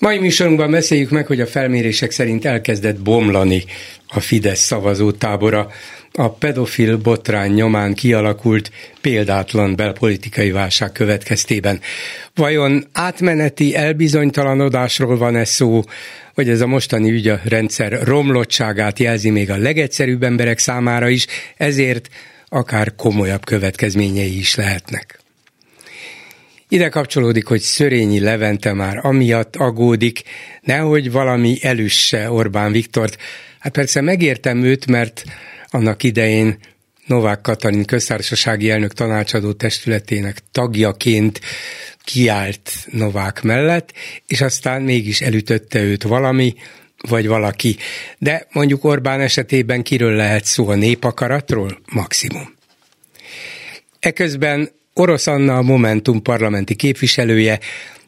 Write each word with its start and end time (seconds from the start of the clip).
Mai 0.00 0.18
műsorunkban 0.18 0.70
beszéljük 0.70 1.10
meg, 1.10 1.26
hogy 1.26 1.40
a 1.40 1.46
felmérések 1.46 2.10
szerint 2.10 2.44
elkezdett 2.44 3.00
bomlani 3.00 3.64
a 4.08 4.20
Fidesz 4.20 4.60
szavazótábora. 4.60 5.70
A 6.12 6.30
pedofil 6.30 6.96
botrány 6.96 7.52
nyomán 7.52 7.94
kialakult 7.94 8.70
példátlan 9.00 9.76
belpolitikai 9.76 10.50
válság 10.50 10.92
következtében. 10.92 11.80
Vajon 12.34 12.84
átmeneti 12.92 13.76
elbizonytalanodásról 13.76 15.16
van 15.16 15.36
ez 15.36 15.48
szó, 15.48 15.82
vagy 16.34 16.48
ez 16.48 16.60
a 16.60 16.66
mostani 16.66 17.10
ügy 17.10 17.28
a 17.28 17.40
rendszer 17.44 18.02
romlottságát 18.02 18.98
jelzi 18.98 19.30
még 19.30 19.50
a 19.50 19.56
legegyszerűbb 19.56 20.22
emberek 20.22 20.58
számára 20.58 21.08
is, 21.08 21.26
ezért 21.56 22.08
akár 22.48 22.94
komolyabb 22.94 23.44
következményei 23.44 24.38
is 24.38 24.54
lehetnek. 24.54 25.19
Ide 26.72 26.88
kapcsolódik, 26.88 27.46
hogy 27.46 27.60
Szörényi 27.60 28.20
Levente 28.20 28.72
már 28.72 28.98
amiatt 29.02 29.56
agódik, 29.56 30.22
nehogy 30.62 31.12
valami 31.12 31.58
elüsse 31.62 32.30
Orbán 32.30 32.72
Viktort. 32.72 33.16
Hát 33.58 33.72
persze 33.72 34.00
megértem 34.00 34.62
őt, 34.62 34.86
mert 34.86 35.24
annak 35.68 36.02
idején 36.02 36.58
Novák 37.06 37.40
Katalin 37.40 37.84
köztársasági 37.84 38.70
elnök 38.70 38.92
tanácsadó 38.92 39.52
testületének 39.52 40.38
tagjaként 40.52 41.40
kiállt 42.04 42.70
Novák 42.90 43.42
mellett, 43.42 43.92
és 44.26 44.40
aztán 44.40 44.82
mégis 44.82 45.20
elütötte 45.20 45.82
őt 45.82 46.02
valami, 46.02 46.54
vagy 47.08 47.26
valaki. 47.26 47.76
De 48.18 48.46
mondjuk 48.52 48.84
Orbán 48.84 49.20
esetében 49.20 49.82
kiről 49.82 50.14
lehet 50.14 50.44
szó 50.44 50.68
a 50.68 50.74
népakaratról? 50.74 51.80
Maximum. 51.92 52.54
Eközben 54.00 54.70
Orosz 54.94 55.26
Anna, 55.26 55.56
a 55.56 55.62
Momentum 55.62 56.22
parlamenti 56.22 56.74
képviselője, 56.74 57.58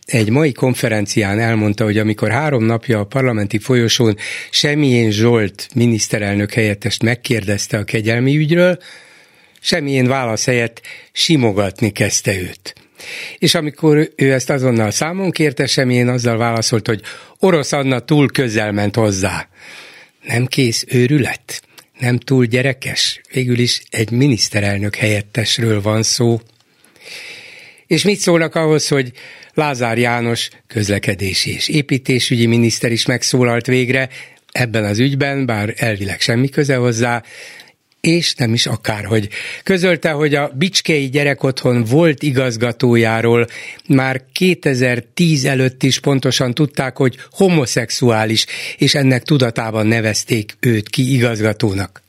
egy 0.06 0.30
mai 0.30 0.52
konferencián 0.52 1.38
elmondta, 1.38 1.84
hogy 1.84 1.98
amikor 1.98 2.30
három 2.30 2.64
napja 2.64 2.98
a 2.98 3.04
parlamenti 3.04 3.58
folyosón 3.58 4.16
Semmilyen 4.50 5.10
Zsolt 5.10 5.68
miniszterelnök 5.74 6.52
helyettest 6.52 7.02
megkérdezte 7.02 7.78
a 7.78 7.84
kegyelmi 7.84 8.36
ügyről, 8.36 8.78
semmilyen 9.60 10.06
válasz 10.06 10.44
helyett 10.44 10.80
simogatni 11.12 11.90
kezdte 11.90 12.38
őt. 12.40 12.74
És 13.38 13.54
amikor 13.54 14.10
ő 14.16 14.32
ezt 14.32 14.50
azonnal 14.50 14.90
számon 14.90 15.30
kérte, 15.30 15.66
semmilyen 15.66 16.08
azzal 16.08 16.36
válaszolt, 16.36 16.86
hogy 16.86 17.00
orosz 17.38 17.72
Anna 17.72 18.00
túl 18.00 18.30
közel 18.30 18.72
ment 18.72 18.94
hozzá. 18.94 19.48
Nem 20.26 20.46
kész 20.46 20.84
őrület? 20.88 21.62
Nem 21.98 22.18
túl 22.18 22.44
gyerekes? 22.44 23.20
Végül 23.32 23.58
is 23.58 23.82
egy 23.90 24.10
miniszterelnök 24.10 24.96
helyettesről 24.96 25.82
van 25.82 26.02
szó. 26.02 26.40
És 27.92 28.04
mit 28.04 28.18
szólnak 28.18 28.54
ahhoz, 28.54 28.88
hogy 28.88 29.12
Lázár 29.54 29.98
János 29.98 30.48
közlekedési 30.66 31.54
és 31.54 31.68
építésügyi 31.68 32.46
miniszter 32.46 32.92
is 32.92 33.06
megszólalt 33.06 33.66
végre 33.66 34.08
ebben 34.52 34.84
az 34.84 34.98
ügyben, 34.98 35.46
bár 35.46 35.74
elvileg 35.76 36.20
semmi 36.20 36.48
köze 36.48 36.76
hozzá, 36.76 37.22
és 38.00 38.34
nem 38.34 38.52
is 38.52 38.66
akárhogy. 38.66 39.28
Közölte, 39.62 40.10
hogy 40.10 40.34
a 40.34 40.52
Bicskei 40.54 41.08
Gyerekotthon 41.08 41.84
volt 41.84 42.22
igazgatójáról 42.22 43.46
már 43.88 44.24
2010 44.32 45.44
előtt 45.44 45.82
is 45.82 46.00
pontosan 46.00 46.54
tudták, 46.54 46.96
hogy 46.96 47.16
homoszexuális, 47.30 48.46
és 48.76 48.94
ennek 48.94 49.22
tudatában 49.22 49.86
nevezték 49.86 50.56
őt 50.60 50.88
ki 50.88 51.14
igazgatónak. 51.14 52.02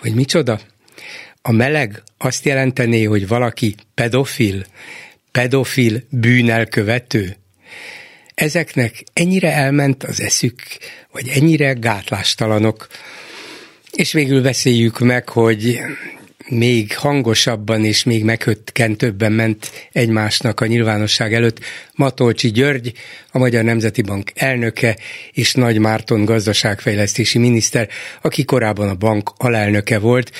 Hogy 0.00 0.14
micsoda? 0.14 0.60
A 1.48 1.52
meleg 1.52 2.02
azt 2.18 2.44
jelentené, 2.44 3.04
hogy 3.04 3.28
valaki 3.28 3.74
pedofil, 3.94 4.64
pedofil 5.32 6.02
bűnelkövető. 6.08 7.36
Ezeknek 8.34 9.04
ennyire 9.12 9.52
elment 9.52 10.04
az 10.04 10.20
eszük, 10.20 10.62
vagy 11.12 11.28
ennyire 11.28 11.72
gátlástalanok. 11.72 12.86
És 13.92 14.12
végül 14.12 14.42
beszéljük 14.42 14.98
meg, 14.98 15.28
hogy 15.28 15.80
még 16.48 16.96
hangosabban 16.96 17.84
és 17.84 18.04
még 18.04 18.24
meghökkentőbben 18.24 19.32
ment 19.32 19.88
egymásnak 19.92 20.60
a 20.60 20.66
nyilvánosság 20.66 21.34
előtt 21.34 21.60
Matolcsi 21.92 22.50
György, 22.50 22.92
a 23.30 23.38
Magyar 23.38 23.64
Nemzeti 23.64 24.02
Bank 24.02 24.30
elnöke, 24.34 24.96
és 25.32 25.54
Nagy 25.54 25.78
Márton 25.78 26.24
gazdaságfejlesztési 26.24 27.38
miniszter, 27.38 27.88
aki 28.22 28.44
korábban 28.44 28.88
a 28.88 28.94
bank 28.94 29.32
alelnöke 29.36 29.98
volt 29.98 30.32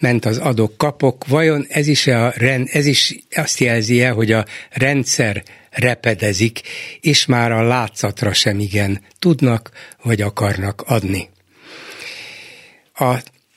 ment 0.00 0.24
az 0.24 0.38
adok-kapok, 0.38 1.26
vajon 1.26 1.66
ez 1.68 1.86
is, 1.86 2.06
a, 2.06 2.32
ez 2.64 2.86
is 2.86 3.18
azt 3.30 3.58
jelzi 3.58 4.02
-e, 4.02 4.10
hogy 4.10 4.32
a 4.32 4.44
rendszer 4.70 5.42
repedezik, 5.70 6.60
és 7.00 7.26
már 7.26 7.52
a 7.52 7.62
látszatra 7.62 8.32
sem 8.32 8.58
igen 8.58 9.00
tudnak 9.18 9.70
vagy 10.02 10.20
akarnak 10.20 10.82
adni. 10.86 11.28
A 12.94 13.14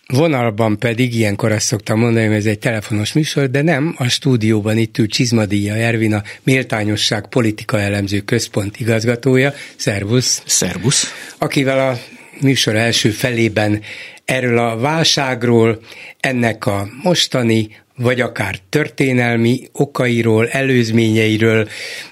vonalban 0.08 0.80
pedig, 0.80 1.16
ilyenkor 1.16 1.52
azt 1.52 1.66
szoktam 1.66 2.00
mondani, 2.00 2.26
hogy 2.26 2.36
ez 2.36 2.46
egy 2.46 2.60
telefonos 2.60 3.14
műsor, 3.14 3.50
de 3.50 3.62
nem, 3.62 3.96
a 3.98 4.08
stúdióban 4.08 4.78
itt 4.78 4.98
ül 4.98 5.08
Csizmadíja 5.08 5.74
Ervin, 5.74 6.14
a 6.14 6.24
Méltányosság 6.44 7.28
Politika 7.28 7.80
Elemző 7.80 8.20
Központ 8.20 8.80
igazgatója. 8.80 9.54
Szervusz! 9.76 10.44
Szervusz! 10.46 11.14
Akivel 11.38 11.90
a 11.90 12.00
műsor 12.42 12.76
első 12.76 13.10
felében 13.10 13.82
erről 14.26 14.58
a 14.58 14.78
válságról, 14.78 15.80
ennek 16.20 16.66
a 16.66 16.88
mostani, 17.04 17.70
vagy 17.96 18.22
akár 18.22 18.60
történelmi 18.70 19.62
okairól, 19.72 20.48
előzményeiről, 20.48 21.70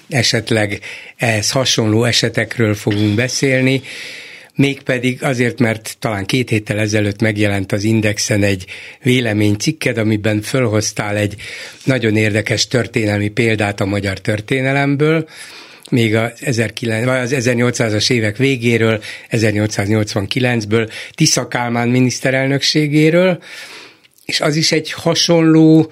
esetleg 0.09 0.79
ehhez 1.17 1.51
hasonló 1.51 2.03
esetekről 2.03 2.73
fogunk 2.73 3.15
beszélni, 3.15 3.81
mégpedig 4.55 5.23
azért, 5.23 5.59
mert 5.59 5.95
talán 5.99 6.25
két 6.25 6.49
héttel 6.49 6.79
ezelőtt 6.79 7.21
megjelent 7.21 7.71
az 7.71 7.83
Indexen 7.83 8.43
egy 8.43 8.65
véleménycikked, 9.03 9.97
amiben 9.97 10.41
fölhoztál 10.41 11.15
egy 11.15 11.35
nagyon 11.83 12.15
érdekes 12.15 12.67
történelmi 12.67 13.29
példát 13.29 13.81
a 13.81 13.85
magyar 13.85 14.19
történelemből, 14.19 15.27
még 15.89 16.15
az, 16.15 16.31
19, 16.37 17.05
vagy 17.05 17.19
az 17.19 17.35
1800-as 17.35 18.11
évek 18.11 18.37
végéről, 18.37 19.01
1889-ből, 19.31 20.91
Tisza 21.11 21.47
Kálmán 21.47 21.89
miniszterelnökségéről, 21.89 23.43
és 24.25 24.41
az 24.41 24.55
is 24.55 24.71
egy 24.71 24.91
hasonló 24.91 25.91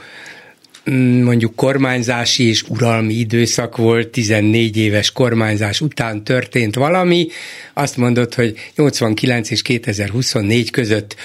mm, 0.89 1.23
mondjuk 1.23 1.55
kormányzási 1.55 2.47
és 2.47 2.63
uralmi 2.63 3.13
időszak 3.13 3.77
volt, 3.77 4.07
14 4.07 4.77
éves 4.77 5.11
kormányzás 5.11 5.81
után 5.81 6.23
történt 6.23 6.75
valami, 6.75 7.27
azt 7.73 7.97
mondod, 7.97 8.33
hogy 8.33 8.71
89 8.75 9.49
és 9.49 9.61
2024 9.61 10.71
között 10.71 11.15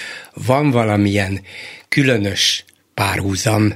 van 0.45 0.71
valamilyen 0.71 1.41
különös 1.89 2.65
párhuzam. 2.93 3.73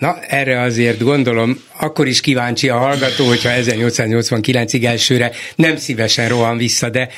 Na, 0.00 0.20
erre 0.20 0.60
azért 0.60 1.02
gondolom, 1.02 1.60
akkor 1.76 2.06
is 2.06 2.20
kíváncsi 2.20 2.68
a 2.68 2.78
hallgató, 2.78 3.26
hogyha 3.26 3.50
1889-ig 3.52 4.84
elsőre 4.84 5.32
nem 5.54 5.76
szívesen 5.76 6.28
rohan 6.28 6.56
vissza, 6.56 6.90
de 6.90 7.08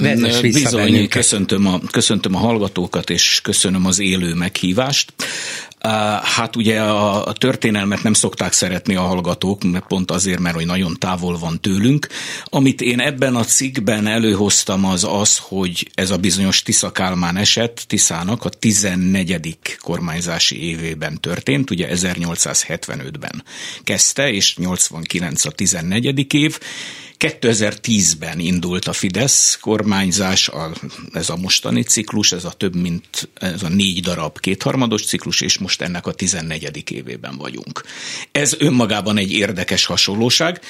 vezess 0.00 0.40
vissza 0.40 0.58
Bizony, 0.58 0.84
bennünket. 0.84 1.10
köszöntöm 1.10 1.66
a, 1.66 1.80
köszöntöm 1.90 2.34
a 2.34 2.38
hallgatókat, 2.38 3.10
és 3.10 3.40
köszönöm 3.42 3.86
az 3.86 4.00
élő 4.00 4.34
meghívást. 4.34 5.12
Hát 6.22 6.56
ugye 6.56 6.80
a 6.80 7.32
történelmet 7.32 8.02
nem 8.02 8.12
szokták 8.12 8.52
szeretni 8.52 8.94
a 8.94 9.00
hallgatók, 9.00 9.62
mert 9.62 9.86
pont 9.86 10.10
azért, 10.10 10.38
mert 10.38 10.54
hogy 10.54 10.66
nagyon 10.66 10.96
távol 10.98 11.38
van 11.38 11.60
tőlünk. 11.60 12.08
Amit 12.44 12.80
én 12.80 13.00
ebben 13.00 13.34
a 13.34 13.44
cikkben 13.44 14.06
előhoztam 14.06 14.84
az 14.84 15.04
az, 15.04 15.38
hogy 15.38 15.90
ez 15.94 16.10
a 16.10 16.16
bizonyos 16.16 16.62
Tisza 16.62 16.92
Kálmán 16.92 17.36
eset 17.36 17.84
Tiszának 17.86 18.44
a 18.44 18.48
14. 18.48 19.58
kormányzási 19.80 20.68
évében 20.68 21.20
történt, 21.20 21.70
ugye 21.70 21.88
1875-ben 21.90 23.44
kezdte, 23.84 24.30
és 24.30 24.56
89 24.56 25.44
a 25.44 25.50
14. 25.50 26.34
év, 26.34 26.58
2010-ben 27.22 28.38
indult 28.38 28.84
a 28.84 28.92
Fidesz 28.92 29.58
kormányzás, 29.60 30.48
a, 30.48 30.70
ez 31.12 31.28
a 31.28 31.36
mostani 31.36 31.82
ciklus, 31.82 32.32
ez 32.32 32.44
a 32.44 32.50
több 32.50 32.74
mint 32.74 33.28
ez 33.34 33.62
a 33.62 33.68
négy 33.68 34.00
darab 34.00 34.40
kétharmados 34.40 35.04
ciklus, 35.04 35.40
és 35.40 35.58
most 35.58 35.82
ennek 35.82 36.06
a 36.06 36.12
14. 36.12 36.90
évében 36.90 37.36
vagyunk. 37.36 37.82
Ez 38.32 38.54
önmagában 38.58 39.16
egy 39.16 39.32
érdekes 39.32 39.84
hasonlóság. 39.84 40.60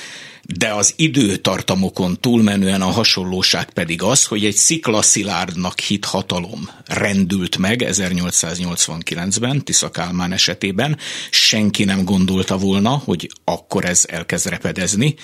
De 0.46 0.72
az 0.72 0.92
időtartamokon 0.96 2.20
túlmenően 2.20 2.82
a 2.82 2.90
hasonlóság 2.90 3.70
pedig 3.70 4.02
az, 4.02 4.24
hogy 4.24 4.44
egy 4.44 4.54
sziklaszilárdnak 4.54 5.80
hit 5.80 6.04
hatalom 6.04 6.70
rendült 6.86 7.58
meg 7.58 7.82
1889-ben, 7.84 9.64
Tisza 9.64 9.90
Kálmán 9.90 10.32
esetében. 10.32 10.98
Senki 11.30 11.84
nem 11.84 12.04
gondolta 12.04 12.58
volna, 12.58 12.90
hogy 12.90 13.30
akkor 13.44 13.84
ez 13.84 14.04
elkezd 14.08 14.48
repedezni, 14.48 15.14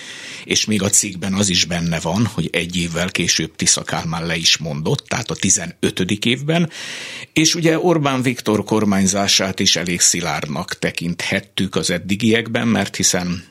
és 0.44 0.64
még 0.64 0.82
a 0.82 0.88
cikkben 0.88 1.34
az 1.34 1.48
is 1.48 1.64
benne 1.64 2.00
van, 2.00 2.26
hogy 2.26 2.48
egy 2.52 2.76
évvel 2.76 3.10
később 3.10 3.56
Tisza 3.56 3.82
Kálmán 3.82 4.26
le 4.26 4.36
is 4.36 4.56
mondott, 4.56 5.06
tehát 5.06 5.30
a 5.30 5.34
15. 5.34 6.00
évben, 6.24 6.70
és 7.32 7.54
ugye 7.54 7.78
Orbán 7.78 8.22
Viktor 8.22 8.64
kormányzását 8.64 9.60
is 9.60 9.76
elég 9.76 10.00
szilárdnak 10.00 10.78
tekinthettük 10.78 11.76
az 11.76 11.90
eddigiekben, 11.90 12.68
mert 12.68 12.96
hiszen 12.96 13.44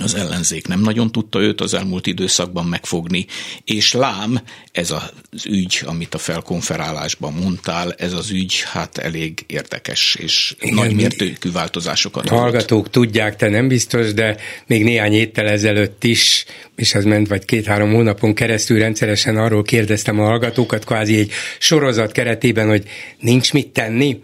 az 0.00 0.14
ellenzék 0.14 0.66
nem 0.66 0.80
nagyon 0.80 1.12
tudta 1.12 1.40
őt 1.40 1.60
az 1.60 1.74
elmúlt 1.74 2.06
időszakban 2.06 2.66
megfogni, 2.66 3.26
és 3.64 3.92
lám, 3.92 4.40
ez 4.72 4.90
az 4.90 5.46
ügy, 5.46 5.80
amit 5.84 6.14
a 6.14 6.18
felkonferálásban 6.18 7.32
mondtál, 7.32 7.92
ez 7.92 8.12
az 8.12 8.30
ügy 8.30 8.62
hát 8.66 8.98
elég 8.98 9.44
érdekes 9.46 10.14
és 10.14 10.54
Igen, 10.60 10.74
nagy 10.74 10.94
mértékű 10.94 11.52
változásokat 11.52 12.28
Hallgatók 12.28 12.78
adott. 12.78 12.92
tudják, 12.92 13.36
te 13.36 13.48
nem 13.48 13.68
biztos, 13.68 14.14
de 14.14 14.36
még 14.66 14.84
néhány 14.84 15.12
héttel 15.12 15.48
ezelőtt 15.48 16.04
is, 16.04 16.44
és 16.76 16.94
ez 16.94 17.04
ment 17.04 17.28
vagy 17.28 17.44
két-három 17.44 17.92
hónapon 17.92 18.34
keresztül 18.34 18.78
rendszeresen 18.78 19.36
arról 19.36 19.62
kérdeztem 19.62 20.20
a 20.20 20.24
hallgatókat, 20.24 20.84
kvázi 20.84 21.18
egy 21.18 21.30
sorozat 21.58 22.12
keretében, 22.12 22.68
hogy 22.68 22.84
nincs 23.18 23.52
mit 23.52 23.68
tenni 23.68 24.20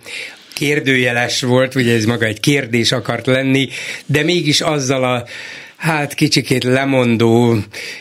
kérdőjeles 0.58 1.42
volt, 1.42 1.74
ugye 1.74 1.94
ez 1.94 2.04
maga 2.04 2.26
egy 2.26 2.40
kérdés 2.40 2.92
akart 2.92 3.26
lenni, 3.26 3.68
de 4.06 4.22
mégis 4.22 4.60
azzal 4.60 5.04
a 5.04 5.24
hát 5.76 6.14
kicsikét 6.14 6.64
lemondó 6.64 7.56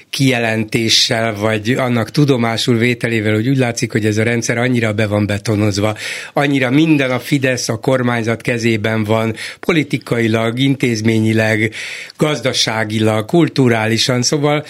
kijelentéssel, 0.10 1.36
vagy 1.36 1.70
annak 1.70 2.12
tudomásul 2.12 2.78
vételével, 2.78 3.34
hogy 3.34 3.48
úgy 3.48 3.58
látszik, 3.58 3.92
hogy 3.92 4.06
ez 4.06 4.18
a 4.18 4.24
rendszer 4.24 4.58
annyira 4.58 4.94
be 4.94 5.08
van 5.08 5.26
betonozva, 5.26 5.98
annyira 6.34 6.70
minden 6.70 7.12
a 7.12 7.20
Fidesz, 7.20 7.70
a 7.70 7.80
kormányzat 7.80 8.42
kezében 8.42 9.04
van, 9.04 9.36
politikailag, 9.60 10.60
intézményileg, 10.60 11.74
gazdaságilag, 12.18 13.26
kulturálisan, 13.26 14.22
szóval 14.22 14.66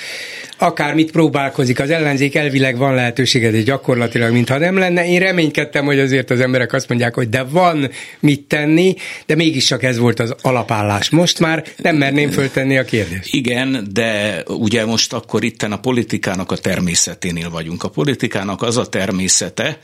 akármit 0.58 1.12
próbálkozik, 1.12 1.80
az 1.80 1.90
ellenzék 1.90 2.36
elvileg 2.36 2.78
van 2.78 2.96
lehetősége, 2.96 3.52
de 3.52 3.62
gyakorlatilag 3.62 4.32
mintha 4.32 4.58
nem 4.58 4.78
lenne. 4.78 5.06
Én 5.06 5.20
reménykedtem, 5.20 5.86
hogy 5.86 6.00
azért 6.00 6.32
az 6.32 6.40
emberek 6.40 6.74
azt 6.74 6.90
mondják, 6.90 7.14
hogy 7.14 7.30
de 7.30 7.44
van 7.44 7.90
mit 8.20 8.42
tenni, 8.42 8.96
de 9.26 9.36
mégiscsak 9.36 9.84
ez 9.84 9.98
volt 9.98 10.20
az 10.20 10.36
alapállás. 10.42 11.10
Most 11.10 11.40
már 11.40 11.64
nem 11.78 11.96
merném 11.96 12.30
föltenni 12.30 12.78
a 12.78 12.84
kérdést. 12.84 13.34
Igen, 13.34 13.88
de 13.92 14.44
ugye 14.48 14.86
most 14.86 15.14
akkor 15.28 15.44
itten 15.44 15.72
a 15.72 15.80
politikának 15.80 16.52
a 16.52 16.58
természeténél 16.58 17.50
vagyunk. 17.50 17.84
A 17.84 17.90
politikának 17.90 18.62
az 18.62 18.78
a 18.78 18.88
természete, 18.88 19.80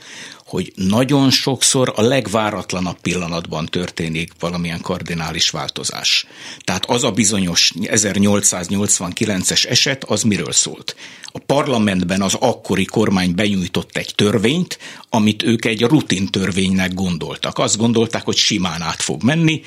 hogy 0.46 0.72
nagyon 0.74 1.30
sokszor 1.30 1.92
a 1.96 2.02
legváratlanabb 2.02 3.00
pillanatban 3.00 3.66
történik 3.66 4.32
valamilyen 4.38 4.80
kardinális 4.80 5.50
változás. 5.50 6.26
Tehát 6.60 6.84
az 6.86 7.04
a 7.04 7.10
bizonyos 7.10 7.72
1889-es 7.80 9.66
eset, 9.66 10.04
az 10.04 10.22
miről 10.22 10.52
szólt? 10.52 10.96
A 11.24 11.38
parlamentben 11.38 12.22
az 12.22 12.34
akkori 12.34 12.84
kormány 12.84 13.34
benyújtott 13.34 13.96
egy 13.96 14.12
törvényt, 14.14 14.78
amit 15.08 15.42
ők 15.42 15.64
egy 15.64 15.82
rutin 15.82 16.26
törvénynek 16.26 16.94
gondoltak. 16.94 17.58
Azt 17.58 17.76
gondolták, 17.76 18.24
hogy 18.24 18.36
simán 18.36 18.82
át 18.82 19.02
fog 19.02 19.22
menni, 19.22 19.62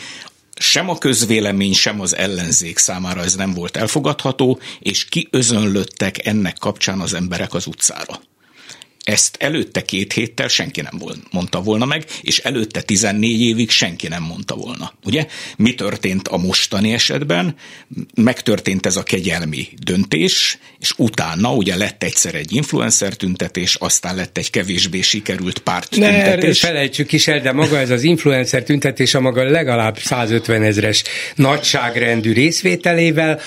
sem 0.60 0.90
a 0.90 0.98
közvélemény, 0.98 1.74
sem 1.74 2.02
az 2.02 2.16
ellenzék 2.16 2.78
számára 2.78 3.24
ez 3.24 3.36
nem 3.36 3.54
volt 3.54 3.78
elfogadható, 3.78 4.60
és 4.80 5.06
kiözönlöttek 5.06 6.26
ennek 6.26 6.58
kapcsán 6.60 7.00
az 7.00 7.14
emberek 7.14 7.54
az 7.54 7.68
utcára. 7.68 8.20
Ezt 9.08 9.36
előtte 9.40 9.82
két 9.82 10.14
héttel 10.14 10.48
senki 10.48 10.82
nem 10.82 11.02
mondta 11.32 11.62
volna 11.62 11.86
meg, 11.86 12.06
és 12.22 12.38
előtte 12.38 12.82
14 12.82 13.42
évig 13.42 13.70
senki 13.70 14.08
nem 14.08 14.24
mondta 14.24 14.56
volna. 14.56 14.94
Ugye? 15.06 15.28
Mi 15.58 15.74
történt 15.74 16.28
a 16.28 16.38
mostani 16.38 16.94
esetben? 16.94 17.56
Megtörtént 18.16 18.86
ez 18.86 18.96
a 18.96 19.04
kegyelmi 19.04 19.68
döntés, 19.84 20.58
és 20.80 20.94
utána 20.98 21.54
ugye 21.54 21.76
lett 21.76 22.04
egyszer 22.04 22.36
egy 22.36 22.56
influencer 22.56 23.14
tüntetés, 23.14 23.76
aztán 23.76 24.16
lett 24.16 24.38
egy 24.38 24.50
kevésbé 24.50 25.02
sikerült 25.02 25.60
párt 25.60 25.90
tüntetés. 25.90 26.62
Ne 26.62 26.68
felejtsük 26.68 27.12
is 27.12 27.28
el, 27.28 27.40
de 27.40 27.52
maga 27.52 27.80
ez 27.80 27.90
az 27.90 28.04
influencer 28.04 28.64
tüntetés 28.64 29.14
a 29.14 29.20
maga 29.20 29.44
legalább 29.44 30.00
150 30.00 30.64
ezres 30.64 31.04
nagyságrendű 31.36 32.34
részvételével, 32.34 33.40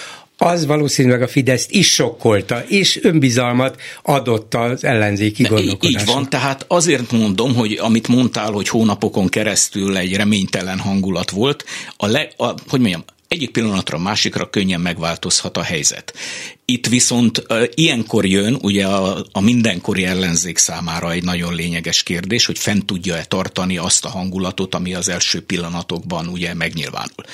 az 0.42 0.66
valószínűleg 0.66 1.22
a 1.22 1.28
Fideszt 1.28 1.70
is 1.70 1.92
sokkolta, 1.92 2.64
és 2.66 2.98
önbizalmat 3.02 3.80
adott 4.02 4.54
az 4.54 4.84
ellenzéki 4.84 5.42
gondolkodásnak. 5.42 6.02
Így 6.02 6.14
van, 6.14 6.30
tehát 6.30 6.64
azért 6.68 7.12
mondom, 7.12 7.54
hogy 7.54 7.78
amit 7.80 8.08
mondtál, 8.08 8.50
hogy 8.52 8.68
hónapokon 8.68 9.28
keresztül 9.28 9.96
egy 9.96 10.16
reménytelen 10.16 10.78
hangulat 10.78 11.30
volt, 11.30 11.64
a, 11.96 12.06
le, 12.06 12.28
a 12.36 12.54
hogy 12.68 12.80
mondjam, 12.80 13.04
egyik 13.30 13.50
pillanatra 13.50 13.98
a 13.98 14.00
másikra 14.00 14.50
könnyen 14.50 14.80
megváltozhat 14.80 15.56
a 15.56 15.62
helyzet. 15.62 16.14
Itt 16.64 16.86
viszont 16.86 17.46
ilyenkor 17.74 18.26
jön 18.26 18.58
ugye 18.62 18.86
a, 18.86 19.24
a 19.32 19.40
mindenkori 19.40 20.04
ellenzék 20.04 20.58
számára 20.58 21.12
egy 21.12 21.24
nagyon 21.24 21.54
lényeges 21.54 22.02
kérdés, 22.02 22.46
hogy 22.46 22.58
fent 22.58 22.86
tudja-e 22.86 23.24
tartani 23.24 23.76
azt 23.76 24.04
a 24.04 24.08
hangulatot, 24.08 24.74
ami 24.74 24.94
az 24.94 25.08
első 25.08 25.40
pillanatokban 25.42 26.28
ugye 26.28 26.54
megnyilvánul. 26.54 27.24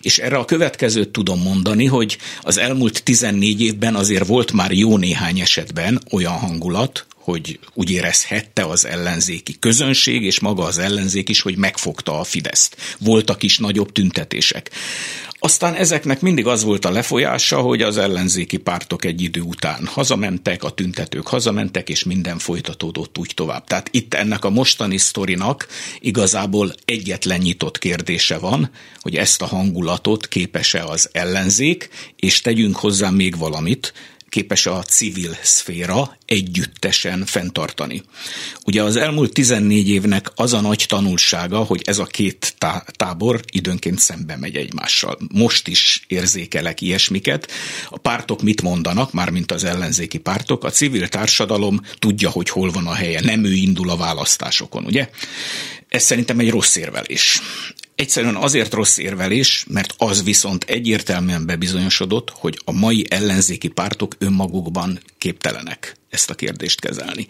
És 0.00 0.18
erre 0.18 0.36
a 0.36 0.44
következőt 0.44 1.08
tudom 1.08 1.40
mondani, 1.42 1.86
hogy 1.86 2.18
az 2.42 2.58
elmúlt 2.58 3.02
14 3.04 3.60
évben 3.60 3.94
azért 3.94 4.26
volt 4.26 4.52
már 4.52 4.72
jó 4.72 4.96
néhány 4.96 5.40
esetben 5.40 6.02
olyan 6.10 6.38
hangulat, 6.38 7.06
hogy 7.26 7.58
úgy 7.74 7.90
érezhette 7.90 8.64
az 8.64 8.84
ellenzéki 8.84 9.56
közönség, 9.58 10.22
és 10.22 10.40
maga 10.40 10.64
az 10.64 10.78
ellenzék 10.78 11.28
is, 11.28 11.40
hogy 11.40 11.56
megfogta 11.56 12.18
a 12.18 12.24
Fideszt. 12.24 12.76
Voltak 12.98 13.42
is 13.42 13.58
nagyobb 13.58 13.92
tüntetések. 13.92 14.70
Aztán 15.38 15.74
ezeknek 15.74 16.20
mindig 16.20 16.46
az 16.46 16.62
volt 16.62 16.84
a 16.84 16.90
lefolyása, 16.90 17.60
hogy 17.60 17.82
az 17.82 17.96
ellenzéki 17.98 18.56
pártok 18.56 19.04
egy 19.04 19.22
idő 19.22 19.40
után 19.40 19.86
hazamentek, 19.86 20.64
a 20.64 20.70
tüntetők 20.70 21.26
hazamentek, 21.26 21.88
és 21.88 22.04
minden 22.04 22.38
folytatódott 22.38 23.18
úgy 23.18 23.32
tovább. 23.34 23.64
Tehát 23.64 23.88
itt 23.92 24.14
ennek 24.14 24.44
a 24.44 24.50
mostani 24.50 24.98
sztorinak 24.98 25.66
igazából 26.00 26.74
egyetlen 26.84 27.38
nyitott 27.38 27.78
kérdése 27.78 28.38
van, 28.38 28.70
hogy 29.00 29.16
ezt 29.16 29.42
a 29.42 29.46
hangulatot 29.46 30.28
képes-e 30.28 30.84
az 30.84 31.08
ellenzék, 31.12 31.88
és 32.16 32.40
tegyünk 32.40 32.76
hozzá 32.76 33.10
még 33.10 33.38
valamit, 33.38 33.92
képes 34.28 34.66
a 34.66 34.82
civil 34.82 35.36
szféra 35.42 36.16
együttesen 36.26 37.24
fenntartani. 37.26 38.02
Ugye 38.64 38.82
az 38.82 38.96
elmúlt 38.96 39.32
14 39.32 39.88
évnek 39.88 40.32
az 40.34 40.52
a 40.52 40.60
nagy 40.60 40.84
tanulsága, 40.88 41.58
hogy 41.58 41.82
ez 41.84 41.98
a 41.98 42.04
két 42.04 42.54
tá- 42.58 42.96
tábor 42.96 43.40
időnként 43.52 43.98
szembe 43.98 44.36
megy 44.36 44.56
egymással. 44.56 45.18
Most 45.32 45.68
is 45.68 46.04
érzékelek 46.08 46.80
ilyesmiket. 46.80 47.50
A 47.88 47.98
pártok 47.98 48.42
mit 48.42 48.62
mondanak, 48.62 49.12
mármint 49.12 49.52
az 49.52 49.64
ellenzéki 49.64 50.18
pártok, 50.18 50.64
a 50.64 50.70
civil 50.70 51.08
társadalom 51.08 51.80
tudja, 51.98 52.30
hogy 52.30 52.48
hol 52.48 52.70
van 52.70 52.86
a 52.86 52.94
helye, 52.94 53.20
nem 53.20 53.44
ő 53.44 53.52
indul 53.52 53.90
a 53.90 53.96
választásokon, 53.96 54.84
ugye? 54.84 55.08
Ez 55.88 56.02
szerintem 56.02 56.38
egy 56.38 56.50
rossz 56.50 56.76
érvelés. 56.76 57.40
Egyszerűen 57.96 58.34
azért 58.36 58.74
rossz 58.74 58.98
érvelés, 58.98 59.64
mert 59.68 59.94
az 59.98 60.24
viszont 60.24 60.64
egyértelműen 60.64 61.46
bebizonyosodott, 61.46 62.30
hogy 62.30 62.58
a 62.64 62.72
mai 62.72 63.06
ellenzéki 63.08 63.68
pártok 63.68 64.14
önmagukban 64.18 65.00
képtelenek 65.18 65.96
ezt 66.10 66.30
a 66.30 66.34
kérdést 66.34 66.80
kezelni. 66.80 67.26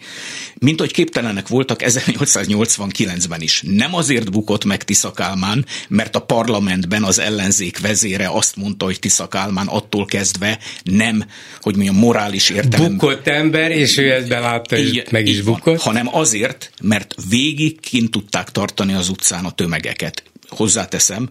Mint 0.53 0.79
hogy 0.79 0.91
képtelenek 0.91 1.47
voltak 1.47 1.79
1889-ben 1.83 3.41
is. 3.41 3.63
Nem 3.65 3.95
azért 3.95 4.31
bukott 4.31 4.65
meg 4.65 4.83
Tisza 4.83 5.11
Kálmán, 5.11 5.65
mert 5.87 6.15
a 6.15 6.19
parlamentben 6.19 7.03
az 7.03 7.19
ellenzék 7.19 7.79
vezére 7.79 8.29
azt 8.29 8.55
mondta, 8.55 8.85
hogy 8.85 8.99
Tisza 8.99 9.27
Kálmán 9.27 9.67
attól 9.67 10.05
kezdve 10.05 10.59
nem, 10.83 11.25
hogy 11.61 11.75
mondjam, 11.75 11.95
morális 11.95 12.49
értelemben. 12.49 12.97
Bukott 12.97 13.27
ember, 13.27 13.71
és 13.71 13.97
ő 13.97 14.11
ezt 14.11 14.27
belátta, 14.27 14.77
és 14.77 15.03
meg 15.09 15.27
is 15.27 15.41
bukott. 15.41 15.63
Van, 15.63 15.77
hanem 15.77 16.15
azért, 16.15 16.71
mert 16.81 17.15
végig 17.29 17.79
kint 17.79 18.11
tudták 18.11 18.51
tartani 18.51 18.93
az 18.93 19.09
utcán 19.09 19.45
a 19.45 19.51
tömegeket 19.51 20.23
hozzáteszem, 20.49 21.27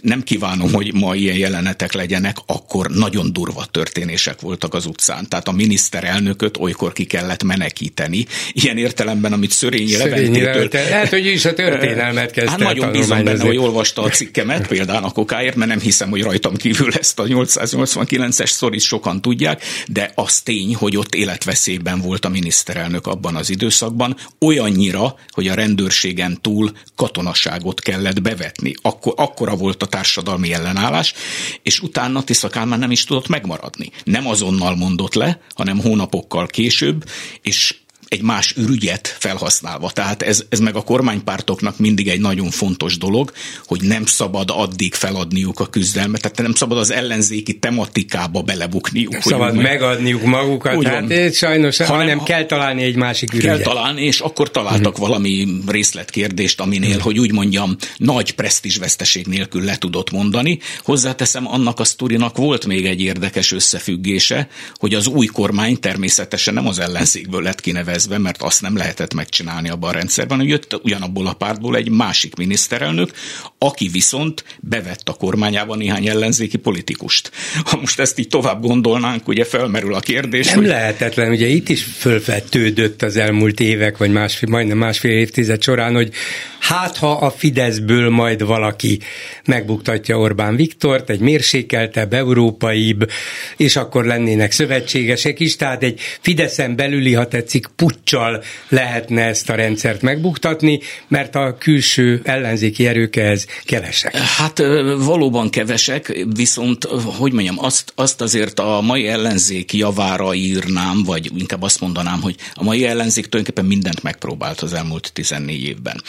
nem 0.00 0.22
kívánom, 0.22 0.72
hogy 0.72 0.94
ma 0.94 1.14
ilyen 1.14 1.36
jelenetek 1.36 1.92
legyenek, 1.92 2.36
akkor 2.46 2.90
nagyon 2.90 3.32
durva 3.32 3.64
történések 3.64 4.40
voltak 4.40 4.74
az 4.74 4.86
utcán. 4.86 5.28
Tehát 5.28 5.48
a 5.48 5.52
miniszterelnököt 5.52 6.56
olykor 6.56 6.92
ki 6.92 7.04
kellett 7.04 7.42
menekíteni. 7.42 8.26
Ilyen 8.52 8.78
értelemben, 8.78 9.32
amit 9.32 9.50
Szörényi 9.50 9.96
Leventétől... 9.96 10.68
Lehet, 10.72 11.08
hogy 11.08 11.26
is 11.26 11.44
a 11.44 11.54
történelmet 11.54 12.30
kezdte 12.30 12.50
Hát 12.50 12.58
nagyon 12.58 12.92
bízom 12.92 13.24
benne, 13.24 13.44
hogy 13.44 13.56
olvasta 13.56 14.02
a 14.02 14.08
cikkemet, 14.08 14.66
például 14.66 15.04
a 15.04 15.10
kokáért, 15.10 15.56
mert 15.56 15.70
nem 15.70 15.80
hiszem, 15.80 16.10
hogy 16.10 16.22
rajtam 16.22 16.56
kívül 16.56 16.92
ezt 16.92 17.18
a 17.18 17.24
889-es 17.24 18.50
szorít 18.50 18.80
sokan 18.80 19.22
tudják, 19.22 19.62
de 19.86 20.12
az 20.14 20.40
tény, 20.40 20.74
hogy 20.74 20.96
ott 20.96 21.14
életveszélyben 21.14 22.00
volt 22.00 22.24
a 22.24 22.28
miniszterelnök 22.28 23.06
abban 23.06 23.36
az 23.36 23.50
időszakban, 23.50 24.16
olyannyira, 24.40 25.16
hogy 25.30 25.48
a 25.48 25.54
rendőrségen 25.54 26.38
túl 26.40 26.72
katonaságot 26.96 27.80
kellett 27.80 28.22
bevetni 28.22 28.57
vezetni. 28.58 28.74
Akkor, 28.82 29.12
akkora 29.16 29.56
volt 29.56 29.82
a 29.82 29.86
társadalmi 29.86 30.52
ellenállás, 30.52 31.14
és 31.62 31.80
utána 31.80 32.22
Tisza 32.22 32.48
Kálmán 32.48 32.78
nem 32.78 32.90
is 32.90 33.04
tudott 33.04 33.28
megmaradni. 33.28 33.90
Nem 34.04 34.26
azonnal 34.26 34.76
mondott 34.76 35.14
le, 35.14 35.40
hanem 35.54 35.80
hónapokkal 35.80 36.46
később, 36.46 37.04
és 37.42 37.74
egy 38.08 38.22
más 38.22 38.54
ürügyet 38.56 39.16
felhasználva. 39.18 39.90
Tehát 39.90 40.22
ez, 40.22 40.44
ez 40.48 40.58
meg 40.58 40.76
a 40.76 40.82
kormánypártoknak 40.82 41.78
mindig 41.78 42.08
egy 42.08 42.20
nagyon 42.20 42.50
fontos 42.50 42.98
dolog, 42.98 43.32
hogy 43.66 43.80
nem 43.82 44.06
szabad 44.06 44.50
addig 44.52 44.94
feladniuk 44.94 45.60
a 45.60 45.66
küzdelmet, 45.66 46.20
tehát 46.20 46.38
nem 46.42 46.54
szabad 46.54 46.78
az 46.78 46.90
ellenzéki 46.90 47.58
tematikába 47.58 48.42
belebukniuk. 48.42 49.12
Nem 49.12 49.20
szabad 49.20 49.56
úgy, 49.56 49.62
megadniuk 49.62 50.22
magukat, 50.22 50.76
ugyan, 50.76 51.10
hát 51.10 51.34
sajnos, 51.34 51.76
hanem, 51.76 51.94
hanem 51.96 52.22
kell 52.22 52.44
találni 52.44 52.82
egy 52.82 52.96
másik 52.96 53.32
ürügyet. 53.32 53.54
Kell 53.54 53.64
találni, 53.64 54.02
és 54.02 54.20
akkor 54.20 54.50
találtak 54.50 54.92
uh-huh. 54.92 55.08
valami 55.08 55.46
részletkérdést, 55.66 56.60
aminél, 56.60 56.88
uh-huh. 56.88 57.04
hogy 57.04 57.18
úgy 57.18 57.32
mondjam, 57.32 57.76
nagy 57.96 58.34
presztízsveszteség 58.34 59.26
nélkül 59.26 59.64
le 59.64 59.76
tudott 59.76 60.10
mondani. 60.10 60.58
Hozzáteszem, 60.82 61.48
annak 61.48 61.80
a 61.80 61.84
sztorinak 61.84 62.36
volt 62.36 62.66
még 62.66 62.86
egy 62.86 63.00
érdekes 63.00 63.52
összefüggése, 63.52 64.48
hogy 64.74 64.94
az 64.94 65.06
új 65.06 65.26
kormány 65.26 65.80
természetesen 65.80 66.54
nem 66.54 66.66
az 66.66 66.78
ellenzékből 66.78 67.42
lett 67.42 67.60
kinevezve, 67.60 67.97
kezdve, 67.98 68.18
mert 68.18 68.42
azt 68.42 68.62
nem 68.62 68.76
lehetett 68.76 69.14
megcsinálni 69.14 69.68
abban 69.68 69.90
a 69.90 69.92
rendszerben, 69.92 70.38
hogy 70.38 70.48
jött 70.48 70.80
ugyanabból 70.82 71.26
a 71.26 71.32
pártból 71.32 71.76
egy 71.76 71.90
másik 71.90 72.36
miniszterelnök, 72.36 73.10
aki 73.58 73.88
viszont 73.88 74.44
bevett 74.60 75.08
a 75.08 75.12
kormányában 75.12 75.78
néhány 75.78 76.06
ellenzéki 76.08 76.56
politikust. 76.56 77.30
Ha 77.64 77.78
most 77.80 78.00
ezt 78.00 78.18
így 78.18 78.28
tovább 78.28 78.62
gondolnánk, 78.62 79.28
ugye 79.28 79.44
felmerül 79.44 79.94
a 79.94 80.00
kérdés, 80.00 80.46
Nem 80.46 80.56
hogy... 80.56 80.66
lehetetlen, 80.66 81.30
ugye 81.30 81.46
itt 81.46 81.68
is 81.68 81.82
fölfettődött 81.82 83.02
az 83.02 83.16
elmúlt 83.16 83.60
évek, 83.60 83.96
vagy 83.96 84.12
másfél, 84.12 84.48
majdnem 84.48 84.78
másfél 84.78 85.18
évtized 85.18 85.62
során, 85.62 85.94
hogy 85.94 86.12
hát 86.58 86.96
ha 86.96 87.12
a 87.12 87.30
Fideszből 87.30 88.10
majd 88.10 88.44
valaki 88.44 89.00
megbuktatja 89.44 90.18
Orbán 90.18 90.56
Viktort, 90.56 91.10
egy 91.10 91.20
mérsékeltebb, 91.20 92.12
európaibb, 92.12 93.10
és 93.56 93.76
akkor 93.76 94.04
lennének 94.04 94.52
szövetségesek 94.52 95.40
is, 95.40 95.56
tehát 95.56 95.82
egy 95.82 96.00
Fideszen 96.20 96.76
belüli, 96.76 97.14
ha 97.14 97.28
tetszik, 97.28 97.66
puccsal 97.88 98.42
lehetne 98.68 99.22
ezt 99.22 99.50
a 99.50 99.54
rendszert 99.54 100.02
megbuktatni, 100.02 100.80
mert 101.08 101.34
a 101.34 101.56
külső 101.58 102.20
ellenzéki 102.24 102.86
erők 102.86 103.16
ehhez 103.16 103.46
kevesek. 103.64 104.16
Hát 104.16 104.58
valóban 104.98 105.50
kevesek, 105.50 106.26
viszont, 106.34 106.84
hogy 107.18 107.32
mondjam, 107.32 107.56
azt, 107.58 107.92
azt 107.94 108.20
azért 108.20 108.58
a 108.58 108.80
mai 108.80 109.06
ellenzék 109.06 109.72
javára 109.72 110.34
írnám, 110.34 111.02
vagy 111.04 111.30
inkább 111.38 111.62
azt 111.62 111.80
mondanám, 111.80 112.20
hogy 112.20 112.36
a 112.54 112.62
mai 112.62 112.86
ellenzék 112.86 113.26
tulajdonképpen 113.26 113.68
mindent 113.68 114.02
megpróbált 114.02 114.60
az 114.60 114.72
elmúlt 114.72 115.10
14 115.12 115.62
évben. 115.62 116.02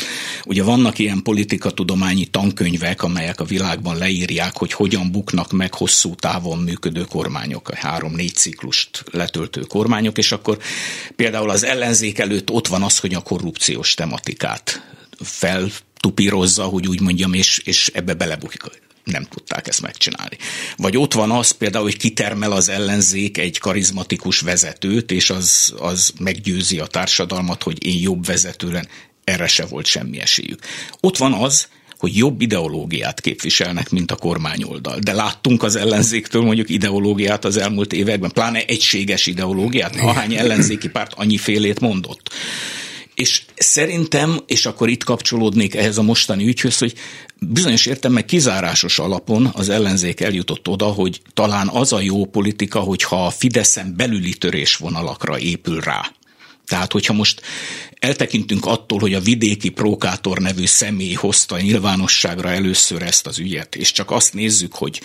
Ugye 0.46 0.64
vannak 0.64 1.00
ilyen 1.00 1.22
politikatudományi 1.24 2.26
tankönyvek, 2.26 3.04
amelyek 3.04 3.40
a 3.40 3.44
világban 3.44 3.98
leírják, 3.98 4.58
hogy 4.58 4.74
hogyan 4.74 5.12
buknak 5.12 5.52
meg 5.52 5.74
hosszú 5.74 6.16
távon 6.16 6.58
működő 6.58 7.02
kormányok, 7.02 7.70
a 7.70 7.76
három-négy 7.76 8.36
ciklust 8.36 9.04
letöltő 9.12 9.62
kormányok, 9.62 10.18
és 10.18 10.32
akkor 10.32 10.58
például 11.16 11.50
az 11.50 11.64
ellenzék 11.70 12.20
előtt 12.20 12.50
ott 12.50 12.68
van 12.68 12.84
az, 12.84 13.00
hogy 13.00 13.14
a 13.14 13.22
korrupciós 13.22 13.94
tematikát 13.94 14.82
feltupírozza, 15.20 16.64
hogy 16.64 16.88
úgy 16.88 17.02
mondjam, 17.02 17.34
és, 17.34 17.58
és 17.58 17.92
ebbe 17.94 18.14
belebukik 18.14 18.64
nem 19.04 19.24
tudták 19.24 19.68
ezt 19.68 19.82
megcsinálni. 19.82 20.38
Vagy 20.78 20.98
ott 20.98 21.14
van 21.14 21.32
az 21.32 21.52
például, 21.52 21.84
hogy 21.84 21.98
kitermel 21.98 22.52
az 22.52 22.70
ellenzék 22.70 23.38
egy 23.38 23.58
karizmatikus 23.58 24.40
vezetőt, 24.40 25.12
és 25.12 25.30
az, 25.30 25.74
az 25.78 26.14
meggyőzi 26.20 26.80
a 26.80 26.88
társadalmat, 26.88 27.64
hogy 27.64 27.86
én 27.86 28.02
jobb 28.02 28.26
vezető 28.26 28.72
len 28.72 28.88
erre 29.24 29.48
se 29.48 29.66
volt 29.66 29.86
semmi 29.86 30.20
esélyük. 30.20 30.60
Ott 31.00 31.18
van 31.18 31.34
az, 31.34 31.68
hogy 32.00 32.18
jobb 32.18 32.42
ideológiát 32.42 33.22
képviselnek, 33.22 33.90
mint 33.90 34.12
a 34.12 34.16
kormányoldal. 34.16 35.00
De 35.00 35.14
láttunk 35.14 35.64
az 35.64 35.76
ellenzéktől 35.76 36.42
mondjuk 36.42 36.70
ideológiát 36.70 37.46
az 37.46 37.58
elmúlt 37.58 37.94
években, 37.94 38.32
pláne 38.32 38.66
egységes 38.66 39.28
ideológiát, 39.28 39.96
ahány 39.96 40.36
ellenzéki 40.36 40.90
párt 40.90 41.14
annyi 41.14 41.38
félét 41.38 41.80
mondott. 41.80 42.30
És 43.16 43.42
szerintem, 43.56 44.40
és 44.48 44.66
akkor 44.66 44.90
itt 44.90 45.04
kapcsolódnék 45.04 45.76
ehhez 45.76 45.98
a 45.98 46.02
mostani 46.02 46.48
ügyhöz, 46.48 46.78
hogy 46.78 46.94
bizonyos 47.40 47.86
értelemben 47.86 48.26
kizárásos 48.26 49.00
alapon 49.00 49.50
az 49.54 49.70
ellenzék 49.70 50.22
eljutott 50.22 50.68
oda, 50.68 50.86
hogy 50.86 51.22
talán 51.34 51.68
az 51.68 51.94
a 51.94 52.02
jó 52.02 52.26
politika, 52.26 52.80
hogyha 52.80 53.26
a 53.26 53.30
Fideszen 53.30 53.94
belüli 53.98 54.34
törésvonalakra 54.34 55.40
épül 55.40 55.80
rá. 55.80 56.12
Tehát, 56.70 56.92
hogyha 56.92 57.14
most 57.14 57.42
eltekintünk 58.00 58.66
attól, 58.66 59.00
hogy 59.00 59.14
a 59.14 59.20
vidéki 59.20 59.70
prókátor 59.70 60.38
nevű 60.38 60.66
személy 60.66 61.14
hozta 61.14 61.60
nyilvánosságra 61.60 62.50
először 62.50 63.02
ezt 63.02 63.28
az 63.28 63.40
ügyet, 63.40 63.76
és 63.76 63.92
csak 63.92 64.12
azt 64.12 64.34
nézzük, 64.34 64.74
hogy 64.76 65.02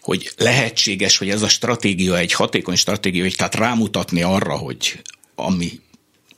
hogy 0.00 0.30
lehetséges, 0.36 1.18
hogy 1.18 1.30
ez 1.30 1.42
a 1.42 1.48
stratégia 1.48 2.18
egy 2.18 2.32
hatékony 2.32 2.76
stratégia, 2.76 3.22
hogy 3.22 3.36
tehát 3.36 3.54
rámutatni 3.54 4.22
arra, 4.22 4.56
hogy 4.56 5.00
ami 5.34 5.80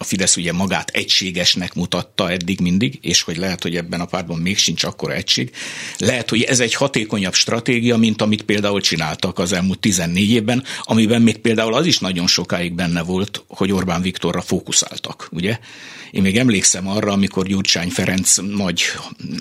a 0.03 0.05
Fidesz 0.05 0.37
ugye 0.37 0.53
magát 0.53 0.91
egységesnek 0.91 1.75
mutatta 1.75 2.31
eddig 2.31 2.61
mindig, 2.61 2.99
és 3.03 3.23
hogy 3.23 3.37
lehet, 3.37 3.63
hogy 3.63 3.77
ebben 3.77 4.01
a 4.01 4.05
pártban 4.05 4.39
még 4.39 4.59
sincs 4.59 4.85
akkora 4.85 5.15
egység. 5.15 5.51
Lehet, 5.99 6.31
hogy 6.31 6.43
ez 6.43 6.61
egy 6.61 6.75
hatékonyabb 6.75 7.35
stratégia, 7.35 7.97
mint 7.97 8.23
amit 8.23 8.43
például 8.43 8.81
csináltak 8.81 9.39
az 9.39 9.53
elmúlt 9.53 9.79
14 9.79 10.31
évben, 10.31 10.65
amiben 10.83 11.23
még 11.23 11.39
például 11.39 11.75
az 11.75 11.87
is 11.87 11.99
nagyon 11.99 12.27
sokáig 12.27 12.73
benne 12.73 13.03
volt, 13.03 13.45
hogy 13.49 13.73
Orbán 13.73 14.03
Viktorra 14.03 14.41
fókuszáltak, 14.41 15.29
ugye? 15.33 15.59
Én 16.11 16.23
még 16.23 16.37
emlékszem 16.37 16.89
arra, 16.89 17.13
amikor 17.13 17.47
Gyurcsány 17.47 17.89
Ferenc 17.89 18.37
nagy, 18.37 18.83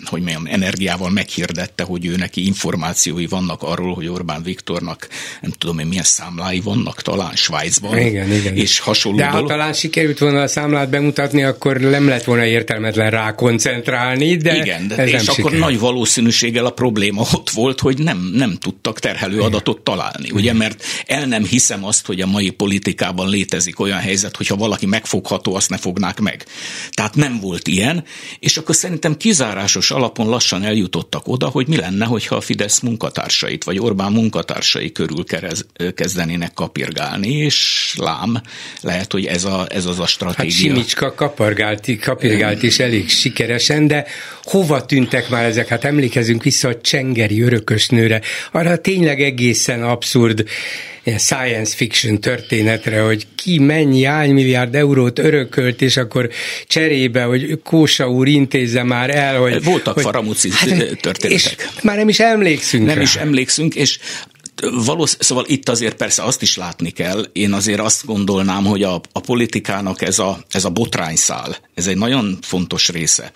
hogy 0.05 0.21
mondjam, 0.21 0.45
energiával 0.45 1.09
meghirdette, 1.09 1.83
hogy 1.83 2.05
ő 2.05 2.15
neki 2.15 2.45
információi 2.45 3.25
vannak 3.25 3.63
arról, 3.63 3.93
hogy 3.93 4.07
Orbán 4.07 4.43
Viktornak 4.43 5.07
nem 5.41 5.51
tudom 5.51 5.79
én 5.79 5.87
milyen 5.87 6.03
számlái 6.03 6.59
vannak, 6.59 7.01
talán 7.01 7.35
Svájcban. 7.35 7.97
Igen, 7.97 8.31
igen. 8.31 8.55
És 8.55 8.79
hasonló 8.79 9.17
De 9.17 9.27
ha 9.27 9.43
talán 9.43 9.73
sikerült 9.73 10.19
volna 10.19 10.47
számlát 10.49 10.89
bemutatni, 10.89 11.43
akkor 11.43 11.77
nem 11.77 12.07
lett 12.07 12.23
volna 12.23 12.45
értelmetlen 12.45 13.09
rá 13.09 13.35
koncentrálni, 13.35 14.35
de 14.35 14.55
Igen, 14.55 14.87
de 14.87 14.95
ez 14.97 15.07
és 15.07 15.11
nem 15.11 15.21
akkor 15.21 15.35
sikerül. 15.35 15.59
nagy 15.59 15.79
valószínűséggel 15.79 16.65
a 16.65 16.69
probléma 16.69 17.21
ott 17.33 17.49
volt, 17.49 17.79
hogy 17.79 17.97
nem, 17.97 18.31
nem 18.33 18.57
tudtak 18.59 18.99
terhelő 18.99 19.39
adatot 19.41 19.81
találni, 19.81 20.23
Igen. 20.23 20.35
ugye, 20.35 20.53
mert 20.53 20.83
el 21.05 21.25
nem 21.25 21.43
hiszem 21.45 21.85
azt, 21.85 22.05
hogy 22.05 22.21
a 22.21 22.25
mai 22.25 22.49
politikában 22.49 23.29
létezik 23.29 23.79
olyan 23.79 23.99
helyzet, 23.99 24.35
hogyha 24.35 24.55
valaki 24.55 24.85
megfogható, 24.85 25.55
azt 25.55 25.69
ne 25.69 25.77
fognák 25.77 26.19
meg. 26.19 26.45
Tehát 26.91 27.15
nem 27.15 27.39
volt 27.39 27.67
ilyen, 27.67 28.03
és 28.39 28.57
akkor 28.57 28.75
szerintem 28.75 29.17
kizárásos 29.17 29.91
alapon 29.91 30.29
lassan 30.29 30.63
eljutottak 30.63 31.27
oda, 31.27 31.47
hogy 31.47 31.67
mi 31.67 31.75
lenne, 31.75 32.05
hogyha 32.05 32.35
a 32.35 32.41
Fidesz 32.41 32.79
munkatársait, 32.79 33.63
vagy 33.63 33.79
Orbán 33.79 34.11
munkatársai 34.11 34.91
körül 34.91 35.23
kezdenének 35.95 36.53
kapirgálni, 36.53 37.31
és 37.31 37.93
lám, 37.97 38.41
lehet, 38.81 39.11
hogy 39.11 39.25
ez, 39.25 39.43
a, 39.43 39.67
ez 39.69 39.85
az 39.85 39.99
a 39.99 40.05
stratégia. 40.05 40.38
Hát 40.39 40.51
Simicska 40.51 41.13
kapargált, 41.13 41.99
kapirgált 42.01 42.63
is 42.63 42.79
elég 42.79 43.09
sikeresen, 43.09 43.87
de 43.87 44.05
hova 44.43 44.85
tűntek 44.85 45.29
már 45.29 45.45
ezek? 45.45 45.67
Hát 45.67 45.83
emlékezünk 45.83 46.43
vissza 46.43 46.67
a 46.67 46.81
Csengeri 46.81 47.41
örökösnőre, 47.41 48.21
arra 48.51 48.77
tényleg 48.77 49.21
egészen 49.21 49.83
abszurd 49.83 50.43
science 51.17 51.75
fiction 51.75 52.19
történetre, 52.19 53.01
hogy 53.01 53.27
ki 53.35 53.59
mennyi 53.59 54.03
hány 54.03 54.33
milliárd 54.33 54.75
eurót 54.75 55.19
örökölt, 55.19 55.81
és 55.81 55.97
akkor 55.97 56.29
cserébe, 56.67 57.23
hogy 57.23 57.59
Kósa 57.63 58.09
úr 58.09 58.27
intézze 58.27 58.83
már 58.83 59.15
el, 59.15 59.39
hogy... 59.39 59.63
Voltak 59.63 59.93
hogy, 59.93 60.03
faramúci 60.03 60.49
hát, 60.51 60.67
történetek. 61.01 61.31
És 61.31 61.55
már 61.83 61.97
nem 61.97 62.09
is 62.09 62.19
emlékszünk 62.19 62.85
Nem 62.85 62.95
rá. 62.95 63.01
is 63.01 63.15
emlékszünk, 63.15 63.75
és 63.75 63.99
valósz, 64.85 65.17
szóval 65.19 65.45
itt 65.47 65.69
azért 65.69 65.95
persze 65.95 66.23
azt 66.23 66.41
is 66.41 66.57
látni 66.57 66.89
kell, 66.89 67.29
én 67.33 67.53
azért 67.53 67.79
azt 67.79 68.05
gondolnám, 68.05 68.65
hogy 68.65 68.83
a, 68.83 69.01
a 69.11 69.19
politikának 69.19 70.01
ez 70.01 70.19
a, 70.19 70.39
ez 70.49 70.65
a 70.65 70.69
botrányszál, 70.69 71.57
ez 71.73 71.87
egy 71.87 71.97
nagyon 71.97 72.37
fontos 72.41 72.89
része. 72.89 73.31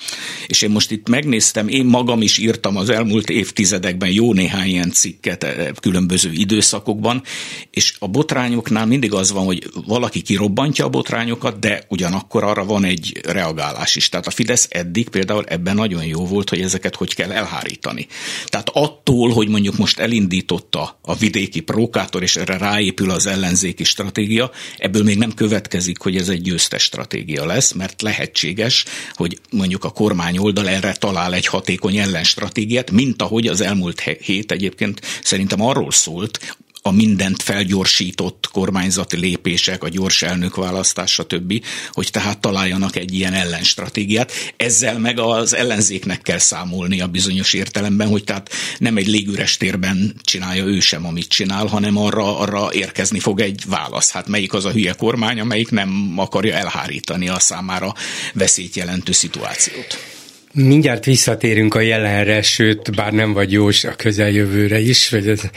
És 0.47 0.61
én 0.61 0.69
most 0.69 0.91
itt 0.91 1.09
megnéztem, 1.09 1.67
én 1.67 1.85
magam 1.85 2.21
is 2.21 2.37
írtam 2.37 2.77
az 2.77 2.89
elmúlt 2.89 3.29
évtizedekben 3.29 4.11
jó 4.11 4.33
néhány 4.33 4.67
ilyen 4.67 4.91
cikket 4.91 5.43
eh, 5.43 5.67
különböző 5.81 6.31
időszakokban, 6.31 7.23
és 7.71 7.95
a 7.99 8.07
botrányoknál 8.07 8.85
mindig 8.85 9.13
az 9.13 9.31
van, 9.31 9.45
hogy 9.45 9.69
valaki 9.85 10.21
kirobbantja 10.21 10.85
a 10.85 10.89
botrányokat, 10.89 11.59
de 11.59 11.83
ugyanakkor 11.89 12.43
arra 12.43 12.65
van 12.65 12.83
egy 12.83 13.19
reagálás 13.23 13.95
is. 13.95 14.09
Tehát 14.09 14.27
a 14.27 14.31
Fidesz 14.31 14.67
eddig 14.69 15.09
például 15.09 15.43
ebben 15.47 15.75
nagyon 15.75 16.05
jó 16.05 16.25
volt, 16.25 16.49
hogy 16.49 16.61
ezeket 16.61 16.95
hogy 16.95 17.15
kell 17.15 17.31
elhárítani. 17.31 18.07
Tehát 18.45 18.69
attól, 18.73 19.31
hogy 19.31 19.47
mondjuk 19.47 19.77
most 19.77 19.99
elindította 19.99 20.99
a 21.01 21.12
vidéki 21.15 21.59
prókátor, 21.59 22.23
és 22.23 22.35
erre 22.35 22.57
ráépül 22.57 23.09
az 23.09 23.27
ellenzéki 23.27 23.83
stratégia, 23.83 24.51
ebből 24.77 25.03
még 25.03 25.17
nem 25.17 25.33
következik, 25.33 25.97
hogy 25.99 26.15
ez 26.15 26.29
egy 26.29 26.41
győztes 26.41 26.83
stratégia 26.83 27.45
lesz, 27.45 27.71
mert 27.71 28.01
lehetséges, 28.01 28.85
hogy 29.13 29.39
mondjuk 29.51 29.83
a 29.83 29.89
kormány 29.89 30.37
oldal 30.37 30.69
erre 30.69 30.93
talál 30.93 31.33
egy 31.33 31.45
hatékony 31.45 31.97
ellenstratégiát, 31.97 32.91
mint 32.91 33.21
ahogy 33.21 33.47
az 33.47 33.61
elmúlt 33.61 34.01
hét 34.21 34.51
egyébként 34.51 35.01
szerintem 35.23 35.61
arról 35.61 35.91
szólt, 35.91 36.55
a 36.85 36.91
mindent 36.91 37.41
felgyorsított 37.41 38.49
kormányzati 38.51 39.17
lépések, 39.17 39.83
a 39.83 39.89
gyors 39.89 40.21
elnökválasztás, 40.21 41.11
stb., 41.11 41.63
hogy 41.91 42.09
tehát 42.11 42.39
találjanak 42.39 42.95
egy 42.95 43.13
ilyen 43.13 43.33
ellenstratégiát. 43.33 44.31
Ezzel 44.57 44.99
meg 44.99 45.19
az 45.19 45.55
ellenzéknek 45.55 46.21
kell 46.21 46.37
számolni 46.37 47.01
a 47.01 47.07
bizonyos 47.07 47.53
értelemben, 47.53 48.07
hogy 48.07 48.23
tehát 48.23 48.49
nem 48.77 48.97
egy 48.97 49.07
légüres 49.07 49.57
térben 49.57 50.15
csinálja 50.23 50.65
ő 50.65 50.79
sem, 50.79 51.05
amit 51.05 51.27
csinál, 51.27 51.65
hanem 51.65 51.97
arra, 51.97 52.39
arra 52.39 52.73
érkezni 52.73 53.19
fog 53.19 53.39
egy 53.39 53.63
válasz. 53.67 54.11
Hát 54.11 54.27
melyik 54.27 54.53
az 54.53 54.65
a 54.65 54.71
hülye 54.71 54.93
kormány, 54.93 55.39
amelyik 55.39 55.69
nem 55.69 56.13
akarja 56.15 56.55
elhárítani 56.55 57.29
a 57.29 57.39
számára 57.39 57.93
veszélyt 58.33 58.75
jelentő 58.75 59.11
szituációt. 59.11 60.21
Mindjárt 60.55 61.05
visszatérünk 61.05 61.73
a 61.75 61.79
jelenre, 61.79 62.41
sőt, 62.41 62.95
bár 62.95 63.11
nem 63.13 63.33
vagy 63.33 63.51
jós 63.51 63.83
a 63.83 63.95
közeljövőre 63.95 64.79
is, 64.79 65.09
vagy 65.09 65.27
az 65.27 65.49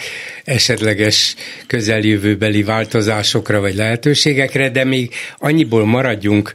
esetleges 0.44 1.34
közeljövőbeli 1.66 2.62
változásokra 2.62 3.60
vagy 3.60 3.74
lehetőségekre, 3.74 4.70
de 4.70 4.84
még 4.84 5.14
annyiból 5.38 5.84
maradjunk 5.84 6.52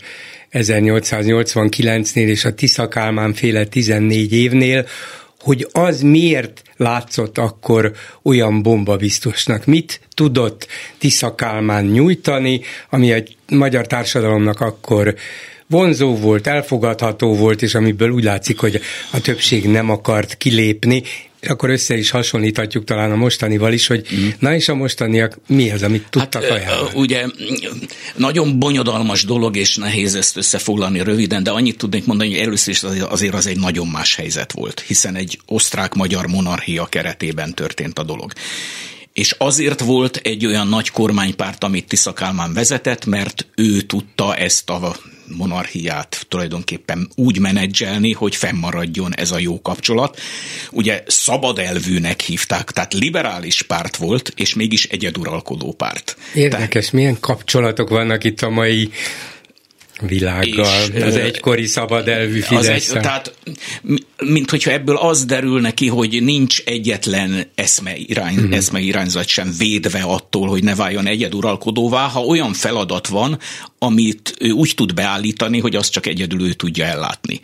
1889-nél 0.52 2.28
és 2.28 2.46
a 2.46 2.54
Tisza 2.54 2.88
Kálmán 2.88 3.34
féle 3.34 3.66
14 3.66 4.34
évnél, 4.34 4.88
hogy 5.40 5.68
az 5.72 6.02
miért 6.02 6.62
látszott 6.78 7.38
akkor 7.38 7.92
olyan 8.22 8.62
bombabiztosnak. 8.62 9.66
Mit 9.66 10.02
tudott 10.14 10.68
Tisza 10.98 11.36
Kálmán 11.36 11.86
nyújtani, 11.86 12.62
ami 12.90 13.12
egy 13.12 13.36
magyar 13.48 13.88
társadalomnak 13.88 14.60
akkor 14.60 15.16
vonzó 15.72 16.16
volt, 16.16 16.48
elfogadható 16.48 17.36
volt, 17.36 17.62
és 17.62 17.76
amiből 17.76 18.10
úgy 18.10 18.24
látszik, 18.24 18.60
hogy 18.60 18.82
a 19.12 19.22
többség 19.22 19.66
nem 19.66 19.90
akart 19.90 20.38
kilépni, 20.38 21.04
és 21.40 21.48
akkor 21.48 21.70
össze 21.70 21.98
is 21.98 22.10
hasonlíthatjuk 22.10 22.84
talán 22.84 23.12
a 23.12 23.16
mostanival 23.16 23.74
is, 23.74 23.88
hogy 23.88 24.08
mm. 24.16 24.28
na 24.40 24.56
és 24.56 24.68
a 24.68 24.76
mostaniak 24.76 25.40
mi 25.48 25.72
az, 25.72 25.84
amit 25.84 26.08
tudtak 26.10 26.44
hát, 26.44 26.52
ajánlani? 26.52 26.90
Ugye 26.94 27.26
nagyon 28.16 28.60
bonyodalmas 28.60 29.24
dolog, 29.24 29.58
és 29.58 29.76
nehéz 29.76 30.16
ezt 30.16 30.38
összefoglalni 30.38 31.04
röviden, 31.04 31.44
de 31.44 31.52
annyit 31.52 31.78
tudnék 31.78 32.06
mondani, 32.06 32.30
hogy 32.30 32.40
először 32.40 32.74
is 32.74 32.84
azért 32.84 33.34
az 33.34 33.48
egy 33.48 33.60
nagyon 33.60 33.88
más 33.88 34.16
helyzet 34.16 34.52
volt, 34.52 34.80
hiszen 34.88 35.16
egy 35.16 35.40
osztrák-magyar 35.46 36.28
monarchia 36.28 36.86
keretében 36.86 37.54
történt 37.54 38.00
a 38.00 38.04
dolog. 38.04 38.34
És 39.14 39.36
azért 39.38 39.80
volt 39.80 40.16
egy 40.16 40.46
olyan 40.46 40.68
nagy 40.68 40.90
kormánypárt, 40.90 41.64
amit 41.64 41.88
Tisza 41.88 42.14
Kálmán 42.14 42.54
vezetett, 42.54 43.06
mert 43.06 43.46
ő 43.56 43.82
tudta 43.82 44.36
ezt 44.36 44.70
a 44.70 44.96
monarchiát 45.38 46.26
tulajdonképpen 46.30 47.10
úgy 47.16 47.40
menedzselni, 47.40 48.12
hogy 48.12 48.36
fennmaradjon 48.36 49.16
ez 49.16 49.32
a 49.32 49.40
jó 49.40 49.62
kapcsolat. 49.62 50.20
Ugye 50.72 51.04
szabad 51.08 51.60
elvűnek 51.60 52.22
hívták, 52.22 52.72
tehát 52.72 52.94
liberális 52.94 53.62
párt 53.62 53.96
volt, 53.96 54.34
és 54.36 54.56
mégis 54.56 54.86
egyeduralkodó 54.86 55.74
párt. 55.74 56.18
Érdekes, 56.34 56.70
tehát, 56.70 56.92
milyen 56.92 57.20
kapcsolatok 57.20 57.90
vannak 57.90 58.24
itt 58.24 58.42
a 58.42 58.50
mai 58.50 58.92
világgal, 60.08 60.88
és, 60.94 61.04
az 61.04 61.16
egykori 61.16 61.66
szabad 61.66 62.08
elvű 62.08 62.40
fidesz 62.40 62.92
egy, 62.92 63.00
Tehát, 63.02 63.36
mint 64.18 64.50
hogyha 64.50 64.72
ebből 64.72 64.98
az 64.98 65.26
derül 65.26 65.62
neki, 65.62 65.88
hogy 65.88 66.24
nincs 66.24 66.62
egyetlen 66.66 67.46
eszme, 67.56 67.96
irány, 67.96 68.36
uh-huh. 68.36 68.56
eszme 68.56 68.80
irányzat 68.80 69.28
sem 69.28 69.54
védve 69.58 70.02
attól, 70.02 70.48
hogy 70.48 70.64
ne 70.64 70.76
váljon 70.76 71.08
egyeduralkodóvá, 71.08 72.08
ha 72.08 72.20
olyan 72.20 72.54
feladat 72.54 73.08
van, 73.08 73.40
amit 73.78 74.36
ő 74.40 74.52
úgy 74.52 74.74
tud 74.76 74.94
beállítani, 74.94 75.60
hogy 75.60 75.76
azt 75.76 75.92
csak 75.92 76.06
egyedül 76.06 76.48
ő 76.48 76.54
tudja 76.54 76.86
ellátni. 76.86 77.40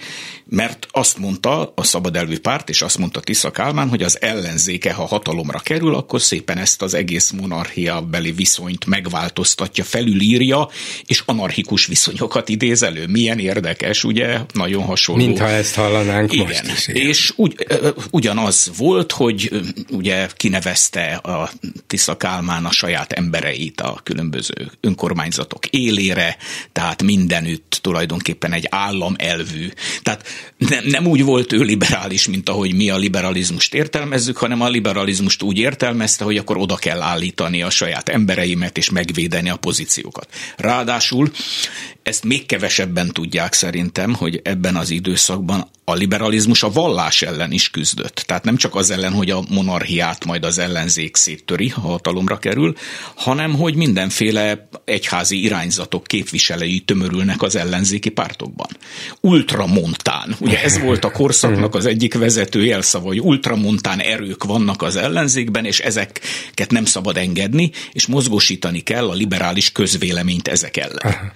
Mert 0.49 0.87
azt 0.91 1.17
mondta 1.17 1.73
a 1.75 1.83
szabad 1.83 2.15
elvű 2.15 2.37
párt, 2.37 2.69
és 2.69 2.81
azt 2.81 2.97
mondta 2.97 3.19
Tisza 3.19 3.51
Kálmán, 3.51 3.89
hogy 3.89 4.03
az 4.03 4.21
ellenzéke, 4.21 4.93
ha 4.93 5.05
hatalomra 5.05 5.59
kerül, 5.59 5.95
akkor 5.95 6.21
szépen 6.21 6.57
ezt 6.57 6.81
az 6.81 6.93
egész 6.93 7.31
monarchia 7.31 8.01
beli 8.01 8.31
viszonyt 8.31 8.85
megváltoztatja, 8.85 9.83
felülírja, 9.83 10.69
és 11.05 11.23
anarchikus 11.25 11.85
viszonyokat 11.85 12.46
sokat 12.47 12.63
idéz 12.63 12.83
elő. 12.83 13.07
Milyen 13.07 13.39
érdekes, 13.39 14.03
ugye? 14.03 14.39
Nagyon 14.53 14.83
hasonló. 14.83 15.25
Mintha 15.25 15.47
ezt 15.47 15.75
hallanánk 15.75 16.33
igen. 16.33 16.45
most 16.45 16.77
is. 16.77 16.87
Igen. 16.87 17.07
És 17.07 17.33
ugy, 17.35 17.67
ugyanaz 18.11 18.71
volt, 18.77 19.11
hogy 19.11 19.49
ugye 19.91 20.27
kinevezte 20.35 21.13
a 21.13 21.49
Tisza 21.87 22.17
Kálmán 22.17 22.65
a 22.65 22.71
saját 22.71 23.13
embereit 23.13 23.81
a 23.81 23.99
különböző 24.03 24.71
önkormányzatok 24.81 25.65
élére, 25.65 26.37
tehát 26.71 27.03
mindenütt 27.03 27.79
tulajdonképpen 27.81 28.53
egy 28.53 28.67
állam 28.69 29.15
elvű. 29.17 29.69
Tehát 30.01 30.27
nem, 30.57 30.83
nem 30.85 31.07
úgy 31.07 31.23
volt 31.23 31.53
ő 31.53 31.61
liberális, 31.61 32.27
mint 32.27 32.49
ahogy 32.49 32.75
mi 32.75 32.89
a 32.89 32.97
liberalizmust 32.97 33.73
értelmezzük, 33.73 34.37
hanem 34.37 34.61
a 34.61 34.69
liberalizmust 34.69 35.43
úgy 35.43 35.57
értelmezte, 35.57 36.23
hogy 36.23 36.37
akkor 36.37 36.57
oda 36.57 36.75
kell 36.75 37.01
állítani 37.01 37.61
a 37.61 37.69
saját 37.69 38.09
embereimet 38.09 38.77
és 38.77 38.89
megvédeni 38.89 39.49
a 39.49 39.55
pozíciókat. 39.55 40.27
Ráadásul 40.57 41.31
ezt 42.07 42.23
még 42.23 42.45
kevesebben 42.45 43.11
tudják 43.11 43.53
szerintem, 43.53 44.13
hogy 44.13 44.39
ebben 44.43 44.75
az 44.75 44.89
időszakban 44.89 45.69
a 45.83 45.93
liberalizmus 45.93 46.63
a 46.63 46.71
vallás 46.71 47.21
ellen 47.21 47.51
is 47.51 47.69
küzdött. 47.69 48.15
Tehát 48.15 48.43
nem 48.43 48.55
csak 48.55 48.75
az 48.75 48.89
ellen, 48.89 49.13
hogy 49.13 49.29
a 49.29 49.43
monarchiát 49.49 50.25
majd 50.25 50.45
az 50.45 50.57
ellenzék 50.57 51.15
széttöri, 51.15 51.67
ha 51.67 51.81
hatalomra 51.81 52.37
kerül, 52.37 52.75
hanem 53.15 53.53
hogy 53.55 53.75
mindenféle 53.75 54.69
egyházi 54.85 55.43
irányzatok 55.43 56.03
képviselői 56.03 56.79
tömörülnek 56.79 57.41
az 57.41 57.55
ellenzéki 57.55 58.09
pártokban. 58.09 58.67
Ultramontán, 59.21 60.35
ugye 60.39 60.63
ez 60.63 60.79
volt 60.79 61.05
a 61.05 61.11
korszaknak 61.11 61.75
az 61.75 61.85
egyik 61.85 62.13
vezető 62.13 62.65
jelszava, 62.65 63.05
hogy 63.05 63.19
ultramontán 63.19 63.99
erők 63.99 64.43
vannak 64.43 64.81
az 64.81 64.95
ellenzékben, 64.95 65.65
és 65.65 65.79
ezeket 65.79 66.69
nem 66.69 66.85
szabad 66.85 67.17
engedni, 67.17 67.71
és 67.91 68.07
mozgósítani 68.07 68.79
kell 68.79 69.09
a 69.09 69.13
liberális 69.13 69.71
közvéleményt 69.71 70.47
ezek 70.47 70.77
ellen. 70.77 71.31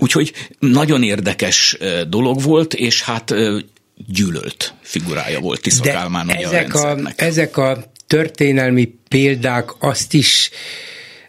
Úgyhogy 0.00 0.32
nagyon 0.58 1.02
érdekes 1.02 1.78
dolog 2.08 2.42
volt, 2.42 2.74
és 2.74 3.02
hát 3.02 3.34
gyűlölt 4.06 4.74
figurája 4.82 5.40
volt 5.40 5.60
Tisza 5.60 5.82
De 5.82 5.90
Kálmán 5.90 6.30
ezek 6.30 6.74
a, 6.74 6.90
a, 6.90 6.98
ezek 7.16 7.56
a 7.56 7.92
történelmi 8.06 8.94
példák 9.08 9.70
azt 9.78 10.14
is, 10.14 10.50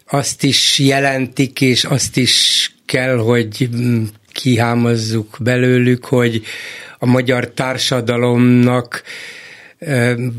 azt 0.06 0.42
is 0.42 0.78
jelentik, 0.78 1.60
és 1.60 1.84
azt 1.84 2.16
is 2.16 2.66
kell, 2.86 3.16
hogy 3.16 3.68
mm, 3.76 4.04
kihámozzuk 4.32 5.36
belőlük, 5.40 6.04
hogy 6.04 6.42
a 6.98 7.06
magyar 7.06 7.50
társadalomnak 7.50 9.02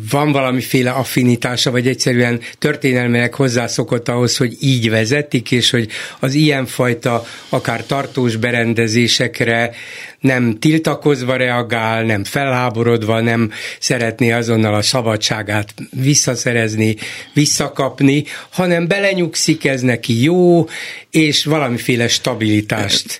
van 0.09 0.31
valamiféle 0.31 0.91
affinitása, 0.91 1.71
vagy 1.71 1.87
egyszerűen 1.87 2.39
történelmileg 2.59 3.33
hozzászokott 3.33 4.09
ahhoz, 4.09 4.37
hogy 4.37 4.57
így 4.59 4.89
vezetik, 4.89 5.51
és 5.51 5.69
hogy 5.69 5.87
az 6.19 6.33
ilyenfajta 6.33 7.25
akár 7.49 7.85
tartós 7.85 8.35
berendezésekre 8.35 9.71
nem 10.19 10.59
tiltakozva 10.59 11.35
reagál, 11.35 12.03
nem 12.03 12.23
felháborodva, 12.23 13.21
nem 13.21 13.51
szeretné 13.79 14.31
azonnal 14.31 14.73
a 14.73 14.81
szabadságát 14.81 15.73
visszaszerezni, 15.89 16.95
visszakapni, 17.33 18.23
hanem 18.49 18.87
belenyugszik, 18.87 19.65
ez 19.65 19.81
neki 19.81 20.23
jó, 20.23 20.67
és 21.11 21.45
valamiféle 21.45 22.07
stabilitást. 22.07 23.19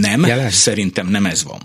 Nem, 0.00 0.26
jelent? 0.26 0.50
szerintem 0.50 1.06
nem 1.08 1.26
ez 1.26 1.44
van 1.44 1.60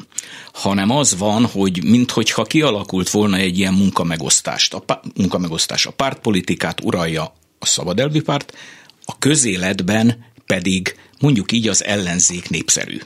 hanem 0.53 0.89
az 0.89 1.17
van, 1.17 1.45
hogy 1.45 1.83
minthogyha 1.83 2.43
kialakult 2.43 3.09
volna 3.09 3.37
egy 3.37 3.57
ilyen 3.57 3.73
munkamegosztást. 3.73 4.73
A 4.73 5.01
munkamegosztás 5.15 5.85
a 5.85 5.91
pártpolitikát 5.91 6.81
uralja 6.83 7.33
a 7.59 7.65
szabadelvi 7.65 8.21
párt, 8.21 8.53
a 9.05 9.17
közéletben 9.17 10.25
pedig 10.45 10.95
mondjuk 11.19 11.51
így 11.51 11.67
az 11.67 11.83
ellenzék 11.83 12.49
népszerű. 12.49 12.99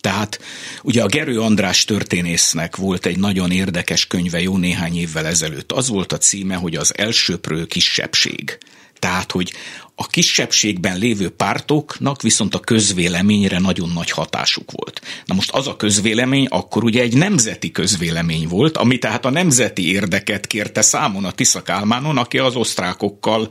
Tehát 0.00 0.40
ugye 0.82 1.02
a 1.02 1.06
Gerő 1.06 1.40
András 1.40 1.84
történésznek 1.84 2.76
volt 2.76 3.06
egy 3.06 3.18
nagyon 3.18 3.50
érdekes 3.50 4.06
könyve 4.06 4.40
jó 4.40 4.56
néhány 4.56 4.96
évvel 4.96 5.26
ezelőtt. 5.26 5.72
Az 5.72 5.88
volt 5.88 6.12
a 6.12 6.18
címe, 6.18 6.54
hogy 6.54 6.76
az 6.76 6.98
elsőprő 6.98 7.66
kisebbség. 7.66 8.58
Tehát, 8.98 9.32
hogy 9.32 9.52
a 9.96 10.06
kisebbségben 10.06 10.98
lévő 10.98 11.28
pártoknak 11.28 12.22
viszont 12.22 12.54
a 12.54 12.58
közvéleményre 12.58 13.58
nagyon 13.58 13.90
nagy 13.94 14.10
hatásuk 14.10 14.70
volt. 14.70 15.00
Na 15.24 15.34
most 15.34 15.50
az 15.50 15.66
a 15.66 15.76
közvélemény 15.76 16.46
akkor 16.50 16.84
ugye 16.84 17.02
egy 17.02 17.16
nemzeti 17.16 17.70
közvélemény 17.70 18.48
volt, 18.48 18.76
ami 18.76 18.98
tehát 18.98 19.24
a 19.24 19.30
nemzeti 19.30 19.92
érdeket 19.92 20.46
kérte 20.46 20.82
számon 20.82 21.24
a 21.24 21.30
Tisza 21.30 21.62
Kálmánon, 21.62 22.18
aki 22.18 22.38
az 22.38 22.56
osztrákokkal 22.56 23.48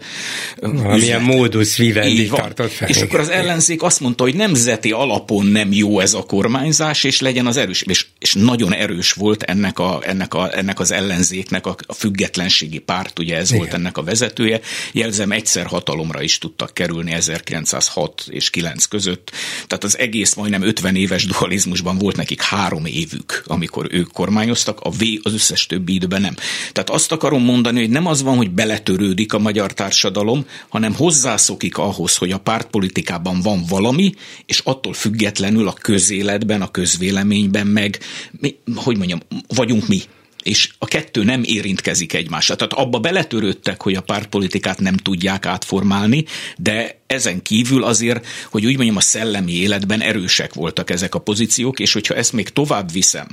Milyen 0.72 1.22
módus 1.22 1.78
vivendi 1.78 2.28
tartott 2.28 2.72
fel. 2.72 2.88
És 2.88 2.98
akkor 2.98 3.20
az 3.20 3.30
ellenzék 3.30 3.84
azt 3.84 4.00
mondta, 4.00 4.24
hogy 4.24 4.36
nemzeti 4.36 4.92
alapon 4.92 5.46
nem 5.46 5.72
jó 5.72 6.00
ez 6.00 6.14
a 6.14 6.24
kormányzás, 6.24 7.04
és 7.04 7.20
legyen 7.20 7.48
az 7.48 7.58
erős. 7.58 7.82
És, 7.82 8.06
és 8.20 8.34
nagyon 8.34 8.74
erős 8.74 9.12
volt 9.12 9.44
ennek, 9.44 9.80
a, 9.80 10.02
ennek, 10.06 10.34
a, 10.34 10.58
ennek 10.58 10.80
az 10.80 10.92
ellenzéknek 10.92 11.66
a, 11.66 11.76
a 11.86 11.94
függetlenségi 11.94 12.80
párt, 12.80 13.20
ugye 13.20 13.38
ez 13.38 13.48
Igen. 13.48 13.58
volt 13.60 13.74
ennek 13.74 13.98
a 13.98 14.04
vezetője. 14.04 14.60
Jelzem, 14.92 15.32
egyszer 15.32 15.66
hatalomra 15.66 16.22
is 16.22 16.33
is 16.34 16.40
tudtak 16.40 16.74
kerülni 16.74 17.12
1906 17.12 18.26
és 18.30 18.50
9 18.50 18.86
között. 18.86 19.32
Tehát 19.68 19.84
az 19.84 19.98
egész 19.98 20.34
majdnem 20.34 20.62
50 20.62 20.96
éves 20.96 21.26
dualizmusban 21.26 21.98
volt 21.98 22.16
nekik 22.16 22.42
három 22.42 22.86
évük, 22.86 23.44
amikor 23.46 23.88
ők 23.92 24.12
kormányoztak, 24.12 24.80
a 24.80 24.90
V 24.90 25.02
az 25.22 25.34
összes 25.34 25.66
többi 25.66 25.94
időben 25.94 26.22
nem. 26.22 26.36
Tehát 26.72 26.90
azt 26.90 27.12
akarom 27.12 27.44
mondani, 27.44 27.80
hogy 27.80 27.90
nem 27.90 28.06
az 28.06 28.22
van, 28.22 28.38
hogy 28.38 28.52
beletörődik 28.52 29.34
a 29.34 29.40
magyar 29.40 29.74
társadalom, 29.74 30.46
hanem 30.70 30.94
hozzászokik 30.94 31.78
ahhoz, 31.78 32.18
hogy 32.18 32.32
a 32.32 32.38
pártpolitikában 32.38 33.42
van 33.42 33.64
valami, 33.68 34.14
és 34.46 34.60
attól 34.64 34.94
függetlenül 34.94 35.68
a 35.68 35.74
közéletben, 35.74 36.62
a 36.62 36.72
közvéleményben 36.72 37.68
meg, 37.68 38.00
mi, 38.32 38.56
hogy 38.76 38.98
mondjam, 38.98 39.20
vagyunk 39.48 39.88
mi 39.88 40.02
és 40.44 40.70
a 40.78 40.86
kettő 40.86 41.24
nem 41.24 41.42
érintkezik 41.46 42.14
egymással. 42.14 42.56
Tehát 42.56 42.74
abba 42.74 43.00
beletörődtek, 43.00 43.82
hogy 43.82 43.96
a 43.96 44.02
pártpolitikát 44.02 44.80
nem 44.80 44.98
tudják 44.98 45.46
átformálni, 45.46 46.26
de 46.58 47.02
ezen 47.08 47.42
kívül 47.42 47.84
azért, 47.84 48.26
hogy 48.52 48.66
úgy 48.66 48.76
mondjam, 48.76 48.98
a 48.98 49.02
szellemi 49.02 49.54
életben 49.54 50.02
erősek 50.02 50.54
voltak 50.54 50.90
ezek 50.90 51.16
a 51.16 51.20
pozíciók, 51.20 51.80
és 51.80 51.94
hogyha 51.94 52.16
ezt 52.16 52.34
még 52.34 52.50
tovább 52.50 52.92
viszem 52.92 53.28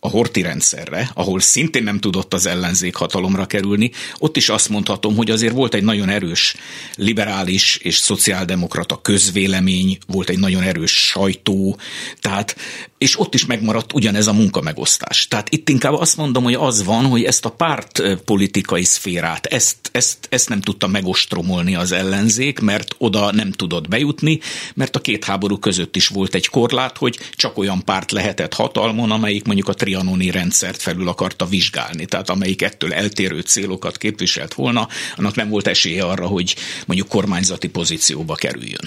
a 0.00 0.08
horti 0.08 0.42
rendszerre, 0.42 1.10
ahol 1.14 1.40
szintén 1.40 1.82
nem 1.82 1.98
tudott 1.98 2.34
az 2.34 2.46
ellenzék 2.46 2.94
hatalomra 2.94 3.46
kerülni, 3.46 3.90
ott 4.18 4.36
is 4.36 4.48
azt 4.48 4.68
mondhatom, 4.68 5.16
hogy 5.16 5.30
azért 5.30 5.52
volt 5.52 5.74
egy 5.74 5.82
nagyon 5.82 6.08
erős 6.08 6.54
liberális 6.94 7.76
és 7.76 7.96
szociáldemokrata 7.96 9.00
közvélemény, 9.00 9.98
volt 10.06 10.28
egy 10.28 10.38
nagyon 10.38 10.62
erős 10.62 10.92
sajtó, 10.92 11.78
tehát, 12.20 12.56
és 13.00 13.20
ott 13.20 13.34
is 13.34 13.46
megmaradt 13.46 13.92
ugyanez 13.92 14.26
a 14.26 14.32
munkamegosztás. 14.32 15.28
Tehát 15.28 15.52
itt 15.52 15.68
inkább 15.68 15.92
azt 15.92 16.16
mondom, 16.16 16.42
hogy 16.42 16.54
az 16.54 16.84
van, 16.84 17.04
hogy 17.04 17.24
ezt 17.24 17.44
a 17.44 17.50
pártpolitikai 17.50 18.84
szférát, 18.84 19.46
ezt, 19.46 19.76
ezt, 19.92 20.18
ezt 20.28 20.48
nem 20.48 20.60
tudta 20.60 20.86
megostromolni 20.86 21.74
az 21.74 21.92
ellenzék, 21.92 22.58
mert 22.58 22.94
oda 22.98 23.32
nem 23.32 23.52
tudott 23.52 23.88
bejutni, 23.88 24.40
mert 24.74 24.96
a 24.96 25.00
két 25.00 25.24
háború 25.24 25.58
között 25.58 25.96
is 25.96 26.08
volt 26.08 26.34
egy 26.34 26.46
korlát, 26.46 26.98
hogy 26.98 27.18
csak 27.32 27.58
olyan 27.58 27.84
párt 27.84 28.10
lehetett 28.10 28.54
hatalmon, 28.54 29.10
amelyik 29.10 29.44
mondjuk 29.44 29.68
a 29.68 29.74
trianoni 29.74 30.30
rendszert 30.30 30.82
felül 30.82 31.08
akarta 31.08 31.46
vizsgálni, 31.46 32.06
tehát 32.06 32.30
amelyik 32.30 32.62
ettől 32.62 32.94
eltérő 32.94 33.40
célokat 33.40 33.96
képviselt 33.96 34.54
volna, 34.54 34.88
annak 35.16 35.34
nem 35.34 35.48
volt 35.48 35.66
esélye 35.66 36.02
arra, 36.04 36.26
hogy 36.26 36.56
mondjuk 36.86 37.08
kormányzati 37.08 37.68
pozícióba 37.68 38.34
kerüljön 38.34 38.84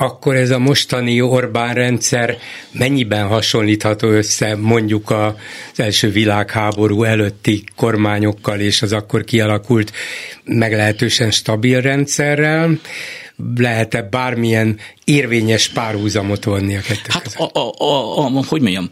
akkor 0.00 0.36
ez 0.36 0.50
a 0.50 0.58
mostani 0.58 1.20
Orbán 1.20 1.74
rendszer 1.74 2.36
mennyiben 2.72 3.26
hasonlítható 3.26 4.08
össze 4.08 4.56
mondjuk 4.56 5.10
az 5.10 5.32
első 5.76 6.10
világháború 6.10 7.02
előtti 7.02 7.64
kormányokkal 7.76 8.60
és 8.60 8.82
az 8.82 8.92
akkor 8.92 9.24
kialakult 9.24 9.92
meglehetősen 10.44 11.30
stabil 11.30 11.80
rendszerrel? 11.80 12.80
lehet-e 13.56 14.02
bármilyen 14.02 14.78
érvényes 15.04 15.68
párhuzamot 15.68 16.44
vonni 16.44 16.76
a 16.76 16.80
kettő 16.80 17.08
Hát 17.08 17.34
a, 17.36 17.58
a, 17.58 17.72
a, 17.84 18.26
a, 18.26 18.44
hogy 18.48 18.60
mondjam, 18.60 18.88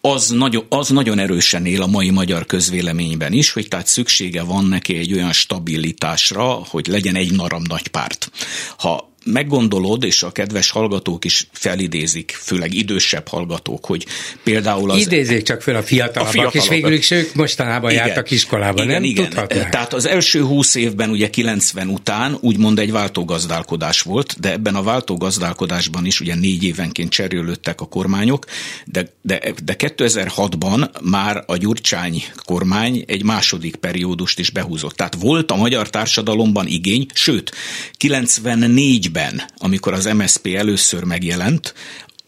az 0.00 0.28
nagyon, 0.28 0.66
az 0.68 0.88
nagyon 0.88 1.18
erősen 1.18 1.66
él 1.66 1.82
a 1.82 1.86
mai 1.86 2.10
magyar 2.10 2.46
közvéleményben 2.46 3.32
is, 3.32 3.52
hogy 3.52 3.68
tehát 3.68 3.86
szüksége 3.86 4.42
van 4.42 4.64
neki 4.64 4.96
egy 4.96 5.12
olyan 5.12 5.32
stabilitásra, 5.32 6.44
hogy 6.44 6.86
legyen 6.86 7.14
egy 7.14 7.32
naram 7.32 7.62
nagy 7.68 7.88
párt. 7.88 8.30
Ha 8.78 9.09
meggondolod, 9.24 10.04
és 10.04 10.22
a 10.22 10.30
kedves 10.30 10.70
hallgatók 10.70 11.24
is 11.24 11.46
felidézik, 11.52 12.38
főleg 12.42 12.74
idősebb 12.74 13.28
hallgatók, 13.28 13.86
hogy 13.86 14.06
például 14.44 14.90
az... 14.90 15.00
Idézzék 15.00 15.42
csak 15.42 15.62
fel 15.62 15.76
a 15.76 15.82
fiatalabbak, 15.82 16.28
a 16.28 16.30
fiatalabbak. 16.30 16.62
és 16.62 16.68
végül 16.68 16.92
is 16.92 17.10
ők 17.10 17.34
mostanában 17.34 17.90
igen, 17.90 18.06
jártak 18.06 18.30
iskolába, 18.30 18.82
igen, 18.82 18.94
nem 18.94 19.04
igen. 19.04 19.24
tudhatnák? 19.24 19.68
Tehát 19.68 19.94
az 19.94 20.06
első 20.06 20.42
húsz 20.42 20.74
évben, 20.74 21.10
ugye 21.10 21.30
90 21.30 21.88
után 21.88 22.38
úgymond 22.40 22.78
egy 22.78 22.92
váltógazdálkodás 22.92 24.02
volt, 24.02 24.40
de 24.40 24.52
ebben 24.52 24.74
a 24.74 24.82
váltógazdálkodásban 24.82 26.06
is 26.06 26.20
ugye 26.20 26.34
négy 26.34 26.64
évenként 26.64 27.10
cserélődtek 27.10 27.80
a 27.80 27.86
kormányok, 27.86 28.46
de, 28.84 29.12
de, 29.22 29.40
de 29.64 29.74
2006-ban 29.78 31.02
már 31.02 31.44
a 31.46 31.56
Gyurcsány 31.56 32.24
kormány 32.44 33.04
egy 33.06 33.24
második 33.24 33.76
periódust 33.76 34.38
is 34.38 34.50
behúzott. 34.50 34.94
Tehát 34.94 35.14
volt 35.14 35.50
a 35.50 35.56
magyar 35.56 35.90
társadalomban 35.90 36.66
igény, 36.66 37.06
sőt, 37.14 37.52
94 37.92 39.09
2004-ben, 39.10 39.42
amikor 39.58 39.92
az 39.92 40.04
MSP 40.04 40.46
először 40.46 41.04
megjelent, 41.04 41.74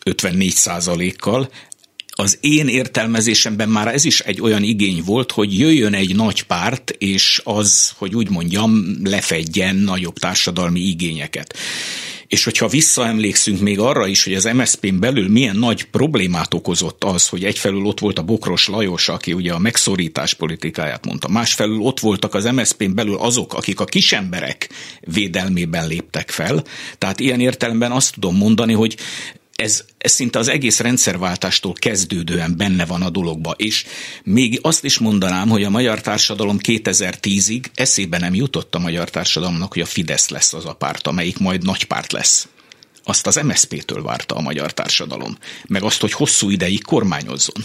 54 0.04 1.16
kal 1.16 1.50
az 2.14 2.38
én 2.40 2.68
értelmezésemben 2.68 3.68
már 3.68 3.94
ez 3.94 4.04
is 4.04 4.20
egy 4.20 4.40
olyan 4.40 4.62
igény 4.62 5.02
volt, 5.04 5.32
hogy 5.32 5.58
jöjjön 5.58 5.94
egy 5.94 6.14
nagy 6.14 6.42
párt, 6.42 6.90
és 6.98 7.40
az, 7.44 7.92
hogy 7.96 8.14
úgy 8.14 8.30
mondjam, 8.30 8.96
lefedjen 9.04 9.76
nagyobb 9.76 10.18
társadalmi 10.18 10.80
igényeket. 10.80 11.56
És 12.26 12.44
hogyha 12.44 12.68
visszaemlékszünk 12.68 13.60
még 13.60 13.78
arra 13.78 14.06
is, 14.06 14.24
hogy 14.24 14.34
az 14.34 14.44
MSZP-n 14.44 14.98
belül 14.98 15.28
milyen 15.28 15.56
nagy 15.56 15.84
problémát 15.84 16.54
okozott 16.54 17.04
az, 17.04 17.28
hogy 17.28 17.44
egyfelől 17.44 17.84
ott 17.84 18.00
volt 18.00 18.18
a 18.18 18.22
Bokros 18.22 18.68
Lajos, 18.68 19.08
aki 19.08 19.32
ugye 19.32 19.52
a 19.52 19.58
megszorítás 19.58 20.34
politikáját 20.34 21.06
mondta, 21.06 21.28
másfelől 21.28 21.80
ott 21.80 22.00
voltak 22.00 22.34
az 22.34 22.44
MSZP-n 22.44 22.94
belül 22.94 23.16
azok, 23.16 23.54
akik 23.54 23.80
a 23.80 23.84
kisemberek 23.84 24.68
védelmében 25.00 25.88
léptek 25.88 26.30
fel. 26.30 26.64
Tehát 26.98 27.20
ilyen 27.20 27.40
értelemben 27.40 27.92
azt 27.92 28.14
tudom 28.14 28.36
mondani, 28.36 28.72
hogy 28.72 28.96
ez, 29.62 29.84
ez 29.98 30.12
szinte 30.12 30.38
az 30.38 30.48
egész 30.48 30.80
rendszerváltástól 30.80 31.72
kezdődően 31.72 32.56
benne 32.56 32.86
van 32.86 33.02
a 33.02 33.10
dologba. 33.10 33.50
És 33.56 33.84
még 34.22 34.58
azt 34.62 34.84
is 34.84 34.98
mondanám, 34.98 35.48
hogy 35.48 35.64
a 35.64 35.70
magyar 35.70 36.00
társadalom 36.00 36.58
2010-ig 36.62 37.64
eszébe 37.74 38.18
nem 38.18 38.34
jutott 38.34 38.74
a 38.74 38.78
magyar 38.78 39.10
társadalomnak, 39.10 39.72
hogy 39.72 39.82
a 39.82 39.86
Fidesz 39.86 40.28
lesz 40.28 40.52
az 40.52 40.64
a 40.64 40.74
párt, 40.74 41.06
amelyik 41.06 41.38
majd 41.38 41.64
nagy 41.64 41.84
párt 41.84 42.12
lesz. 42.12 42.48
Azt 43.04 43.26
az 43.26 43.36
MSZP-től 43.36 44.02
várta 44.02 44.34
a 44.34 44.40
magyar 44.40 44.72
társadalom, 44.72 45.36
meg 45.66 45.82
azt, 45.82 46.00
hogy 46.00 46.12
hosszú 46.12 46.50
ideig 46.50 46.84
kormányozzon. 46.84 47.64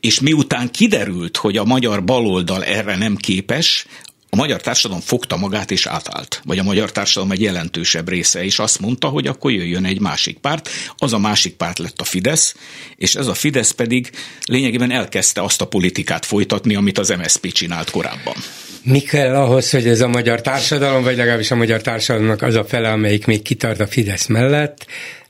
És 0.00 0.20
miután 0.20 0.70
kiderült, 0.70 1.36
hogy 1.36 1.56
a 1.56 1.64
magyar 1.64 2.04
baloldal 2.04 2.64
erre 2.64 2.96
nem 2.96 3.16
képes, 3.16 3.86
a 4.34 4.36
magyar 4.36 4.60
társadalom 4.60 5.02
fogta 5.02 5.36
magát 5.36 5.70
és 5.70 5.86
átállt, 5.86 6.40
vagy 6.44 6.58
a 6.58 6.62
magyar 6.62 6.92
társadalom 6.92 7.32
egy 7.32 7.40
jelentősebb 7.40 8.08
része, 8.08 8.44
és 8.44 8.58
azt 8.58 8.80
mondta, 8.80 9.08
hogy 9.08 9.26
akkor 9.26 9.52
jöjjön 9.52 9.84
egy 9.84 10.00
másik 10.00 10.38
párt. 10.38 10.68
Az 10.96 11.12
a 11.12 11.18
másik 11.18 11.54
párt 11.54 11.78
lett 11.78 12.00
a 12.00 12.04
Fidesz, 12.04 12.54
és 12.96 13.14
ez 13.14 13.26
a 13.26 13.34
Fidesz 13.34 13.70
pedig 13.70 14.10
lényegében 14.44 14.90
elkezdte 14.90 15.42
azt 15.42 15.60
a 15.60 15.66
politikát 15.66 16.26
folytatni, 16.26 16.74
amit 16.74 16.98
az 16.98 17.08
MSZP 17.08 17.52
csinált 17.52 17.90
korábban. 17.90 18.34
Mi 18.82 19.00
kell 19.00 19.34
ahhoz, 19.34 19.70
hogy 19.70 19.86
ez 19.86 20.00
a 20.00 20.08
magyar 20.08 20.40
társadalom, 20.40 21.02
vagy 21.02 21.16
legalábbis 21.16 21.50
a 21.50 21.54
magyar 21.54 21.80
társadalomnak 21.80 22.42
az 22.42 22.54
a 22.54 22.64
fele, 22.64 22.90
amelyik 22.90 23.26
még 23.26 23.42
kitart 23.42 23.80
a 23.80 23.86
Fidesz 23.86 24.26
mellett, 24.26 24.86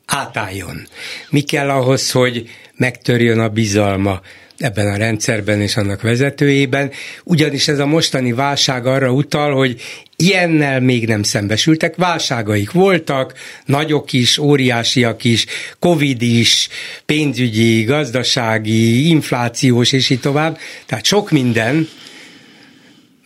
átálljon? 0.06 0.86
Mi 1.28 1.40
kell 1.40 1.70
ahhoz, 1.70 2.10
hogy 2.10 2.50
megtörjön 2.76 3.38
a 3.38 3.48
bizalma 3.48 4.20
ebben 4.58 4.86
a 4.86 4.96
rendszerben 4.96 5.60
és 5.60 5.76
annak 5.76 6.02
vezetőjében, 6.02 6.90
ugyanis 7.24 7.68
ez 7.68 7.78
a 7.78 7.86
mostani 7.86 8.32
válság 8.32 8.86
arra 8.86 9.12
utal, 9.12 9.54
hogy 9.54 9.80
ilyennel 10.16 10.80
még 10.80 11.06
nem 11.06 11.22
szembesültek, 11.22 11.96
válságaik 11.96 12.70
voltak, 12.70 13.34
nagyok 13.64 14.12
is, 14.12 14.38
óriásiak 14.38 15.24
is, 15.24 15.46
covid 15.78 16.22
is, 16.22 16.68
pénzügyi, 17.06 17.82
gazdasági, 17.82 19.08
inflációs 19.08 19.92
és 19.92 20.10
így 20.10 20.20
tovább, 20.20 20.58
tehát 20.86 21.04
sok 21.04 21.30
minden, 21.30 21.88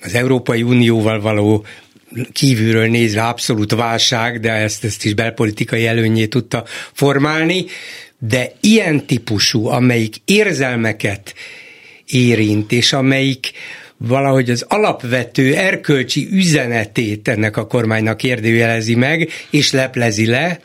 az 0.00 0.14
Európai 0.14 0.62
Unióval 0.62 1.20
való 1.20 1.66
kívülről 2.32 2.86
nézve 2.86 3.22
abszolút 3.22 3.72
válság, 3.72 4.40
de 4.40 4.52
ezt, 4.52 4.84
ezt 4.84 5.04
is 5.04 5.14
belpolitikai 5.14 5.86
előnyé 5.86 6.26
tudta 6.26 6.64
formálni, 6.92 7.64
de 8.18 8.52
ilyen 8.60 9.06
típusú, 9.06 9.66
amelyik 9.66 10.16
érzelmeket 10.24 11.34
érint, 12.06 12.72
és 12.72 12.92
amelyik 12.92 13.50
valahogy 13.96 14.50
az 14.50 14.64
alapvető 14.68 15.54
erkölcsi 15.54 16.28
üzenetét 16.30 17.28
ennek 17.28 17.56
a 17.56 17.66
kormánynak 17.66 18.16
kérdőjelezi 18.16 18.94
meg, 18.94 19.30
és 19.50 19.72
leplezi 19.72 20.26
le, 20.26 20.60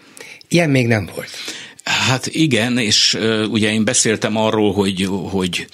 ilyen 0.47 0.69
még 0.69 0.87
nem 0.87 1.09
volt. 1.15 1.29
Hát 1.83 2.27
igen, 2.27 2.77
és 2.77 3.17
ugye 3.49 3.71
én 3.71 3.85
beszéltem 3.85 4.37
arról, 4.37 4.73
hogy, 4.73 5.07
hogy 5.29 5.67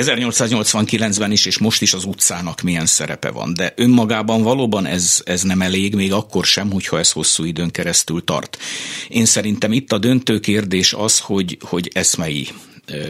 1889-ben 0.00 1.32
is, 1.32 1.46
és 1.46 1.58
most 1.58 1.82
is 1.82 1.94
az 1.94 2.04
utcának 2.04 2.60
milyen 2.60 2.86
szerepe 2.86 3.30
van, 3.30 3.54
de 3.54 3.72
önmagában 3.76 4.42
valóban 4.42 4.86
ez, 4.86 5.22
ez 5.24 5.42
nem 5.42 5.62
elég, 5.62 5.94
még 5.94 6.12
akkor 6.12 6.44
sem, 6.44 6.70
hogyha 6.70 6.98
ez 6.98 7.12
hosszú 7.12 7.44
időn 7.44 7.70
keresztül 7.70 8.24
tart. 8.24 8.58
Én 9.08 9.24
szerintem 9.24 9.72
itt 9.72 9.92
a 9.92 9.98
döntő 9.98 10.40
kérdés 10.40 10.92
az, 10.92 11.18
hogy, 11.18 11.58
hogy 11.60 11.90
eszmei 11.94 12.48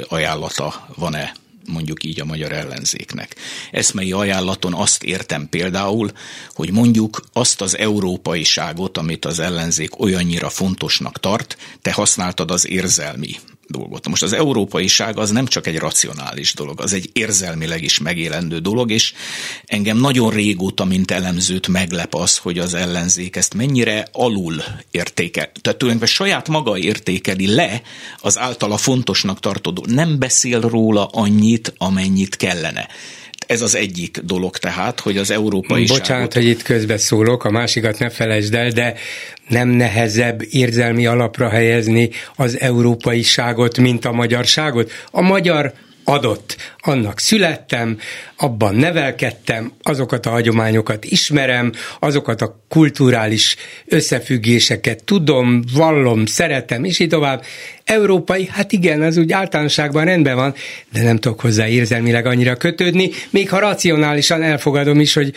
ajánlata 0.08 0.88
van-e 0.96 1.32
mondjuk 1.66 2.04
így 2.04 2.20
a 2.20 2.24
magyar 2.24 2.52
ellenzéknek. 2.52 3.36
Eszmei 3.70 4.12
ajánlaton 4.12 4.74
azt 4.74 5.02
értem 5.02 5.48
például, 5.48 6.10
hogy 6.54 6.72
mondjuk 6.72 7.20
azt 7.32 7.60
az 7.60 7.76
európaiságot, 7.78 8.98
amit 8.98 9.24
az 9.24 9.38
ellenzék 9.38 10.00
olyannyira 10.00 10.48
fontosnak 10.48 11.20
tart, 11.20 11.56
te 11.82 11.92
használtad 11.92 12.50
az 12.50 12.68
érzelmi 12.68 13.36
dolgot. 13.70 14.08
Most 14.08 14.22
az 14.22 14.32
európaiság 14.32 15.18
az 15.18 15.30
nem 15.30 15.46
csak 15.46 15.66
egy 15.66 15.78
racionális 15.78 16.54
dolog, 16.54 16.80
az 16.80 16.92
egy 16.92 17.10
érzelmileg 17.12 17.82
is 17.82 17.98
megélendő 17.98 18.58
dolog, 18.58 18.90
és 18.90 19.12
engem 19.64 19.96
nagyon 19.96 20.30
régóta, 20.30 20.84
mint 20.84 21.10
elemzőt 21.10 21.68
meglep 21.68 22.14
az, 22.14 22.36
hogy 22.36 22.58
az 22.58 22.74
ellenzék 22.74 23.36
ezt 23.36 23.54
mennyire 23.54 24.08
alul 24.12 24.62
értékel. 24.90 25.52
Tehát 25.60 25.78
tulajdonképpen 25.78 26.14
saját 26.14 26.48
maga 26.48 26.78
értékeli 26.78 27.54
le 27.54 27.82
az 28.18 28.38
általa 28.38 28.76
fontosnak 28.76 29.40
tartó 29.40 29.84
Nem 29.86 30.18
beszél 30.18 30.60
róla 30.60 31.06
annyit, 31.06 31.74
amennyit 31.76 32.36
kellene. 32.36 32.88
Ez 33.50 33.62
az 33.62 33.74
egyik 33.74 34.18
dolog 34.18 34.56
tehát, 34.56 35.00
hogy 35.00 35.16
az 35.16 35.30
európai 35.30 35.84
Bocsánat, 35.84 36.34
hogy 36.34 36.44
itt 36.44 36.62
közbeszólok, 36.62 37.44
a 37.44 37.50
másikat 37.50 37.98
ne 37.98 38.10
felejtsd 38.10 38.54
el, 38.54 38.70
de 38.70 38.94
nem 39.48 39.68
nehezebb 39.68 40.42
érzelmi 40.50 41.06
alapra 41.06 41.48
helyezni 41.48 42.10
az 42.36 42.60
európai 42.60 43.22
ságot, 43.22 43.78
mint 43.78 44.04
a 44.04 44.12
magyarságot. 44.12 44.90
A 45.10 45.20
magyar 45.20 45.72
adott. 46.04 46.56
Annak 46.82 47.18
születtem, 47.18 47.98
abban 48.36 48.74
nevelkedtem, 48.74 49.72
azokat 49.82 50.26
a 50.26 50.30
hagyományokat 50.30 51.04
ismerem, 51.04 51.72
azokat 51.98 52.42
a 52.42 52.64
kulturális 52.68 53.56
összefüggéseket 53.86 55.04
tudom, 55.04 55.62
vallom, 55.74 56.26
szeretem, 56.26 56.84
és 56.84 56.98
így 56.98 57.08
tovább. 57.08 57.44
Európai, 57.84 58.48
hát 58.52 58.72
igen, 58.72 59.02
az 59.02 59.16
úgy 59.16 59.32
általánosságban 59.32 60.04
rendben 60.04 60.34
van, 60.36 60.54
de 60.92 61.02
nem 61.02 61.18
tudok 61.18 61.40
hozzá 61.40 61.68
érzelmileg 61.68 62.26
annyira 62.26 62.56
kötődni, 62.56 63.10
még 63.30 63.48
ha 63.48 63.58
racionálisan 63.58 64.42
elfogadom 64.42 65.00
is, 65.00 65.14
hogy 65.14 65.34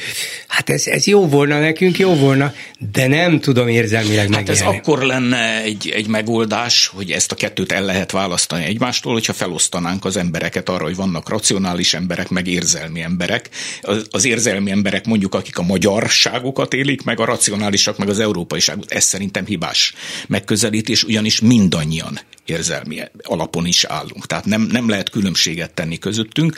hát 0.48 0.70
ez, 0.70 0.88
ez 0.88 1.06
jó 1.06 1.28
volna 1.28 1.60
nekünk, 1.60 2.00
jó 2.00 2.16
volna, 2.16 2.54
de 2.92 3.08
nem 3.08 3.40
tudom 3.40 3.68
érzelmileg 3.68 4.20
hát 4.20 4.30
megélni. 4.30 4.60
ez 4.60 4.68
akkor 4.68 5.02
lenne 5.02 5.62
egy, 5.62 5.92
egy 5.96 6.08
megoldás, 6.08 6.88
hogy 6.88 7.12
ezt 7.12 7.32
a 7.32 7.36
kettőt 7.36 7.72
el 7.72 7.84
lehet 7.84 8.12
választani 8.12 8.64
egymástól, 8.64 9.14
hogyha 9.14 9.34
felosztanánk 9.34 10.06
az 10.06 10.18
embereket 10.18 10.70
arra, 10.70 10.84
hogy 10.84 10.96
vannak 10.96 11.30
racionális 11.34 11.94
emberek, 11.94 12.30
meg 12.30 12.48
érzelmi 12.48 13.02
emberek. 13.02 13.50
Az, 13.82 14.08
az 14.12 14.26
érzelmi 14.26 14.72
emberek 14.72 15.06
mondjuk, 15.06 15.36
akik 15.36 15.58
a 15.58 15.62
magyarságokat 15.62 16.74
élik, 16.74 17.04
meg 17.04 17.20
a 17.20 17.26
racionálisak, 17.26 17.98
meg 17.98 18.10
az 18.10 18.20
európaiságot. 18.20 18.92
Ez 18.92 19.04
szerintem 19.04 19.46
hibás 19.46 19.94
megközelítés, 20.28 21.04
ugyanis 21.04 21.42
mindannyian 21.42 22.20
érzelmi 22.46 23.00
alapon 23.22 23.66
is 23.66 23.84
állunk. 23.84 24.26
Tehát 24.26 24.46
nem, 24.46 24.62
nem 24.62 24.90
lehet 24.90 25.10
különbséget 25.10 25.74
tenni 25.74 25.98
közöttünk, 25.98 26.58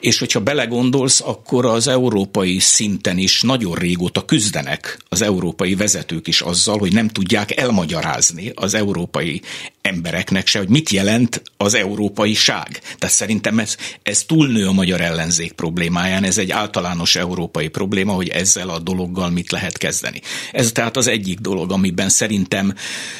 és 0.00 0.18
hogyha 0.18 0.40
belegondolsz, 0.40 1.20
akkor 1.20 1.66
az 1.66 1.88
európai 1.88 2.58
szinten 2.58 3.18
is 3.18 3.42
nagyon 3.42 3.74
régóta 3.74 4.24
küzdenek 4.24 4.98
az 5.08 5.22
európai 5.22 5.74
vezetők 5.74 6.26
is 6.26 6.40
azzal, 6.40 6.78
hogy 6.78 6.92
nem 6.92 7.08
tudják 7.08 7.56
elmagyarázni 7.56 8.52
az 8.54 8.74
európai 8.74 9.42
embereknek 9.82 10.46
se, 10.46 10.58
hogy 10.58 10.68
mit 10.68 10.90
jelent 10.90 11.42
az 11.56 11.74
európai 11.74 12.34
ság. 12.34 12.80
Tehát 12.98 13.14
szerintem 13.14 13.58
ez, 13.58 13.76
ez 14.02 14.22
túlnő 14.22 14.66
a 14.66 14.72
magyar 14.72 15.00
ellenzék 15.00 15.52
problémáján, 15.52 16.24
ez 16.24 16.38
egy 16.38 16.50
általános 16.50 17.16
európai 17.16 17.68
probléma, 17.68 18.12
hogy 18.12 18.28
ezzel 18.28 18.68
a 18.68 18.78
dologgal 18.78 19.30
mit 19.30 19.50
lehet 19.50 19.78
kezdeni. 19.78 20.20
Ez 20.52 20.72
tehát 20.72 20.96
az 20.96 21.06
egyik 21.06 21.38
dolog, 21.38 21.72
amiben 21.72 22.08
szerintem, 22.08 22.74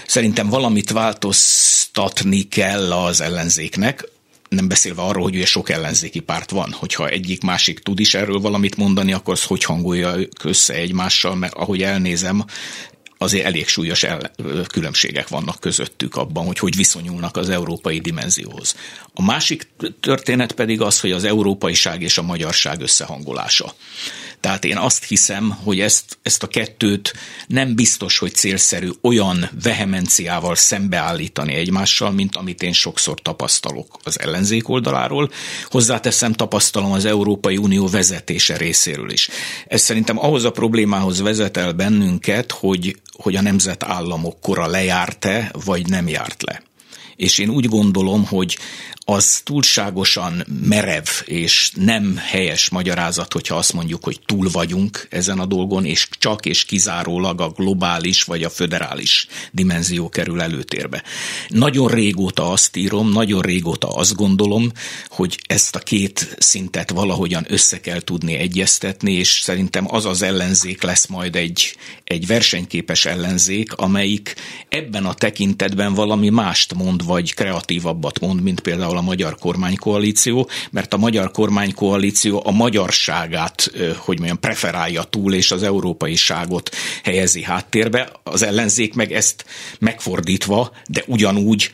szerintem 0.06 0.48
valamit 0.48 0.90
változtatni 0.90 2.42
kell 2.42 2.92
az 2.92 3.20
ellenzéknek, 3.20 4.08
nem 4.48 4.68
beszélve 4.68 5.02
arról, 5.02 5.22
hogy 5.22 5.34
ugye 5.34 5.46
sok 5.46 5.70
ellenzéki 5.70 6.20
párt 6.20 6.50
van, 6.50 6.72
hogyha 6.72 7.08
egyik 7.08 7.42
másik 7.42 7.78
tud 7.78 8.00
is 8.00 8.14
erről 8.14 8.40
valamit 8.40 8.76
mondani, 8.76 9.12
akkor 9.12 9.32
az 9.32 9.44
hogy 9.44 9.64
hangolja 9.64 10.16
össze 10.42 10.74
egymással, 10.74 11.34
mert 11.34 11.54
ahogy 11.54 11.82
elnézem, 11.82 12.44
azért 13.22 13.44
elég 13.44 13.68
súlyos 13.68 14.02
el, 14.02 14.30
különbségek 14.66 15.28
vannak 15.28 15.60
közöttük 15.60 16.16
abban, 16.16 16.46
hogy 16.46 16.58
hogy 16.58 16.76
viszonyulnak 16.76 17.36
az 17.36 17.48
európai 17.48 17.98
dimenzióhoz. 17.98 18.74
A 19.14 19.22
másik 19.22 19.68
történet 20.00 20.52
pedig 20.52 20.80
az, 20.80 21.00
hogy 21.00 21.12
az 21.12 21.24
európaiság 21.24 22.02
és 22.02 22.18
a 22.18 22.22
magyarság 22.22 22.80
összehangolása. 22.80 23.74
Tehát 24.40 24.64
én 24.64 24.76
azt 24.76 25.04
hiszem, 25.04 25.50
hogy 25.50 25.80
ezt, 25.80 26.18
ezt 26.22 26.42
a 26.42 26.46
kettőt 26.46 27.12
nem 27.46 27.74
biztos, 27.74 28.18
hogy 28.18 28.34
célszerű 28.34 28.90
olyan 29.02 29.50
vehemenciával 29.62 30.54
szembeállítani 30.54 31.54
egymással, 31.54 32.10
mint 32.10 32.36
amit 32.36 32.62
én 32.62 32.72
sokszor 32.72 33.20
tapasztalok 33.22 33.98
az 34.04 34.20
ellenzék 34.20 34.68
oldaláról. 34.68 35.30
Hozzáteszem, 35.64 36.32
tapasztalom 36.32 36.92
az 36.92 37.04
Európai 37.04 37.56
Unió 37.56 37.88
vezetése 37.88 38.56
részéről 38.56 39.10
is. 39.10 39.28
Ez 39.66 39.82
szerintem 39.82 40.18
ahhoz 40.18 40.44
a 40.44 40.50
problémához 40.50 41.20
vezet 41.20 41.56
el 41.56 41.72
bennünket, 41.72 42.52
hogy, 42.52 42.96
hogy 43.22 43.36
a 43.36 43.42
nemzetállamok 43.42 44.40
kora 44.40 44.66
lejárt-e, 44.66 45.50
vagy 45.64 45.88
nem 45.88 46.08
járt 46.08 46.42
le 46.42 46.62
és 47.20 47.38
én 47.38 47.48
úgy 47.48 47.66
gondolom, 47.66 48.24
hogy 48.24 48.58
az 49.04 49.40
túlságosan 49.44 50.44
merev 50.64 51.06
és 51.24 51.70
nem 51.74 52.16
helyes 52.16 52.68
magyarázat, 52.68 53.32
hogyha 53.32 53.56
azt 53.56 53.72
mondjuk, 53.72 54.04
hogy 54.04 54.20
túl 54.26 54.48
vagyunk 54.52 55.06
ezen 55.10 55.38
a 55.38 55.46
dolgon, 55.46 55.84
és 55.84 56.08
csak 56.18 56.46
és 56.46 56.64
kizárólag 56.64 57.40
a 57.40 57.48
globális 57.48 58.22
vagy 58.22 58.42
a 58.42 58.50
föderális 58.50 59.26
dimenzió 59.52 60.08
kerül 60.08 60.40
előtérbe. 60.40 61.02
Nagyon 61.48 61.88
régóta 61.88 62.50
azt 62.50 62.76
írom, 62.76 63.10
nagyon 63.10 63.42
régóta 63.42 63.88
azt 63.88 64.14
gondolom, 64.14 64.72
hogy 65.08 65.40
ezt 65.46 65.76
a 65.76 65.78
két 65.78 66.36
szintet 66.38 66.90
valahogyan 66.90 67.46
össze 67.48 67.80
kell 67.80 68.00
tudni 68.00 68.34
egyeztetni, 68.34 69.12
és 69.12 69.40
szerintem 69.42 69.94
az 69.94 70.04
az 70.04 70.22
ellenzék 70.22 70.82
lesz 70.82 71.06
majd 71.06 71.36
egy, 71.36 71.76
egy 72.04 72.26
versenyképes 72.26 73.04
ellenzék, 73.06 73.72
amelyik 73.72 74.34
ebben 74.68 75.04
a 75.04 75.14
tekintetben 75.14 75.94
valami 75.94 76.28
mást 76.28 76.74
mond, 76.74 77.04
vagy 77.10 77.34
kreatívabbat 77.34 78.20
mond, 78.20 78.42
mint 78.42 78.60
például 78.60 78.96
a 78.96 79.00
magyar 79.00 79.36
kormánykoalíció, 79.38 80.48
mert 80.70 80.94
a 80.94 80.96
magyar 80.96 81.30
kormánykoalíció 81.30 82.42
a 82.44 82.50
magyarságát, 82.50 83.70
hogy 83.96 84.16
mondjam, 84.16 84.40
preferálja 84.40 85.02
túl, 85.02 85.34
és 85.34 85.50
az 85.50 85.62
európai 85.62 86.14
ságot 86.14 86.70
helyezi 87.04 87.42
háttérbe. 87.42 88.12
Az 88.22 88.42
ellenzék 88.42 88.94
meg 88.94 89.12
ezt 89.12 89.44
megfordítva, 89.78 90.72
de 90.88 91.02
ugyanúgy 91.06 91.70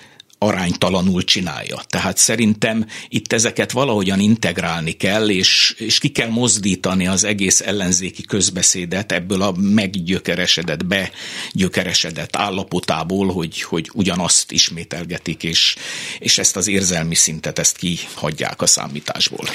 aránytalanul 0.47 1.25
csinálja. 1.25 1.81
Tehát 1.89 2.17
szerintem 2.17 2.87
itt 3.09 3.33
ezeket 3.33 3.73
valahogyan 3.73 4.21
integrálni 4.21 4.93
kell, 4.93 5.29
és, 5.29 5.75
és 5.79 5.99
ki 5.99 6.09
kell 6.09 6.29
mozdítani 6.29 7.07
az 7.07 7.25
egész 7.25 7.61
ellenzéki 7.61 8.23
közbeszédet 8.23 9.13
ebből 9.13 9.43
a 9.43 9.55
meggyökeresedett, 9.59 10.85
begyökeresedett 10.87 12.37
állapotából, 12.37 13.33
hogy, 13.33 13.63
hogy 13.63 13.91
ugyanazt 13.95 14.53
ismételgetik, 14.53 15.43
és, 15.43 15.77
és 16.19 16.39
ezt 16.39 16.57
az 16.57 16.69
érzelmi 16.69 17.15
szintet, 17.15 17.59
ezt 17.59 17.77
kihagyják 17.77 18.63
a 18.63 18.67
számításból. 18.67 19.47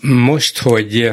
Most, 0.00 0.58
hogy 0.58 1.10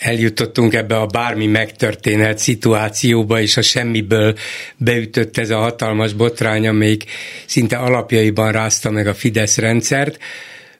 eljutottunk 0.00 0.74
ebbe 0.74 0.96
a 0.96 1.06
bármi 1.06 1.46
megtörténhet 1.46 2.38
szituációba, 2.38 3.40
és 3.40 3.56
a 3.56 3.62
semmiből 3.62 4.34
beütött 4.76 5.38
ez 5.38 5.50
a 5.50 5.58
hatalmas 5.58 6.12
botrány, 6.12 6.66
amelyik 6.66 7.04
szinte 7.46 7.76
alapjaiban 7.76 8.52
rázta 8.52 8.90
meg 8.90 9.06
a 9.06 9.14
Fidesz 9.14 9.58
rendszert. 9.58 10.18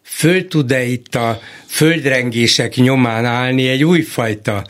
Föl 0.02 0.48
tud-e 0.48 0.82
itt 0.82 1.14
a 1.14 1.40
földrengések 1.66 2.74
nyomán 2.74 3.24
állni 3.24 3.68
egy 3.68 3.84
újfajta 3.84 4.64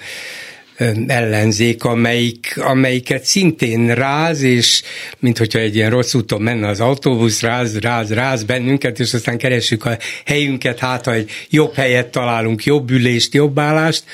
ellenzék, 1.06 1.84
amelyik, 1.84 2.54
amelyiket 2.56 3.24
szintén 3.24 3.94
ráz, 3.94 4.42
és 4.42 4.82
mint 5.18 5.38
hogyha 5.38 5.58
egy 5.58 5.76
ilyen 5.76 5.90
rossz 5.90 6.14
úton 6.14 6.42
menne 6.42 6.68
az 6.68 6.80
autóbusz, 6.80 7.40
ráz, 7.40 7.78
ráz, 7.78 8.12
ráz 8.12 8.44
bennünket, 8.44 8.98
és 9.00 9.14
aztán 9.14 9.38
keressük 9.38 9.84
a 9.84 9.98
helyünket, 10.24 10.78
hát 10.78 11.04
ha 11.04 11.12
egy 11.12 11.30
jobb 11.50 11.74
helyet 11.74 12.08
találunk, 12.08 12.64
jobb 12.64 12.90
ülést, 12.90 13.34
jobb 13.34 13.58
állást, 13.58 14.04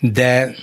de 0.00 0.54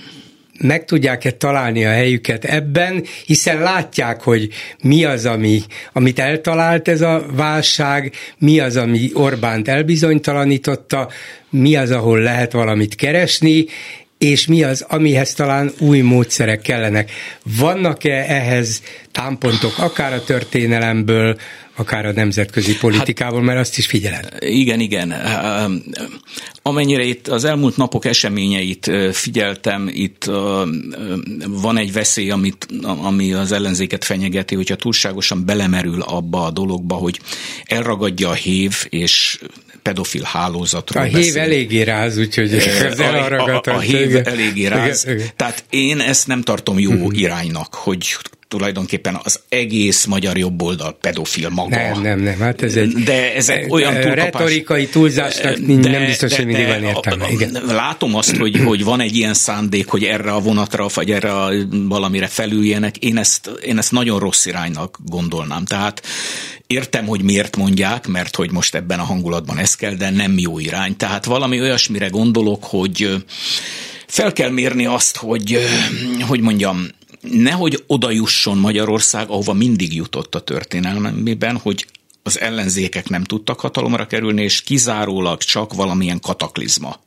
meg 0.58 0.84
tudják-e 0.84 1.30
találni 1.30 1.84
a 1.84 1.90
helyüket 1.90 2.44
ebben, 2.44 3.04
hiszen 3.26 3.58
látják, 3.58 4.22
hogy 4.22 4.48
mi 4.82 5.04
az, 5.04 5.26
ami, 5.26 5.60
amit 5.92 6.18
eltalált 6.18 6.88
ez 6.88 7.00
a 7.00 7.26
válság, 7.32 8.12
mi 8.38 8.60
az, 8.60 8.76
ami 8.76 9.10
Orbánt 9.14 9.68
elbizonytalanította, 9.68 11.08
mi 11.50 11.76
az, 11.76 11.90
ahol 11.90 12.18
lehet 12.18 12.52
valamit 12.52 12.94
keresni, 12.94 13.66
és 14.24 14.46
mi 14.46 14.62
az, 14.62 14.84
amihez 14.88 15.34
talán 15.34 15.72
új 15.78 16.00
módszerek 16.00 16.60
kellenek. 16.60 17.10
Vannak-e 17.58 18.24
ehhez 18.28 18.82
támpontok, 19.12 19.78
akár 19.78 20.12
a 20.12 20.24
történelemből, 20.24 21.36
akár 21.76 22.06
a 22.06 22.12
nemzetközi 22.12 22.76
politikából, 22.76 23.38
hát, 23.38 23.46
mert 23.46 23.58
azt 23.58 23.78
is 23.78 23.86
figyelem. 23.86 24.22
Igen, 24.38 24.80
igen. 24.80 25.14
Amennyire 26.62 27.02
itt 27.02 27.28
az 27.28 27.44
elmúlt 27.44 27.76
napok 27.76 28.04
eseményeit 28.04 28.90
figyeltem, 29.12 29.90
itt 29.92 30.24
van 31.48 31.76
egy 31.76 31.92
veszély, 31.92 32.30
amit, 32.30 32.66
ami 32.82 33.32
az 33.32 33.52
ellenzéket 33.52 34.04
fenyegeti, 34.04 34.54
hogyha 34.54 34.76
túlságosan 34.76 35.44
belemerül 35.44 36.02
abba 36.02 36.44
a 36.44 36.50
dologba, 36.50 36.94
hogy 36.94 37.20
elragadja 37.64 38.28
a 38.28 38.34
hév, 38.34 38.86
és 38.88 39.38
pedofil 39.84 40.22
hálózatról 40.22 41.02
A 41.02 41.06
hév 41.06 41.36
eléggé 41.36 41.82
ráz, 41.82 42.18
úgyhogy 42.18 42.54
ez 42.54 42.98
a, 42.98 43.26
a, 43.26 43.60
a, 43.64 43.70
a 43.70 43.78
hév 43.78 44.16
eléggé 44.24 44.66
ráz. 44.66 45.06
Tehát 45.36 45.64
én 45.70 46.00
ezt 46.00 46.26
nem 46.26 46.42
tartom 46.42 46.78
jó 46.78 47.10
iránynak, 47.10 47.74
hogy 47.74 48.16
tulajdonképpen 48.54 49.20
az 49.22 49.40
egész 49.48 50.04
magyar 50.04 50.38
jobboldal 50.38 50.96
pedofil 51.00 51.48
maga. 51.48 51.76
Nem, 51.76 52.02
nem, 52.02 52.20
nem, 52.20 52.38
hát 52.38 52.62
ez 52.62 52.76
egy 52.76 52.92
de 52.92 53.34
ezek 53.34 53.72
olyan 53.72 53.92
túlkapás, 54.00 54.24
retorikai 54.24 54.86
túlzásnak 54.86 55.56
de, 55.56 55.90
nem 55.90 56.04
biztos, 56.06 56.30
de, 56.30 56.36
hogy 56.36 56.46
mindig 56.46 56.66
van 56.66 56.82
értelme. 56.82 57.30
Igen. 57.30 57.62
Látom 57.66 58.14
azt, 58.14 58.36
hogy, 58.36 58.60
hogy 58.64 58.84
van 58.84 59.00
egy 59.00 59.16
ilyen 59.16 59.34
szándék, 59.34 59.86
hogy 59.86 60.04
erre 60.04 60.32
a 60.32 60.40
vonatra, 60.40 60.86
vagy 60.94 61.10
erre 61.10 61.32
a 61.32 61.52
valamire 61.70 62.26
felüljenek. 62.26 62.96
Én 62.96 63.16
ezt, 63.16 63.50
én 63.62 63.78
ezt 63.78 63.92
nagyon 63.92 64.18
rossz 64.18 64.46
iránynak 64.46 64.98
gondolnám. 65.06 65.64
Tehát 65.64 66.02
Értem, 66.66 67.06
hogy 67.06 67.22
miért 67.22 67.56
mondják, 67.56 68.06
mert 68.06 68.36
hogy 68.36 68.50
most 68.50 68.74
ebben 68.74 68.98
a 68.98 69.04
hangulatban 69.04 69.58
ez 69.58 69.74
kell, 69.74 69.94
de 69.94 70.10
nem 70.10 70.38
jó 70.38 70.58
irány. 70.58 70.96
Tehát 70.96 71.24
valami 71.24 71.60
olyasmire 71.60 72.08
gondolok, 72.08 72.64
hogy 72.64 73.24
fel 74.06 74.32
kell 74.32 74.50
mérni 74.50 74.86
azt, 74.86 75.16
hogy, 75.16 75.58
hogy 76.28 76.40
mondjam, 76.40 76.86
nehogy 77.30 77.84
oda 77.86 78.10
jusson 78.10 78.58
Magyarország, 78.58 79.28
ahova 79.28 79.52
mindig 79.52 79.94
jutott 79.94 80.34
a 80.34 80.40
történelmében, 80.40 81.56
hogy 81.56 81.86
az 82.22 82.40
ellenzékek 82.40 83.08
nem 83.08 83.24
tudtak 83.24 83.60
hatalomra 83.60 84.06
kerülni, 84.06 84.42
és 84.42 84.62
kizárólag 84.62 85.38
csak 85.38 85.74
valamilyen 85.74 86.20
kataklizma 86.20 87.02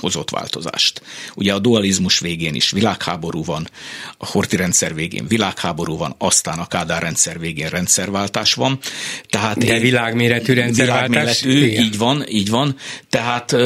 hozott 0.00 0.30
változást. 0.30 1.02
Ugye 1.34 1.54
a 1.54 1.58
dualizmus 1.58 2.18
végén 2.18 2.54
is 2.54 2.70
világháború 2.70 3.44
van, 3.44 3.68
a 4.18 4.26
Horti 4.26 4.56
rendszer 4.56 4.94
végén 4.94 5.26
világháború 5.28 5.96
van, 5.96 6.14
aztán 6.18 6.58
a 6.58 6.66
Kádár 6.66 7.02
rendszer 7.02 7.38
végén 7.38 7.68
rendszerváltás 7.68 8.54
van. 8.54 8.78
Tehát 9.28 9.58
De 9.58 9.78
világméretű 9.78 10.52
rendszerváltás? 10.52 11.40
Világméretű, 11.40 11.82
így 11.82 11.98
van, 11.98 12.28
így 12.28 12.50
van. 12.50 12.76
Tehát 13.08 13.56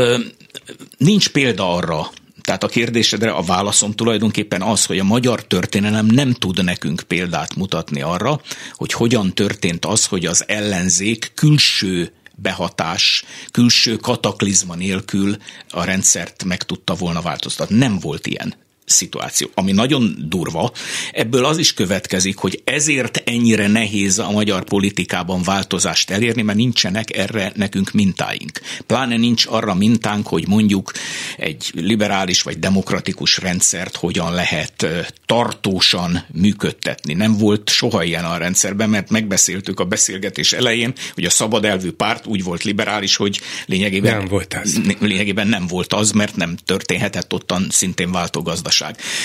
nincs 0.98 1.28
példa 1.28 1.74
arra, 1.74 2.10
tehát 2.48 2.64
a 2.64 2.68
kérdésedre 2.68 3.30
a 3.30 3.42
válaszom 3.42 3.92
tulajdonképpen 3.92 4.62
az, 4.62 4.84
hogy 4.84 4.98
a 4.98 5.04
magyar 5.04 5.46
történelem 5.46 6.06
nem 6.06 6.32
tud 6.32 6.64
nekünk 6.64 7.02
példát 7.06 7.56
mutatni 7.56 8.02
arra, 8.02 8.40
hogy 8.72 8.92
hogyan 8.92 9.34
történt 9.34 9.84
az, 9.84 10.06
hogy 10.06 10.26
az 10.26 10.44
ellenzék 10.46 11.30
külső 11.34 12.12
behatás, 12.34 13.24
külső 13.50 13.96
kataklizma 13.96 14.74
nélkül 14.74 15.36
a 15.68 15.84
rendszert 15.84 16.44
meg 16.44 16.62
tudta 16.62 16.94
volna 16.94 17.20
változtatni. 17.20 17.76
Nem 17.76 17.98
volt 17.98 18.26
ilyen 18.26 18.54
szituáció, 18.88 19.48
ami 19.54 19.72
nagyon 19.72 20.14
durva. 20.18 20.72
Ebből 21.12 21.44
az 21.44 21.58
is 21.58 21.74
következik, 21.74 22.36
hogy 22.36 22.60
ezért 22.64 23.22
ennyire 23.24 23.66
nehéz 23.66 24.18
a 24.18 24.30
magyar 24.30 24.64
politikában 24.64 25.42
változást 25.42 26.10
elérni, 26.10 26.42
mert 26.42 26.58
nincsenek 26.58 27.16
erre 27.16 27.52
nekünk 27.54 27.90
mintáink. 27.92 28.60
Pláne 28.86 29.16
nincs 29.16 29.46
arra 29.46 29.74
mintánk, 29.74 30.26
hogy 30.26 30.48
mondjuk 30.48 30.92
egy 31.36 31.70
liberális 31.74 32.42
vagy 32.42 32.58
demokratikus 32.58 33.38
rendszert 33.38 33.96
hogyan 33.96 34.34
lehet 34.34 34.86
tartósan 35.26 36.24
működtetni. 36.32 37.14
Nem 37.14 37.36
volt 37.36 37.68
soha 37.68 38.02
ilyen 38.02 38.24
a 38.24 38.36
rendszerben, 38.36 38.90
mert 38.90 39.10
megbeszéltük 39.10 39.80
a 39.80 39.84
beszélgetés 39.84 40.52
elején, 40.52 40.92
hogy 41.14 41.24
a 41.24 41.30
szabad 41.30 41.64
elvű 41.64 41.90
párt 41.90 42.26
úgy 42.26 42.42
volt 42.42 42.62
liberális, 42.62 43.16
hogy 43.16 43.40
lényegében 43.66 44.16
nem 44.16 44.28
volt 44.28 44.54
az. 44.62 44.80
Lényegében 45.00 45.48
nem 45.48 45.66
volt 45.66 45.92
az, 45.92 46.10
mert 46.10 46.36
nem 46.36 46.56
történhetett 46.64 47.32
ottan 47.32 47.66
szintén 47.70 48.12
váltogazdaság 48.12 48.46
gazdaság. 48.48 48.77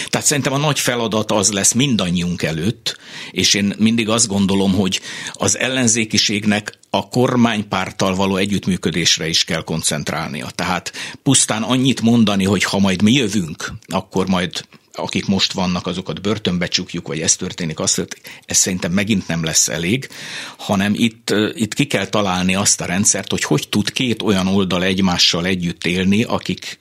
Tehát 0.09 0.27
szerintem 0.27 0.53
a 0.53 0.57
nagy 0.57 0.79
feladat 0.79 1.31
az 1.31 1.51
lesz 1.51 1.73
mindannyiunk 1.73 2.41
előtt, 2.41 2.97
és 3.31 3.53
én 3.53 3.73
mindig 3.77 4.09
azt 4.09 4.27
gondolom, 4.27 4.73
hogy 4.73 5.01
az 5.33 5.57
ellenzékiségnek 5.57 6.79
a 6.89 7.07
kormánypárttal 7.09 8.15
való 8.15 8.35
együttműködésre 8.35 9.27
is 9.27 9.43
kell 9.43 9.63
koncentrálnia. 9.63 10.49
Tehát 10.55 10.91
pusztán 11.23 11.63
annyit 11.63 12.01
mondani, 12.01 12.43
hogy 12.43 12.63
ha 12.63 12.79
majd 12.79 13.01
mi 13.01 13.11
jövünk, 13.11 13.73
akkor 13.87 14.27
majd 14.27 14.65
akik 14.95 15.25
most 15.25 15.53
vannak, 15.53 15.87
azokat 15.87 16.21
börtönbe 16.21 16.67
csukjuk, 16.67 17.07
vagy 17.07 17.19
ez 17.19 17.35
történik, 17.35 17.79
azt 17.79 17.95
történik, 17.95 18.41
ez 18.45 18.57
szerintem 18.57 18.91
megint 18.91 19.27
nem 19.27 19.43
lesz 19.43 19.67
elég, 19.67 20.09
hanem 20.57 20.93
itt, 20.95 21.33
itt 21.53 21.73
ki 21.73 21.85
kell 21.85 22.05
találni 22.05 22.55
azt 22.55 22.81
a 22.81 22.85
rendszert, 22.85 23.31
hogy 23.31 23.43
hogy 23.43 23.67
tud 23.69 23.91
két 23.91 24.21
olyan 24.21 24.47
oldal 24.47 24.83
egymással 24.83 25.45
együtt 25.45 25.85
élni, 25.85 26.23
akik 26.23 26.79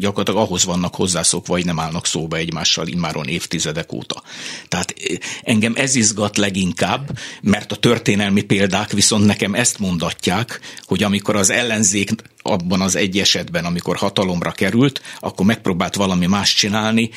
gyakorlatilag 0.00 0.40
ahhoz 0.46 0.64
vannak 0.64 0.94
hozzászokva, 0.94 1.54
vagy 1.54 1.64
nem 1.64 1.78
állnak 1.78 2.06
szóba 2.06 2.36
egymással 2.36 2.86
immáron 2.86 3.26
évtizedek 3.26 3.92
óta. 3.92 4.22
Tehát 4.68 4.94
eh, 4.96 5.16
engem 5.42 5.72
ez 5.76 5.94
izgat 5.94 6.36
leginkább, 6.36 7.18
mert 7.42 7.72
a 7.72 7.76
történelmi 7.76 8.42
példák 8.42 8.90
viszont 8.90 9.26
nekem 9.26 9.54
ezt 9.54 9.78
mondatják, 9.78 10.60
hogy 10.84 11.02
amikor 11.02 11.36
az 11.36 11.50
ellenzék 11.50 12.10
abban 12.42 12.80
az 12.80 12.96
egy 12.96 13.18
esetben, 13.18 13.64
amikor 13.64 13.96
hatalomra 13.96 14.52
került, 14.52 15.02
akkor 15.20 15.46
megpróbált 15.46 15.94
valami 15.94 16.26
más 16.26 16.54
csinálni, 16.54 17.10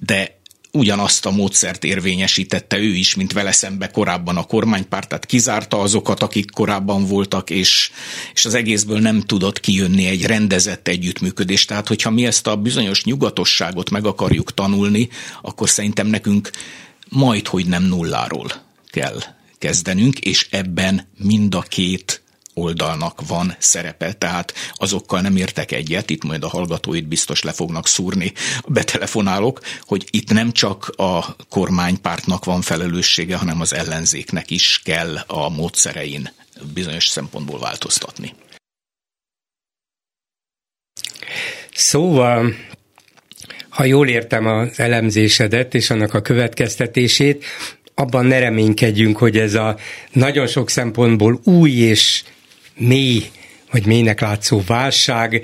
de 0.00 0.35
ugyanazt 0.76 1.26
a 1.26 1.30
módszert 1.30 1.84
érvényesítette 1.84 2.78
ő 2.78 2.94
is, 2.94 3.14
mint 3.14 3.32
vele 3.32 3.52
szembe 3.52 3.88
korábban 3.90 4.36
a 4.36 4.44
kormánypárt, 4.44 5.08
tehát 5.08 5.26
kizárta 5.26 5.80
azokat, 5.80 6.22
akik 6.22 6.50
korábban 6.50 7.06
voltak, 7.06 7.50
és, 7.50 7.90
és 8.34 8.44
az 8.44 8.54
egészből 8.54 8.98
nem 8.98 9.20
tudott 9.20 9.60
kijönni 9.60 10.06
egy 10.06 10.24
rendezett 10.24 10.88
együttműködés. 10.88 11.64
Tehát, 11.64 11.88
hogyha 11.88 12.10
mi 12.10 12.26
ezt 12.26 12.46
a 12.46 12.56
bizonyos 12.56 13.04
nyugatosságot 13.04 13.90
meg 13.90 14.06
akarjuk 14.06 14.54
tanulni, 14.54 15.08
akkor 15.42 15.68
szerintem 15.68 16.06
nekünk 16.06 16.50
majd, 17.08 17.46
hogy 17.46 17.66
nem 17.66 17.82
nulláról 17.82 18.52
kell 18.90 19.18
kezdenünk, 19.58 20.18
és 20.18 20.46
ebben 20.50 21.08
mind 21.18 21.54
a 21.54 21.60
két 21.60 22.22
oldalnak 22.58 23.26
van 23.26 23.56
szerepe, 23.58 24.12
tehát 24.12 24.54
azokkal 24.72 25.20
nem 25.20 25.36
értek 25.36 25.72
egyet, 25.72 26.10
itt 26.10 26.24
majd 26.24 26.42
a 26.42 26.48
hallgatóit 26.48 27.08
biztos 27.08 27.42
le 27.42 27.52
fognak 27.52 27.86
szúrni 27.86 28.32
betelefonálok, 28.66 29.60
hogy 29.80 30.06
itt 30.10 30.32
nem 30.32 30.52
csak 30.52 30.92
a 30.96 31.36
kormánypártnak 31.48 32.44
van 32.44 32.60
felelőssége, 32.60 33.36
hanem 33.36 33.60
az 33.60 33.74
ellenzéknek 33.74 34.50
is 34.50 34.80
kell 34.84 35.16
a 35.16 35.48
módszerein 35.48 36.32
bizonyos 36.74 37.06
szempontból 37.06 37.58
változtatni. 37.58 38.34
Szóval, 41.74 42.54
ha 43.68 43.84
jól 43.84 44.08
értem 44.08 44.46
az 44.46 44.78
elemzésedet 44.78 45.74
és 45.74 45.90
annak 45.90 46.14
a 46.14 46.22
következtetését, 46.22 47.44
abban 47.94 48.26
ne 48.26 48.38
reménykedjünk, 48.38 49.16
hogy 49.16 49.38
ez 49.38 49.54
a 49.54 49.76
nagyon 50.12 50.46
sok 50.46 50.70
szempontból 50.70 51.40
új 51.44 51.70
és 51.70 52.24
mély, 52.76 53.22
vagy 53.70 53.86
mélynek 53.86 54.20
látszó 54.20 54.62
válság 54.66 55.42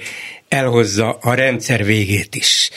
elhozza 0.48 1.18
a 1.20 1.34
rendszer 1.34 1.84
végét 1.84 2.34
is. 2.34 2.70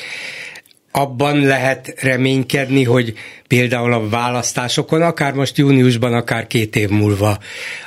Abban 0.91 1.39
lehet 1.39 1.93
reménykedni, 2.01 2.83
hogy 2.83 3.13
például 3.47 3.93
a 3.93 4.09
választásokon, 4.09 5.01
akár 5.01 5.33
most 5.33 5.57
júniusban, 5.57 6.13
akár 6.13 6.47
két 6.47 6.75
év 6.75 6.89
múlva 6.89 7.39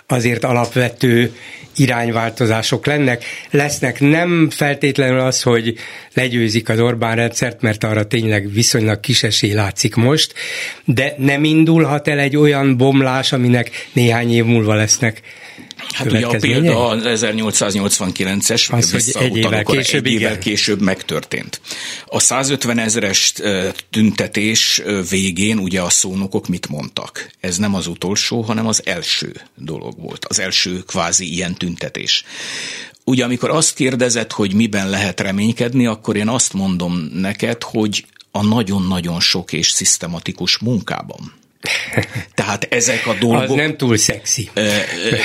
azért 0.07 0.45
alapvető 0.45 1.33
irányváltozások 1.77 2.87
lennek. 2.87 3.25
Lesznek 3.51 4.01
nem 4.01 4.51
feltétlenül 4.51 5.21
az, 5.21 5.43
hogy 5.43 5.75
legyőzik 6.15 6.69
az 6.69 6.81
Orbán 6.81 7.17
rendszert, 7.17 7.63
mert 7.63 7.85
arra 7.85 8.07
tényleg 8.07 8.53
viszonylag 8.53 9.01
kis 9.01 9.23
esély 9.23 9.53
látszik 9.53 9.95
most, 9.95 10.35
de 10.85 11.15
nem 11.19 11.45
indulhat 11.45 12.09
el 12.09 12.19
egy 12.19 12.37
olyan 12.37 12.77
bomlás, 12.77 13.33
aminek 13.33 13.71
néhány 13.93 14.33
év 14.33 14.45
múlva 14.45 14.75
lesznek 14.75 15.23
Hát 15.93 16.13
ugye 16.13 16.27
a 16.27 16.37
példa 16.37 16.87
az 16.87 17.23
1889-es, 17.23 18.71
az, 18.71 18.91
hogy 18.91 19.25
egy 19.25 19.37
évvel 19.37 19.65
később, 19.65 20.07
egy 20.07 20.13
évvel 20.13 20.39
később 20.39 20.81
megtörtént. 20.81 21.61
A 22.07 22.21
150 22.21 22.79
ezeres 22.79 23.33
tüntetés 23.91 24.83
végén 25.11 25.59
ugye 25.59 25.81
a 25.81 25.91
szónokok 25.91 26.49
mit 26.49 26.69
mondtak? 26.69 27.31
Ez 27.41 27.57
nem 27.57 27.75
az 27.75 27.87
utolsó, 27.87 28.41
hanem 28.41 28.67
az 28.67 28.83
első 28.85 29.33
dolog 29.55 30.01
volt. 30.01 30.25
Az 30.25 30.39
első 30.39 30.79
kvázi 30.79 31.33
ilyen 31.35 31.55
tüntetés. 31.55 32.25
Ugye 33.05 33.25
amikor 33.25 33.51
azt 33.51 33.75
kérdezed, 33.75 34.33
hogy 34.33 34.55
miben 34.55 34.91
lehet 34.91 35.21
reménykedni, 35.21 35.87
akkor 35.87 36.17
én 36.17 36.29
azt 36.29 36.53
mondom 36.53 37.11
neked, 37.15 37.63
hogy 37.63 38.05
a 38.31 38.43
nagyon-nagyon 38.43 39.21
sok 39.21 39.53
és 39.53 39.71
szisztematikus 39.71 40.59
munkában. 40.59 41.33
Tehát 42.35 42.67
ezek 42.71 43.07
a 43.07 43.15
dolgok... 43.21 43.49
Az 43.49 43.55
nem 43.55 43.77
túl 43.77 43.97
szexi. 43.97 44.51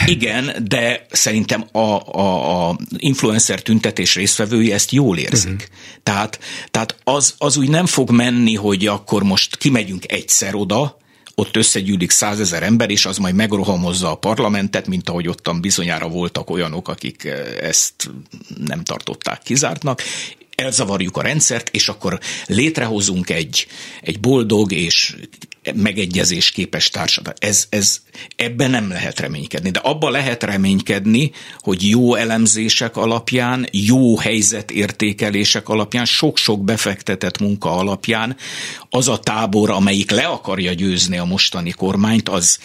Igen, 0.06 0.65
de 0.67 1.06
szerintem 1.12 1.65
a, 1.72 1.78
a, 2.19 2.69
a 2.69 2.78
influencer 2.98 3.62
tüntetés 3.62 4.15
résztvevői 4.15 4.72
ezt 4.72 4.91
jól 4.91 5.17
érzik. 5.17 5.52
Uh-huh. 5.52 5.67
Tehát, 6.04 6.39
tehát 6.72 6.96
az, 7.04 7.36
az 7.38 7.58
úgy 7.58 7.69
nem 7.69 7.86
fog 7.86 8.12
menni, 8.12 8.56
hogy 8.56 8.88
akkor 8.88 9.24
most 9.24 9.58
kimegyünk 9.58 10.12
egyszer 10.12 10.56
oda, 10.56 10.98
ott 11.36 11.56
összegyűlik 11.56 12.12
százezer 12.12 12.63
ember, 12.63 12.89
és 12.89 13.06
az 13.06 13.17
majd 13.17 13.36
megrohamozza 13.36 14.12
a 14.12 14.15
parlamentet, 14.15 14.88
mint 14.88 15.10
ahogy 15.10 15.28
ottan 15.28 15.62
bizonyára 15.62 16.08
voltak 16.08 16.50
olyanok, 16.50 16.88
akik 16.88 17.30
ezt 17.62 17.93
nem 18.58 18.84
tartották 18.84 19.41
kizártnak 19.43 20.02
elzavarjuk 20.63 21.17
a 21.17 21.21
rendszert, 21.21 21.69
és 21.69 21.89
akkor 21.89 22.19
létrehozunk 22.45 23.30
egy, 23.30 23.67
egy 24.02 24.19
boldog 24.19 24.71
és 24.71 25.15
megegyezés 25.76 26.52
képes 26.52 26.89
társadalmat. 26.89 27.43
Ez, 27.43 27.65
ez, 27.69 28.02
ebben 28.36 28.69
nem 28.69 28.89
lehet 28.89 29.19
reménykedni, 29.19 29.69
de 29.69 29.80
abban 29.80 30.12
lehet 30.12 30.43
reménykedni, 30.43 31.32
hogy 31.60 31.89
jó 31.89 32.15
elemzések 32.15 32.97
alapján, 32.97 33.67
jó 33.71 34.17
helyzetértékelések 34.17 35.69
alapján, 35.69 36.06
sok-sok 36.06 36.63
befektetett 36.63 37.39
munka 37.39 37.71
alapján 37.71 38.36
az 38.89 39.08
a 39.08 39.19
tábor, 39.19 39.70
amelyik 39.70 40.11
le 40.11 40.26
akarja 40.26 40.74
győzni 40.74 41.18
a 41.18 41.26
mostani 41.26 41.72
kormányt, 41.72 42.30
az, 42.30 42.59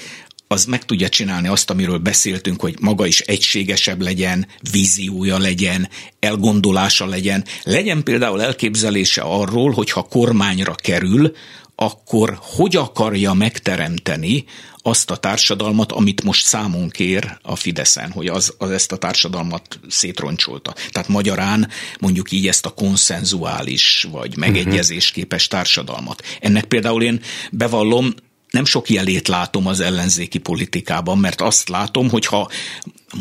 az 0.48 0.64
meg 0.64 0.84
tudja 0.84 1.08
csinálni 1.08 1.48
azt, 1.48 1.70
amiről 1.70 1.98
beszéltünk, 1.98 2.60
hogy 2.60 2.76
maga 2.80 3.06
is 3.06 3.20
egységesebb 3.20 4.00
legyen, 4.00 4.46
víziója 4.70 5.38
legyen, 5.38 5.88
elgondolása 6.20 7.06
legyen. 7.06 7.44
Legyen 7.62 8.02
például 8.02 8.42
elképzelése 8.42 9.20
arról, 9.20 9.72
hogy 9.72 9.90
ha 9.90 10.02
kormányra 10.02 10.74
kerül, 10.74 11.32
akkor 11.74 12.38
hogy 12.40 12.76
akarja 12.76 13.32
megteremteni 13.32 14.44
azt 14.82 15.10
a 15.10 15.16
társadalmat, 15.16 15.92
amit 15.92 16.22
most 16.22 16.44
számon 16.44 16.88
kér 16.88 17.38
a 17.42 17.56
Fideszen, 17.56 18.10
hogy 18.10 18.26
az, 18.26 18.54
az 18.58 18.70
ezt 18.70 18.92
a 18.92 18.96
társadalmat 18.96 19.80
szétroncsolta. 19.88 20.74
Tehát 20.90 21.08
magyarán 21.08 21.68
mondjuk 22.00 22.32
így 22.32 22.48
ezt 22.48 22.66
a 22.66 22.70
konszenzuális 22.70 24.06
vagy 24.10 24.36
megegyezésképes 24.36 25.46
társadalmat. 25.46 26.22
Ennek 26.40 26.64
például 26.64 27.02
én 27.02 27.20
bevallom, 27.50 28.14
nem 28.50 28.64
sok 28.64 28.90
jelét 28.90 29.28
látom 29.28 29.66
az 29.66 29.80
ellenzéki 29.80 30.38
politikában, 30.38 31.18
mert 31.18 31.40
azt 31.40 31.68
látom, 31.68 32.10
hogy 32.10 32.26
ha 32.26 32.50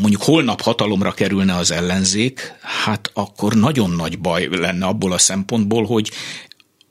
mondjuk 0.00 0.22
holnap 0.22 0.60
hatalomra 0.60 1.12
kerülne 1.12 1.56
az 1.56 1.70
ellenzék, 1.70 2.52
hát 2.84 3.10
akkor 3.14 3.54
nagyon 3.54 3.90
nagy 3.90 4.18
baj 4.18 4.48
lenne 4.50 4.86
abból 4.86 5.12
a 5.12 5.18
szempontból, 5.18 5.84
hogy 5.84 6.10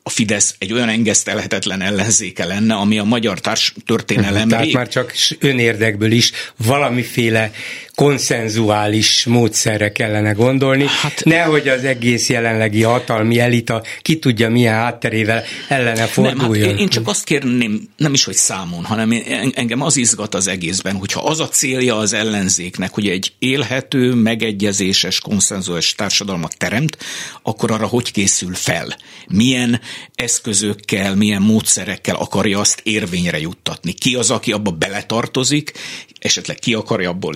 a 0.04 0.10
Fidesz 0.10 0.56
egy 0.58 0.74
olyan 0.74 0.90
engesztelhetetlen 0.90 1.82
ellenzéke 1.82 2.46
lenne, 2.46 2.76
ami 2.76 3.00
a 3.00 3.04
magyar 3.04 3.40
társ 3.40 3.74
történelemben. 3.86 4.48
Tehát 4.50 4.72
már 4.72 4.88
csak 4.88 5.14
önérdekből 5.40 6.12
is 6.12 6.32
valamiféle 6.58 7.52
konszenzuális 7.98 9.26
módszerre 9.26 9.92
kellene 9.92 10.32
gondolni, 10.32 10.86
hát, 11.02 11.24
nehogy 11.24 11.68
az 11.68 11.84
egész 11.84 12.30
jelenlegi 12.30 12.82
hatalmi 12.82 13.40
elita 13.40 13.84
ki 14.02 14.20
tudja 14.20 14.50
milyen 14.50 14.74
hátterével 14.74 15.44
ellene 15.68 16.06
forduljon. 16.06 16.60
Nem, 16.60 16.70
hát 16.70 16.80
én 16.80 16.88
csak 16.88 17.08
azt 17.08 17.24
kérném, 17.24 17.90
nem 17.98 18.14
is, 18.14 18.24
hogy 18.24 18.36
számon, 18.36 18.84
hanem 18.86 19.24
engem 19.54 19.82
az 19.82 19.98
izgat 19.98 20.36
az 20.36 20.48
egészben, 20.48 20.96
hogyha 20.96 21.24
az 21.24 21.40
a 21.40 21.48
célja 21.48 21.98
az 21.98 22.14
ellenzéknek, 22.14 22.94
hogy 22.94 23.08
egy 23.08 23.34
élhető, 23.40 24.14
megegyezéses, 24.14 25.20
konszenzuális 25.20 25.96
társadalmat 25.96 26.58
teremt, 26.58 26.98
akkor 27.42 27.72
arra 27.72 27.88
hogy 27.88 28.12
készül 28.12 28.54
fel? 28.54 28.98
Milyen 29.28 29.82
eszközökkel, 30.16 31.16
milyen 31.16 31.42
módszerekkel 31.42 32.16
akarja 32.16 32.60
azt 32.60 32.80
érvényre 32.84 33.40
juttatni? 33.40 33.94
Ki 33.94 34.16
az, 34.16 34.32
aki 34.32 34.52
abba 34.52 34.72
beletartozik, 34.72 35.72
esetleg 36.20 36.60
ki 36.60 36.74
akarja 36.74 37.10
abból 37.10 37.34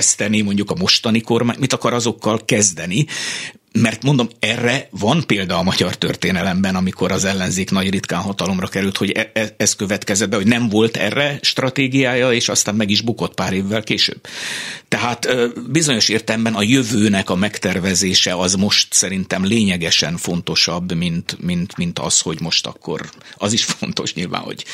rekeszteni 0.00 0.40
mondjuk 0.40 0.70
a 0.70 0.74
mostani 0.74 1.20
kormány, 1.20 1.56
mit 1.58 1.72
akar 1.72 1.92
azokkal 1.92 2.44
kezdeni, 2.44 3.06
mert 3.72 4.02
mondom, 4.02 4.28
erre 4.38 4.88
van 4.90 5.26
példa 5.26 5.58
a 5.58 5.62
magyar 5.62 5.96
történelemben, 5.96 6.74
amikor 6.74 7.12
az 7.12 7.24
ellenzék 7.24 7.70
nagy 7.70 7.90
ritkán 7.90 8.20
hatalomra 8.20 8.66
került, 8.66 8.96
hogy 8.96 9.10
e- 9.10 9.30
e- 9.34 9.54
ez 9.56 9.76
következett 9.76 10.28
be, 10.28 10.36
hogy 10.36 10.46
nem 10.46 10.68
volt 10.68 10.96
erre 10.96 11.38
stratégiája, 11.42 12.32
és 12.32 12.48
aztán 12.48 12.74
meg 12.74 12.90
is 12.90 13.00
bukott 13.00 13.34
pár 13.34 13.52
évvel 13.52 13.82
később. 13.82 14.20
Tehát 14.88 15.28
bizonyos 15.70 16.08
értelemben 16.08 16.54
a 16.54 16.62
jövőnek 16.62 17.30
a 17.30 17.34
megtervezése 17.34 18.34
az 18.34 18.54
most 18.54 18.92
szerintem 18.92 19.44
lényegesen 19.44 20.16
fontosabb, 20.16 20.94
mint, 20.94 21.36
mint, 21.40 21.76
mint 21.76 21.98
az, 21.98 22.20
hogy 22.20 22.40
most 22.40 22.66
akkor 22.66 23.10
az 23.36 23.52
is 23.52 23.64
fontos 23.64 24.14
nyilván, 24.14 24.40
hogy 24.40 24.64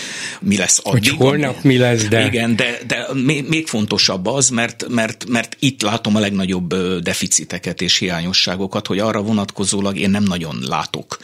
mi 0.40 0.56
lesz 0.56 0.80
addig. 0.82 1.10
Hogy 1.10 1.18
holnap 1.18 1.62
mi 1.62 1.76
lesz, 1.76 2.04
de... 2.04 2.26
Igen, 2.26 2.56
de, 2.56 2.78
de 2.86 3.06
még, 3.14 3.48
még 3.48 3.66
fontosabb 3.66 4.26
az, 4.26 4.48
mert, 4.48 4.88
mert, 4.88 5.24
mert 5.28 5.56
itt 5.58 5.82
látom 5.82 6.16
a 6.16 6.20
legnagyobb 6.20 6.74
deficiteket 7.02 7.80
és 7.82 7.98
hiányosságokat, 7.98 8.85
hogy 8.86 8.98
arra 8.98 9.22
vonatkozólag 9.22 9.96
én 9.96 10.10
nem 10.10 10.22
nagyon 10.22 10.58
látok. 10.60 11.18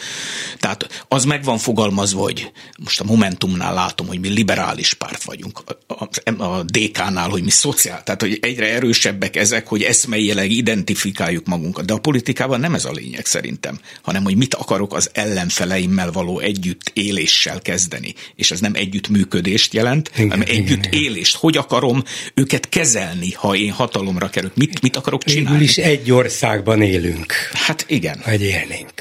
Tehát 0.58 1.04
az 1.08 1.24
meg 1.24 1.44
van 1.44 1.58
fogalmazva, 1.58 2.20
hogy 2.20 2.50
most 2.78 3.00
a 3.00 3.04
Momentumnál 3.04 3.74
látom, 3.74 4.06
hogy 4.06 4.20
mi 4.20 4.28
liberális 4.28 4.94
párt 4.94 5.22
vagyunk, 5.22 5.62
a, 5.86 6.08
a, 6.42 6.62
DK-nál, 6.62 7.28
hogy 7.28 7.42
mi 7.42 7.50
szociál, 7.50 8.02
tehát 8.02 8.20
hogy 8.20 8.38
egyre 8.40 8.72
erősebbek 8.72 9.36
ezek, 9.36 9.66
hogy 9.66 9.82
eszmeileg 9.82 10.50
identifikáljuk 10.50 11.46
magunkat. 11.46 11.84
De 11.84 11.92
a 11.92 11.98
politikában 11.98 12.60
nem 12.60 12.74
ez 12.74 12.84
a 12.84 12.92
lényeg 12.92 13.26
szerintem, 13.26 13.78
hanem 14.02 14.22
hogy 14.22 14.36
mit 14.36 14.54
akarok 14.54 14.94
az 14.94 15.10
ellenfeleimmel 15.12 16.12
való 16.12 16.38
együtt 16.38 16.90
éléssel 16.92 17.60
kezdeni. 17.60 18.14
És 18.34 18.50
ez 18.50 18.60
nem 18.60 18.74
együttműködést 18.74 19.74
jelent, 19.74 20.10
igen, 20.14 20.30
hanem 20.30 20.46
együtt 20.48 20.84
igen, 20.84 21.02
élést. 21.02 21.36
Hogy 21.36 21.56
akarom 21.56 22.02
őket 22.34 22.68
kezelni, 22.68 23.32
ha 23.32 23.54
én 23.54 23.70
hatalomra 23.72 24.28
kerülök? 24.28 24.56
Mit, 24.56 24.80
mit 24.80 24.96
akarok 24.96 25.24
csinálni? 25.24 25.58
Végül 25.58 25.64
is 25.64 25.76
egy 25.76 26.10
országban 26.12 26.82
élünk. 26.82 27.32
Hát 27.52 27.84
igen. 27.88 28.20
Hogy 28.24 28.42
élnénk. 28.42 28.92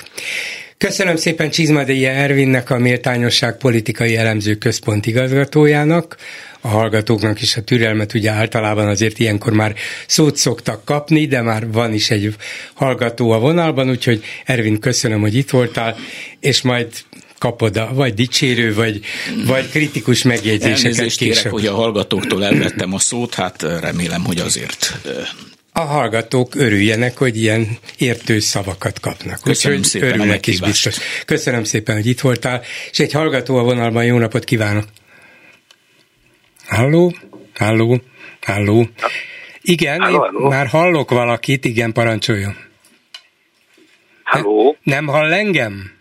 Köszönöm 0.77 1.15
szépen 1.15 1.49
Csizmadéja 1.49 2.09
Ervinnek, 2.09 2.69
a 2.69 2.77
Méltányosság 2.77 3.57
Politikai 3.57 4.17
Elemző 4.17 4.55
Központ 4.55 5.05
igazgatójának, 5.05 6.17
a 6.61 6.67
hallgatóknak 6.67 7.41
is 7.41 7.57
a 7.57 7.61
türelmet 7.61 8.13
ugye 8.13 8.31
általában 8.31 8.87
azért 8.87 9.19
ilyenkor 9.19 9.53
már 9.53 9.75
szót 10.07 10.35
szoktak 10.35 10.85
kapni, 10.85 11.25
de 11.25 11.41
már 11.41 11.71
van 11.71 11.93
is 11.93 12.09
egy 12.09 12.35
hallgató 12.73 13.31
a 13.31 13.39
vonalban, 13.39 13.89
úgyhogy 13.89 14.23
Ervin 14.45 14.79
köszönöm, 14.79 15.21
hogy 15.21 15.35
itt 15.35 15.49
voltál, 15.49 15.95
és 16.39 16.61
majd 16.61 16.87
kapod 17.37 17.77
a, 17.77 17.91
vagy 17.93 18.13
dicsérő, 18.13 18.73
vagy, 18.73 18.99
vagy 19.45 19.69
kritikus 19.69 20.23
megjegyzéseket 20.23 20.97
Elnézést 20.97 21.17
kérek, 21.17 21.49
hogy 21.49 21.65
a 21.65 21.73
hallgatóktól 21.73 22.45
elvettem 22.45 22.93
a 22.93 22.99
szót, 22.99 23.33
hát 23.33 23.61
remélem, 23.61 24.23
hogy 24.23 24.39
azért 24.39 24.99
a 25.73 25.79
hallgatók 25.79 26.55
örüljenek, 26.55 27.17
hogy 27.17 27.37
ilyen 27.37 27.67
értő 27.97 28.39
szavakat 28.39 28.99
kapnak. 28.99 29.41
Köszönöm 29.43 29.77
Úgyhogy 29.77 29.91
szépen 29.91 30.09
örülnek 30.09 30.47
is 30.47 30.59
biztos. 30.59 30.97
Köszönöm 31.25 31.63
szépen, 31.63 31.95
hogy 31.95 32.05
itt 32.05 32.19
voltál, 32.19 32.61
és 32.91 32.99
egy 32.99 33.11
hallgató 33.11 33.57
a 33.57 33.63
vonalban, 33.63 34.05
jó 34.05 34.17
napot 34.17 34.43
kívánok! 34.43 34.83
Halló? 36.67 37.13
Halló? 37.55 38.01
Halló? 38.41 38.87
Igen, 39.61 40.01
halló, 40.01 40.17
halló. 40.17 40.47
már 40.47 40.67
hallok 40.67 41.11
valakit, 41.11 41.65
igen, 41.65 41.91
parancsoljon. 41.91 42.55
Halló? 44.23 44.77
Nem, 44.83 45.05
nem 45.05 45.13
hall 45.13 45.33
engem? 45.33 45.91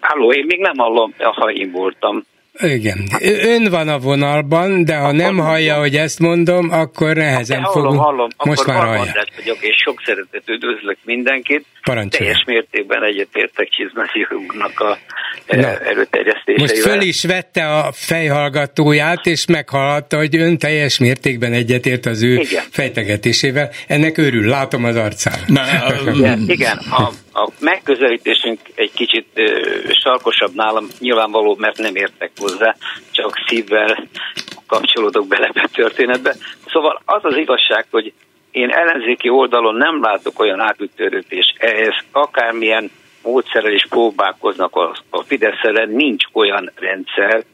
Halló, 0.00 0.32
én 0.32 0.44
még 0.46 0.58
nem 0.60 0.76
hallom, 0.76 1.14
ha 1.18 1.50
én 1.50 1.70
voltam. 1.70 2.24
Igen. 2.62 3.08
Ön 3.22 3.70
van 3.70 3.88
a 3.88 3.98
vonalban, 3.98 4.84
de 4.84 4.96
ha 4.96 5.04
akkor 5.10 5.22
nem 5.22 5.36
hallja, 5.36 5.78
hogy 5.78 5.96
ezt 5.96 6.18
mondom, 6.18 6.70
akkor 6.70 7.16
nehezen 7.16 7.60
hallom, 7.60 7.82
fogunk. 7.82 8.00
Hallom, 8.00 8.28
Most 8.44 8.60
akkor 8.60 8.74
már 8.74 8.86
hallja. 8.86 9.12
vagyok, 9.36 9.58
és 9.60 9.76
sok 9.84 10.02
szeretet 10.04 10.42
üdvözlök 10.48 10.96
mindenkit. 11.04 11.64
Parancsolja. 11.82 12.32
Teljes 12.32 12.44
mértékben 12.46 13.02
egyetértek 13.02 13.68
Csizmasi 13.68 14.26
úrnak 14.48 14.80
a 14.80 14.98
Na, 15.46 15.78
előterjesztéseivel. 15.78 16.66
Most 16.66 16.78
föl 16.78 17.00
is 17.00 17.24
vette 17.24 17.66
a 17.76 17.92
fejhallgatóját, 17.92 19.26
és 19.26 19.46
meghallhatta, 19.46 20.16
hogy 20.16 20.36
ön 20.36 20.58
teljes 20.58 20.98
mértékben 20.98 21.52
egyetért 21.52 22.06
az 22.06 22.22
ő 22.22 22.34
igen. 22.34 22.64
fejtegetésével. 22.70 23.70
Ennek 23.86 24.18
örül, 24.18 24.48
látom 24.48 24.84
az 24.84 24.96
arcán. 24.96 25.38
Na, 25.46 25.62
igen, 26.14 26.44
igen 26.46 26.76
a, 26.76 27.10
a 27.32 27.48
megközelítésünk 27.60 28.60
egy 28.74 28.92
kicsit 28.92 29.26
ö, 29.34 29.44
sarkosabb 30.02 30.54
nálam, 30.54 30.86
nyilvánvaló, 30.98 31.56
mert 31.58 31.78
nem 31.78 31.94
értek 31.94 32.30
hozzá, 32.36 32.74
csak 33.10 33.32
szívvel 33.46 34.08
kapcsolódok 34.66 35.26
bele 35.26 35.50
a 35.54 35.68
történetbe. 35.72 36.34
Szóval 36.66 37.02
az 37.04 37.24
az 37.24 37.36
igazság, 37.36 37.86
hogy 37.90 38.12
én 38.50 38.70
ellenzéki 38.70 39.28
oldalon 39.28 39.74
nem 39.74 40.02
látok 40.02 40.38
olyan 40.38 40.60
átüttörőt, 40.60 41.32
és 41.32 41.54
ehhez 41.58 41.94
akármilyen 42.12 42.90
módszerrel 43.22 43.72
is 43.72 43.86
próbálkoznak 43.88 44.76
a, 44.76 44.96
a 45.10 45.22
fidesz 45.22 45.86
nincs 45.86 46.24
olyan 46.32 46.70
rendszer, 46.74 47.44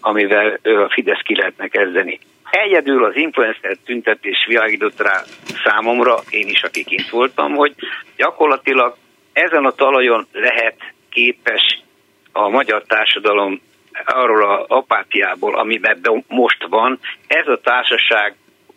amivel 0.00 0.58
a 0.62 0.90
Fidesz 0.92 1.20
ki 1.24 1.36
lehetne 1.36 1.68
kezdeni. 1.68 2.18
Egyedül 2.50 3.04
az 3.04 3.16
influencer 3.16 3.76
tüntetés 3.84 4.44
világított 4.48 5.00
rá 5.00 5.22
számomra, 5.64 6.18
én 6.30 6.48
is, 6.48 6.62
aki 6.62 6.84
kint 6.84 7.10
voltam, 7.10 7.54
hogy 7.54 7.74
gyakorlatilag 8.16 8.96
ezen 9.36 9.64
a 9.64 9.70
talajon 9.70 10.26
lehet 10.32 10.76
képes 11.10 11.80
a 12.32 12.48
magyar 12.48 12.82
társadalom 12.86 13.60
arról 14.04 14.50
a 14.50 14.64
apátiából, 14.68 15.58
amiben 15.58 16.24
most 16.28 16.66
van, 16.68 16.98
ez 17.26 17.46
a 17.46 17.60
társaság, 17.60 18.34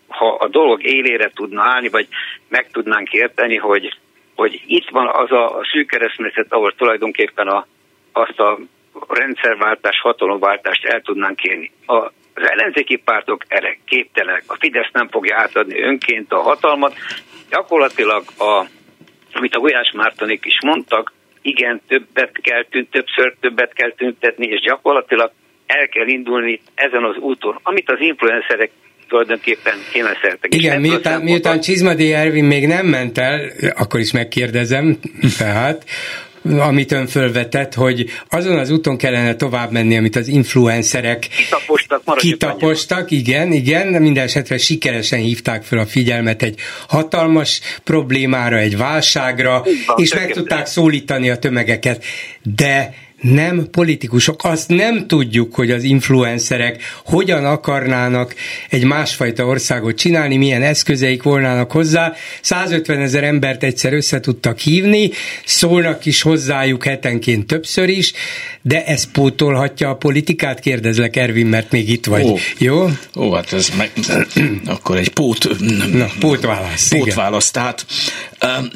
ha 0.07 0.27
a 0.27 0.47
dolog 0.47 0.83
élére 0.83 1.31
tudna 1.33 1.61
állni, 1.61 1.89
vagy 1.89 2.07
meg 2.47 2.69
tudnánk 2.71 3.11
érteni, 3.13 3.55
hogy, 3.55 3.97
hogy 4.35 4.61
itt 4.65 4.89
van 4.89 5.07
az 5.07 5.31
a, 5.31 5.65
szűk 5.71 5.87
keresztmetszet, 5.87 6.53
ahol 6.53 6.73
tulajdonképpen 6.75 7.47
a, 7.47 7.67
azt 8.11 8.39
a 8.39 8.59
rendszerváltás, 9.07 9.99
hatalomváltást 10.01 10.85
el 10.85 11.01
tudnánk 11.01 11.43
érni. 11.43 11.71
A, 11.85 11.95
az 12.33 12.49
ellenzéki 12.49 12.95
pártok 12.95 13.43
erre 13.47 13.77
képtelenek. 13.85 14.43
A 14.47 14.57
Fidesz 14.59 14.91
nem 14.91 15.07
fogja 15.07 15.37
átadni 15.37 15.81
önként 15.81 16.31
a 16.31 16.41
hatalmat. 16.41 16.95
Gyakorlatilag, 17.49 18.23
a, 18.37 18.65
amit 19.39 19.55
a 19.55 19.59
Gulyás 19.59 19.91
Mártonék 19.95 20.45
is 20.45 20.57
mondtak, 20.65 21.13
igen, 21.41 21.81
többet 21.87 22.31
kell 22.41 22.63
tűnt, 22.69 22.89
többször 22.91 23.35
többet 23.39 23.73
kell 23.73 23.91
tüntetni, 23.91 24.47
és 24.47 24.61
gyakorlatilag 24.61 25.31
el 25.65 25.87
kell 25.87 26.07
indulni 26.07 26.61
ezen 26.75 27.03
az 27.03 27.17
úton, 27.17 27.59
amit 27.63 27.89
az 27.91 27.99
influencerek 27.99 28.71
tulajdonképpen 29.07 29.73
kényszerítettek. 29.91 30.55
Igen, 30.55 30.81
miután, 30.81 31.21
miután 31.21 31.59
Csizmadi 31.59 32.13
Ervin 32.13 32.43
még 32.45 32.67
nem 32.67 32.85
ment 32.85 33.17
el, 33.17 33.51
akkor 33.75 33.99
is 33.99 34.11
megkérdezem, 34.11 34.97
tehát, 35.37 35.85
amit 36.59 36.91
ön 36.91 37.07
fölvetett, 37.07 37.73
hogy 37.73 38.05
azon 38.29 38.57
az 38.57 38.69
úton 38.69 38.97
kellene 38.97 39.35
tovább 39.35 39.71
menni, 39.71 39.97
amit 39.97 40.15
az 40.15 40.27
influencerek 40.27 41.27
kitapostak, 41.27 42.17
kitapostak. 42.17 43.11
Igen, 43.11 43.51
igen, 43.51 43.87
minden 43.87 44.23
esetre 44.23 44.57
sikeresen 44.57 45.19
hívták 45.19 45.63
fel 45.63 45.79
a 45.79 45.85
figyelmet 45.85 46.41
egy 46.41 46.59
hatalmas 46.87 47.61
problémára, 47.83 48.57
egy 48.57 48.77
válságra, 48.77 49.63
van, 49.85 49.95
és 49.97 50.13
meg 50.13 50.31
tudták 50.31 50.65
szólítani 50.65 51.29
a 51.29 51.37
tömegeket, 51.37 52.03
de 52.55 52.93
nem 53.21 53.67
politikusok. 53.71 54.43
Azt 54.43 54.69
nem 54.69 55.07
tudjuk, 55.07 55.55
hogy 55.55 55.71
az 55.71 55.83
influencerek 55.83 56.81
hogyan 57.05 57.45
akarnának 57.45 58.35
egy 58.69 58.83
másfajta 58.83 59.45
országot 59.45 59.97
csinálni, 59.97 60.37
milyen 60.37 60.61
eszközeik 60.61 61.23
volnának 61.23 61.71
hozzá. 61.71 62.13
150 62.41 62.99
ezer 62.99 63.23
embert 63.23 63.63
egyszer 63.63 63.93
össze 63.93 64.19
tudtak 64.19 64.59
hívni, 64.59 65.11
szólnak 65.45 66.05
is 66.05 66.21
hozzájuk 66.21 66.83
hetenként 66.83 67.47
többször 67.47 67.89
is, 67.89 68.13
de 68.61 68.85
ez 68.85 69.11
pótolhatja 69.11 69.89
a 69.89 69.95
politikát? 69.95 70.59
Kérdezlek, 70.59 71.15
Ervin, 71.15 71.47
mert 71.47 71.71
még 71.71 71.89
itt 71.89 72.05
vagy. 72.05 72.23
Ó, 72.23 72.37
Jó? 72.57 72.89
Ó, 73.15 73.31
hát 73.31 73.53
ez 73.53 73.71
meg, 73.77 73.91
akkor 74.65 74.97
egy 74.97 75.09
pót... 75.09 75.47
Na, 75.91 76.07
pótválasz. 76.19 76.87
Pótválasz, 76.87 77.51
tehát 77.51 77.85
um, 78.59 78.69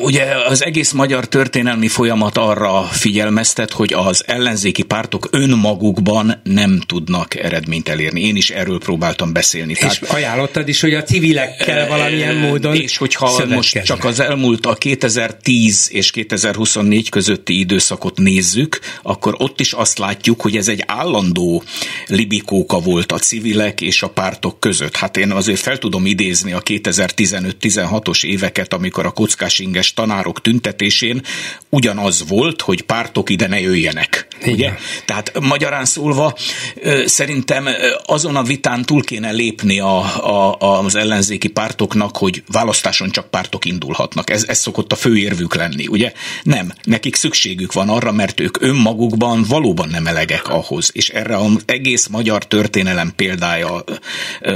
Ugye 0.00 0.24
az 0.48 0.64
egész 0.64 0.92
magyar 0.92 1.28
történelmi 1.28 1.88
folyamat 1.88 2.36
arra 2.36 2.82
figyelmeztet, 2.82 3.72
hogy 3.72 3.92
az 3.92 4.22
ellenzéki 4.26 4.82
pártok 4.82 5.28
önmagukban 5.30 6.40
nem 6.42 6.80
tudnak 6.86 7.34
eredményt 7.34 7.88
elérni. 7.88 8.26
Én 8.26 8.36
is 8.36 8.50
erről 8.50 8.78
próbáltam 8.78 9.32
beszélni. 9.32 9.72
És 9.72 9.78
Tehát, 9.78 10.02
ajánlottad 10.02 10.68
is, 10.68 10.80
hogy 10.80 10.94
a 10.94 11.02
civilekkel 11.02 11.88
valamilyen 11.88 12.36
módon 12.36 12.74
És 12.74 12.96
hogyha 12.96 13.46
most 13.46 13.82
csak 13.82 14.04
az 14.04 14.20
elmúlt 14.20 14.66
a 14.66 14.74
2010 14.74 15.88
és 15.92 16.10
2024 16.10 17.08
közötti 17.08 17.58
időszakot 17.58 18.18
nézzük, 18.18 18.78
akkor 19.02 19.34
ott 19.38 19.60
is 19.60 19.72
azt 19.72 19.98
látjuk, 19.98 20.40
hogy 20.40 20.56
ez 20.56 20.68
egy 20.68 20.82
állandó 20.86 21.62
libikóka 22.06 22.78
volt 22.78 23.12
a 23.12 23.18
civilek 23.18 23.80
és 23.80 24.02
a 24.02 24.08
pártok 24.08 24.60
között. 24.60 24.96
Hát 24.96 25.16
én 25.16 25.30
azért 25.30 25.60
fel 25.60 25.78
tudom 25.78 26.06
idézni 26.06 26.52
a 26.52 26.62
2015-16-os 26.62 28.24
éveket, 28.24 28.72
amikor 28.72 29.06
a 29.06 29.12
kockásinges 29.28 29.94
tanárok 29.94 30.40
tüntetésén 30.40 31.22
ugyanaz 31.68 32.28
volt, 32.28 32.60
hogy 32.60 32.82
pártok 32.82 33.30
ide 33.30 33.46
ne 33.46 33.60
jöjjenek. 33.60 34.27
Igen. 34.42 34.54
Ugye? 34.54 34.72
Tehát 35.04 35.40
magyarán 35.40 35.84
szólva 35.84 36.34
szerintem 37.04 37.68
azon 38.06 38.36
a 38.36 38.42
vitán 38.42 38.84
túl 38.84 39.04
kéne 39.04 39.30
lépni 39.30 39.80
a, 39.80 39.98
a, 40.58 40.82
az 40.84 40.94
ellenzéki 40.94 41.48
pártoknak, 41.48 42.16
hogy 42.16 42.42
választáson 42.52 43.10
csak 43.10 43.30
pártok 43.30 43.64
indulhatnak. 43.64 44.30
Ez, 44.30 44.44
ez 44.48 44.58
szokott 44.58 44.92
a 44.92 44.96
főérvük 44.96 45.54
lenni, 45.54 45.86
ugye? 45.86 46.12
Nem. 46.42 46.72
Nekik 46.82 47.14
szükségük 47.14 47.72
van 47.72 47.88
arra, 47.88 48.12
mert 48.12 48.40
ők 48.40 48.62
önmagukban 48.62 49.44
valóban 49.48 49.88
nem 49.88 50.06
elegek 50.06 50.48
ahhoz. 50.48 50.90
És 50.92 51.08
erre 51.08 51.36
az 51.36 51.62
egész 51.66 52.06
magyar 52.06 52.46
történelem 52.46 53.12
példája 53.16 53.84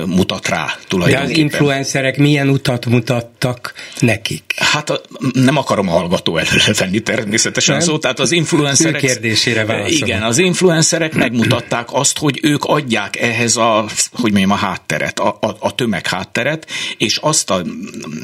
mutat 0.06 0.48
rá 0.48 0.76
tulajdonképpen. 0.88 1.32
De 1.32 1.32
az 1.32 1.38
influencerek 1.38 2.18
milyen 2.18 2.48
utat 2.48 2.86
mutattak 2.86 3.72
nekik? 4.00 4.54
Hát 4.56 4.90
a, 4.90 5.00
nem 5.32 5.56
akarom 5.56 5.88
a 5.88 5.92
hallgató 5.92 6.36
előre 6.36 6.72
venni 6.78 7.00
természetesen 7.00 7.76
nem? 7.76 7.84
szó, 7.84 7.98
tehát 7.98 8.20
az 8.20 8.32
influencerek... 8.32 9.02
Ő 9.02 9.06
kérdésére 9.06 9.64
válaszolom. 9.72 10.08
Igen, 10.08 10.22
az 10.22 10.38
influencerek 10.38 11.14
megmutatták 11.14 11.88
azt, 11.92 12.18
hogy 12.18 12.38
ők 12.42 12.64
adják 12.64 13.20
ehhez 13.20 13.56
a, 13.56 13.84
hogy 14.12 14.30
mondjam, 14.30 14.50
a 14.50 14.54
hátteret, 14.54 15.18
a, 15.18 15.38
a, 15.40 15.56
a 15.58 15.74
tömeg 15.74 16.06
hátteret, 16.06 16.66
és 16.98 17.16
azt 17.16 17.50
a, 17.50 17.62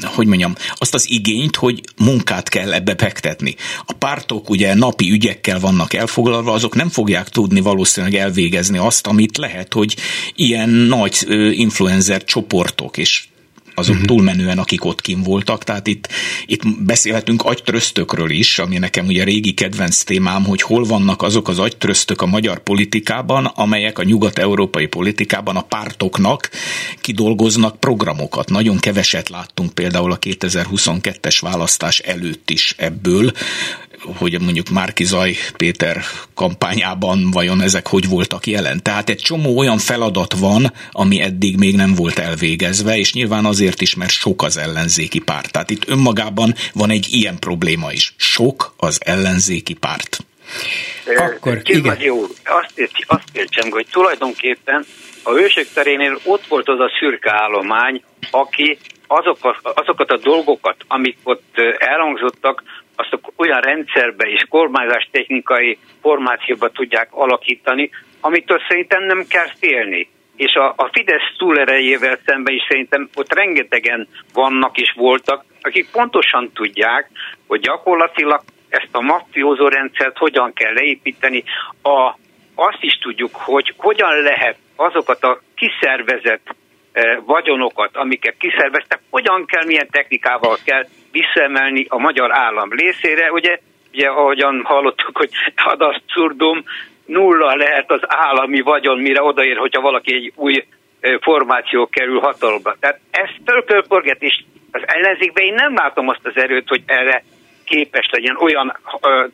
hogy 0.03 0.27
mondjam, 0.27 0.55
azt 0.75 0.93
az 0.93 1.09
igényt, 1.09 1.55
hogy 1.55 1.81
munkát 1.97 2.49
kell 2.49 2.73
ebbe 2.73 2.95
fektetni. 2.97 3.55
A 3.85 3.93
pártok 3.93 4.49
ugye 4.49 4.73
napi 4.73 5.11
ügyekkel 5.11 5.59
vannak 5.59 5.93
elfoglalva, 5.93 6.53
azok 6.53 6.75
nem 6.75 6.89
fogják 6.89 7.29
tudni 7.29 7.59
valószínűleg 7.59 8.15
elvégezni 8.15 8.77
azt, 8.77 9.07
amit 9.07 9.37
lehet, 9.37 9.73
hogy 9.73 9.95
ilyen 10.35 10.69
nagy 10.69 11.25
influencer 11.51 12.23
csoportok 12.23 12.97
és 12.97 13.28
azok 13.79 13.93
uh-huh. 13.93 14.09
túlmenően, 14.09 14.57
akik 14.57 14.85
ott 14.85 15.01
kim 15.01 15.23
voltak. 15.23 15.63
Tehát 15.63 15.87
itt, 15.87 16.07
itt 16.45 16.61
beszélhetünk 16.79 17.43
agytröztökről 17.43 18.29
is, 18.29 18.59
ami 18.59 18.77
nekem 18.77 19.05
ugye 19.05 19.23
régi 19.23 19.53
kedvenc 19.53 20.03
témám, 20.03 20.43
hogy 20.43 20.61
hol 20.61 20.83
vannak 20.83 21.21
azok 21.21 21.47
az 21.47 21.59
agytröztök 21.59 22.21
a 22.21 22.25
magyar 22.25 22.59
politikában, 22.59 23.45
amelyek 23.45 23.99
a 23.99 24.03
nyugat-európai 24.03 24.87
politikában 24.87 25.55
a 25.55 25.61
pártoknak 25.61 26.49
kidolgoznak 27.01 27.79
programokat. 27.79 28.49
Nagyon 28.49 28.77
keveset 28.77 29.29
láttunk 29.29 29.73
például 29.73 30.11
a 30.11 30.19
2022-es 30.19 31.37
választás 31.41 31.99
előtt 31.99 32.49
is 32.49 32.75
ebből 32.77 33.31
hogy 34.17 34.41
mondjuk 34.41 34.69
Márki 34.69 35.03
Zaj 35.03 35.35
Péter 35.57 35.97
kampányában 36.33 37.31
vajon 37.31 37.61
ezek 37.61 37.87
hogy 37.87 38.09
voltak 38.09 38.47
jelen. 38.47 38.83
Tehát 38.83 39.09
egy 39.09 39.17
csomó 39.17 39.57
olyan 39.57 39.77
feladat 39.77 40.33
van, 40.33 40.73
ami 40.91 41.21
eddig 41.21 41.57
még 41.57 41.75
nem 41.75 41.93
volt 41.95 42.19
elvégezve, 42.19 42.97
és 42.97 43.13
nyilván 43.13 43.45
azért 43.45 43.81
is, 43.81 43.95
mert 43.95 44.11
sok 44.11 44.43
az 44.43 44.57
ellenzéki 44.57 45.19
párt. 45.19 45.51
Tehát 45.51 45.69
itt 45.69 45.87
önmagában 45.87 46.53
van 46.73 46.89
egy 46.89 47.07
ilyen 47.09 47.39
probléma 47.39 47.91
is. 47.91 48.13
Sok 48.17 48.73
az 48.77 48.99
ellenzéki 49.05 49.73
párt. 49.73 50.17
Akkor, 51.17 51.61
igen. 51.63 51.97
Jó, 51.99 52.21
azt, 52.43 52.71
ért, 52.75 52.91
azt 53.07 53.29
értsem, 53.33 53.69
hogy 53.69 53.87
tulajdonképpen 53.91 54.85
a 55.23 55.31
hősök 55.31 55.67
terénél 55.73 56.19
ott 56.23 56.47
volt 56.47 56.67
az 56.69 56.79
a 56.79 56.91
szürke 56.99 57.31
állomány, 57.31 58.03
aki 58.31 58.77
azokat, 59.07 59.55
azokat 59.63 60.11
a 60.11 60.17
dolgokat, 60.17 60.75
amik 60.87 61.17
ott 61.23 61.57
elhangzottak, 61.77 62.63
azt 62.99 63.19
olyan 63.35 63.61
rendszerbe 63.61 64.29
és 64.29 64.45
kormányzástechnikai 64.49 65.77
formációba 66.01 66.69
tudják 66.69 67.07
alakítani, 67.11 67.89
amitől 68.21 68.61
szerintem 68.67 69.03
nem 69.03 69.25
kell 69.29 69.47
félni. 69.59 70.09
És 70.35 70.53
a, 70.53 70.73
a 70.75 70.89
Fidesz 70.91 71.35
túlerejével 71.37 72.19
szemben 72.25 72.53
is 72.53 72.65
szerintem 72.67 73.09
ott 73.15 73.33
rengetegen 73.33 74.07
vannak 74.33 74.77
és 74.77 74.93
voltak, 74.97 75.43
akik 75.61 75.91
pontosan 75.91 76.51
tudják, 76.53 77.09
hogy 77.47 77.59
gyakorlatilag 77.59 78.41
ezt 78.69 78.89
a 78.91 79.01
mafiózó 79.01 79.67
rendszert 79.67 80.17
hogyan 80.17 80.53
kell 80.53 80.73
leépíteni. 80.73 81.43
A, 81.83 82.15
azt 82.55 82.81
is 82.81 82.97
tudjuk, 83.01 83.35
hogy 83.35 83.73
hogyan 83.77 84.21
lehet 84.21 84.57
azokat 84.75 85.23
a 85.23 85.41
kiszervezett 85.55 86.55
eh, 86.91 87.17
vagyonokat, 87.25 87.95
amiket 87.95 88.35
kiszerveztek, 88.37 88.99
hogyan 89.09 89.45
kell, 89.45 89.65
milyen 89.65 89.87
technikával 89.91 90.57
kell 90.63 90.85
visszaemelni 91.11 91.85
a 91.89 91.97
magyar 91.97 92.31
állam 92.33 92.69
részére. 92.71 93.31
Ugye, 93.31 93.59
ugye 93.93 94.07
ahogyan 94.07 94.61
hallottuk, 94.63 95.17
hogy 95.17 95.29
ad 95.55 95.81
abszurdum, 95.81 96.63
nulla 97.05 97.55
lehet 97.55 97.91
az 97.91 98.01
állami 98.07 98.61
vagyon, 98.61 98.97
mire 98.97 99.23
odaér, 99.23 99.57
hogyha 99.57 99.81
valaki 99.81 100.13
egy 100.13 100.31
új 100.35 100.65
formáció 101.21 101.87
kerül 101.87 102.19
hatalomba. 102.19 102.75
Tehát 102.79 102.99
ez 103.11 103.29
tölpölpörget, 103.45 104.21
és 104.21 104.43
az 104.71 104.81
ellenzékben 104.85 105.45
én 105.45 105.53
nem 105.53 105.75
látom 105.75 106.07
azt 106.07 106.19
az 106.25 106.37
erőt, 106.37 106.67
hogy 106.67 106.81
erre 106.85 107.23
képes 107.65 108.09
legyen 108.11 108.35
olyan, 108.39 108.77
ö, 109.01 109.25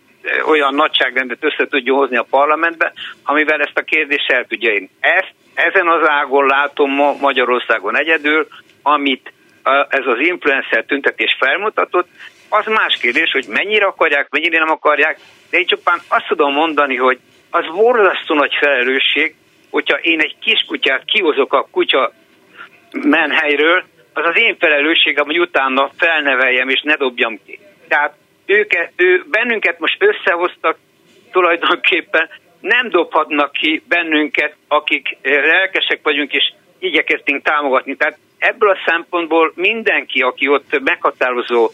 olyan 0.45 0.75
nagyságrendet 0.75 1.43
össze 1.43 1.67
tudja 1.67 1.93
hozni 1.93 2.17
a 2.17 2.27
parlamentbe, 2.29 2.93
amivel 3.23 3.61
ezt 3.61 3.77
a 3.77 3.81
kérdést 3.81 4.31
el 4.31 4.45
tudja 4.45 4.71
én. 4.71 4.89
Ezt, 4.99 5.33
ezen 5.53 5.87
az 5.87 6.09
ágon 6.09 6.45
látom 6.45 6.91
ma 6.91 7.15
Magyarországon 7.19 7.97
egyedül, 7.97 8.47
amit 8.81 9.33
ez 9.89 10.05
az 10.05 10.19
influencer 10.19 10.83
tüntetés 10.83 11.35
felmutatott, 11.39 12.07
az 12.49 12.65
más 12.65 12.97
kérdés, 12.97 13.31
hogy 13.31 13.45
mennyire 13.47 13.85
akarják, 13.85 14.29
mennyire 14.29 14.59
nem 14.59 14.71
akarják, 14.71 15.19
de 15.49 15.57
én 15.57 15.65
csupán 15.65 15.99
azt 16.07 16.27
tudom 16.27 16.53
mondani, 16.53 16.95
hogy 16.95 17.19
az 17.49 17.65
borzasztó 17.65 18.35
nagy 18.35 18.53
felelősség, 18.59 19.35
hogyha 19.69 19.97
én 19.97 20.19
egy 20.19 20.35
kiskutyát 20.39 21.05
kihozok 21.05 21.53
a 21.53 21.67
kutya 21.71 22.11
menhelyről, 22.91 23.83
az 24.13 24.25
az 24.25 24.37
én 24.37 24.55
felelősségem, 24.59 25.25
hogy 25.25 25.39
utána 25.39 25.91
felneveljem 25.97 26.69
és 26.69 26.81
ne 26.83 26.95
dobjam 26.95 27.39
ki. 27.45 27.59
Tehát 27.87 28.13
őket, 28.45 28.91
ő, 28.95 29.23
bennünket 29.29 29.79
most 29.79 29.97
összehoztak 29.99 30.77
tulajdonképpen, 31.31 32.29
nem 32.59 32.89
dobhatnak 32.89 33.51
ki 33.51 33.83
bennünket, 33.87 34.55
akik 34.67 35.17
lelkesek 35.21 35.99
vagyunk 36.03 36.33
és 36.33 36.53
igyekeztünk 36.79 37.43
támogatni. 37.43 37.95
Tehát 37.95 38.17
ebből 38.47 38.69
a 38.69 38.83
szempontból 38.85 39.51
mindenki, 39.55 40.19
aki 40.19 40.47
ott 40.47 40.79
meghatározó 40.83 41.71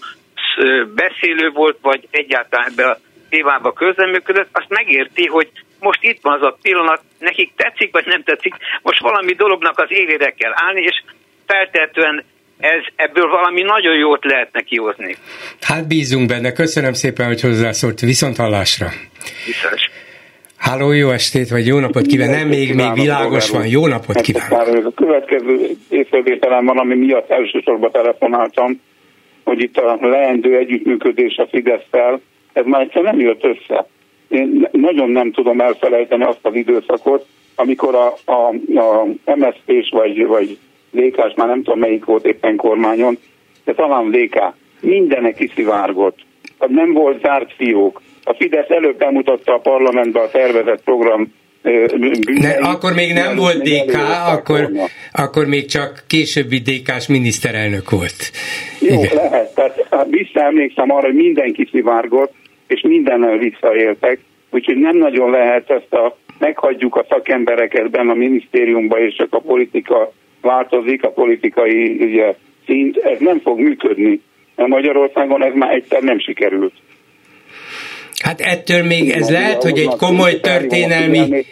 beszélő 0.96 1.50
volt, 1.50 1.78
vagy 1.82 2.08
egyáltalán 2.12 2.68
ebbe 2.72 2.90
a 2.90 3.00
témába 3.30 3.74
közleműködött, 3.74 4.50
azt 4.52 4.70
megérti, 4.70 5.28
hogy 5.28 5.50
most 5.80 6.04
itt 6.04 6.20
van 6.22 6.34
az 6.34 6.48
a 6.48 6.58
pillanat, 6.62 7.02
nekik 7.20 7.52
tetszik, 7.56 7.92
vagy 7.92 8.06
nem 8.06 8.24
tetszik, 8.24 8.54
most 8.82 9.00
valami 9.00 9.34
dolognak 9.34 9.80
az 9.80 9.92
élére 9.92 10.32
kell 10.32 10.52
állni, 10.56 10.82
és 10.82 11.04
feltehetően 11.46 12.24
ez, 12.58 12.82
ebből 12.96 13.28
valami 13.28 13.62
nagyon 13.62 13.96
jót 13.96 14.24
lehetne 14.26 14.62
kihozni. 14.62 15.16
Hát 15.62 15.88
bízunk 15.88 16.28
benne. 16.28 16.52
Köszönöm 16.52 16.94
szépen, 16.94 17.28
hogy 17.28 17.42
hozzászólt. 17.42 18.00
Viszont 18.00 18.38
hallásra. 18.38 18.88
Viszont. 19.46 20.01
Háló, 20.62 20.92
jó 20.92 21.10
estét, 21.10 21.50
vagy 21.50 21.66
jó 21.66 21.80
napot 21.80 22.06
kíván. 22.06 22.30
Nem, 22.30 22.48
még, 22.48 22.76
még 22.76 22.94
világos 22.94 23.50
van. 23.50 23.68
Jó 23.68 23.88
napot 23.88 24.22
kívánok. 24.22 24.86
A 24.86 24.92
következő 24.92 25.70
észrevételem 25.90 26.66
van, 26.66 26.78
ami 26.78 26.96
miatt 26.96 27.30
elsősorban 27.30 27.92
telefonáltam, 27.92 28.82
hogy 29.44 29.62
itt 29.62 29.78
a 29.78 29.98
leendő 30.02 30.58
együttműködés 30.58 31.38
a 31.38 31.48
fidesz 31.52 31.88
ez 32.54 32.66
már 32.66 32.82
egyszer 32.82 33.02
nem 33.02 33.20
jött 33.20 33.44
össze. 33.44 33.86
Én 34.28 34.68
nagyon 34.72 35.10
nem 35.10 35.32
tudom 35.32 35.62
elfelejteni 35.62 36.24
azt 36.24 36.40
az 36.42 36.56
időszakot, 36.56 37.26
amikor 37.56 37.96
a, 37.96 38.32
a, 38.32 38.48
a 38.80 39.06
MSZP-s 39.36 39.90
vagy, 39.92 40.26
vagy 40.26 40.58
dk 40.92 41.36
már 41.36 41.48
nem 41.48 41.64
tudom 41.64 41.80
melyik 41.80 42.06
volt 42.06 42.26
éppen 42.26 42.56
kormányon, 42.56 43.18
de 43.64 43.74
talán 43.74 44.12
DK, 44.12 44.54
mindenek 44.82 45.36
kiszivárgott. 45.36 46.18
Nem 46.68 46.94
volt 46.94 47.22
zárt 47.22 47.54
fiók. 47.54 48.02
A 48.24 48.34
Fidesz 48.34 48.70
előbb 48.70 48.98
bemutatta 48.98 49.54
a 49.54 49.60
parlamentbe 49.60 50.20
a 50.20 50.30
tervezett 50.30 50.84
program 50.84 51.34
ne, 52.42 52.50
akkor 52.62 52.94
még 52.94 53.14
nem 53.14 53.36
volt 53.36 53.62
DK, 53.62 53.98
akkor, 54.28 54.70
akkor 55.12 55.46
még 55.46 55.66
csak 55.66 56.04
későbbi 56.08 56.58
DK-s 56.60 57.08
miniszterelnök 57.08 57.90
volt. 57.90 58.32
Jó, 58.80 59.02
Igen. 59.02 59.16
lehet. 59.16 59.56
Tehát 59.56 59.86
hát 59.90 60.08
visszaemlékszem 60.10 60.92
arra, 60.92 61.06
hogy 61.06 61.16
mindenki 61.16 61.68
szivárgott, 61.72 62.34
és 62.68 62.82
mindennel 62.82 63.38
visszaéltek, 63.38 64.20
úgyhogy 64.50 64.78
nem 64.78 64.98
nagyon 64.98 65.32
lehet 65.32 65.70
ezt 65.70 65.94
a 65.94 66.18
meghagyjuk 66.40 66.96
a 66.96 67.06
szakembereket 67.10 67.90
benne 67.90 68.12
a 68.12 68.16
minisztériumban, 68.16 69.00
és 69.00 69.16
csak 69.16 69.34
a 69.34 69.40
politika 69.40 70.12
változik, 70.42 71.04
a 71.04 71.10
politikai 71.10 71.98
ugye, 72.00 72.36
szint, 72.66 72.98
ez 72.98 73.20
nem 73.20 73.40
fog 73.40 73.60
működni. 73.60 74.22
Magyarországon 74.56 75.44
ez 75.44 75.54
már 75.54 75.74
egyszer 75.74 76.02
nem 76.02 76.20
sikerült. 76.20 76.74
Hát 78.24 78.42
ettől 78.42 78.84
még 78.84 79.10
ez 79.10 79.30
lehet, 79.30 79.64
hogy 79.64 79.78
egy 79.78 79.96
komoly 79.98 80.40
történelmi 80.40 81.46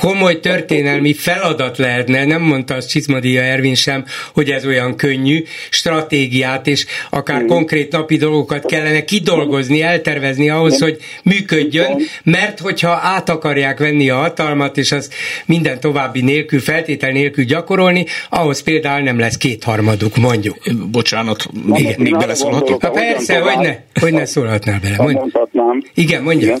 komoly 0.00 0.40
történelmi 0.40 1.14
feladat 1.14 1.78
lehetne, 1.78 2.24
nem 2.24 2.42
mondta 2.42 2.74
az 2.74 2.86
Csizmadia 2.86 3.42
Ervin 3.42 3.74
sem, 3.74 4.04
hogy 4.34 4.50
ez 4.50 4.66
olyan 4.66 4.96
könnyű, 4.96 5.42
stratégiát 5.70 6.66
és 6.66 6.86
akár 7.10 7.42
mm. 7.42 7.46
konkrét 7.46 7.92
napi 7.92 8.16
dolgokat 8.16 8.66
kellene 8.66 9.04
kidolgozni, 9.04 9.82
eltervezni 9.82 10.50
ahhoz, 10.50 10.80
hogy 10.80 10.96
működjön, 11.24 12.02
mert 12.22 12.60
hogyha 12.60 12.90
át 13.02 13.28
akarják 13.28 13.78
venni 13.78 14.10
a 14.10 14.16
hatalmat, 14.16 14.76
és 14.76 14.92
az 14.92 15.10
minden 15.46 15.80
további 15.80 16.20
nélkül, 16.20 16.60
feltétel 16.60 17.10
nélkül 17.10 17.44
gyakorolni, 17.44 18.06
ahhoz 18.30 18.62
például 18.62 19.02
nem 19.02 19.18
lesz 19.18 19.36
kétharmaduk, 19.36 20.16
mondjuk. 20.16 20.56
Bocsánat, 20.90 21.48
még, 21.66 21.96
még 21.96 22.16
beleszólhatok? 22.16 22.82
Ha 22.82 22.90
persze, 22.90 23.38
hogy 23.38 23.66
ne, 23.66 23.76
hogy 24.00 24.12
ne 24.12 24.24
szólhatnál 24.24 24.80
bele 24.82 24.96
mondhatnám. 25.12 25.82
Igen, 25.94 26.22
mondja. 26.22 26.46
Igen. 26.46 26.58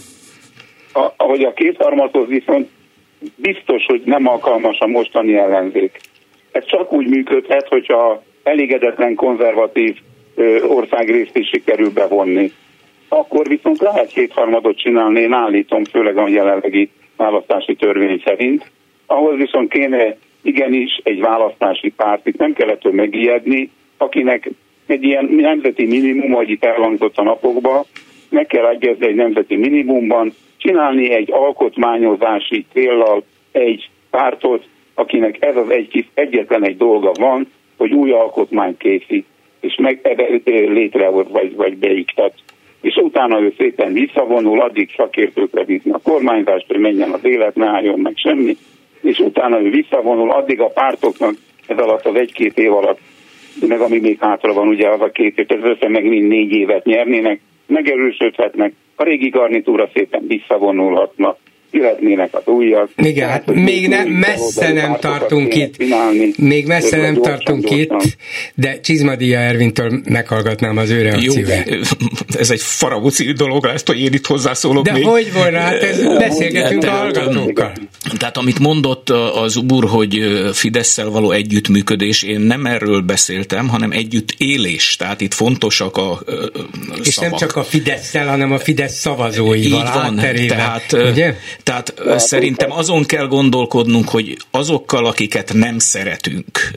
A, 0.92 1.12
ahogy 1.16 1.44
a 1.44 1.52
kétharmadhoz 1.52 2.28
viszont 2.28 2.68
biztos, 3.36 3.84
hogy 3.86 4.02
nem 4.04 4.26
alkalmas 4.26 4.78
a 4.78 4.86
mostani 4.86 5.36
ellenzék. 5.36 6.00
Ez 6.52 6.64
csak 6.64 6.92
úgy 6.92 7.06
működhet, 7.06 7.68
hogyha 7.68 8.22
elégedetlen 8.42 9.14
konzervatív 9.14 9.96
országrészt 10.68 11.36
is 11.36 11.48
sikerül 11.48 11.90
bevonni. 11.90 12.52
Akkor 13.08 13.48
viszont 13.48 13.78
lehet 13.78 14.12
kétharmadot 14.12 14.78
csinálni, 14.78 15.20
én 15.20 15.32
állítom, 15.32 15.84
főleg 15.84 16.16
a 16.16 16.28
jelenlegi 16.28 16.90
választási 17.16 17.74
törvény 17.74 18.22
szerint. 18.24 18.70
Ahhoz 19.06 19.36
viszont 19.36 19.70
kéne 19.70 20.16
igenis 20.42 21.00
egy 21.02 21.20
választási 21.20 21.90
párt, 21.90 22.26
itt 22.26 22.38
nem 22.38 22.52
kellett 22.52 22.92
megijedni, 22.92 23.70
akinek 23.96 24.50
egy 24.86 25.02
ilyen 25.02 25.24
nemzeti 25.24 25.86
minimum, 25.86 26.34
ahogy 26.34 26.50
itt 26.50 26.64
elhangzott 26.64 27.16
a 27.16 27.22
napokban, 27.22 27.84
meg 28.32 28.46
kell 28.46 28.66
egyezni 28.66 29.06
egy 29.06 29.14
nemzeti 29.14 29.56
minimumban, 29.56 30.32
csinálni 30.56 31.10
egy 31.10 31.32
alkotmányozási 31.32 32.66
céllal 32.72 33.24
egy 33.52 33.90
pártot, 34.10 34.64
akinek 34.94 35.44
ez 35.44 35.56
az 35.56 35.70
egy, 35.70 36.06
egyetlen 36.14 36.64
egy 36.64 36.76
dolga 36.76 37.12
van, 37.12 37.46
hogy 37.76 37.92
új 37.92 38.10
alkotmányt 38.10 38.78
készít, 38.78 39.26
és 39.60 39.74
meg 39.80 40.00
létrehoz, 40.44 41.26
vagy, 41.30 41.54
vagy 41.54 41.76
beiktat. 41.76 42.34
És 42.80 42.96
utána 42.96 43.40
ő 43.40 43.54
szépen 43.58 43.92
visszavonul, 43.92 44.60
addig 44.60 44.90
szakértőkre 44.96 45.64
bízni 45.64 45.90
a 45.90 46.00
kormányzást, 46.02 46.66
hogy 46.66 46.78
menjen 46.78 47.10
az 47.10 47.24
élet, 47.24 47.54
ne 47.54 47.66
álljon 47.66 48.00
meg 48.00 48.12
semmi, 48.16 48.56
és 49.00 49.18
utána 49.18 49.60
ő 49.60 49.70
visszavonul, 49.70 50.30
addig 50.30 50.60
a 50.60 50.68
pártoknak 50.68 51.34
ez 51.66 51.78
alatt 51.78 52.06
az 52.06 52.14
egy-két 52.14 52.58
év 52.58 52.72
alatt, 52.72 52.98
meg 53.68 53.80
ami 53.80 53.98
még 53.98 54.18
hátra 54.20 54.52
van, 54.52 54.68
ugye 54.68 54.88
az 54.88 55.00
a 55.00 55.10
két 55.10 55.38
év, 55.38 55.46
ez 55.48 55.62
össze 55.62 55.88
meg 55.88 56.04
mind 56.04 56.28
négy 56.28 56.52
évet 56.52 56.84
nyernének, 56.84 57.40
megerősödhetnek, 57.66 58.72
a 58.96 59.04
régi 59.04 59.28
garnitúra 59.28 59.90
szépen 59.94 60.26
visszavonulhatna, 60.26 61.36
jöhetnének 61.72 62.28
az 62.34 62.46
újak. 62.46 62.90
Igen, 62.96 63.28
hát 63.28 63.46
még 63.46 63.88
nem, 63.88 64.08
messze 64.08 64.72
nem 64.72 64.96
tartunk 65.00 65.54
itt, 65.54 65.76
csinálni, 65.76 66.30
még 66.36 66.66
messze 66.66 66.96
nem 66.96 67.14
gyorsan, 67.14 67.32
tartunk 67.32 67.68
gyorsan. 67.68 68.00
itt, 68.00 68.16
de 68.54 68.80
Csizmadia 68.80 69.38
Ervintől 69.38 70.00
meghallgatnám 70.04 70.76
az 70.76 70.90
ő 70.90 71.02
reakcióját. 71.02 71.68
Jó, 71.68 71.76
ez 72.38 72.50
egy 72.50 72.60
faragóci 72.60 73.32
dolog 73.32 73.66
ezt, 73.66 73.86
hogy 73.86 74.00
én 74.00 74.12
itt 74.12 74.26
hozzászólok 74.26 74.84
De 74.84 74.92
még. 74.92 75.06
hogy 75.06 75.32
volna, 75.32 75.58
hát 75.58 75.82
ez 75.82 76.02
beszélgetünk 76.18 76.84
a 76.84 76.90
hallgatókkal. 76.90 77.72
Tehát 78.18 78.36
amit 78.36 78.58
mondott 78.58 79.10
az 79.10 79.56
úr, 79.56 79.84
hogy 79.84 80.40
fidesz 80.52 81.00
való 81.00 81.30
együttműködés, 81.30 82.22
én 82.22 82.40
nem 82.40 82.66
erről 82.66 83.00
beszéltem, 83.00 83.68
hanem 83.68 83.90
együtt 83.90 84.34
élés, 84.38 84.96
tehát 84.96 85.20
itt 85.20 85.34
fontosak 85.34 85.96
a 85.96 86.22
szavak. 86.24 87.06
És 87.06 87.18
nem 87.18 87.32
csak 87.36 87.56
a 87.56 87.62
fidesz 87.62 88.12
hanem 88.12 88.52
a 88.52 88.58
Fidesz 88.58 88.94
szavazóival 88.94 89.80
Így 89.80 89.92
van, 89.94 90.16
tehát, 90.46 90.92
ugye? 90.92 91.34
Tehát 91.62 91.94
hát, 92.06 92.20
szerintem 92.20 92.72
azon 92.72 93.04
kell 93.04 93.26
gondolkodnunk, 93.26 94.08
hogy 94.08 94.36
azokkal, 94.50 95.06
akiket 95.06 95.52
nem 95.52 95.78
szeretünk, 95.78 96.70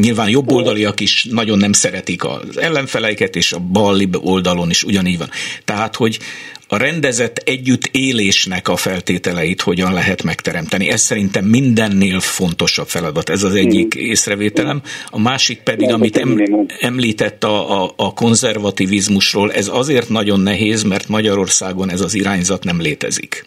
nyilván 0.00 0.28
jobboldaliak 0.28 1.00
is 1.00 1.26
nagyon 1.30 1.58
nem 1.58 1.72
szeretik 1.72 2.24
az 2.24 2.58
ellenfeleiket, 2.58 3.36
és 3.36 3.52
a 3.52 3.58
balli 3.58 4.08
oldalon 4.20 4.70
is 4.70 4.84
ugyanígy 4.84 5.18
van. 5.18 5.30
Tehát, 5.64 5.96
hogy 5.96 6.18
a 6.68 6.76
rendezett 6.76 7.38
együttélésnek 7.38 8.68
a 8.68 8.76
feltételeit 8.76 9.60
hogyan 9.60 9.92
lehet 9.92 10.22
megteremteni. 10.22 10.88
Ez 10.90 11.00
szerintem 11.00 11.44
mindennél 11.44 12.20
fontosabb 12.20 12.88
feladat. 12.88 13.28
Ez 13.28 13.42
az 13.42 13.54
egyik 13.54 13.98
mm. 13.98 14.00
észrevételem. 14.00 14.82
A 15.10 15.20
másik 15.20 15.58
pedig, 15.58 15.92
amit 15.92 16.26
említett 16.80 17.44
a, 17.44 17.82
a, 17.82 17.92
a 17.96 18.12
konzervativizmusról, 18.12 19.52
ez 19.52 19.68
azért 19.72 20.08
nagyon 20.08 20.40
nehéz, 20.40 20.82
mert 20.82 21.08
Magyarországon 21.08 21.90
ez 21.90 22.00
az 22.00 22.14
irányzat 22.14 22.64
nem 22.64 22.80
létezik 22.80 23.46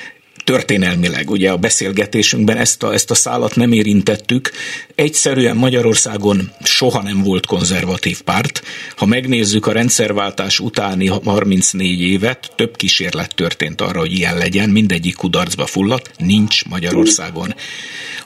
történelmileg, 0.51 1.29
ugye 1.29 1.51
a 1.51 1.57
beszélgetésünkben 1.57 2.57
ezt 2.57 2.83
a, 2.83 2.93
ezt 2.93 3.11
a 3.11 3.13
szálat 3.13 3.55
nem 3.55 3.71
érintettük. 3.71 4.51
Egyszerűen 4.95 5.55
Magyarországon 5.55 6.51
soha 6.63 7.01
nem 7.01 7.23
volt 7.23 7.45
konzervatív 7.45 8.21
párt. 8.21 8.61
Ha 8.95 9.05
megnézzük 9.05 9.67
a 9.67 9.71
rendszerváltás 9.71 10.59
utáni 10.59 11.07
34 11.07 12.01
évet, 12.01 12.51
több 12.55 12.75
kísérlet 12.75 13.35
történt 13.35 13.81
arra, 13.81 13.99
hogy 13.99 14.11
ilyen 14.11 14.37
legyen, 14.37 14.69
mindegyik 14.69 15.15
kudarcba 15.15 15.65
fulladt, 15.65 16.11
nincs 16.17 16.65
Magyarországon 16.65 17.53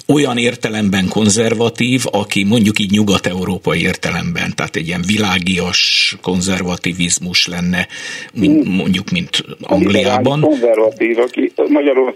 olyan 0.08 0.38
értelemben 0.38 1.08
konzervatív, 1.10 2.04
aki 2.12 2.44
mondjuk 2.44 2.80
így 2.80 2.92
nyugat-európai 2.92 3.82
értelemben, 3.82 4.52
tehát 4.56 4.76
egy 4.76 4.88
ilyen 4.88 5.04
világias 5.08 6.16
konzervativizmus 6.22 7.48
lenne, 7.48 7.88
mint, 8.34 8.78
mondjuk, 8.78 9.12
mint 9.12 9.44
Angliában. 9.62 10.42
Konzervatív, 10.42 11.20
aki 11.20 11.52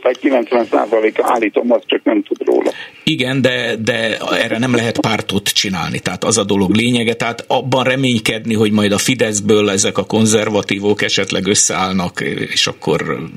Magyarország 0.03 0.59
90%-a 0.71 1.31
állítom, 1.33 1.71
az 1.71 1.81
csak 1.85 2.03
nem 2.03 2.23
tud 2.23 2.47
róla. 2.47 2.71
Igen, 3.03 3.41
de, 3.41 3.75
de 3.75 4.17
erre 4.17 4.57
nem 4.57 4.75
lehet 4.75 4.99
pártot 4.99 5.47
csinálni, 5.47 5.99
tehát 5.99 6.23
az 6.23 6.37
a 6.37 6.43
dolog 6.43 6.75
lényege, 6.75 7.13
tehát 7.13 7.43
abban 7.47 7.83
reménykedni, 7.83 8.53
hogy 8.53 8.71
majd 8.71 8.91
a 8.91 8.97
Fideszből 8.97 9.69
ezek 9.69 9.97
a 9.97 10.05
konzervatívok 10.05 11.01
esetleg 11.01 11.47
összeállnak, 11.47 12.21
és 12.51 12.67
akkor 12.67 13.29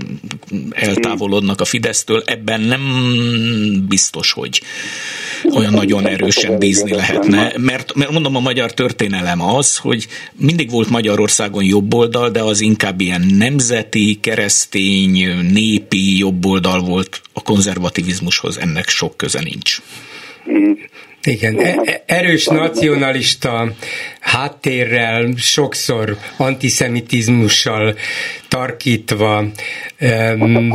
eltávolodnak 0.70 1.60
a 1.60 1.64
Fidesztől, 1.64 2.22
ebben 2.26 2.60
nem 2.60 2.80
biztos, 3.88 4.32
hogy 4.32 4.62
olyan 5.54 5.72
nagyon 5.72 6.06
erősen 6.06 6.58
bízni 6.58 6.94
lehetne, 6.94 7.52
mert, 7.56 7.94
mert 7.94 8.10
mondom, 8.10 8.36
a 8.36 8.40
magyar 8.40 8.72
történelem 8.72 9.40
az, 9.40 9.76
hogy 9.76 10.06
mindig 10.36 10.70
volt 10.70 10.90
Magyarországon 10.90 11.64
jobboldal, 11.64 12.30
de 12.30 12.42
az 12.42 12.60
inkább 12.60 13.00
ilyen 13.00 13.26
nemzeti, 13.38 14.18
keresztény, 14.20 15.28
népi 15.52 16.18
jobboldal 16.42 16.80
volt 16.80 17.20
a 17.32 17.42
konzervativizmushoz, 17.42 18.58
ennek 18.58 18.88
sok 18.88 19.16
köze 19.16 19.40
nincs. 19.42 19.78
Igen, 21.22 21.58
e, 21.58 21.80
e, 21.84 22.02
erős 22.06 22.46
nacionalista 22.46 23.68
háttérrel, 24.20 25.32
sokszor 25.36 26.16
antiszemitizmussal 26.38 27.94
tarkítva. 28.48 29.44
Um, 30.00 30.72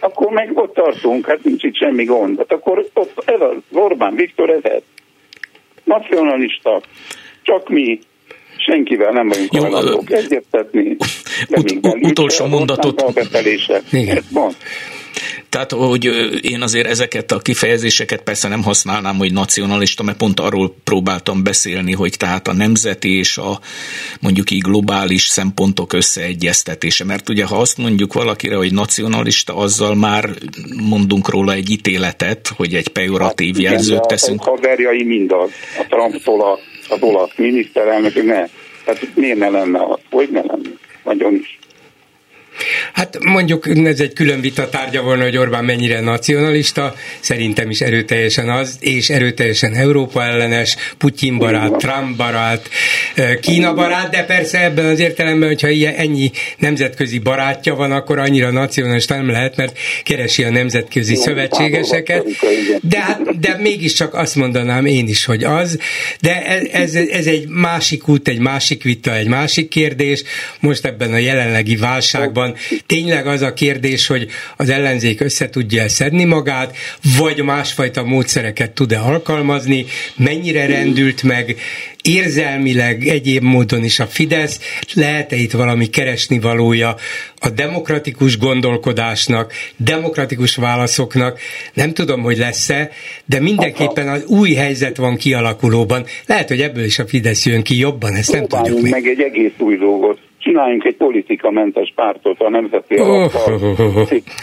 akkor 0.00 0.32
meg 0.32 0.50
ott 0.54 0.74
tartunk, 0.74 1.26
hát 1.26 1.44
nincs 1.44 1.62
itt 1.62 1.76
semmi 1.76 2.04
gond. 2.04 2.38
Hát 2.38 2.52
akkor 2.52 2.88
ott 2.94 3.22
ez 3.24 3.40
az 3.40 3.78
Orbán 3.78 4.14
Viktor 4.14 4.50
ez 4.50 4.62
ez. 4.62 4.82
nacionalista, 5.84 6.82
csak 7.42 7.68
mi, 7.68 7.98
senkivel 8.56 9.12
nem 9.12 9.28
vagyunk 9.28 9.56
hajlandók 9.56 10.10
egyeztetni. 10.12 10.96
Ut- 11.48 11.78
utolsó 12.00 12.46
mondatot. 12.46 13.04
Igen. 13.92 14.24
Tehát, 15.48 15.72
hogy 15.72 16.04
én 16.40 16.62
azért 16.62 16.86
ezeket 16.86 17.32
a 17.32 17.38
kifejezéseket 17.38 18.22
persze 18.22 18.48
nem 18.48 18.62
használnám, 18.62 19.16
hogy 19.16 19.32
nacionalista, 19.32 20.02
mert 20.02 20.16
pont 20.16 20.40
arról 20.40 20.74
próbáltam 20.84 21.42
beszélni, 21.42 21.92
hogy 21.92 22.14
tehát 22.16 22.48
a 22.48 22.52
nemzeti 22.52 23.18
és 23.18 23.38
a 23.38 23.60
mondjuk 24.20 24.50
így 24.50 24.60
globális 24.60 25.26
szempontok 25.26 25.92
összeegyeztetése. 25.92 27.04
Mert 27.04 27.28
ugye, 27.28 27.44
ha 27.44 27.56
azt 27.56 27.78
mondjuk 27.78 28.12
valakire, 28.12 28.56
hogy 28.56 28.72
nacionalista, 28.72 29.56
azzal 29.56 29.94
már 29.94 30.30
mondunk 30.88 31.28
róla 31.28 31.52
egy 31.52 31.70
ítéletet, 31.70 32.48
hogy 32.56 32.74
egy 32.74 32.88
pejoratív 32.88 33.54
hát, 33.54 33.62
jelzőt 33.62 34.06
teszünk. 34.06 34.40
A 34.40 34.50
haverjai 34.50 35.04
mindaz, 35.04 35.50
a 35.78 35.86
Trumptól 35.88 36.42
a, 36.42 36.58
az 36.88 37.02
olasz 37.02 37.32
miniszterelnök, 37.36 38.14
ne. 38.14 38.46
Tehát 38.84 39.08
miért 39.14 39.38
ne 39.38 39.48
lenne 39.48 39.78
az? 39.78 39.98
Hogy 40.10 40.28
ne 40.30 40.40
lenne? 40.40 40.70
Nagyon 41.04 41.34
is. 41.34 41.57
Hát 42.92 43.18
mondjuk 43.24 43.68
ez 43.84 44.00
egy 44.00 44.12
külön 44.12 44.40
vita 44.40 44.68
tárgya 44.68 45.02
volna, 45.02 45.22
hogy 45.22 45.36
Orbán 45.36 45.64
mennyire 45.64 46.00
nacionalista, 46.00 46.94
szerintem 47.20 47.70
is 47.70 47.80
erőteljesen 47.80 48.48
az, 48.48 48.76
és 48.80 49.10
erőteljesen 49.10 49.74
Európa 49.74 50.22
ellenes, 50.22 50.76
Putyin 50.98 51.38
barát, 51.38 51.76
Trump 51.76 52.16
barát, 52.16 52.68
Kína 53.40 53.74
barát, 53.74 54.10
de 54.10 54.24
persze 54.24 54.64
ebben 54.64 54.86
az 54.86 55.00
értelemben, 55.00 55.48
hogyha 55.48 55.68
ilyen, 55.68 55.94
ennyi 55.94 56.30
nemzetközi 56.58 57.18
barátja 57.18 57.74
van, 57.74 57.92
akkor 57.92 58.18
annyira 58.18 58.50
nacionalista 58.50 59.14
nem 59.14 59.30
lehet, 59.30 59.56
mert 59.56 59.78
keresi 60.04 60.44
a 60.44 60.50
nemzetközi 60.50 61.14
szövetségeseket, 61.14 62.24
de, 62.80 63.00
hát, 63.00 63.38
de 63.40 63.56
mégiscsak 63.60 64.14
azt 64.14 64.34
mondanám 64.34 64.86
én 64.86 65.08
is, 65.08 65.24
hogy 65.24 65.44
az, 65.44 65.78
de 66.20 66.42
ez, 66.72 66.94
ez 66.94 67.26
egy 67.26 67.48
másik 67.48 68.08
út, 68.08 68.28
egy 68.28 68.38
másik 68.38 68.82
vita, 68.82 69.14
egy 69.14 69.28
másik 69.28 69.68
kérdés, 69.68 70.22
most 70.60 70.84
ebben 70.84 71.12
a 71.12 71.16
jelenlegi 71.16 71.76
válságban 71.76 72.47
van. 72.48 72.80
Tényleg 72.86 73.26
az 73.26 73.42
a 73.42 73.52
kérdés, 73.52 74.06
hogy 74.06 74.28
az 74.56 74.70
ellenzék 74.70 75.20
össze 75.20 75.50
tudja 75.50 75.88
szedni 75.88 76.24
magát, 76.24 76.76
vagy 77.18 77.42
másfajta 77.42 78.04
módszereket 78.04 78.70
tud-e 78.70 78.98
alkalmazni, 78.98 79.84
mennyire 80.16 80.66
rendült 80.66 81.22
meg, 81.22 81.56
érzelmileg 82.02 83.06
egyéb 83.06 83.42
módon 83.42 83.84
is 83.84 84.00
a 84.00 84.06
Fidesz, 84.06 84.60
lehet-e 84.94 85.36
itt 85.36 85.52
valami 85.52 85.86
keresni 85.86 86.38
valója 86.38 86.96
a 87.38 87.50
demokratikus 87.50 88.38
gondolkodásnak, 88.38 89.52
demokratikus 89.76 90.56
válaszoknak, 90.56 91.38
nem 91.74 91.92
tudom, 91.92 92.22
hogy 92.22 92.38
lesz-e, 92.38 92.90
de 93.24 93.40
mindenképpen 93.40 94.08
az 94.08 94.24
új 94.24 94.52
helyzet 94.52 94.96
van 94.96 95.16
kialakulóban. 95.16 96.04
Lehet, 96.26 96.48
hogy 96.48 96.60
ebből 96.60 96.84
is 96.84 96.98
a 96.98 97.06
Fidesz 97.06 97.46
jön 97.46 97.62
ki 97.62 97.78
jobban, 97.78 98.14
ezt 98.14 98.32
nem 98.32 98.46
tudjuk 98.46 98.80
még. 98.82 98.92
meg 98.92 99.06
egy 99.06 99.20
egész 99.20 99.52
új 99.58 99.76
dolgot 99.76 100.27
csináljunk 100.48 100.84
egy 100.84 100.96
politikamentes 100.96 101.92
pártot 101.94 102.40
a 102.40 102.50
nemzeti 102.50 102.94
alappal, 102.94 103.60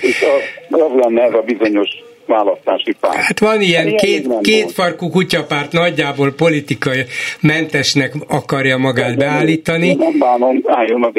és 0.01 0.25
az 0.69 0.91
lenne 0.95 1.21
ez 1.21 1.33
a 1.33 1.41
bizonyos 1.45 1.89
választási 2.25 2.95
párt. 2.99 3.15
Hát 3.15 3.39
van 3.39 3.61
ilyen, 3.61 3.87
ilyen 3.87 3.97
két, 3.97 4.27
két 4.41 4.71
farkú 4.71 5.09
kutyapárt 5.09 5.71
nagyjából 5.71 6.31
politikai 6.31 7.03
mentesnek 7.41 8.13
akarja 8.27 8.77
magát 8.77 9.15
De 9.15 9.25
beállítani. 9.25 9.93
Nem 9.93 10.17
bánom, 10.19 10.61
álljon 10.65 11.03
a 11.03 11.11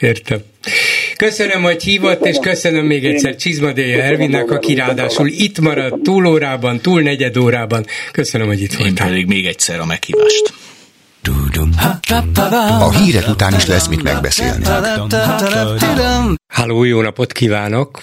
Értem. 0.00 0.38
Köszönöm, 1.16 1.62
hogy 1.62 1.82
hívott, 1.82 2.18
köszönöm. 2.18 2.32
és 2.32 2.38
köszönöm 2.50 2.86
még 2.86 3.04
egyszer 3.04 3.36
Csizmadéja 3.36 4.02
Ervinnek, 4.02 4.50
aki 4.50 4.74
ráadásul 4.74 5.28
itt 5.28 5.60
maradt 5.60 6.02
túlórában, 6.02 6.80
túl 6.80 7.02
negyed 7.02 7.36
órában. 7.36 7.84
Köszönöm, 8.12 8.46
hogy 8.46 8.60
itt 8.60 8.72
voltál. 8.72 9.06
Én 9.06 9.12
pedig 9.12 9.26
még 9.26 9.46
egyszer 9.46 9.80
a 9.80 9.86
meghívást. 9.86 10.52
A 12.80 12.90
hírek 12.90 13.28
után 13.28 13.52
is 13.56 13.66
lesz 13.66 13.88
mit 13.88 14.02
megbeszélni. 14.02 14.64
Háló, 16.48 16.84
jó 16.84 17.00
napot 17.00 17.32
kívánok! 17.32 18.00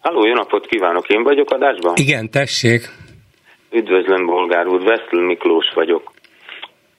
Háló, 0.00 0.26
jó 0.26 0.34
napot 0.34 0.66
kívánok! 0.66 1.08
Én 1.08 1.22
vagyok 1.22 1.50
adásban? 1.50 1.92
Igen, 1.96 2.30
tessék! 2.30 2.88
Üdvözlöm, 3.70 4.26
Bolgár 4.26 4.66
úr, 4.66 4.82
Veszl 4.82 5.16
Miklós 5.16 5.66
vagyok. 5.74 6.12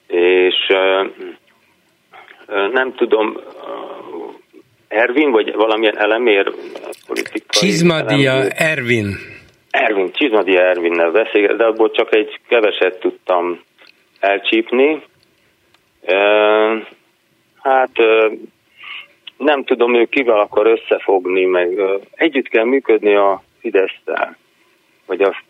És 0.06 0.56
uh, 0.68 1.12
nem 2.72 2.94
tudom, 2.94 3.26
uh, 3.28 3.40
Ervin, 4.88 5.30
vagy 5.30 5.54
valamilyen 5.54 5.98
elemér 5.98 6.52
politikai... 7.06 7.42
Csizmadia 7.48 8.30
elemér. 8.30 8.52
Ervin. 8.56 9.16
Ervin, 9.70 10.12
Csizmadia 10.12 10.60
Ervinnel 10.60 11.10
beszél, 11.10 11.56
de 11.56 11.64
abból 11.64 11.90
csak 11.90 12.14
egy 12.14 12.40
keveset 12.48 12.98
tudtam 13.00 13.60
elcsípni. 14.20 15.02
Hát 17.62 17.90
nem 19.36 19.64
tudom, 19.64 19.94
ő 19.94 20.04
kivel 20.04 20.38
akar 20.38 20.66
összefogni, 20.66 21.44
meg 21.44 21.68
együtt 22.14 22.48
kell 22.48 22.64
működni 22.64 23.14
a 23.14 23.42
Fidesz-tel, 23.60 24.36
vagy 25.06 25.22
a 25.22 25.42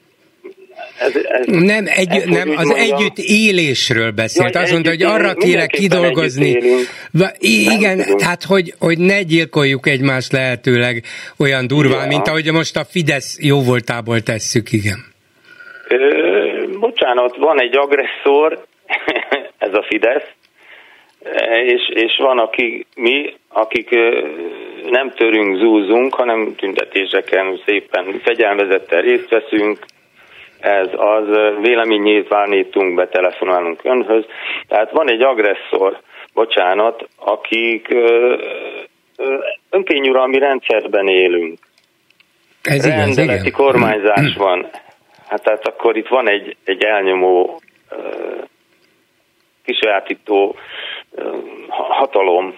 ez, 0.99 1.15
ez, 1.15 1.47
nem, 1.47 1.85
egy, 1.87 2.11
ez, 2.11 2.25
nem 2.25 2.51
az 2.57 2.67
mondja, 2.67 2.97
együtt 2.97 3.19
élésről 3.19 4.11
beszélt. 4.11 4.57
Azt 4.57 4.73
mondta, 4.73 4.91
hogy 4.91 5.03
arra 5.03 5.35
kéne 5.35 5.67
kidolgozni. 5.67 6.59
Igen, 7.39 8.17
tehát 8.17 8.45
hogy, 8.45 8.75
hogy 8.79 8.99
ne 8.99 9.23
gyilkoljuk 9.23 9.89
egymást 9.89 10.33
lehetőleg 10.33 11.05
olyan 11.37 11.67
durván, 11.67 12.03
ja. 12.03 12.07
mint 12.07 12.29
ahogy 12.29 12.53
most 12.53 12.77
a 12.77 12.85
Fidesz 12.85 13.39
jóvoltából 13.41 14.21
tesszük, 14.21 14.73
igen. 14.73 15.05
Ö, 15.89 16.20
bocsánat, 16.81 17.37
van 17.37 17.61
egy 17.61 17.77
agresszor, 17.77 18.65
ez 19.59 19.75
a 19.75 19.83
Fidesz, 19.83 20.29
és, 21.65 21.89
és 21.89 22.17
van, 22.17 22.39
aki 22.39 22.87
mi, 22.97 23.35
akik 23.49 23.91
nem 24.91 25.11
törünk, 25.11 25.57
zúzunk, 25.57 26.15
hanem 26.15 26.55
tüntetéseken 26.57 27.61
szépen 27.67 28.21
fegyelmezettel 28.25 29.01
részt 29.01 29.29
veszünk, 29.29 29.79
ez 30.61 30.89
az 30.93 31.25
véleménynyilvánítunk, 31.61 32.95
betelefonálunk 32.95 33.81
önhöz. 33.83 34.25
Tehát 34.69 34.91
van 34.91 35.11
egy 35.11 35.23
agresszor, 35.23 36.01
bocsánat, 36.35 37.09
akik 37.17 37.95
önkényuralmi 39.71 40.39
rendszerben 40.39 41.09
élünk. 41.09 41.59
Ez 42.63 42.87
Rendeleti 42.87 43.47
igaz, 43.47 43.61
kormányzás 43.61 44.35
van. 44.37 44.71
Hát 45.31 45.43
tehát 45.43 45.67
akkor 45.67 45.97
itt 45.97 46.09
van 46.09 46.29
egy, 46.29 46.57
egy 46.65 46.83
elnyomó, 46.85 47.61
kisajátító 49.65 50.57
hatalom. 51.69 52.55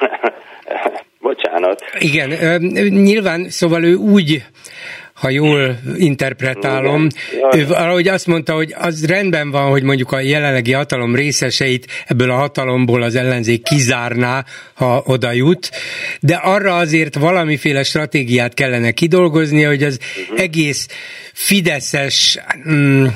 Bocsánat. 1.20 1.84
Igen, 1.98 2.60
nyilván, 2.90 3.48
szóval 3.48 3.84
ő 3.84 3.94
úgy 3.94 4.42
ha 5.22 5.30
jól 5.30 5.78
interpretálom, 5.96 7.06
ő 7.56 7.66
valahogy 7.66 8.08
azt 8.08 8.26
mondta, 8.26 8.54
hogy 8.54 8.74
az 8.78 9.06
rendben 9.06 9.50
van, 9.50 9.70
hogy 9.70 9.82
mondjuk 9.82 10.12
a 10.12 10.20
jelenlegi 10.20 10.72
hatalom 10.72 11.14
részeseit 11.14 11.86
ebből 12.06 12.30
a 12.30 12.34
hatalomból 12.34 13.02
az 13.02 13.14
ellenzék 13.14 13.62
kizárná, 13.62 14.44
ha 14.74 15.02
oda 15.06 15.32
jut, 15.32 15.70
de 16.20 16.34
arra 16.34 16.76
azért 16.76 17.14
valamiféle 17.14 17.82
stratégiát 17.82 18.54
kellene 18.54 18.90
kidolgozni, 18.90 19.62
hogy 19.62 19.82
az 19.82 19.98
uh-huh. 19.98 20.40
egész 20.40 20.88
fideszes 21.32 22.38
mm, 22.68 23.06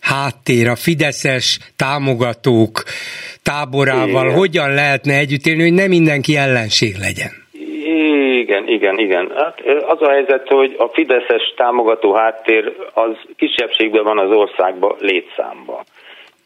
háttér, 0.00 0.68
a 0.68 0.76
fideszes 0.76 1.58
támogatók 1.76 2.84
táborával 3.42 4.24
Igen. 4.24 4.38
hogyan 4.38 4.70
lehetne 4.70 5.16
együtt 5.16 5.46
élni, 5.46 5.62
hogy 5.62 5.72
nem 5.72 5.88
mindenki 5.88 6.36
ellenség 6.36 6.96
legyen. 6.96 7.45
Igen, 7.96 8.68
igen, 8.68 8.98
igen. 8.98 9.32
Hát 9.36 9.60
az 9.86 10.02
a 10.02 10.10
helyzet, 10.10 10.48
hogy 10.48 10.74
a 10.78 10.88
Fideszes 10.88 11.54
támogató 11.56 12.12
háttér 12.12 12.76
az 12.94 13.16
kisebbségben 13.36 14.04
van 14.04 14.18
az 14.18 14.30
országban 14.30 14.96
létszámban. 15.00 15.84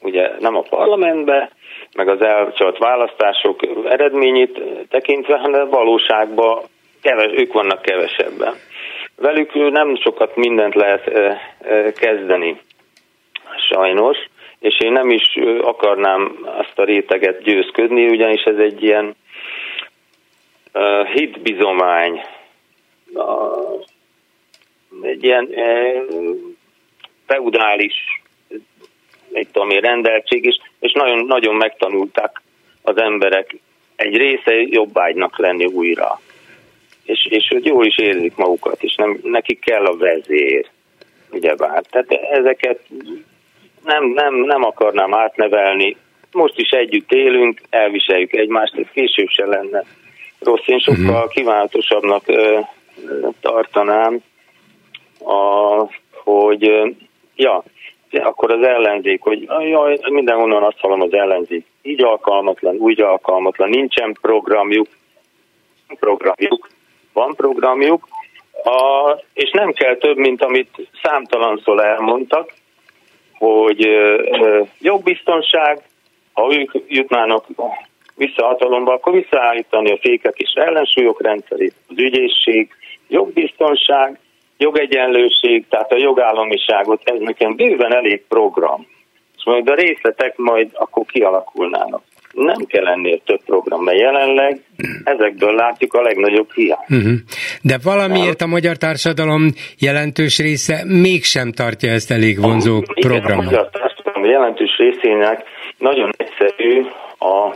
Ugye 0.02 0.30
nem 0.38 0.56
a 0.56 0.64
parlamentben, 0.68 1.50
meg 1.96 2.08
az 2.08 2.22
elcsalt 2.22 2.78
választások 2.78 3.60
eredményét 3.88 4.62
tekintve, 4.88 5.38
hanem 5.38 5.68
valóságban 5.68 6.62
keves, 7.02 7.32
ők 7.32 7.52
vannak 7.52 7.82
kevesebben. 7.82 8.54
Velük 9.16 9.70
nem 9.70 9.96
sokat 9.96 10.36
mindent 10.36 10.74
lehet 10.74 11.10
kezdeni, 11.94 12.60
sajnos, 13.70 14.18
és 14.60 14.80
én 14.80 14.92
nem 14.92 15.10
is 15.10 15.38
akarnám 15.62 16.38
azt 16.44 16.78
a 16.78 16.84
réteget 16.84 17.42
győzködni, 17.42 18.06
ugyanis 18.06 18.42
ez 18.42 18.56
egy 18.58 18.82
ilyen 18.82 19.14
uh, 20.74 21.06
hitbizomány, 21.06 22.20
uh, 23.12 23.84
egy 25.02 25.24
ilyen 25.24 25.44
uh, 25.44 26.36
feudális 27.26 27.94
mit 29.32 29.48
tudom 29.52 29.70
rendeltség 29.70 30.44
is, 30.44 30.56
és 30.80 30.92
nagyon, 30.92 31.24
nagyon 31.24 31.54
megtanulták 31.54 32.42
az 32.82 32.96
emberek 32.96 33.56
egy 33.96 34.16
része 34.16 34.54
jobbágynak 34.54 35.38
lenni 35.38 35.64
újra. 35.64 36.20
És, 37.04 37.26
és 37.30 37.48
hogy 37.48 37.64
jól 37.64 37.86
is 37.86 37.98
érzik 37.98 38.36
magukat, 38.36 38.82
és 38.82 38.94
nem, 38.94 39.18
nekik 39.22 39.60
kell 39.60 39.84
a 39.84 39.96
vezér, 39.96 40.66
ugyebár. 41.30 41.82
Tehát 41.90 42.12
ezeket 42.12 42.80
nem, 43.84 44.04
nem, 44.04 44.34
nem 44.34 44.64
akarnám 44.64 45.14
átnevelni. 45.14 45.96
Most 46.32 46.58
is 46.58 46.70
együtt 46.70 47.12
élünk, 47.12 47.60
elviseljük 47.70 48.32
egymást, 48.32 48.78
ez 48.78 48.86
később 48.92 49.28
se 49.28 49.46
lenne 49.46 49.84
rossz. 50.40 50.66
Én 50.66 50.78
sokkal 50.78 51.14
uh-huh. 51.14 51.30
kívánatosabbnak 51.30 52.22
ö, 52.26 52.58
tartanám, 53.40 54.20
a, 55.24 55.86
hogy 56.24 56.70
ja, 57.34 57.62
akkor 58.10 58.52
az 58.52 58.66
ellenzék, 58.66 59.22
hogy 59.22 59.42
jaj, 59.42 59.98
mindenhonnan 60.10 60.62
azt 60.62 60.78
hallom 60.78 61.00
az 61.00 61.12
ellenzék, 61.12 61.66
így 61.82 62.02
alkalmatlan, 62.02 62.76
úgy 62.76 63.00
alkalmatlan, 63.00 63.68
nincsen 63.68 64.16
programjuk, 64.20 64.86
programjuk, 65.98 66.68
van 67.12 67.34
programjuk, 67.34 68.08
a, 68.64 69.10
és 69.32 69.50
nem 69.50 69.72
kell 69.72 69.96
több, 69.96 70.16
mint 70.16 70.42
amit 70.42 70.88
számtalanszor 71.02 71.84
elmondtak, 71.84 72.52
hogy 73.38 73.86
ö, 73.86 74.62
jogbiztonság, 74.80 75.82
ha 76.32 76.54
ők 76.54 76.72
jutnának 76.86 77.46
vissza 78.26 78.46
hatalomba, 78.46 78.92
akkor 78.92 79.12
visszaállítani 79.12 79.90
a 79.90 79.98
fékek 80.00 80.36
és 80.36 80.52
ellensúlyok 80.54 81.22
rendszerét, 81.22 81.74
az 81.88 81.98
ügyészség, 81.98 82.68
jogbiztonság, 83.08 84.18
jogegyenlőség, 84.58 85.64
tehát 85.68 85.92
a 85.92 85.98
jogállamiságot, 85.98 87.00
ez 87.04 87.20
nekem 87.20 87.56
bőven 87.56 87.94
elég 87.94 88.22
program. 88.28 88.86
És 89.36 89.42
majd 89.44 89.68
a 89.68 89.74
részletek 89.74 90.36
majd 90.36 90.68
akkor 90.72 91.04
kialakulnának. 91.06 92.02
Nem 92.32 92.64
kell 92.66 92.86
ennél 92.86 93.20
több 93.24 93.44
program, 93.44 93.82
mert 93.82 93.98
jelenleg 93.98 94.60
ezekből 95.04 95.54
látjuk 95.54 95.94
a 95.94 96.00
legnagyobb 96.00 96.52
hiányt. 96.54 96.90
Uh-huh. 96.90 97.12
De 97.62 97.78
valamiért 97.82 98.40
a 98.40 98.46
magyar 98.46 98.76
társadalom 98.76 99.46
jelentős 99.78 100.38
része 100.38 100.84
mégsem 100.86 101.52
tartja 101.52 101.90
ezt 101.92 102.10
elég 102.10 102.40
vonzó 102.40 102.76
a, 102.76 103.00
programot. 103.00 103.46
a 103.46 103.50
magyar 103.50 103.70
társadalom 103.70 104.24
jelentős 104.24 104.76
részének 104.78 105.44
nagyon 105.78 106.10
egyszerű 106.16 106.82
a, 107.18 107.54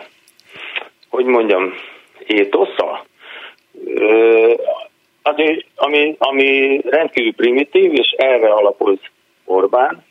hogy 1.14 1.24
mondjam, 1.24 1.72
étosza 2.26 3.04
ami, 5.26 5.64
ami, 5.76 6.14
ami 6.18 6.80
rendkívül 6.84 7.34
primitív, 7.34 7.92
és 7.92 8.10
erre 8.16 8.48
alapoz 8.48 8.98
Orbán, 9.44 10.04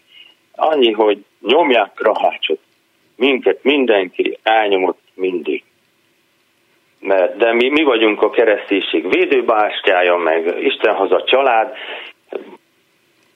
annyi, 0.56 0.92
hogy 0.92 1.24
nyomják 1.42 1.92
Krahácsot. 1.96 2.60
Minket 3.16 3.64
mindenki 3.64 4.38
elnyomott 4.44 5.00
mindig. 5.14 5.64
Mert, 7.00 7.38
de 7.38 7.54
mi, 7.54 7.70
mi 7.70 7.84
vagyunk 7.84 8.22
a 8.22 8.30
kereszténység 8.30 9.10
védőbástyája, 9.10 10.16
meg 10.16 10.56
Isten 10.62 10.96
haza 10.96 11.24
család, 11.24 11.74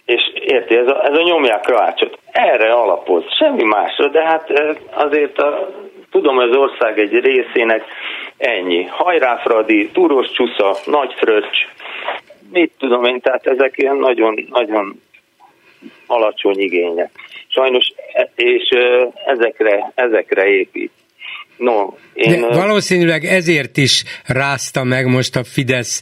és 0.05 0.22
érti, 0.34 0.76
ez 0.76 0.88
a, 0.88 1.05
ez 1.05 1.18
a 1.18 1.22
nyomják 1.22 1.61
Krahácsot. 1.61 2.20
Erre 2.32 2.72
alapoz, 2.72 3.24
semmi 3.38 3.63
másra, 3.63 4.07
de 4.07 4.24
hát 4.24 4.51
azért 4.91 5.38
a, 5.38 5.70
tudom, 6.12 6.36
hogy 6.36 6.49
az 6.49 6.55
ország 6.55 6.99
egy 6.99 7.14
részének 7.14 7.84
Ennyi. 8.38 8.84
Hajráfradi, 8.84 9.89
túros 9.89 10.32
csusza, 10.32 10.78
nagy 10.86 11.14
fröccs, 11.14 11.58
mit 12.51 12.72
tudom 12.78 13.03
én, 13.05 13.22
tehát 13.22 13.47
ezek 13.47 13.74
ilyen 13.78 13.95
nagyon, 13.95 14.47
nagyon 14.49 15.01
alacsony 16.08 16.60
igények. 16.60 17.10
Sajnos, 17.47 17.91
e- 18.14 18.32
és 18.36 18.70
ezekre, 19.26 19.91
ezekre 19.95 20.47
épít. 20.47 20.91
No, 21.58 21.93
én... 22.14 22.41
De 22.41 22.47
valószínűleg 22.47 23.24
ezért 23.24 23.78
is 23.78 24.03
rázta 24.26 24.84
meg 24.84 25.05
most 25.05 25.36
a 25.36 25.43
Fidesz 25.43 26.01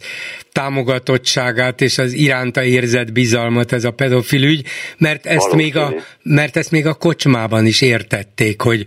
támogatottságát 0.51 1.81
és 1.81 1.97
az 1.97 2.13
iránta 2.13 2.63
érzett 2.63 3.11
bizalmat 3.11 3.71
ez 3.71 3.83
a 3.83 3.91
pedofil 3.91 4.43
ügy, 4.43 4.67
mert 4.97 5.25
ezt, 5.25 5.53
még 5.53 5.77
a, 5.77 5.93
mert 6.23 6.57
ezt 6.57 6.71
még 6.71 6.85
a 6.85 6.93
kocsmában 6.93 7.65
is 7.65 7.81
értették, 7.81 8.61
hogy 8.61 8.85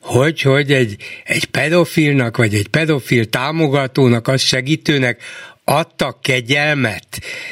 hogy, 0.00 0.40
hogy 0.40 0.72
egy, 0.72 0.96
egy 1.24 1.44
pedofilnak, 1.44 2.36
vagy 2.36 2.54
egy 2.54 2.68
pedofil 2.68 3.28
támogatónak, 3.28 4.28
az 4.28 4.40
segítőnek 4.40 5.22
adtak 5.70 6.22
kegyelmet, 6.22 7.06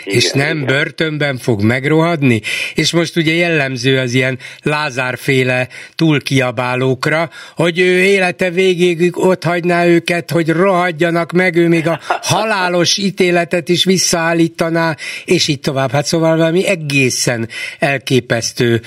igen, 0.04 0.18
és 0.18 0.30
nem 0.30 0.56
igen. 0.56 0.66
börtönben 0.66 1.38
fog 1.38 1.62
megrohadni, 1.62 2.40
és 2.74 2.92
most 2.92 3.16
ugye 3.16 3.32
jellemző 3.32 3.98
az 3.98 4.14
ilyen 4.14 4.38
Lázárféle 4.62 5.68
túlkiabálókra, 5.94 7.30
hogy 7.56 7.78
ő 7.78 8.02
élete 8.02 8.50
végéig 8.50 9.16
ott 9.18 9.44
hagyná 9.44 9.86
őket, 9.86 10.30
hogy 10.30 10.48
rohadjanak 10.48 11.32
meg, 11.32 11.56
ő 11.56 11.68
még 11.68 11.86
a 11.86 12.00
halálos 12.22 12.96
ítéletet 12.96 13.68
is 13.68 13.84
visszaállítaná, 13.84 14.96
és 15.24 15.48
így 15.48 15.60
tovább. 15.60 15.90
Hát 15.90 16.06
szóval 16.06 16.36
valami 16.36 16.66
egészen 16.66 17.48
elképesztő 17.78 18.82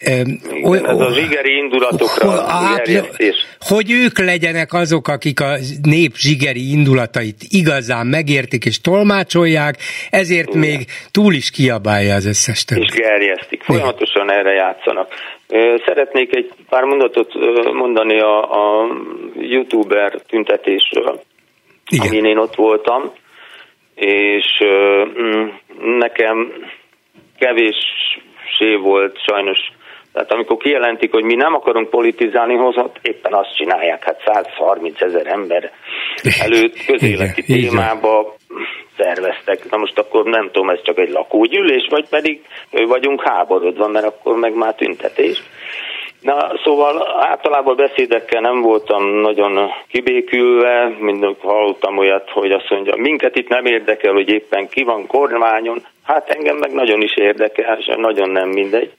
igen, 0.00 0.86
ez 0.86 0.98
a 0.98 1.12
zsigeri 1.12 1.56
indulatokra 1.56 2.30
hát, 2.30 2.90
Hogy 3.58 3.90
ők 3.90 4.18
legyenek 4.18 4.72
azok, 4.72 5.08
akik 5.08 5.40
a 5.40 5.56
nép 5.82 6.14
zsigeri 6.16 6.70
indulatait 6.70 7.36
igazán 7.48 8.06
megértik 8.06 8.64
és 8.64 8.80
tolmácsolják, 8.80 9.76
ezért 10.10 10.48
Igen. 10.48 10.60
még 10.60 10.86
túl 11.10 11.34
is 11.34 11.50
kiabálja 11.50 12.14
az 12.14 12.26
összes 12.26 12.64
többi. 12.64 12.80
És 12.80 12.92
gerjesztik, 12.92 13.62
folyamatosan 13.62 14.24
Igen. 14.24 14.38
erre 14.38 14.52
játszanak. 14.52 15.08
Szeretnék 15.86 16.36
egy 16.36 16.52
pár 16.68 16.82
mondatot 16.82 17.32
mondani 17.72 18.20
a, 18.20 18.42
a 18.42 18.86
youtuber 19.40 20.12
tüntetésről, 20.28 21.22
Igen. 21.90 22.06
amin 22.06 22.24
én 22.24 22.38
ott 22.38 22.54
voltam, 22.54 23.12
és 23.94 24.46
mm, 25.18 25.48
nekem 25.98 26.52
kevés 27.38 27.76
volt 28.82 29.18
sajnos 29.26 29.58
tehát 30.12 30.32
amikor 30.32 30.56
kijelentik, 30.56 31.12
hogy 31.12 31.24
mi 31.24 31.34
nem 31.34 31.54
akarunk 31.54 31.90
politizálni, 31.90 32.54
hozott, 32.54 32.96
éppen 33.02 33.32
azt 33.32 33.56
csinálják, 33.56 34.04
hát 34.04 34.22
130 34.24 35.00
ezer 35.00 35.26
ember 35.26 35.70
előtt 36.40 36.84
közéleti 36.86 37.42
Igen, 37.46 37.70
témába 37.70 38.34
szerveztek. 38.96 39.70
Na 39.70 39.76
most 39.76 39.98
akkor 39.98 40.24
nem 40.24 40.50
tudom, 40.52 40.70
ez 40.70 40.82
csak 40.82 40.98
egy 40.98 41.10
lakógyűlés, 41.10 41.86
vagy 41.90 42.08
pedig 42.08 42.40
vagyunk 42.70 43.22
háborodva, 43.22 43.88
mert 43.88 44.06
akkor 44.06 44.36
meg 44.36 44.54
már 44.54 44.74
tüntetés. 44.74 45.42
Na, 46.20 46.52
szóval 46.64 47.18
általában 47.20 47.76
beszédekkel 47.76 48.40
nem 48.40 48.60
voltam 48.60 49.04
nagyon 49.04 49.70
kibékülve, 49.88 50.96
mindig 50.98 51.36
hallottam 51.40 51.98
olyat, 51.98 52.30
hogy 52.30 52.50
azt 52.50 52.70
mondja, 52.70 52.96
minket 52.96 53.36
itt 53.36 53.48
nem 53.48 53.66
érdekel, 53.66 54.12
hogy 54.12 54.28
éppen 54.28 54.68
ki 54.68 54.82
van 54.82 55.06
kormányon, 55.06 55.86
hát 56.02 56.28
engem 56.28 56.56
meg 56.56 56.72
nagyon 56.72 57.00
is 57.00 57.16
érdekel, 57.16 57.78
és 57.78 57.90
nagyon 57.96 58.30
nem 58.30 58.48
mindegy. 58.48 58.92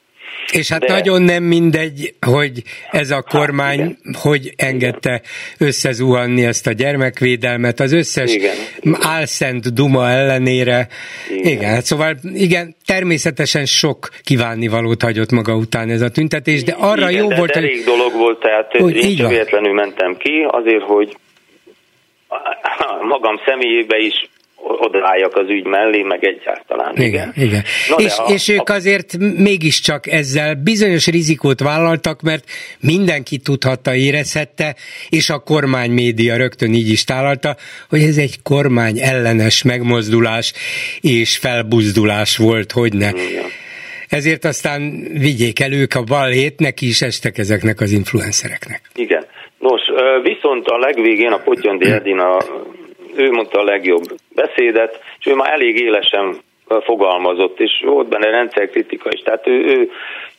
És 0.52 0.68
hát 0.68 0.80
De... 0.80 0.92
nagyon 0.92 1.22
nem 1.22 1.42
mindegy, 1.42 2.14
hogy 2.26 2.62
ez 2.90 3.10
a 3.10 3.22
kormány 3.22 3.78
hát, 3.80 4.16
hogy 4.22 4.52
engedte 4.56 5.20
összezuhanni 5.58 6.44
ezt 6.44 6.66
a 6.66 6.72
gyermekvédelmet, 6.72 7.80
az 7.80 7.92
összes 7.92 8.34
igen. 8.34 8.54
álszent 9.00 9.74
duma 9.74 10.08
ellenére. 10.08 10.88
Igen. 11.30 11.52
igen, 11.52 11.70
hát 11.70 11.84
szóval 11.84 12.16
igen, 12.34 12.76
természetesen 12.86 13.64
sok 13.64 14.08
kívánnivalót 14.22 15.02
hagyott 15.02 15.30
maga 15.30 15.54
után 15.54 15.90
ez 15.90 16.00
a 16.00 16.10
tüntetés, 16.10 16.62
de 16.62 16.74
arra 16.78 17.10
igen, 17.10 17.22
jó 17.22 17.28
de 17.28 17.36
volt, 17.36 17.52
hogy... 17.52 17.64
elég 17.64 17.84
dolog 17.84 18.12
volt, 18.12 18.40
tehát 18.40 18.76
hogy 18.76 18.96
én 18.96 19.16
csak 19.16 19.28
véletlenül 19.28 19.72
mentem 19.72 20.16
ki, 20.16 20.46
azért, 20.50 20.82
hogy 20.82 21.16
magam 23.02 23.40
személyébe 23.44 23.96
is 23.98 24.30
odaálljak 24.62 25.36
az 25.36 25.48
ügy 25.48 25.64
mellé, 25.64 26.02
meg 26.02 26.24
egyáltalán. 26.24 26.96
Igen, 26.96 27.32
igen. 27.36 27.48
igen. 27.48 27.62
No, 27.88 27.96
és, 27.96 28.18
a, 28.18 28.22
és 28.32 28.48
ők 28.48 28.68
a... 28.68 28.74
azért 28.74 29.16
mégiscsak 29.38 30.06
ezzel 30.06 30.54
bizonyos 30.54 31.06
rizikót 31.06 31.60
vállaltak, 31.60 32.20
mert 32.20 32.44
mindenki 32.80 33.38
tudhatta, 33.38 33.94
érezhette, 33.94 34.74
és 35.08 35.30
a 35.30 35.38
kormány 35.38 35.90
média 35.90 36.36
rögtön 36.36 36.74
így 36.74 36.90
is 36.90 37.04
tálalta, 37.04 37.56
hogy 37.88 38.02
ez 38.02 38.16
egy 38.16 38.42
kormány 38.42 38.98
ellenes 38.98 39.62
megmozdulás 39.62 40.52
és 41.00 41.36
felbuzdulás 41.36 42.36
volt, 42.36 42.72
hogy 42.72 42.92
ne. 42.92 43.08
Igen. 43.08 43.44
Ezért 44.08 44.44
aztán 44.44 45.06
vigyék 45.12 45.60
el 45.60 45.72
ők 45.72 45.94
a 45.94 46.02
balhét, 46.02 46.58
neki 46.58 46.86
is 46.86 47.02
estek 47.02 47.38
ezeknek 47.38 47.80
az 47.80 47.92
influencereknek. 47.92 48.80
Igen. 48.94 49.26
Nos, 49.58 49.80
viszont 50.22 50.66
a 50.66 50.78
legvégén 50.78 51.32
a 51.32 51.38
Potyondi 51.38 51.90
Edina 51.90 52.38
ő 53.16 53.30
mondta 53.30 53.60
a 53.60 53.64
legjobb 53.64 54.04
beszédet, 54.34 55.00
és 55.18 55.26
ő 55.26 55.34
már 55.34 55.52
elég 55.52 55.78
élesen 55.78 56.36
fogalmazott, 56.80 57.60
és 57.60 57.82
volt 57.84 58.08
benne 58.08 58.30
rendszerkritika 58.30 59.08
is. 59.12 59.20
Tehát 59.20 59.46
ő, 59.46 59.64
ő, 59.64 59.90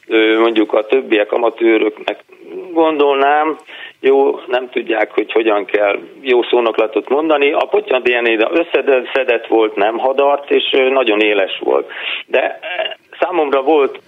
ő 0.07 0.39
mondjuk 0.39 0.73
a 0.73 0.85
többiek 0.85 1.31
amatőröknek 1.31 2.23
gondolnám, 2.71 3.57
jó, 3.99 4.39
nem 4.47 4.69
tudják, 4.69 5.11
hogy 5.11 5.31
hogyan 5.31 5.65
kell 5.65 5.99
jó 6.21 6.43
szónoklatot 6.43 7.09
mondani. 7.09 7.51
A 7.51 7.67
Potyant 7.69 8.07
ilyen 8.07 8.47
összedett 8.51 9.47
volt, 9.47 9.75
nem 9.75 9.97
hadart, 9.97 10.51
és 10.51 10.69
nagyon 10.89 11.19
éles 11.19 11.59
volt. 11.63 11.91
De 12.27 12.59
számomra 13.19 13.61
volt 13.61 13.99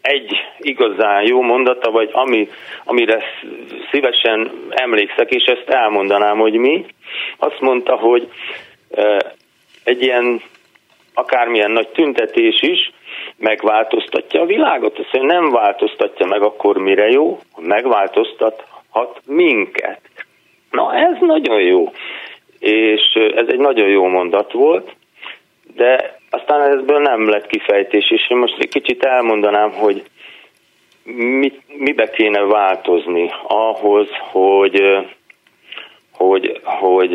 egy 0.00 0.32
igazán 0.58 1.26
jó 1.26 1.40
mondata, 1.40 1.90
vagy 1.90 2.10
ami, 2.12 2.48
amire 2.84 3.22
szívesen 3.90 4.52
emlékszek, 4.68 5.30
és 5.30 5.44
ezt 5.44 5.68
elmondanám, 5.68 6.38
hogy 6.38 6.54
mi. 6.54 6.86
Azt 7.36 7.60
mondta, 7.60 7.96
hogy 7.96 8.28
egy 9.84 10.02
ilyen 10.02 10.42
akármilyen 11.14 11.70
nagy 11.70 11.88
tüntetés 11.88 12.62
is, 12.62 12.92
megváltoztatja 13.36 14.40
a 14.40 14.46
világot. 14.46 14.98
Azt 14.98 15.12
mondja, 15.12 15.40
nem 15.40 15.50
változtatja 15.50 16.26
meg, 16.26 16.42
akkor 16.42 16.76
mire 16.76 17.08
jó? 17.08 17.38
Megváltoztathat 17.56 19.20
minket. 19.26 20.00
Na 20.70 20.94
ez 20.94 21.16
nagyon 21.20 21.60
jó. 21.60 21.92
És 22.58 23.14
ez 23.34 23.46
egy 23.48 23.58
nagyon 23.58 23.88
jó 23.88 24.06
mondat 24.06 24.52
volt, 24.52 24.96
de 25.78 26.18
aztán 26.30 26.70
ebből 26.70 26.98
nem 26.98 27.28
lett 27.28 27.46
kifejtés, 27.46 28.10
és 28.10 28.30
én 28.30 28.36
most 28.36 28.58
egy 28.58 28.68
kicsit 28.68 29.04
elmondanám, 29.04 29.70
hogy 29.70 30.02
mit, 31.14 31.62
mibe 31.78 32.10
kéne 32.10 32.40
változni 32.40 33.30
ahhoz, 33.46 34.08
hogy 34.30 34.82
hogy, 36.12 36.60
hogy 36.62 37.10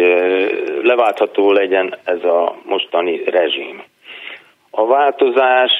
leváltható 0.82 1.51
legyen 1.51 1.97
ez 2.03 2.24
a 2.24 2.55
mostani 2.66 3.24
rezsim. 3.26 3.84
A 4.70 4.86
változás 4.86 5.72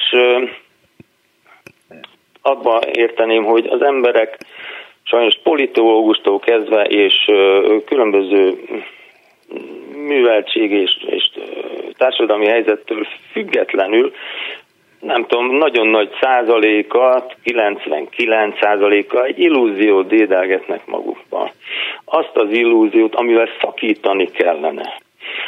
abban 2.42 2.82
érteném, 2.92 3.44
hogy 3.44 3.66
az 3.66 3.82
emberek 3.82 4.38
sajnos 5.02 5.38
politológustól 5.42 6.38
kezdve 6.38 6.84
és 6.84 7.14
különböző 7.86 8.64
műveltség 10.06 10.70
és, 10.70 10.96
és 11.06 11.30
társadalmi 11.96 12.46
helyzettől 12.46 13.06
függetlenül 13.32 14.12
nem 15.04 15.26
tudom, 15.26 15.56
nagyon 15.56 15.86
nagy 15.86 16.10
százaléka, 16.20 17.26
99 17.42 18.58
százaléka 18.60 19.24
egy 19.24 19.38
illúziót 19.38 20.06
dédelgetnek 20.06 20.86
magukban. 20.86 21.50
Azt 22.04 22.36
az 22.36 22.50
illúziót, 22.50 23.14
amivel 23.14 23.48
szakítani 23.60 24.30
kellene. 24.30 25.00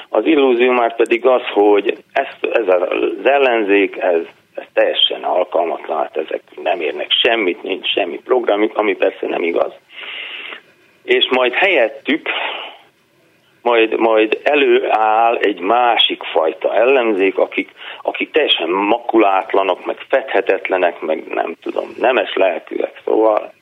Az 0.09 0.27
illúzió 0.27 0.73
már 0.73 0.97
pedig 0.97 1.27
az, 1.27 1.43
hogy 1.53 1.97
ezt, 2.13 2.39
ez 2.53 2.69
az 2.69 3.25
ellenzék, 3.29 3.97
ez, 3.97 4.21
ez 4.55 4.65
teljesen 4.73 5.23
alkalmatlan, 5.23 5.99
hát 5.99 6.17
ezek 6.17 6.43
nem 6.63 6.81
érnek 6.81 7.11
semmit, 7.11 7.63
nincs 7.63 7.87
semmi 7.89 8.21
programjuk, 8.25 8.79
ami 8.79 8.97
persze 8.97 9.27
nem 9.27 9.43
igaz. 9.43 9.73
És 11.05 11.29
majd 11.31 11.53
helyettük 11.53 12.29
majd, 13.67 13.99
majd 13.99 14.41
előáll 14.43 15.37
egy 15.37 15.61
másik 15.61 16.23
fajta 16.23 16.75
ellenzék, 16.75 17.39
akik, 17.39 17.71
akik 18.03 18.31
teljesen 18.31 18.71
makulátlanok, 18.71 19.87
meg 19.87 19.97
fedhetetlenek, 20.09 21.01
meg 21.01 21.25
nem 21.29 21.55
tudom, 21.63 21.89
nemes 21.99 22.35
lelkűek. 22.35 23.01
Szóval 23.05 23.53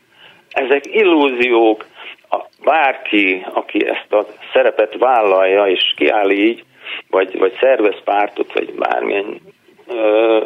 ezek 0.51 0.83
illúziók, 0.87 1.85
a, 2.31 2.39
bárki, 2.65 3.47
aki 3.53 3.87
ezt 3.87 4.13
a 4.13 4.27
szerepet 4.53 4.97
vállalja 4.99 5.67
és 5.67 5.95
kiáll 5.97 6.31
így, 6.31 6.65
vagy, 7.11 7.39
vagy 7.39 7.57
szervez 7.61 8.03
pártot, 8.05 8.53
vagy 8.53 8.75
bármilyen 8.75 9.41
ö, 9.89 9.95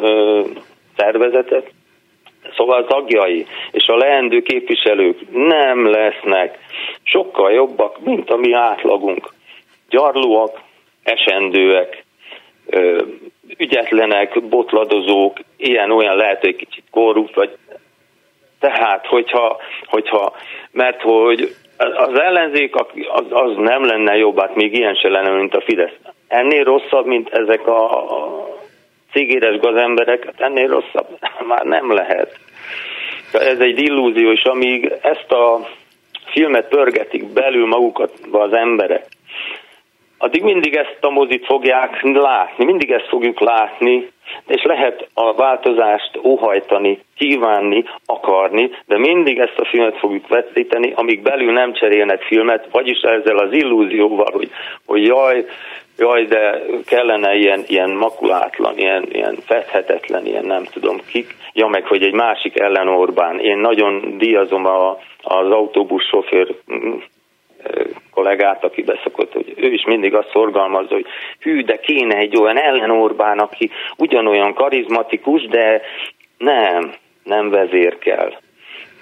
ö, 0.01 0.41
szervezetet, 0.97 1.71
Szóval 2.55 2.85
tagjai 2.85 3.45
és 3.71 3.87
a 3.87 3.95
leendő 3.95 4.41
képviselők 4.41 5.19
nem 5.31 5.85
lesznek 5.85 6.57
sokkal 7.03 7.51
jobbak, 7.51 7.99
mint 7.99 8.29
a 8.29 8.37
mi 8.37 8.53
átlagunk 8.53 9.37
gyarlóak, 9.89 10.59
esendőek, 11.03 12.03
ügyetlenek, 13.57 14.43
botladozók, 14.43 15.37
ilyen-olyan 15.57 16.15
lehet, 16.15 16.41
hogy 16.41 16.55
kicsit 16.55 16.83
korrupt, 16.91 17.35
vagy 17.35 17.57
tehát, 18.59 19.05
hogyha, 19.05 19.57
hogyha 19.85 20.33
mert 20.71 21.01
hogy 21.01 21.55
az 21.77 22.19
ellenzék 22.19 22.75
az, 22.75 23.25
az 23.29 23.55
nem 23.55 23.85
lenne 23.85 24.15
jobb, 24.15 24.39
hát 24.39 24.55
még 24.55 24.73
ilyen 24.73 24.95
se 24.95 25.09
lenne, 25.09 25.29
mint 25.29 25.55
a 25.55 25.61
Fidesz. 25.61 25.97
Ennél 26.27 26.63
rosszabb, 26.63 27.05
mint 27.05 27.29
ezek 27.29 27.67
a 27.67 28.07
cégéres 29.11 29.59
gazemberek, 29.59 30.25
hát 30.25 30.41
ennél 30.41 30.67
rosszabb 30.67 31.07
már 31.47 31.65
nem 31.65 31.93
lehet. 31.93 32.39
Ez 33.31 33.59
egy 33.59 33.79
illúzió, 33.79 34.31
és 34.31 34.43
amíg 34.43 34.93
ezt 35.01 35.31
a 35.31 35.67
filmet 36.25 36.67
pörgetik 36.67 37.25
belül 37.25 37.67
magukat 37.67 38.13
az 38.31 38.53
emberek, 38.53 39.05
addig 40.21 40.43
mindig 40.43 40.75
ezt 40.75 40.97
a 41.01 41.09
mozit 41.09 41.45
fogják 41.45 42.01
látni, 42.01 42.65
mindig 42.65 42.91
ezt 42.91 43.07
fogjuk 43.07 43.39
látni, 43.39 44.11
és 44.47 44.63
lehet 44.63 45.07
a 45.13 45.33
változást 45.33 46.19
óhajtani, 46.23 46.99
kívánni, 47.17 47.83
akarni, 48.05 48.69
de 48.85 48.97
mindig 48.97 49.39
ezt 49.39 49.57
a 49.57 49.65
filmet 49.65 49.97
fogjuk 49.97 50.27
vetíteni, 50.27 50.93
amíg 50.95 51.21
belül 51.21 51.51
nem 51.51 51.73
cserélnek 51.73 52.21
filmet, 52.21 52.67
vagyis 52.71 52.99
ezzel 52.99 53.37
az 53.37 53.51
illúzióval, 53.51 54.31
hogy, 54.31 54.49
hogy 54.85 55.05
jaj, 55.05 55.45
jaj, 55.97 56.25
de 56.25 56.61
kellene 56.85 57.35
ilyen, 57.35 57.63
ilyen 57.67 57.89
makulátlan, 57.89 58.77
ilyen, 58.77 59.03
ilyen 59.11 59.35
fedhetetlen, 59.45 60.25
ilyen 60.25 60.45
nem 60.45 60.63
tudom 60.63 60.97
kik, 61.07 61.35
ja 61.53 61.67
meg, 61.67 61.85
hogy 61.85 62.03
egy 62.03 62.13
másik 62.13 62.59
ellen 62.59 62.87
Orbán. 62.87 63.39
Én 63.39 63.57
nagyon 63.57 64.17
díjazom 64.17 64.65
a, 64.65 64.89
az 65.21 65.51
autóbuszsofőr 65.51 66.55
kollégát, 68.11 68.63
aki 68.63 68.83
beszokott, 68.83 69.33
hogy 69.33 69.53
ő 69.55 69.71
is 69.71 69.83
mindig 69.85 70.13
azt 70.13 70.29
szorgalmazza, 70.31 70.93
hogy 70.93 71.05
hű, 71.39 71.61
de 71.61 71.79
kéne 71.79 72.15
egy 72.15 72.37
olyan 72.37 72.57
ellen 72.57 72.91
Orbán, 72.91 73.39
aki 73.39 73.69
ugyanolyan 73.97 74.53
karizmatikus, 74.53 75.47
de 75.47 75.81
nem, 76.37 76.93
nem 77.23 77.49
vezérkel 77.49 78.39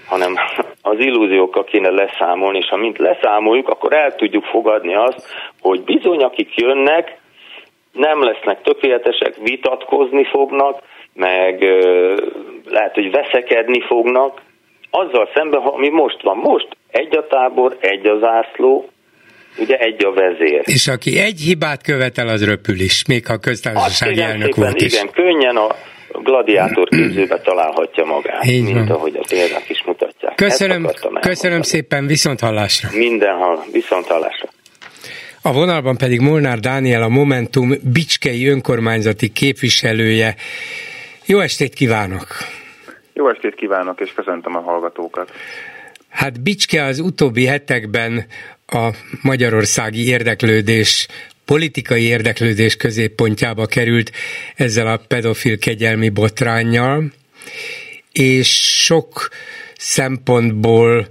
hanem 0.08 0.36
az 0.82 1.00
illúziókkal 1.00 1.64
kéne 1.64 1.90
leszámolni, 1.90 2.58
és 2.58 2.70
ha 2.70 2.78
mint 2.78 2.98
leszámoljuk, 2.98 3.70
akkor 3.70 3.94
el 3.94 4.16
tudjuk 4.16 4.44
fogadni 4.44 4.96
azt, 4.96 5.36
hogy 5.62 5.82
bizony, 5.82 6.24
akik 6.24 6.56
jönnek, 6.56 7.18
nem 7.92 8.24
lesznek 8.24 8.62
tökéletesek, 8.62 9.36
vitatkozni 9.36 10.24
fognak, 10.24 10.80
meg 11.14 11.64
lehet, 12.66 12.94
hogy 12.94 13.12
veszekedni 13.12 13.82
fognak, 13.82 14.42
azzal 14.90 15.30
szemben, 15.34 15.62
ami 15.62 15.90
most 15.90 16.22
van. 16.22 16.38
Most 16.38 16.77
egy 16.88 17.18
a 17.18 17.28
tábor, 17.30 17.78
egy 17.80 18.08
a 18.08 18.20
zászló, 18.20 18.90
ugye 19.58 19.78
egy 19.78 20.06
a 20.06 20.12
vezér. 20.14 20.62
És 20.64 20.88
aki 20.88 21.20
egy 21.20 21.40
hibát 21.40 21.84
követel, 21.84 22.28
az 22.28 22.46
röpül 22.46 22.80
is, 22.80 23.06
még 23.08 23.26
ha 23.26 23.38
köztársasági 23.38 24.22
elnök 24.22 24.56
volt 24.56 24.82
is. 24.82 24.94
Igen, 24.94 25.10
könnyen 25.12 25.56
a 25.56 25.76
gladiátor 26.24 26.88
képzőbe 26.88 27.40
találhatja 27.40 28.06
magát, 28.06 28.46
Így 28.46 28.64
mint 28.64 28.88
van. 28.88 28.98
ahogy 28.98 29.16
a 29.16 29.26
példák 29.30 29.70
is 29.70 29.84
mutatják. 29.86 30.36
Köszönöm, 30.36 30.88
köszönöm 31.20 31.62
szépen, 31.62 32.08
viszont 32.08 32.40
hallásra. 32.40 32.90
Mindenhol, 32.94 33.64
viszont 33.72 34.06
hallásra. 34.06 34.50
A 35.42 35.54
vonalban 35.54 35.98
pedig 35.98 36.20
Molnár 36.20 36.60
Dániel, 36.60 37.02
a 37.04 37.08
Momentum 37.08 37.70
Bicskei 37.94 38.48
önkormányzati 38.48 39.30
képviselője. 39.32 40.36
Jó 41.26 41.40
estét 41.40 41.74
kívánok! 41.74 42.28
Jó 43.14 43.30
estét 43.30 43.56
kívánok, 43.56 44.00
és 44.00 44.14
köszöntöm 44.14 44.56
a 44.56 44.60
hallgatókat. 44.60 45.32
Hát 46.18 46.42
Bicske 46.42 46.84
az 46.84 47.00
utóbbi 47.00 47.46
hetekben 47.46 48.26
a 48.66 48.90
magyarországi 49.22 50.08
érdeklődés 50.08 51.08
politikai 51.46 52.04
érdeklődés 52.04 52.76
középpontjába 52.76 53.66
került 53.66 54.12
ezzel 54.56 54.88
a 54.88 55.02
pedofil 55.08 55.58
kegyelmi 55.58 56.10
botránnyal, 56.10 57.12
és 58.12 58.82
sok 58.84 59.30
szempontból 59.76 61.08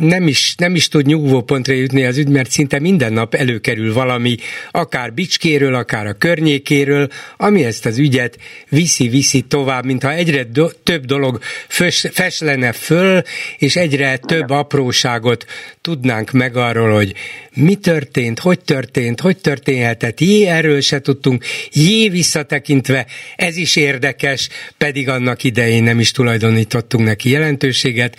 nem 0.00 0.26
is, 0.26 0.54
nem 0.58 0.74
is 0.74 0.88
tud 0.88 1.06
nyugvópontra 1.06 1.74
jutni 1.74 2.04
az 2.04 2.16
ügy, 2.16 2.28
mert 2.28 2.50
szinte 2.50 2.78
minden 2.78 3.12
nap 3.12 3.34
előkerül 3.34 3.92
valami, 3.92 4.36
akár 4.70 5.12
Bicskéről, 5.12 5.74
akár 5.74 6.06
a 6.06 6.12
környékéről, 6.12 7.08
ami 7.36 7.64
ezt 7.64 7.86
az 7.86 7.98
ügyet 7.98 8.38
viszi-viszi 8.68 9.40
tovább, 9.40 9.84
mintha 9.84 10.12
egyre 10.12 10.44
do- 10.44 10.76
több 10.82 11.04
dolog 11.04 11.38
fös, 11.68 12.06
feslene 12.12 12.72
föl, 12.72 13.22
és 13.58 13.76
egyre 13.76 14.16
több 14.16 14.50
apróságot 14.50 15.46
tudnánk 15.80 16.30
meg 16.30 16.56
arról, 16.56 16.94
hogy 16.94 17.14
mi 17.54 17.74
történt, 17.74 18.38
hogy 18.38 18.60
történt, 18.60 19.20
hogy 19.20 19.36
történhetett, 19.36 20.20
jé, 20.20 20.46
erről 20.46 20.80
se 20.80 21.00
tudtunk, 21.00 21.44
jé, 21.72 22.08
visszatekintve, 22.08 23.06
ez 23.36 23.56
is 23.56 23.76
érdekes, 23.76 24.48
pedig 24.78 25.08
annak 25.08 25.44
idején 25.44 25.82
nem 25.82 26.00
is 26.00 26.10
tulajdonítottunk 26.10 27.04
neki 27.04 27.30
jelentőséget. 27.30 28.16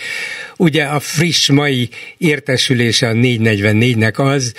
Ugye 0.58 0.77
a 0.80 1.00
friss 1.00 1.50
mai 1.50 1.90
értesülése 2.18 3.08
a 3.08 3.14
444-nek 3.14 4.16
az, 4.16 4.54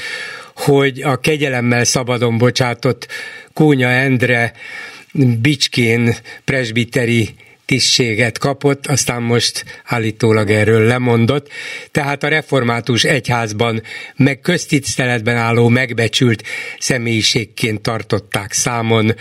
hogy 0.54 1.02
a 1.02 1.16
kegyelemmel 1.16 1.84
szabadon 1.84 2.38
bocsátott 2.38 3.08
Kónya 3.52 3.88
Endre 3.88 4.52
Bicskén 5.40 6.14
presbiteri 6.44 7.34
tisztséget 7.68 8.38
kapott, 8.38 8.86
aztán 8.86 9.22
most 9.22 9.64
állítólag 9.84 10.50
erről 10.50 10.86
lemondott. 10.86 11.48
Tehát 11.90 12.22
a 12.22 12.28
református 12.28 13.04
egyházban 13.04 13.82
meg 14.16 14.40
köztiszteletben 14.40 15.36
álló 15.36 15.68
megbecsült 15.68 16.42
személyiségként 16.78 17.80
tartották 17.80 18.52
számon 18.52 19.14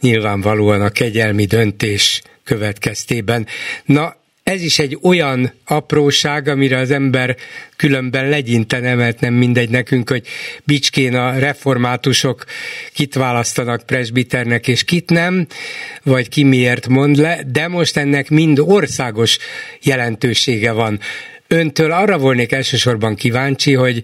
nyilvánvalóan 0.00 0.80
a 0.80 0.90
kegyelmi 0.90 1.44
döntés 1.44 2.22
következtében. 2.44 3.46
Na, 3.84 4.16
ez 4.42 4.62
is 4.62 4.78
egy 4.78 4.98
olyan 5.02 5.52
apróság, 5.64 6.48
amire 6.48 6.78
az 6.78 6.90
ember 6.90 7.36
különben 7.76 8.28
legyintene, 8.28 8.94
mert 8.94 9.20
nem 9.20 9.34
mindegy 9.34 9.70
nekünk, 9.70 10.08
hogy 10.08 10.26
Bicskén 10.64 11.14
a 11.14 11.38
reformátusok 11.38 12.44
kit 12.92 13.14
választanak 13.14 13.86
presbiternek 13.86 14.68
és 14.68 14.84
kit 14.84 15.10
nem, 15.10 15.46
vagy 16.02 16.28
ki 16.28 16.42
miért 16.42 16.88
mond 16.88 17.16
le, 17.16 17.42
de 17.46 17.68
most 17.68 17.96
ennek 17.96 18.30
mind 18.30 18.58
országos 18.58 19.38
jelentősége 19.82 20.72
van. 20.72 21.00
Öntől 21.48 21.92
arra 21.92 22.18
volnék 22.18 22.52
elsősorban 22.52 23.14
kíváncsi, 23.14 23.74
hogy 23.74 24.02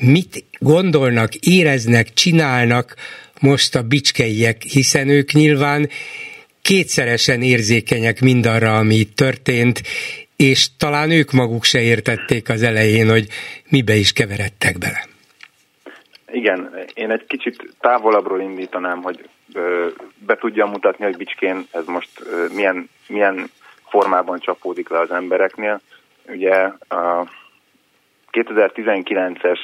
mit 0.00 0.44
gondolnak, 0.58 1.34
éreznek, 1.34 2.12
csinálnak 2.14 2.94
most 3.40 3.74
a 3.74 3.82
bicskeiek, 3.82 4.62
hiszen 4.62 5.08
ők 5.08 5.32
nyilván 5.32 5.88
kétszeresen 6.68 7.42
érzékenyek 7.42 8.20
mindarra, 8.20 8.76
ami 8.76 8.94
itt 8.94 9.16
történt, 9.16 9.80
és 10.36 10.76
talán 10.76 11.10
ők 11.10 11.32
maguk 11.32 11.64
se 11.64 11.80
értették 11.80 12.48
az 12.48 12.62
elején, 12.62 13.08
hogy 13.08 13.26
mibe 13.70 13.94
is 13.94 14.12
keveredtek 14.12 14.78
bele. 14.78 15.00
Igen, 16.30 16.84
én 16.94 17.10
egy 17.10 17.24
kicsit 17.26 17.74
távolabbról 17.80 18.40
indítanám, 18.40 19.02
hogy 19.02 19.28
be 20.26 20.36
tudja 20.36 20.66
mutatni, 20.66 21.04
hogy 21.04 21.16
Bicskén 21.16 21.66
ez 21.70 21.86
most 21.86 22.10
milyen, 22.54 22.88
milyen 23.08 23.50
formában 23.88 24.38
csapódik 24.38 24.88
le 24.88 24.98
az 24.98 25.10
embereknél. 25.10 25.80
Ugye 26.26 26.54
a 26.88 27.28
2019-es 28.32 29.58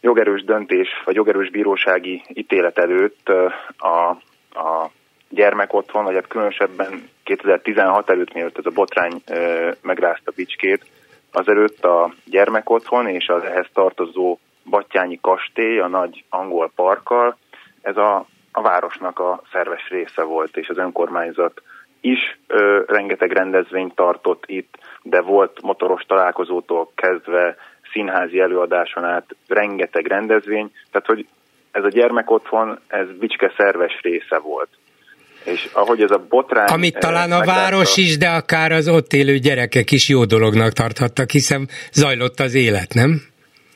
jogerős 0.00 0.44
döntés, 0.44 0.88
vagy 1.04 1.14
jogerős 1.14 1.50
bírósági 1.50 2.22
ítélet 2.28 2.78
előtt 2.78 3.28
a, 3.78 4.08
a 4.58 4.90
gyermekotthon, 5.28 6.04
vagy 6.04 6.14
hát 6.14 6.26
különösebben 6.26 7.08
2016 7.24 8.10
előtt, 8.10 8.32
mielőtt 8.32 8.58
ez 8.58 8.66
a 8.66 8.70
botrány 8.70 9.22
megrázta 9.82 10.32
Bicskét, 10.36 10.84
azelőtt 11.32 11.84
a 11.84 12.12
gyermekotthon 12.24 13.08
és 13.08 13.28
az 13.28 13.42
ehhez 13.42 13.66
tartozó 13.72 14.38
Battyányi 14.64 15.18
kastély, 15.22 15.78
a 15.78 15.86
nagy 15.86 16.24
angol 16.28 16.72
parkkal, 16.74 17.36
ez 17.82 17.96
a, 17.96 18.26
a 18.52 18.62
városnak 18.62 19.18
a 19.18 19.42
szerves 19.52 19.88
része 19.88 20.22
volt, 20.22 20.56
és 20.56 20.68
az 20.68 20.78
önkormányzat 20.78 21.62
is 22.00 22.38
ö, 22.46 22.82
rengeteg 22.86 23.32
rendezvényt 23.32 23.94
tartott 23.94 24.44
itt, 24.46 24.78
de 25.02 25.20
volt 25.20 25.62
motoros 25.62 26.02
találkozótól 26.02 26.90
kezdve 26.94 27.56
színházi 27.92 28.40
előadáson 28.40 29.04
át 29.04 29.36
rengeteg 29.48 30.06
rendezvény, 30.06 30.72
tehát 30.90 31.06
hogy 31.06 31.26
ez 31.70 31.84
a 31.84 31.88
gyermekotthon, 31.88 32.78
ez 32.86 33.06
Bicske 33.18 33.52
szerves 33.56 34.00
része 34.02 34.38
volt. 34.38 34.68
És 35.44 35.68
ahogy 35.72 36.02
ez 36.02 36.10
a 36.10 36.24
botrány... 36.28 36.66
Amit 36.66 36.94
eh, 36.94 37.00
talán 37.00 37.32
a 37.32 37.44
város 37.44 37.96
is, 37.96 38.16
de 38.16 38.28
akár 38.28 38.72
az 38.72 38.88
ott 38.88 39.12
élő 39.12 39.38
gyerekek 39.38 39.90
is 39.90 40.08
jó 40.08 40.24
dolognak 40.24 40.72
tarthattak, 40.72 41.30
hiszen 41.30 41.68
zajlott 41.92 42.40
az 42.40 42.54
élet, 42.54 42.94
nem? 42.94 43.20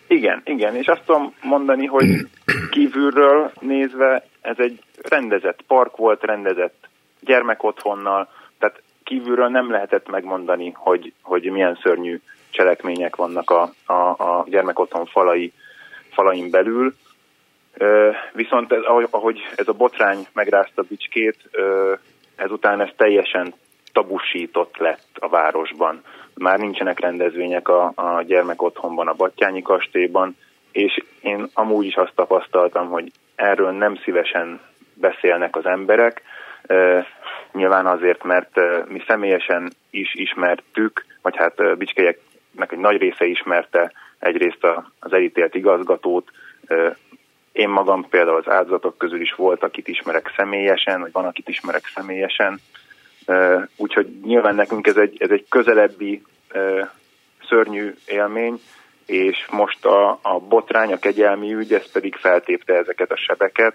Igen, 0.06 0.42
igen, 0.44 0.76
és 0.76 0.86
azt 0.86 1.02
tudom 1.06 1.34
mondani, 1.42 1.86
hogy 1.86 2.06
kívülről 2.70 3.52
nézve 3.60 4.24
ez 4.40 4.56
egy 4.58 4.78
rendezett 5.02 5.62
park 5.66 5.96
volt, 5.96 6.22
rendezett 6.22 6.88
gyermekotthonnal, 7.20 8.28
tehát 8.58 8.82
kívülről 9.04 9.48
nem 9.48 9.70
lehetett 9.70 10.10
megmondani, 10.10 10.72
hogy, 10.74 11.12
hogy 11.22 11.42
milyen 11.42 11.78
szörnyű 11.82 12.20
cselekmények 12.50 13.16
vannak 13.16 13.50
a, 13.50 13.72
a, 13.86 13.92
a 14.08 14.44
gyermekotthon 14.48 15.06
falai, 15.06 15.52
falain 16.12 16.50
belül. 16.50 16.94
Viszont 18.32 18.72
ez, 18.72 18.82
ahogy 19.10 19.40
ez 19.56 19.68
a 19.68 19.72
botrány 19.72 20.26
megrázta 20.32 20.82
Bicskét, 20.88 21.36
ezután 22.36 22.80
ez 22.80 22.88
teljesen 22.96 23.54
tabusított 23.92 24.76
lett 24.76 25.08
a 25.18 25.28
városban. 25.28 26.02
Már 26.34 26.58
nincsenek 26.58 27.00
rendezvények 27.00 27.68
a, 27.68 27.92
a 27.94 28.22
gyermekotthonban, 28.22 29.08
a 29.08 29.14
Battyányi 29.14 29.62
kastélyban, 29.62 30.36
és 30.72 31.02
én 31.20 31.46
amúgy 31.54 31.86
is 31.86 31.94
azt 31.94 32.14
tapasztaltam, 32.14 32.88
hogy 32.88 33.10
erről 33.34 33.70
nem 33.70 33.96
szívesen 33.96 34.60
beszélnek 34.94 35.56
az 35.56 35.66
emberek, 35.66 36.22
nyilván 37.52 37.86
azért, 37.86 38.22
mert 38.22 38.50
mi 38.88 39.02
személyesen 39.06 39.72
is 39.90 40.14
ismertük, 40.14 41.04
vagy 41.22 41.36
hát 41.36 41.78
Bicskeieknek 41.78 42.72
egy 42.72 42.78
nagy 42.78 42.96
része 42.96 43.24
ismerte 43.24 43.92
egyrészt 44.18 44.66
az 44.98 45.12
elítélt 45.12 45.54
igazgatót, 45.54 46.30
én 47.52 47.68
magam 47.68 48.08
például 48.08 48.36
az 48.36 48.48
áldozatok 48.48 48.98
közül 48.98 49.20
is 49.20 49.34
volt, 49.34 49.62
akit 49.62 49.88
ismerek 49.88 50.32
személyesen, 50.36 51.00
vagy 51.00 51.12
van, 51.12 51.24
akit 51.24 51.48
ismerek 51.48 51.86
személyesen. 51.94 52.60
Úgyhogy 53.76 54.20
nyilván 54.24 54.54
nekünk 54.54 54.86
ez 54.86 54.96
egy, 54.96 55.16
ez 55.18 55.30
egy 55.30 55.46
közelebbi 55.48 56.22
szörnyű 57.48 57.94
élmény, 58.06 58.60
és 59.06 59.46
most 59.50 59.84
a, 59.84 60.18
a 60.22 60.38
botrány, 60.48 60.92
a 60.92 60.98
kegyelmi 60.98 61.54
ügy, 61.54 61.72
ez 61.72 61.92
pedig 61.92 62.14
feltépte 62.14 62.74
ezeket 62.74 63.10
a 63.10 63.16
sebeket, 63.16 63.74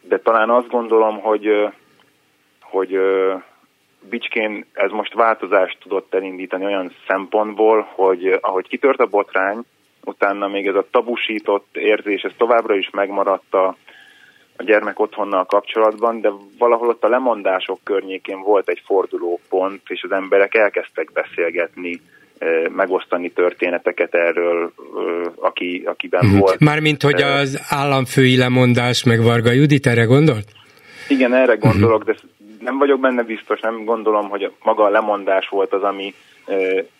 de 0.00 0.18
talán 0.18 0.50
azt 0.50 0.68
gondolom, 0.68 1.20
hogy, 1.20 1.68
hogy 2.60 2.98
Bicskén 4.00 4.66
ez 4.72 4.90
most 4.90 5.14
változást 5.14 5.78
tudott 5.80 6.14
elindítani 6.14 6.64
olyan 6.64 6.94
szempontból, 7.06 7.88
hogy 7.94 8.38
ahogy 8.40 8.68
kitört 8.68 9.00
a 9.00 9.06
botrány, 9.06 9.64
utána 10.08 10.48
még 10.48 10.66
ez 10.66 10.74
a 10.74 10.86
tabusított 10.90 11.68
érzés, 11.72 12.22
ez 12.22 12.32
továbbra 12.36 12.74
is 12.74 12.90
megmaradt 12.90 13.54
a, 13.54 13.76
a 14.56 14.62
gyermek 14.62 15.00
otthonnal 15.00 15.44
kapcsolatban, 15.44 16.20
de 16.20 16.30
valahol 16.58 16.88
ott 16.88 17.04
a 17.04 17.08
lemondások 17.08 17.78
környékén 17.84 18.40
volt 18.40 18.68
egy 18.68 18.82
fordulópont, 18.84 19.82
és 19.86 20.02
az 20.02 20.12
emberek 20.12 20.54
elkezdtek 20.54 21.12
beszélgetni, 21.12 22.00
megosztani 22.68 23.30
történeteket 23.30 24.14
erről, 24.14 24.72
aki, 25.36 25.82
akiben 25.86 26.24
uh-huh. 26.24 26.40
volt. 26.40 26.60
Mármint, 26.60 27.02
hogy 27.02 27.22
az 27.22 27.66
államfői 27.68 28.36
lemondás 28.36 29.04
meg 29.04 29.22
Varga 29.22 29.50
Judit, 29.50 29.86
erre 29.86 30.04
gondolt? 30.04 30.48
Igen, 31.08 31.34
erre 31.34 31.54
uh-huh. 31.54 31.70
gondolok, 31.70 32.04
de 32.04 32.14
nem 32.60 32.78
vagyok 32.78 33.00
benne 33.00 33.22
biztos, 33.22 33.60
nem 33.60 33.84
gondolom, 33.84 34.28
hogy 34.28 34.52
maga 34.62 34.84
a 34.84 34.90
lemondás 34.90 35.48
volt 35.48 35.72
az, 35.72 35.82
ami 35.82 36.14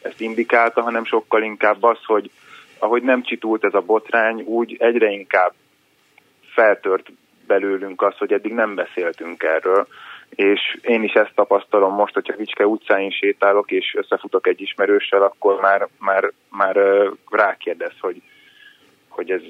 ezt 0.03 0.21
indikálta, 0.21 0.83
hanem 0.83 1.05
sokkal 1.05 1.43
inkább 1.43 1.83
az, 1.83 1.99
hogy 2.05 2.31
ahogy 2.79 3.03
nem 3.03 3.22
csitult 3.22 3.64
ez 3.64 3.74
a 3.74 3.81
botrány, 3.81 4.41
úgy 4.41 4.76
egyre 4.79 5.11
inkább 5.11 5.53
feltört 6.55 7.07
belőlünk 7.47 8.03
az, 8.03 8.16
hogy 8.16 8.33
eddig 8.33 8.53
nem 8.53 8.74
beszéltünk 8.74 9.43
erről, 9.43 9.87
és 10.31 10.79
én 10.83 11.03
is 11.03 11.12
ezt 11.12 11.35
tapasztalom 11.35 11.95
most, 11.95 12.14
hogyha 12.14 12.37
Vicske 12.37 12.66
utcáin 12.66 13.11
sétálok, 13.11 13.70
és 13.70 13.95
összefutok 13.99 14.47
egy 14.47 14.61
ismerőssel, 14.61 15.22
akkor 15.22 15.61
már, 15.61 15.89
már, 15.99 16.33
már 16.51 16.76
rákérdez, 17.31 17.95
hogy, 18.01 18.22
hogy 19.09 19.31
ez 19.31 19.43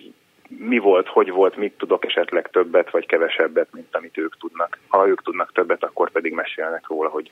mi 0.49 0.79
volt, 0.79 1.09
hogy 1.09 1.31
volt, 1.31 1.57
mit 1.57 1.73
tudok 1.79 2.05
esetleg 2.05 2.51
többet 2.51 2.91
vagy 2.91 3.07
kevesebbet, 3.07 3.69
mint 3.73 3.97
amit 3.97 4.19
ők 4.19 4.39
tudnak. 4.39 4.79
Ha 4.89 5.09
ők 5.09 5.23
tudnak 5.23 5.53
többet, 5.53 5.85
akkor 5.85 6.11
pedig 6.11 6.33
mesélnek 6.33 6.87
róla, 6.87 7.09
hogy 7.09 7.31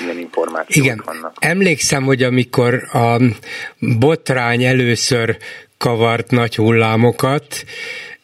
milyen 0.00 0.18
információk 0.18 0.84
Igen. 0.84 1.02
vannak. 1.04 1.36
Emlékszem, 1.38 2.04
hogy 2.04 2.22
amikor 2.22 2.74
a 2.92 3.20
botrány 3.78 4.64
először 4.64 5.36
kavart 5.78 6.30
nagy 6.30 6.56
hullámokat, 6.56 7.64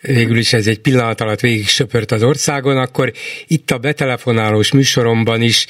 végül 0.01 0.37
is 0.37 0.53
ez 0.53 0.67
egy 0.67 0.81
pillanat 0.81 1.21
alatt 1.21 1.41
végig 1.41 1.69
söpört 1.69 2.13
az 2.13 2.23
országon, 2.23 2.77
akkor 2.77 3.13
itt 3.47 3.71
a 3.71 3.79
betelefonálós 3.79 4.73
műsoromban 4.73 5.43
is 5.43 5.67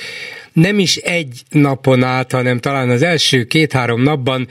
nem 0.54 0.78
is 0.78 0.96
egy 0.96 1.42
napon 1.50 2.02
át, 2.02 2.32
hanem 2.32 2.58
talán 2.58 2.90
az 2.90 3.02
első 3.02 3.44
két-három 3.44 4.02
napban 4.02 4.48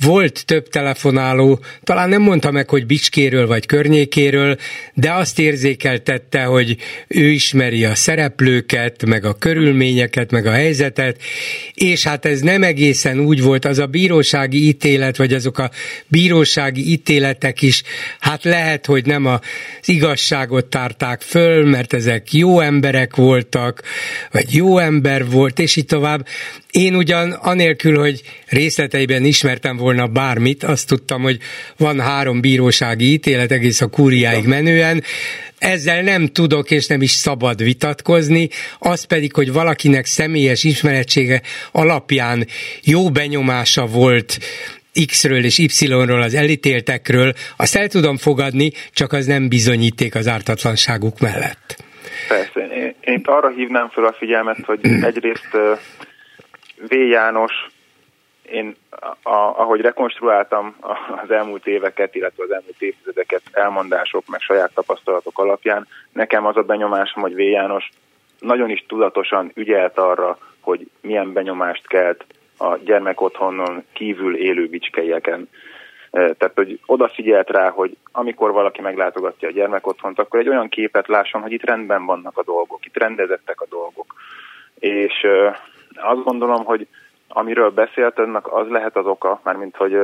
volt 0.00 0.44
több 0.46 0.68
telefonáló, 0.68 1.60
talán 1.82 2.08
nem 2.08 2.22
mondta 2.22 2.50
meg, 2.50 2.68
hogy 2.68 2.86
Bicskéről 2.86 3.46
vagy 3.46 3.66
környékéről, 3.66 4.56
de 4.94 5.12
azt 5.12 5.38
érzékeltette, 5.38 6.42
hogy 6.42 6.76
ő 7.08 7.30
ismeri 7.30 7.84
a 7.84 7.94
szereplőket, 7.94 9.06
meg 9.06 9.24
a 9.24 9.34
körülményeket, 9.34 10.30
meg 10.30 10.46
a 10.46 10.50
helyzetet, 10.50 11.22
és 11.74 12.02
hát 12.02 12.24
ez 12.24 12.40
nem 12.40 12.62
egészen 12.62 13.18
úgy 13.18 13.42
volt, 13.42 13.64
az 13.64 13.78
a 13.78 13.86
bírósági 13.86 14.68
ítélet, 14.68 15.16
vagy 15.16 15.34
azok 15.34 15.58
a 15.58 15.70
bírósági 16.06 16.90
ítéletek 16.90 17.62
is, 17.62 17.82
hát 18.20 18.44
lehet, 18.44 18.86
hogy 18.86 19.06
nem 19.06 19.26
az 19.26 19.40
igazságot 19.84 20.66
tárták 20.66 21.20
föl, 21.20 21.64
mert 21.64 21.92
ezek 21.92 22.32
jó 22.32 22.60
emberek 22.60 23.16
voltak, 23.16 23.82
vagy 24.30 24.54
jó 24.54 24.78
ember 24.78 25.26
volt, 25.26 25.37
és 25.58 25.76
így 25.76 25.86
tovább. 25.86 26.26
Én 26.70 26.94
ugyan 26.94 27.32
anélkül, 27.32 27.98
hogy 27.98 28.22
részleteiben 28.46 29.24
ismertem 29.24 29.76
volna 29.76 30.06
bármit, 30.06 30.64
azt 30.64 30.86
tudtam, 30.86 31.22
hogy 31.22 31.38
van 31.76 32.00
három 32.00 32.40
bírósági 32.40 33.12
ítélet 33.12 33.52
egész 33.52 33.80
a 33.80 33.86
kúriáig 33.86 34.44
menően, 34.44 35.02
ezzel 35.58 36.02
nem 36.02 36.26
tudok 36.26 36.70
és 36.70 36.86
nem 36.86 37.02
is 37.02 37.10
szabad 37.10 37.62
vitatkozni, 37.62 38.48
az 38.78 39.04
pedig, 39.04 39.34
hogy 39.34 39.52
valakinek 39.52 40.06
személyes 40.06 40.64
ismeretsége 40.64 41.42
alapján 41.72 42.46
jó 42.82 43.10
benyomása 43.10 43.86
volt 43.86 44.38
X-ről 45.06 45.44
és 45.44 45.58
Y-ról, 45.58 46.22
az 46.22 46.34
elítéltekről, 46.34 47.34
azt 47.56 47.76
el 47.76 47.88
tudom 47.88 48.16
fogadni, 48.16 48.72
csak 48.92 49.12
az 49.12 49.26
nem 49.26 49.48
bizonyíték 49.48 50.14
az 50.14 50.28
ártatlanságuk 50.28 51.20
mellett. 51.20 51.87
Én 52.78 53.14
itt 53.14 53.26
arra 53.26 53.48
hívnám 53.48 53.88
fel 53.88 54.04
a 54.04 54.12
figyelmet, 54.12 54.64
hogy 54.64 54.80
egyrészt 55.02 55.56
V. 56.88 56.94
János, 56.94 57.52
én 58.42 58.76
a, 59.22 59.34
ahogy 59.34 59.80
rekonstruáltam 59.80 60.76
az 61.22 61.30
elmúlt 61.30 61.66
éveket, 61.66 62.14
illetve 62.14 62.42
az 62.42 62.50
elmúlt 62.50 62.82
évtizedeket 62.82 63.42
elmondások, 63.52 64.26
meg 64.26 64.40
saját 64.40 64.74
tapasztalatok 64.74 65.38
alapján, 65.38 65.86
nekem 66.12 66.46
az 66.46 66.56
a 66.56 66.62
benyomásom, 66.62 67.22
hogy 67.22 67.34
V. 67.34 67.40
János 67.40 67.88
nagyon 68.38 68.70
is 68.70 68.84
tudatosan 68.88 69.50
ügyelt 69.54 69.98
arra, 69.98 70.38
hogy 70.60 70.90
milyen 71.00 71.32
benyomást 71.32 71.86
kelt 71.86 72.24
a 72.58 72.76
gyermekotthonon 72.76 73.84
kívül 73.92 74.36
élő 74.36 74.68
bicskeieken. 74.68 75.48
Tehát, 76.10 76.52
hogy 76.54 76.80
odafigyelt 76.86 77.50
rá, 77.50 77.70
hogy 77.70 77.96
amikor 78.12 78.52
valaki 78.52 78.80
meglátogatja 78.80 79.48
a 79.48 79.52
gyermekotthont, 79.52 80.18
akkor 80.18 80.40
egy 80.40 80.48
olyan 80.48 80.68
képet 80.68 81.08
lásson, 81.08 81.42
hogy 81.42 81.52
itt 81.52 81.64
rendben 81.64 82.04
vannak 82.04 82.38
a 82.38 82.44
dolgok, 82.44 82.86
itt 82.86 82.96
rendezettek 82.96 83.60
a 83.60 83.66
dolgok. 83.68 84.14
És 84.78 85.26
azt 85.94 86.22
gondolom, 86.24 86.64
hogy 86.64 86.86
amiről 87.28 87.70
beszélt, 87.70 88.18
ennek 88.18 88.52
az 88.52 88.68
lehet 88.68 88.96
az 88.96 89.06
oka, 89.06 89.40
mármint 89.44 89.76
hogy, 89.76 89.98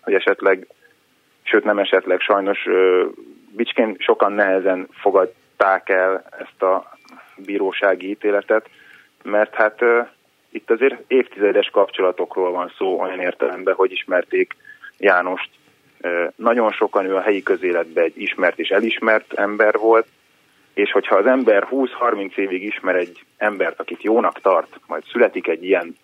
hogy 0.00 0.14
esetleg, 0.14 0.66
sőt 1.42 1.64
nem 1.64 1.78
esetleg, 1.78 2.20
sajnos 2.20 2.66
Bicskén 3.56 3.96
sokan 3.98 4.32
nehezen 4.32 4.88
fogadták 4.90 5.88
el 5.88 6.24
ezt 6.38 6.62
a 6.62 6.92
bírósági 7.36 8.10
ítéletet, 8.10 8.68
mert 9.22 9.54
hát 9.54 9.84
itt 10.50 10.70
azért 10.70 11.04
évtizedes 11.06 11.70
kapcsolatokról 11.70 12.50
van 12.50 12.72
szó 12.76 13.00
olyan 13.00 13.20
értelemben, 13.20 13.74
hogy 13.74 13.92
ismerték 13.92 14.56
Jánost. 14.98 15.50
Nagyon 16.36 16.70
sokan 16.70 17.04
ő 17.04 17.16
a 17.16 17.20
helyi 17.20 17.42
közéletben 17.42 18.04
egy 18.04 18.20
ismert 18.20 18.58
és 18.58 18.68
elismert 18.68 19.32
ember 19.32 19.78
volt, 19.78 20.06
és 20.74 20.90
hogyha 20.90 21.16
az 21.16 21.26
ember 21.26 21.66
20-30 21.70 22.36
évig 22.36 22.62
ismer 22.62 22.96
egy 22.96 23.24
embert, 23.36 23.80
akit 23.80 24.02
jónak 24.02 24.40
tart, 24.40 24.80
majd 24.86 25.02
születik 25.12 25.48
egy 25.48 25.64
ilyen 25.64 25.96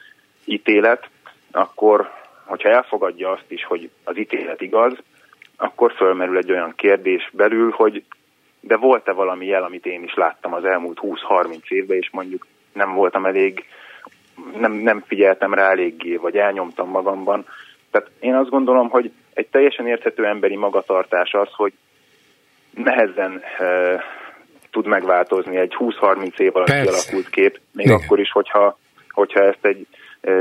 ítélet, 0.44 1.08
akkor, 1.50 2.10
hogyha 2.44 2.68
elfogadja 2.68 3.30
azt 3.30 3.50
is, 3.50 3.64
hogy 3.64 3.90
az 4.04 4.18
ítélet 4.18 4.60
igaz, 4.60 4.98
akkor 5.56 5.92
fölmerül 5.92 6.36
egy 6.36 6.50
olyan 6.50 6.72
kérdés 6.76 7.30
belül, 7.32 7.70
hogy 7.70 8.04
de 8.60 8.76
volt-e 8.76 9.12
valami 9.12 9.46
jel, 9.46 9.62
amit 9.62 9.86
én 9.86 10.02
is 10.02 10.14
láttam 10.14 10.54
az 10.54 10.64
elmúlt 10.64 10.98
20-30 11.02 11.68
évben, 11.68 11.96
és 11.96 12.08
mondjuk 12.12 12.46
nem 12.72 12.92
voltam 12.92 13.26
elég, 13.26 13.64
nem, 14.58 14.72
nem 14.72 15.04
figyeltem 15.06 15.54
rá 15.54 15.70
eléggé, 15.70 16.16
vagy 16.16 16.36
elnyomtam 16.36 16.88
magamban. 16.88 17.46
Tehát 17.94 18.10
én 18.20 18.34
azt 18.34 18.50
gondolom, 18.50 18.88
hogy 18.88 19.12
egy 19.34 19.46
teljesen 19.46 19.86
érthető 19.86 20.26
emberi 20.26 20.56
magatartás 20.56 21.32
az, 21.32 21.48
hogy 21.52 21.72
nehezen 22.70 23.42
e, 23.58 23.64
tud 24.70 24.86
megváltozni 24.86 25.56
egy 25.56 25.74
20-30 25.78 26.38
év 26.38 26.56
alatt 26.56 26.68
kialakult 26.68 27.28
kép, 27.30 27.60
még 27.72 27.86
Igen. 27.86 28.00
akkor 28.04 28.20
is, 28.20 28.30
hogyha, 28.30 28.78
hogyha 29.10 29.44
ezt 29.44 29.64
egy 29.64 29.86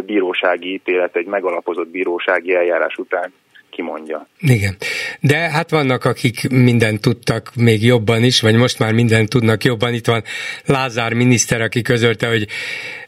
bírósági 0.05 0.73
ítélet, 0.73 1.15
egy 1.15 1.25
megalapozott 1.25 1.87
bírósági 1.87 2.55
eljárás 2.55 2.95
után 2.95 3.33
kimondja. 3.75 4.27
Igen. 4.39 4.77
De 5.19 5.37
hát 5.37 5.69
vannak, 5.69 6.05
akik 6.05 6.49
mindent 6.49 7.01
tudtak 7.01 7.51
még 7.55 7.83
jobban 7.83 8.23
is, 8.23 8.41
vagy 8.41 8.55
most 8.55 8.79
már 8.79 8.93
mindent 8.93 9.29
tudnak 9.29 9.63
jobban. 9.63 9.93
Itt 9.93 10.05
van 10.05 10.23
Lázár 10.65 11.13
miniszter, 11.13 11.61
aki 11.61 11.81
közölte, 11.81 12.27
hogy 12.27 12.47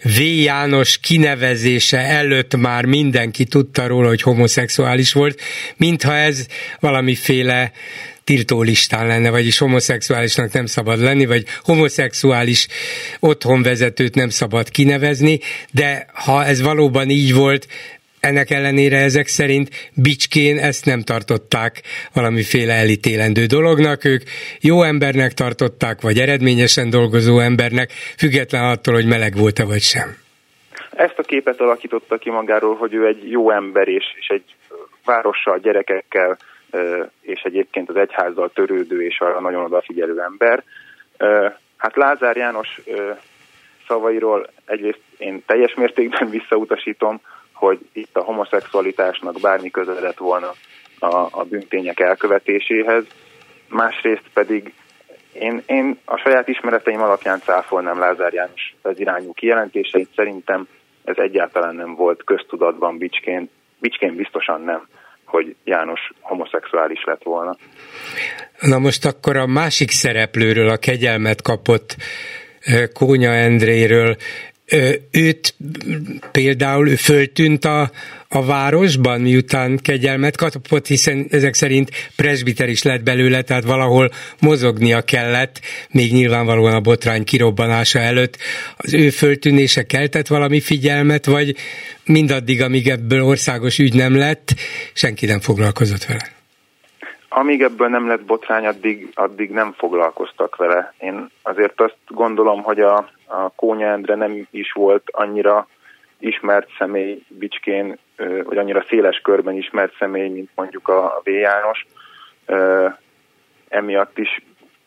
V. 0.03 0.19
János 0.21 0.97
kinevezése 0.97 1.97
előtt 1.97 2.55
már 2.55 2.85
mindenki 2.85 3.45
tudta 3.45 3.87
róla, 3.87 4.07
hogy 4.07 4.21
homoszexuális 4.21 5.13
volt, 5.13 5.41
mintha 5.77 6.15
ez 6.15 6.45
valamiféle 6.79 7.71
tiltó 8.25 8.61
listán 8.61 9.07
lenne, 9.07 9.29
vagyis 9.29 9.57
homoszexuálisnak 9.57 10.51
nem 10.51 10.65
szabad 10.65 10.99
lenni, 10.99 11.25
vagy 11.25 11.45
homoszexuális 11.61 12.67
otthonvezetőt 13.19 14.15
nem 14.15 14.29
szabad 14.29 14.69
kinevezni, 14.69 15.39
de 15.71 16.07
ha 16.13 16.45
ez 16.45 16.61
valóban 16.61 17.09
így 17.09 17.33
volt, 17.33 17.67
ennek 18.25 18.49
ellenére 18.49 18.97
ezek 18.97 19.27
szerint 19.27 19.69
Bicskén 19.95 20.57
ezt 20.57 20.85
nem 20.85 21.01
tartották 21.01 21.81
valamiféle 22.13 22.73
elítélendő 22.73 23.45
dolognak, 23.45 24.05
ők 24.05 24.21
jó 24.61 24.83
embernek 24.83 25.31
tartották, 25.31 26.01
vagy 26.01 26.17
eredményesen 26.17 26.89
dolgozó 26.89 27.39
embernek, 27.39 27.89
független 28.17 28.63
attól, 28.63 28.93
hogy 28.93 29.07
meleg 29.07 29.33
volt-e 29.37 29.65
vagy 29.65 29.81
sem. 29.81 30.07
Ezt 30.91 31.19
a 31.19 31.23
képet 31.23 31.59
alakította 31.59 32.17
ki 32.17 32.29
magáról, 32.29 32.75
hogy 32.75 32.93
ő 32.93 33.07
egy 33.07 33.31
jó 33.31 33.51
ember, 33.51 33.87
és, 33.87 34.05
és 34.19 34.27
egy 34.27 34.55
várossal, 35.05 35.59
gyerekekkel, 35.59 36.37
és 37.21 37.41
egyébként 37.41 37.89
az 37.89 37.95
egyházzal 37.95 38.51
törődő 38.53 39.05
és 39.05 39.19
arra 39.19 39.39
nagyon 39.39 39.63
odafigyelő 39.63 40.21
ember. 40.21 40.63
Hát 41.77 41.95
Lázár 41.95 42.35
János 42.35 42.81
szavairól 43.87 44.47
egyrészt 44.65 45.01
én 45.17 45.43
teljes 45.45 45.73
mértékben 45.73 46.29
visszautasítom, 46.37 47.21
hogy 47.55 47.79
itt 47.93 48.15
a 48.15 48.23
homoszexualitásnak 48.23 49.39
bármi 49.39 49.71
köze 49.71 49.99
lett 49.99 50.17
volna 50.17 50.53
a, 50.99 51.15
a 51.15 51.45
bűntények 51.49 51.99
elkövetéséhez. 51.99 53.03
Másrészt 53.69 54.29
pedig 54.33 54.73
én, 55.33 55.63
én 55.65 55.99
a 56.05 56.17
saját 56.17 56.47
ismereteim 56.47 57.01
alapján 57.01 57.39
cáfolnám 57.39 57.99
Lázár 57.99 58.33
János 58.33 58.75
az 58.81 58.99
irányú 58.99 59.33
kijelentéseit. 59.33 60.09
Szerintem 60.15 60.67
ez 61.03 61.15
egyáltalán 61.17 61.75
nem 61.75 61.95
volt 61.95 62.23
köztudatban 62.23 62.97
Bicskén. 62.97 63.49
Bicskén 63.79 64.15
biztosan 64.15 64.61
nem, 64.61 64.87
hogy 65.25 65.55
János 65.63 65.99
homoszexuális 66.21 67.03
lett 67.03 67.23
volna. 67.23 67.55
Na 68.59 68.79
most 68.79 69.05
akkor 69.05 69.37
a 69.37 69.45
másik 69.45 69.91
szereplőről, 69.91 70.69
a 70.69 70.77
kegyelmet 70.77 71.41
kapott 71.41 71.95
Kónya 72.93 73.31
Endréről 73.31 74.15
őt 75.11 75.55
például 76.31 76.89
ő 76.89 76.95
föltűnt 76.95 77.65
a, 77.65 77.91
a 78.27 78.45
városban, 78.45 79.21
miután 79.21 79.77
kegyelmet 79.77 80.37
kapott, 80.37 80.87
hiszen 80.87 81.27
ezek 81.29 81.53
szerint 81.53 81.91
presbiter 82.15 82.69
is 82.69 82.83
lett 82.83 83.03
belőle, 83.03 83.41
tehát 83.41 83.63
valahol 83.63 84.11
mozognia 84.39 85.01
kellett, 85.01 85.61
még 85.91 86.11
nyilvánvalóan 86.11 86.73
a 86.73 86.79
botrány 86.79 87.23
kirobbanása 87.23 87.99
előtt. 87.99 88.37
Az 88.77 88.93
ő 88.93 89.09
föltűnése 89.09 89.85
keltett 89.85 90.27
valami 90.27 90.59
figyelmet, 90.59 91.25
vagy 91.25 91.55
mindaddig, 92.05 92.61
amíg 92.61 92.87
ebből 92.87 93.23
országos 93.23 93.79
ügy 93.79 93.93
nem 93.93 94.15
lett, 94.15 94.55
senki 94.93 95.25
nem 95.25 95.39
foglalkozott 95.39 96.05
vele? 96.05 96.34
Amíg 97.37 97.61
ebből 97.61 97.87
nem 97.87 98.07
lett 98.07 98.23
botrány, 98.25 98.65
addig, 98.65 99.11
addig 99.13 99.51
nem 99.51 99.71
foglalkoztak 99.71 100.55
vele. 100.55 100.93
Én 100.99 101.29
azért 101.41 101.81
azt 101.81 101.97
gondolom, 102.07 102.63
hogy 102.63 102.79
a, 102.79 102.97
a 103.25 103.49
Kónya 103.55 103.87
Endre 103.87 104.15
nem 104.15 104.47
is 104.51 104.71
volt 104.71 105.03
annyira 105.11 105.67
ismert 106.19 106.69
személy 106.77 107.23
Bicskén, 107.27 107.97
vagy 108.43 108.57
annyira 108.57 108.85
széles 108.87 109.19
körben 109.19 109.55
ismert 109.55 109.95
személy, 109.99 110.29
mint 110.29 110.49
mondjuk 110.55 110.87
a 110.87 111.21
V. 111.23 111.29
János. 111.29 111.85
Emiatt 113.67 114.17
is 114.17 114.41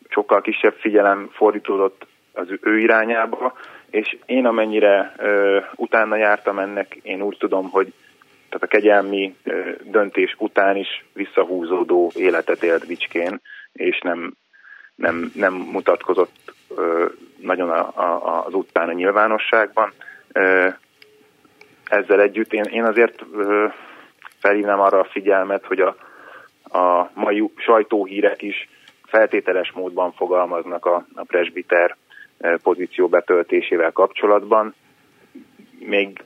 sokkal 0.07 0.41
kisebb 0.41 0.75
figyelem 0.79 1.29
fordítódott 1.31 2.07
az 2.33 2.47
ő 2.61 2.79
irányába, 2.79 3.53
és 3.89 4.17
én 4.25 4.45
amennyire 4.45 5.15
utána 5.75 6.15
jártam 6.15 6.59
ennek, 6.59 6.95
én 7.01 7.21
úgy 7.21 7.37
tudom, 7.37 7.69
hogy 7.69 7.93
tehát 8.49 8.63
a 8.63 8.67
kegyelmi 8.67 9.35
döntés 9.83 10.35
után 10.37 10.75
is 10.75 11.05
visszahúzódó 11.13 12.11
életet 12.15 12.63
élt 12.63 12.87
Bicskén, 12.87 13.41
és 13.73 13.99
nem, 13.99 14.33
nem, 14.95 15.31
nem 15.35 15.53
mutatkozott 15.53 16.53
nagyon 17.41 17.69
a, 17.69 17.91
a, 17.95 18.45
az 18.45 18.53
után 18.53 18.89
a 18.89 18.93
nyilvánosságban. 18.93 19.93
Ezzel 21.85 22.21
együtt 22.21 22.53
én, 22.53 22.63
én 22.63 22.83
azért 22.83 23.25
felhívnám 24.39 24.79
arra 24.79 24.99
a 24.99 25.09
figyelmet, 25.11 25.65
hogy 25.65 25.79
a, 25.79 25.95
a 26.77 27.11
mai 27.13 27.51
sajtóhírek 27.57 28.41
is 28.41 28.69
feltételes 29.05 29.71
módban 29.71 30.11
fogalmaznak 30.11 30.85
a, 30.85 31.05
a 31.15 31.23
presbiter 31.23 31.95
pozíció 32.63 33.07
betöltésével 33.07 33.91
kapcsolatban. 33.91 34.73
Még 35.79 36.23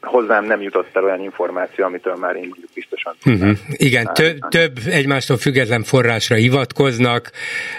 hozzám 0.00 0.44
nem 0.44 0.62
jutott 0.62 0.96
el 0.96 1.04
olyan 1.04 1.20
információ, 1.20 1.84
amitől 1.84 2.16
már 2.16 2.36
én 2.36 2.54
biztosan 2.74 3.14
Uh-huh. 3.24 3.58
Igen, 3.72 4.10
több, 4.14 4.38
több 4.48 4.78
egymástól 4.86 5.36
független 5.36 5.82
forrásra 5.82 6.36
hivatkoznak, 6.36 7.30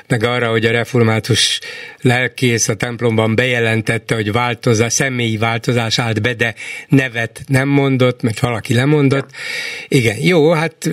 meg 0.07 0.23
arra, 0.23 0.49
hogy 0.49 0.65
a 0.65 0.71
református 0.71 1.59
lelkész 2.01 2.67
a 2.67 2.75
templomban 2.75 3.35
bejelentette, 3.35 4.15
hogy 4.15 4.31
változás, 4.31 4.93
személyi 4.93 5.37
változás 5.37 5.99
állt 5.99 6.21
be, 6.21 6.33
de 6.33 6.53
nevet 6.87 7.41
nem 7.47 7.67
mondott, 7.67 8.21
mert 8.21 8.39
valaki 8.39 8.73
lemondott. 8.73 9.29
Igen, 9.87 10.17
jó, 10.19 10.51
hát 10.51 10.89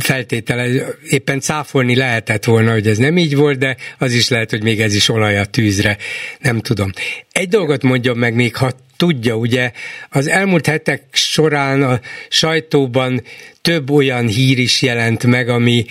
feltétele, 0.00 0.66
éppen 1.08 1.40
cáfolni 1.40 1.96
lehetett 1.96 2.44
volna, 2.44 2.72
hogy 2.72 2.86
ez 2.86 2.98
nem 2.98 3.16
így 3.16 3.36
volt, 3.36 3.58
de 3.58 3.76
az 3.98 4.12
is 4.12 4.28
lehet, 4.28 4.50
hogy 4.50 4.62
még 4.62 4.80
ez 4.80 4.94
is 4.94 5.08
olaj 5.08 5.38
a 5.38 5.44
tűzre, 5.44 5.96
nem 6.38 6.60
tudom. 6.60 6.90
Egy 7.32 7.48
dolgot 7.48 7.82
mondjon 7.82 8.16
meg 8.16 8.34
még, 8.34 8.56
ha 8.56 8.70
tudja, 8.98 9.36
ugye 9.36 9.72
az 10.10 10.26
elmúlt 10.26 10.66
hetek 10.66 11.02
során 11.12 11.82
a 11.82 12.00
sajtóban 12.28 13.22
több 13.62 13.90
olyan 13.90 14.26
hír 14.26 14.58
is 14.58 14.82
jelent 14.82 15.26
meg, 15.26 15.48
ami 15.48 15.84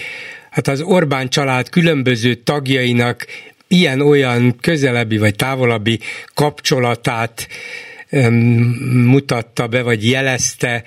hát 0.50 0.68
az 0.68 0.82
Orbán 0.82 1.30
család 1.30 1.70
különböző 1.70 2.34
tagjainak 2.34 3.26
ilyen-olyan 3.68 4.56
közelebbi 4.62 5.18
vagy 5.18 5.36
távolabbi 5.36 6.00
kapcsolatát 6.34 7.48
mutatta 8.92 9.68
be, 9.68 9.82
vagy 9.82 10.10
jelezte 10.10 10.84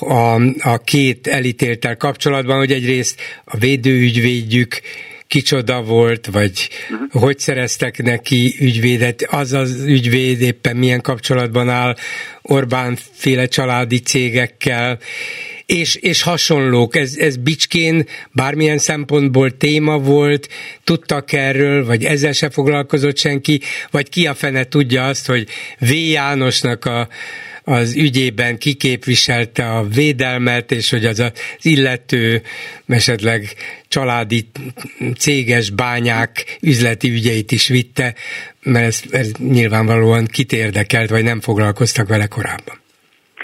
a, 0.00 0.34
a 0.60 0.78
két 0.84 1.26
elítéltel 1.26 1.96
kapcsolatban, 1.96 2.56
hogy 2.56 2.72
egyrészt 2.72 3.20
a 3.44 3.56
védőügyvédjük 3.56 4.80
kicsoda 5.26 5.82
volt, 5.82 6.26
vagy 6.26 6.68
uh-huh. 6.90 7.22
hogy 7.22 7.38
szereztek 7.38 8.02
neki 8.02 8.56
ügyvédet, 8.60 9.22
az 9.22 9.52
az 9.52 9.82
ügyvéd 9.86 10.40
éppen 10.40 10.76
milyen 10.76 11.00
kapcsolatban 11.00 11.68
áll 11.68 11.96
Orbán 12.42 12.98
féle 13.12 13.46
családi 13.46 13.98
cégekkel, 13.98 14.98
és, 15.66 15.94
és 15.94 16.22
hasonlók. 16.22 16.96
Ez, 16.96 17.16
ez 17.16 17.36
Bicskén 17.36 18.06
bármilyen 18.32 18.78
szempontból 18.78 19.56
téma 19.56 19.98
volt, 19.98 20.48
tudtak 20.84 21.32
erről, 21.32 21.86
vagy 21.86 22.04
ezzel 22.04 22.32
se 22.32 22.50
foglalkozott 22.50 23.18
senki, 23.18 23.60
vagy 23.90 24.08
ki 24.08 24.26
a 24.26 24.34
fene 24.34 24.64
tudja 24.64 25.06
azt, 25.06 25.26
hogy 25.26 25.48
V. 25.78 25.92
Jánosnak 25.92 26.84
a 26.84 27.08
az 27.64 27.96
ügyében 27.96 28.58
kiképviselte 28.58 29.70
a 29.70 29.82
védelmet, 29.82 30.70
és 30.70 30.90
hogy 30.90 31.04
az 31.04 31.18
az 31.18 31.32
illető 31.62 32.42
esetleg 32.86 33.40
családi 33.88 34.48
céges 35.18 35.70
bányák 35.70 36.58
üzleti 36.62 37.08
ügyeit 37.10 37.52
is 37.52 37.68
vitte, 37.68 38.14
mert 38.62 38.86
ez, 38.86 39.02
ez 39.10 39.32
nyilvánvalóan 39.38 40.24
kit 40.32 40.52
érdekelt, 40.52 41.10
vagy 41.10 41.24
nem 41.24 41.40
foglalkoztak 41.40 42.08
vele 42.08 42.26
korábban. 42.26 42.76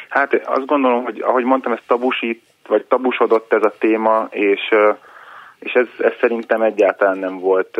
Hát 0.08 0.34
azt 0.44 0.66
gondolom, 0.66 1.04
hogy 1.04 1.20
ahogy 1.20 1.44
mondtam, 1.44 1.72
ez 1.72 1.78
tabusít, 1.86 2.42
vagy 2.66 2.84
tabusodott 2.84 3.52
ez 3.52 3.62
a 3.62 3.74
téma, 3.78 4.28
és, 4.30 4.60
és 5.58 5.72
ez, 5.72 5.86
ez 5.98 6.12
szerintem 6.20 6.62
egyáltalán 6.62 7.18
nem 7.18 7.38
volt 7.38 7.78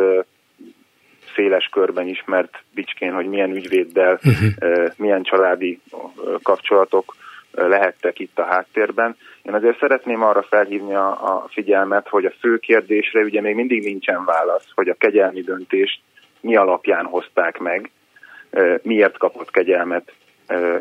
széles 1.35 1.69
körben 1.71 2.07
ismert 2.07 2.63
Bicskén, 2.73 3.13
hogy 3.13 3.25
milyen 3.25 3.55
ügyvéddel, 3.55 4.19
uh-huh. 4.23 4.91
milyen 4.97 5.23
családi 5.23 5.79
kapcsolatok 6.43 7.15
lehettek 7.51 8.19
itt 8.19 8.39
a 8.39 8.43
háttérben. 8.43 9.15
Én 9.41 9.53
azért 9.53 9.79
szeretném 9.79 10.23
arra 10.23 10.41
felhívni 10.41 10.93
a, 10.93 11.07
a 11.09 11.47
figyelmet, 11.49 12.07
hogy 12.07 12.25
a 12.25 12.33
fő 12.39 12.57
kérdésre 12.57 13.21
ugye 13.21 13.41
még 13.41 13.55
mindig 13.55 13.83
nincsen 13.83 14.25
válasz, 14.25 14.67
hogy 14.75 14.89
a 14.89 14.93
kegyelmi 14.93 15.41
döntést 15.41 15.99
mi 16.41 16.55
alapján 16.55 17.05
hozták 17.05 17.57
meg, 17.57 17.91
miért 18.81 19.17
kapott 19.17 19.51
kegyelmet 19.51 20.13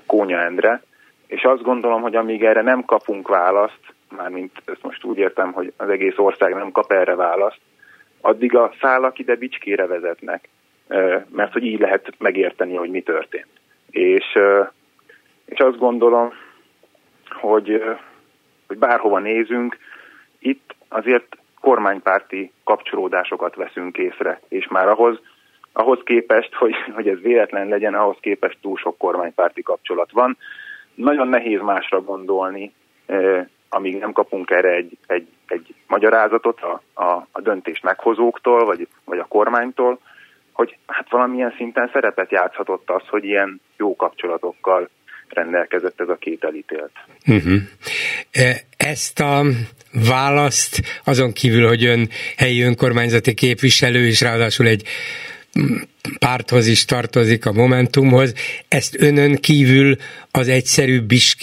Kónya 0.07 0.39
Endre, 0.39 0.83
és 1.27 1.43
azt 1.43 1.63
gondolom, 1.63 2.03
hogy 2.03 2.17
amíg 2.17 2.45
erre 2.45 2.63
nem 2.63 2.85
kapunk 2.85 3.29
választ, 3.29 3.81
mármint 4.17 4.63
ezt 4.65 4.83
most 4.83 5.05
úgy 5.05 5.19
értem, 5.19 5.53
hogy 5.53 5.73
az 5.77 5.89
egész 5.89 6.17
ország 6.17 6.55
nem 6.55 6.71
kap 6.71 6.93
erre 6.93 7.15
választ, 7.15 7.61
addig 8.21 8.55
a 8.55 8.73
szálak 8.81 9.19
ide 9.19 9.37
Bicskére 9.37 9.87
vezetnek, 9.87 10.49
mert 11.29 11.53
hogy 11.53 11.65
így 11.65 11.81
lehet 11.81 12.13
megérteni, 12.19 12.75
hogy 12.77 12.91
mi 12.91 13.01
történt. 13.01 13.49
És, 13.91 14.39
és 15.45 15.59
azt 15.59 15.79
gondolom, 15.79 16.33
hogy, 17.29 17.83
hogy 18.67 18.79
bárhova 18.79 19.19
nézünk, 19.19 19.79
itt 20.39 20.75
azért 20.89 21.37
kormánypárti 21.61 22.53
kapcsolódásokat 22.65 23.55
veszünk 23.55 23.99
észre, 23.99 24.41
és 24.49 24.69
már 24.69 24.89
ahhoz, 24.89 25.21
ahhoz 25.73 26.01
képest, 26.05 26.55
hogy, 26.55 26.75
hogy 26.95 27.09
ez 27.09 27.21
véletlen 27.21 27.69
legyen, 27.69 27.95
ahhoz 27.95 28.17
képest 28.21 28.59
túl 28.61 28.77
sok 28.77 28.99
kormánypárti 28.99 29.63
kapcsolat 29.63 30.11
van. 30.13 30.37
Nagyon 30.95 31.29
nehéz 31.29 31.61
másra 31.61 32.01
gondolni, 32.01 32.75
amíg 33.69 33.99
nem 33.99 34.13
kapunk 34.13 34.51
erre 34.51 34.71
egy, 34.71 34.99
egy, 35.07 35.29
egy 35.51 35.75
magyarázatot 35.87 36.61
a, 36.61 36.83
a, 37.03 37.27
a 37.33 37.41
döntés 37.41 37.81
meghozóktól, 37.81 38.65
vagy, 38.65 38.89
vagy 39.05 39.19
a 39.19 39.25
kormánytól, 39.25 39.99
hogy 40.53 40.77
hát 40.87 41.11
valamilyen 41.11 41.55
szinten 41.57 41.91
szerepet 41.93 42.31
játszhatott 42.31 42.91
az, 42.91 43.03
hogy 43.09 43.25
ilyen 43.25 43.61
jó 43.77 43.97
kapcsolatokkal 43.97 44.89
rendelkezett 45.29 46.01
ez 46.01 46.09
a 46.09 46.17
két 46.17 46.45
elítélt. 46.45 46.93
Uh-huh. 47.27 47.61
Ezt 48.77 49.21
a 49.21 49.43
választ 50.09 50.81
azon 51.05 51.33
kívül, 51.33 51.67
hogy 51.67 51.85
ön 51.85 52.09
helyi 52.37 52.63
önkormányzati 52.63 53.35
képviselő, 53.35 54.07
és 54.07 54.21
ráadásul 54.21 54.67
egy 54.67 54.83
párthoz 56.19 56.67
is 56.67 56.85
tartozik, 56.85 57.47
a 57.47 57.53
Momentumhoz. 57.53 58.35
Ezt 58.69 59.03
önön 59.03 59.37
kívül 59.37 59.97
az 60.31 60.49
egyszerű 60.49 61.01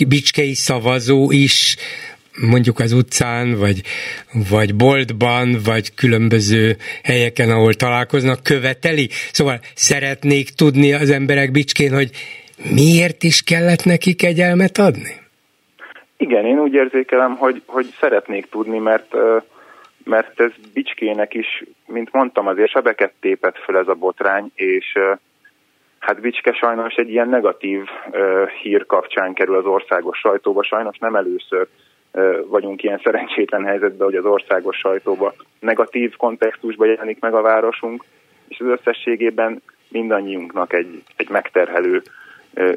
bicskei 0.08 0.54
szavazó 0.54 1.32
is 1.32 1.76
mondjuk 2.42 2.80
az 2.80 2.92
utcán, 2.92 3.56
vagy, 3.60 3.82
vagy 4.50 4.76
boltban, 4.76 5.56
vagy 5.66 5.94
különböző 5.94 6.76
helyeken, 7.04 7.50
ahol 7.50 7.74
találkoznak, 7.74 8.44
követeli. 8.44 9.08
Szóval 9.32 9.60
szeretnék 9.76 10.50
tudni 10.50 10.94
az 10.94 11.10
emberek 11.10 11.52
Bicskén, 11.52 11.94
hogy 11.94 12.10
miért 12.76 13.24
is 13.24 13.44
kellett 13.44 13.84
neki 13.86 14.16
kegyelmet 14.16 14.78
adni? 14.78 15.14
Igen, 16.18 16.46
én 16.46 16.60
úgy 16.60 16.74
érzékelem, 16.74 17.36
hogy, 17.36 17.62
hogy 17.66 17.86
szeretnék 18.00 18.50
tudni, 18.50 18.78
mert 18.78 19.16
mert 20.04 20.40
ez 20.40 20.52
Bicskének 20.74 21.34
is, 21.34 21.64
mint 21.86 22.12
mondtam, 22.12 22.48
azért 22.48 22.70
sebeket 22.70 23.14
tépett 23.20 23.58
fel 23.58 23.78
ez 23.78 23.88
a 23.88 23.94
botrány, 23.94 24.52
és 24.56 24.98
hát 26.00 26.22
Bicske 26.22 26.54
sajnos 26.54 26.94
egy 26.94 27.10
ilyen 27.10 27.30
negatív 27.30 27.82
hír 28.62 28.86
kapcsán 28.86 29.34
kerül 29.34 29.56
az 29.56 29.66
országos 29.66 30.18
sajtóba, 30.18 30.64
sajnos 30.64 30.98
nem 30.98 31.16
először 31.16 31.68
vagyunk 32.48 32.84
ilyen 32.84 33.02
szerencsétlen 33.04 33.66
helyzetben, 33.66 34.08
hogy 34.08 34.16
az 34.16 34.26
országos 34.26 34.78
sajtóban 34.78 35.34
negatív 35.60 36.16
kontextusban 36.16 36.88
jelenik 36.88 37.20
meg 37.20 37.34
a 37.34 37.42
városunk, 37.42 38.04
és 38.48 38.60
az 38.60 38.68
összességében 38.68 39.62
mindannyiunknak 39.90 40.74
egy, 40.74 41.04
egy 41.16 41.30
megterhelő 41.30 42.02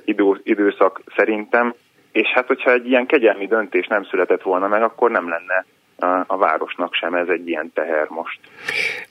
idő, 0.04 0.40
időszak 0.42 1.00
szerintem, 1.16 1.74
és 2.12 2.28
hát 2.28 2.46
hogyha 2.46 2.72
egy 2.72 2.86
ilyen 2.86 3.06
kegyelmi 3.06 3.46
döntés 3.46 3.86
nem 3.86 4.04
született 4.04 4.42
volna 4.42 4.68
meg, 4.68 4.82
akkor 4.82 5.10
nem 5.10 5.28
lenne 5.28 5.64
a, 6.00 6.24
a 6.26 6.36
városnak 6.36 6.94
sem 6.94 7.14
ez 7.14 7.28
egy 7.28 7.48
ilyen 7.48 7.70
teher 7.74 8.06
most. 8.08 8.40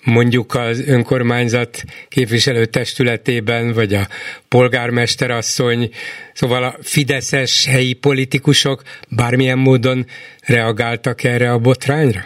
Mondjuk 0.06 0.56
az 0.56 0.90
önkormányzat 0.90 1.70
képviselő 2.10 2.66
testületében, 2.66 3.74
vagy 3.74 3.94
a 3.94 4.04
polgármesterasszony, 4.50 5.90
szóval 6.34 6.64
a 6.64 6.72
fideszes 6.82 7.68
helyi 7.72 7.94
politikusok 7.94 8.82
bármilyen 9.16 9.58
módon 9.58 10.06
reagáltak 10.48 11.24
erre 11.24 11.52
a 11.52 11.60
botrányra? 11.60 12.22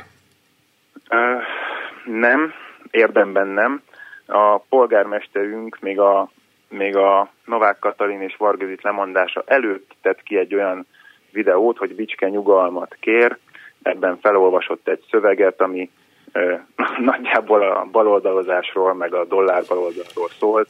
Nem, 2.05 2.53
érdemben 2.91 3.47
nem. 3.47 3.81
A 4.25 4.57
polgármesterünk 4.57 5.77
még 5.79 5.99
a, 5.99 6.31
még 6.69 6.95
a 6.95 7.31
Novák 7.45 7.79
Katalin 7.79 8.21
és 8.21 8.35
Vargazit 8.37 8.83
lemondása 8.83 9.43
előtt 9.45 9.91
tett 10.01 10.23
ki 10.23 10.37
egy 10.37 10.55
olyan 10.55 10.85
videót, 11.31 11.77
hogy 11.77 11.95
Bicske 11.95 12.29
nyugalmat 12.29 12.97
kér, 12.99 13.37
ebben 13.83 14.17
felolvasott 14.21 14.87
egy 14.87 15.03
szöveget, 15.09 15.61
ami 15.61 15.89
nagyjából 17.11 17.61
a 17.61 17.87
baloldalozásról, 17.91 18.93
meg 18.93 19.13
a 19.13 19.25
dollár 19.25 19.63
baloldalról 19.67 20.29
szólt, 20.39 20.69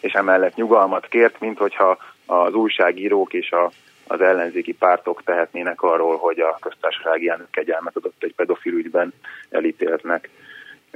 és 0.00 0.12
emellett 0.12 0.54
nyugalmat 0.54 1.06
kért, 1.06 1.40
mint 1.40 1.58
hogyha 1.58 1.98
az 2.26 2.52
újságírók 2.54 3.32
és 3.32 3.50
a, 3.50 3.70
az 4.06 4.20
ellenzéki 4.20 4.72
pártok 4.72 5.22
tehetnének 5.24 5.82
arról, 5.82 6.16
hogy 6.16 6.38
a 6.40 6.58
köztársasági 6.60 7.28
elnök 7.28 7.50
kegyelmet 7.50 7.96
adott 7.96 8.22
egy 8.22 8.34
pedofil 8.34 8.72
ügyben 8.72 9.12
elítéltnek. 9.50 10.30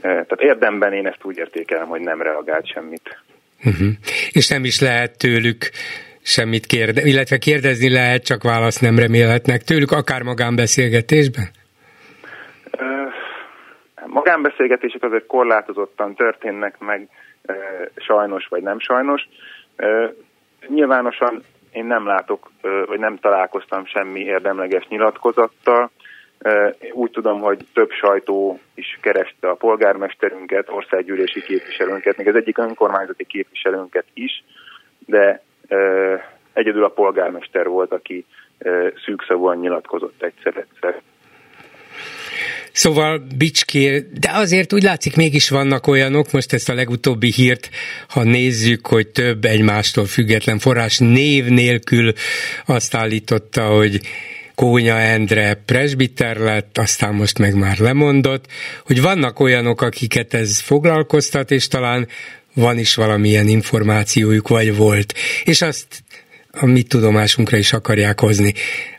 Tehát 0.00 0.40
érdemben 0.40 0.92
én 0.92 1.06
ezt 1.06 1.24
úgy 1.24 1.36
értékelem, 1.36 1.86
hogy 1.86 2.00
nem 2.00 2.22
reagált 2.22 2.66
semmit. 2.66 3.22
Uh-huh. 3.64 3.88
És 4.30 4.48
nem 4.48 4.64
is 4.64 4.80
lehet 4.80 5.18
tőlük 5.18 5.70
semmit 6.28 6.66
kérde, 6.66 7.02
illetve 7.02 7.38
kérdezni 7.38 7.90
lehet, 7.90 8.24
csak 8.24 8.42
választ 8.42 8.80
nem 8.80 8.98
remélhetnek 8.98 9.62
tőlük, 9.62 9.90
akár 9.90 10.22
magánbeszélgetésben? 10.22 11.48
Magánbeszélgetések 14.06 15.02
azért 15.02 15.26
korlátozottan 15.26 16.14
történnek 16.14 16.78
meg, 16.78 17.08
sajnos 17.96 18.46
vagy 18.46 18.62
nem 18.62 18.80
sajnos. 18.80 19.28
Nyilvánosan 20.66 21.42
én 21.72 21.84
nem 21.84 22.06
látok, 22.06 22.50
vagy 22.86 22.98
nem 22.98 23.18
találkoztam 23.18 23.86
semmi 23.86 24.20
érdemleges 24.20 24.86
nyilatkozattal. 24.88 25.90
Úgy 26.92 27.10
tudom, 27.10 27.40
hogy 27.40 27.58
több 27.74 27.90
sajtó 27.90 28.60
is 28.74 28.98
kereste 29.00 29.48
a 29.48 29.54
polgármesterünket, 29.54 30.68
országgyűlési 30.68 31.40
képviselőnket, 31.42 32.16
még 32.16 32.28
az 32.28 32.34
egyik 32.34 32.58
önkormányzati 32.58 33.24
képviselőnket 33.24 34.04
is, 34.14 34.44
de 35.06 35.42
egyedül 36.52 36.84
a 36.84 36.88
polgármester 36.88 37.66
volt, 37.66 37.92
aki 37.92 38.24
szűkszavúan 39.04 39.58
nyilatkozott 39.58 40.22
egyszer-egyszer. 40.22 41.00
Szóval 42.72 43.22
Bicské, 43.38 44.06
de 44.20 44.30
azért 44.32 44.72
úgy 44.72 44.82
látszik 44.82 45.16
mégis 45.16 45.48
vannak 45.48 45.86
olyanok, 45.86 46.32
most 46.32 46.52
ezt 46.52 46.68
a 46.68 46.74
legutóbbi 46.74 47.32
hírt, 47.32 47.70
ha 48.08 48.22
nézzük, 48.22 48.86
hogy 48.86 49.08
több 49.08 49.44
egymástól 49.44 50.04
független 50.04 50.58
forrás 50.58 50.98
név 50.98 51.44
nélkül 51.44 52.12
azt 52.66 52.94
állította, 52.94 53.66
hogy 53.66 54.00
Kónya 54.54 54.98
Endre 54.98 55.62
presbiter 55.66 56.36
lett, 56.36 56.78
aztán 56.78 57.14
most 57.14 57.38
meg 57.38 57.54
már 57.54 57.78
lemondott, 57.78 58.44
hogy 58.86 59.02
vannak 59.02 59.40
olyanok, 59.40 59.82
akiket 59.82 60.34
ez 60.34 60.60
foglalkoztat, 60.60 61.50
és 61.50 61.68
talán 61.68 62.08
van 62.54 62.78
is 62.78 62.96
valamilyen 62.96 63.48
információjuk, 63.48 64.48
vagy 64.48 64.76
volt. 64.76 65.12
És 65.44 65.62
azt 65.62 66.02
a 66.60 66.66
mi 66.66 66.82
tudomásunkra 66.82 67.56
is 67.56 67.72
akarják 67.72 68.20
hozni. 68.20 68.52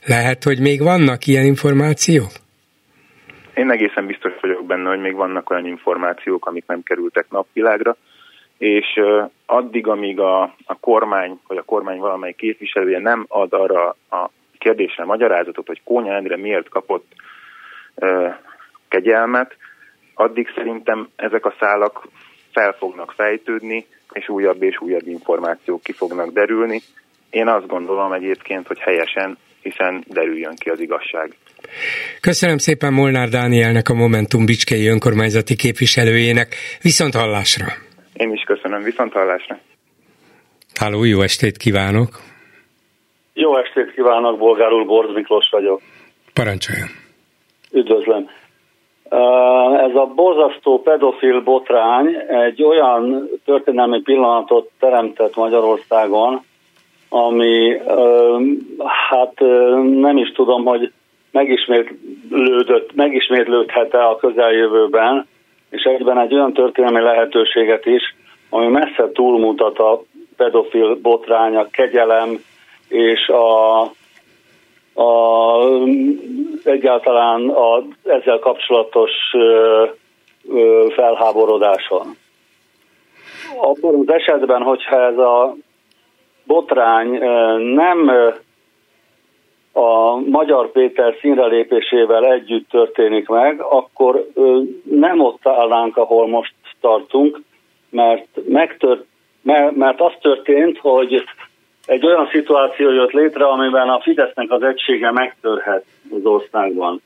Lehet, 0.05 0.43
hogy 0.43 0.59
még 0.59 0.81
vannak 0.81 1.27
ilyen 1.27 1.45
információk? 1.45 2.31
Én 3.53 3.71
egészen 3.71 4.05
biztos 4.05 4.33
vagyok 4.41 4.65
benne, 4.65 4.89
hogy 4.89 4.99
még 4.99 5.15
vannak 5.15 5.49
olyan 5.49 5.65
információk, 5.65 6.45
amik 6.45 6.63
nem 6.67 6.83
kerültek 6.83 7.25
napvilágra, 7.29 7.95
és 8.57 8.99
addig, 9.45 9.87
amíg 9.87 10.19
a, 10.19 10.41
a 10.65 10.79
kormány, 10.79 11.39
vagy 11.47 11.57
a 11.57 11.63
kormány 11.63 11.99
valamely 11.99 12.33
képviselője 12.33 12.99
nem 12.99 13.25
ad 13.27 13.53
arra 13.53 13.95
a 14.09 14.29
kérdésre 14.57 15.05
magyarázatot, 15.05 15.67
hogy 15.67 15.81
Kónya 15.83 16.13
Endre 16.13 16.37
miért 16.37 16.69
kapott 16.69 17.05
uh, 17.95 18.33
kegyelmet, 18.87 19.57
addig 20.13 20.47
szerintem 20.55 21.09
ezek 21.15 21.45
a 21.45 21.53
szálak 21.59 22.07
fel 22.51 22.75
fognak 22.79 23.11
fejtődni, 23.11 23.85
és 24.11 24.29
újabb 24.29 24.63
és 24.63 24.81
újabb 24.81 25.07
információk 25.07 25.83
ki 25.83 25.91
fognak 25.91 26.33
derülni. 26.33 26.81
Én 27.29 27.47
azt 27.47 27.67
gondolom 27.67 28.13
egyébként, 28.13 28.67
hogy 28.67 28.79
helyesen, 28.79 29.37
hiszen 29.61 30.03
derüljön 30.07 30.55
ki 30.55 30.69
az 30.69 30.79
igazság. 30.79 31.35
Köszönöm 32.21 32.57
szépen 32.57 32.93
Molnár 32.93 33.29
Dánielnek, 33.29 33.89
a 33.89 33.93
Momentum 33.93 34.45
Bicskei 34.45 34.87
önkormányzati 34.87 35.55
képviselőjének. 35.55 36.55
Viszont 36.81 37.13
hallásra! 37.13 37.65
Én 38.13 38.33
is 38.33 38.43
köszönöm, 38.43 38.83
viszont 38.83 39.13
hallásra! 39.13 39.59
Háló, 40.75 41.03
jó 41.03 41.21
estét 41.21 41.57
kívánok! 41.57 42.09
Jó 43.33 43.57
estét 43.57 43.93
kívánok, 43.93 44.37
Bolgár 44.37 44.71
úr, 44.71 44.85
Borz 44.85 45.13
Miklós 45.13 45.49
vagyok. 45.51 45.81
Parancsoljon! 46.33 46.87
Üdvözlöm! 47.71 48.29
Ez 49.89 49.95
a 49.95 50.05
borzasztó 50.15 50.81
pedofil 50.81 51.41
botrány 51.41 52.15
egy 52.27 52.63
olyan 52.63 53.29
történelmi 53.45 54.01
pillanatot 54.01 54.69
teremtett 54.79 55.35
Magyarországon, 55.35 56.41
ami 57.09 57.77
hát 59.09 59.33
nem 59.99 60.17
is 60.17 60.31
tudom, 60.31 60.65
hogy 60.65 60.91
megismétlődött, 61.31 62.95
megismétlődhet-e 62.95 64.07
a 64.07 64.15
közeljövőben, 64.15 65.27
és 65.69 65.83
egyben 65.83 66.19
egy 66.19 66.33
olyan 66.33 66.53
történelmi 66.53 67.01
lehetőséget 67.01 67.85
is, 67.85 68.15
ami 68.49 68.67
messze 68.67 69.11
túlmutat 69.13 69.79
a 69.79 70.01
pedofil 70.37 70.95
botrány, 70.95 71.55
a 71.55 71.67
kegyelem 71.71 72.39
és 72.87 73.27
a, 73.27 73.81
a 74.99 75.63
egyáltalán 76.63 77.49
a 77.49 77.83
ezzel 78.03 78.39
kapcsolatos 78.39 79.11
ö, 79.33 79.85
ö, 80.49 80.85
felháborodáson. 80.89 82.15
Abban 83.57 83.95
az 83.95 84.13
esetben, 84.13 84.61
hogyha 84.61 85.01
ez 85.01 85.17
a 85.17 85.55
botrány 86.43 87.09
nem 87.73 88.11
a 89.73 90.15
Magyar 90.15 90.71
Péter 90.71 91.15
színrelépésével 91.21 92.25
együtt 92.25 92.69
történik 92.69 93.27
meg, 93.27 93.61
akkor 93.61 94.27
nem 94.83 95.19
ott 95.19 95.47
állnánk, 95.47 95.97
ahol 95.97 96.27
most 96.27 96.53
tartunk, 96.81 97.41
mert, 97.89 98.27
megtört, 98.47 99.05
mert 99.71 100.01
az 100.01 100.13
történt, 100.21 100.77
hogy 100.77 101.23
egy 101.89 102.05
olyan 102.05 102.29
szituáció 102.31 102.91
jött 102.91 103.11
létre, 103.11 103.45
amiben 103.45 103.89
a 103.89 103.99
Fidesznek 104.01 104.51
az 104.51 104.63
egysége 104.63 105.11
megtörhet 105.11 105.85
az 106.11 106.25
országban. 106.25 107.01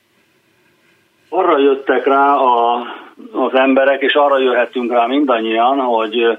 Arra 1.30 1.60
jöttek 1.60 2.06
rá 2.06 2.36
a, 2.36 2.86
az 3.32 3.54
emberek, 3.54 4.02
és 4.02 4.14
arra 4.14 4.40
jöhetünk 4.40 4.92
rá 4.92 5.06
mindannyian, 5.06 5.80
hogy 5.80 6.38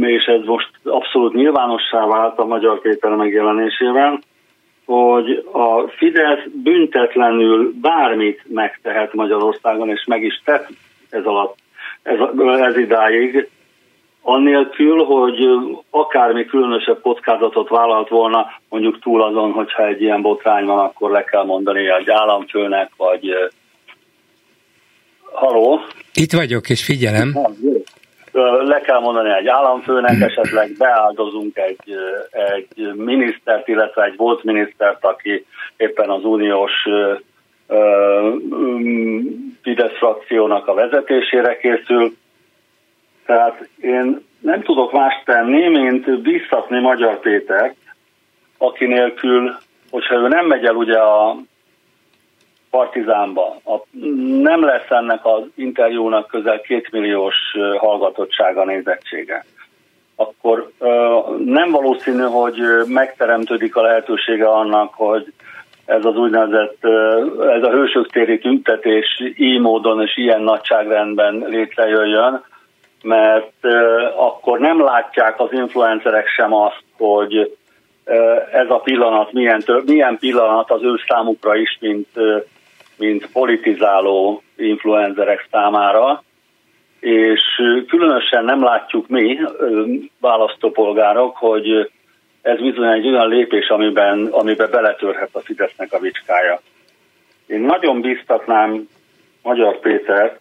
és 0.00 0.24
ez 0.24 0.44
most 0.44 0.70
abszolút 0.84 1.34
nyilvánossá 1.34 2.06
vált 2.06 2.38
a 2.38 2.44
Magyar 2.44 2.80
Péter 2.80 3.10
megjelenésével, 3.10 4.20
hogy 4.84 5.44
a 5.52 5.88
Fidesz 5.88 6.44
büntetlenül 6.52 7.72
bármit 7.80 8.42
megtehet 8.48 9.14
Magyarországon, 9.14 9.88
és 9.88 10.04
meg 10.06 10.22
is 10.22 10.40
tett 10.44 10.68
ez 11.10 11.24
alatt, 11.24 11.56
ez, 12.02 12.18
ez 12.60 12.76
idáig, 12.76 13.48
annélkül, 14.28 15.04
hogy 15.04 15.48
akármi 15.90 16.44
különösebb 16.44 17.00
kockázatot 17.00 17.68
vállalt 17.68 18.08
volna, 18.08 18.46
mondjuk 18.68 19.00
túl 19.00 19.22
azon, 19.22 19.52
hogyha 19.52 19.86
egy 19.86 20.02
ilyen 20.02 20.22
botrány 20.22 20.64
van, 20.64 20.78
akkor 20.78 21.10
le 21.10 21.24
kell 21.24 21.44
mondani 21.44 21.88
egy 21.88 22.10
államfőnek, 22.10 22.90
vagy 22.96 23.50
haló? 25.32 25.80
Itt 26.14 26.32
vagyok, 26.32 26.68
és 26.68 26.84
figyelem 26.84 27.32
le 28.64 28.80
kell 28.80 29.00
mondani 29.00 29.30
egy 29.30 29.46
államfőnek, 29.46 30.20
esetleg 30.20 30.70
beáldozunk 30.78 31.56
egy, 31.56 31.94
egy 32.30 32.94
minisztert, 32.94 33.68
illetve 33.68 34.04
egy 34.04 34.16
volt 34.16 34.42
minisztert, 34.42 35.04
aki 35.04 35.46
éppen 35.76 36.10
az 36.10 36.24
uniós 36.24 36.72
Fidesz 39.62 39.96
frakciónak 39.98 40.66
a 40.66 40.74
vezetésére 40.74 41.56
készül. 41.56 42.12
Tehát 43.28 43.68
én 43.80 44.24
nem 44.40 44.62
tudok 44.62 44.92
más 44.92 45.22
tenni, 45.24 45.68
mint 45.68 46.20
biztatni 46.20 46.80
Magyar 46.80 47.20
Pétert, 47.20 47.76
aki 48.58 48.86
nélkül, 48.86 49.56
hogyha 49.90 50.14
ő 50.14 50.28
nem 50.28 50.46
megy 50.46 50.64
el 50.64 50.74
ugye 50.74 50.98
a 50.98 51.36
Partizánba. 52.70 53.56
A, 53.64 53.98
nem 54.42 54.64
lesz 54.64 54.90
ennek 54.90 55.26
az 55.26 55.42
interjúnak 55.54 56.26
közel 56.26 56.60
kétmilliós 56.60 57.34
hallgatottsága, 57.78 58.64
nézettsége. 58.64 59.44
Akkor 60.16 60.70
ö, 60.78 61.18
nem 61.44 61.70
valószínű, 61.70 62.22
hogy 62.22 62.60
megteremtődik 62.86 63.76
a 63.76 63.82
lehetősége 63.82 64.48
annak, 64.48 64.94
hogy 64.94 65.32
ez 65.84 66.04
az 66.04 66.16
úgynevezett, 66.16 66.84
ez 67.56 67.62
a 67.62 67.70
hősök 67.70 68.10
téri 68.10 68.38
tüntetés 68.38 69.22
így 69.36 69.60
módon 69.60 70.02
és 70.02 70.16
ilyen 70.16 70.42
nagyságrendben 70.42 71.44
létrejöjjön, 71.48 72.44
mert 73.02 73.64
akkor 74.16 74.58
nem 74.58 74.82
látják 74.82 75.40
az 75.40 75.52
influencerek 75.52 76.28
sem 76.28 76.54
azt, 76.54 76.82
hogy 76.96 77.56
ez 78.52 78.70
a 78.70 78.78
pillanat 78.78 79.32
milyen, 79.32 79.62
milyen 79.84 80.18
pillanat 80.18 80.70
az 80.70 80.82
ő 80.82 80.94
számukra 81.06 81.56
is, 81.56 81.78
mint 81.80 82.08
mint 82.98 83.32
politizáló 83.32 84.42
influencerek 84.56 85.46
számára, 85.50 86.22
és 87.00 87.42
különösen 87.88 88.44
nem 88.44 88.62
látjuk 88.62 89.08
mi, 89.08 89.38
választópolgárok, 90.20 91.36
hogy 91.36 91.90
ez 92.42 92.60
bizony 92.60 92.92
egy 92.92 93.06
olyan 93.06 93.28
lépés, 93.28 93.68
amiben, 93.68 94.26
amiben 94.26 94.70
beletörhet 94.70 95.28
a 95.32 95.40
Fidesznek 95.40 95.92
a 95.92 95.98
vicskája. 95.98 96.60
Én 97.46 97.60
nagyon 97.60 98.00
biztatnám 98.00 98.88
Magyar 99.42 99.78
Pétert, 99.78 100.40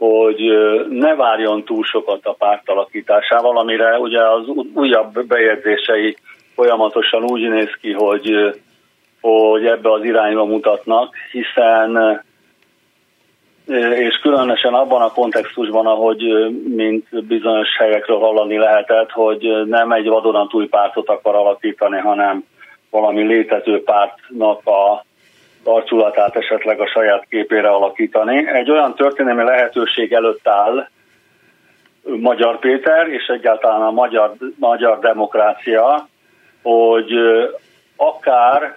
hogy 0.00 0.40
ne 0.88 1.14
várjon 1.14 1.64
túl 1.64 1.84
sokat 1.84 2.26
a 2.26 2.32
pártalakításával, 2.32 3.58
amire 3.58 3.98
ugye 3.98 4.28
az 4.28 4.46
újabb 4.74 5.26
bejegyzései 5.26 6.16
folyamatosan 6.54 7.22
úgy 7.22 7.48
néz 7.48 7.70
ki, 7.80 7.92
hogy 7.92 8.54
hogy 9.20 9.66
ebbe 9.66 9.92
az 9.92 10.04
irányba 10.04 10.44
mutatnak, 10.44 11.14
hiszen 11.32 12.20
és 13.94 14.18
különösen 14.22 14.74
abban 14.74 15.02
a 15.02 15.12
kontextusban, 15.12 15.86
ahogy 15.86 16.50
mint 16.74 17.26
bizonyos 17.26 17.68
helyekről 17.78 18.18
hallani 18.18 18.58
lehetett, 18.58 19.10
hogy 19.10 19.66
nem 19.66 19.92
egy 19.92 20.08
vadonatúj 20.08 20.66
pártot 20.66 21.08
akar 21.08 21.34
alakítani, 21.34 21.98
hanem 21.98 22.44
valami 22.90 23.22
létező 23.22 23.82
pártnak 23.82 24.66
a 24.66 25.04
arculatát 25.64 26.36
esetleg 26.36 26.80
a 26.80 26.86
saját 26.86 27.26
képére 27.28 27.68
alakítani. 27.68 28.48
Egy 28.48 28.70
olyan 28.70 28.94
történelmi 28.94 29.42
lehetőség 29.42 30.12
előtt 30.12 30.48
áll 30.48 30.88
Magyar 32.02 32.58
Péter 32.58 33.08
és 33.08 33.26
egyáltalán 33.26 33.82
a 33.82 33.90
magyar, 33.90 34.34
magyar 34.58 34.98
demokrácia, 34.98 36.08
hogy 36.62 37.12
akár 37.96 38.76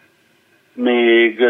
még 0.73 1.41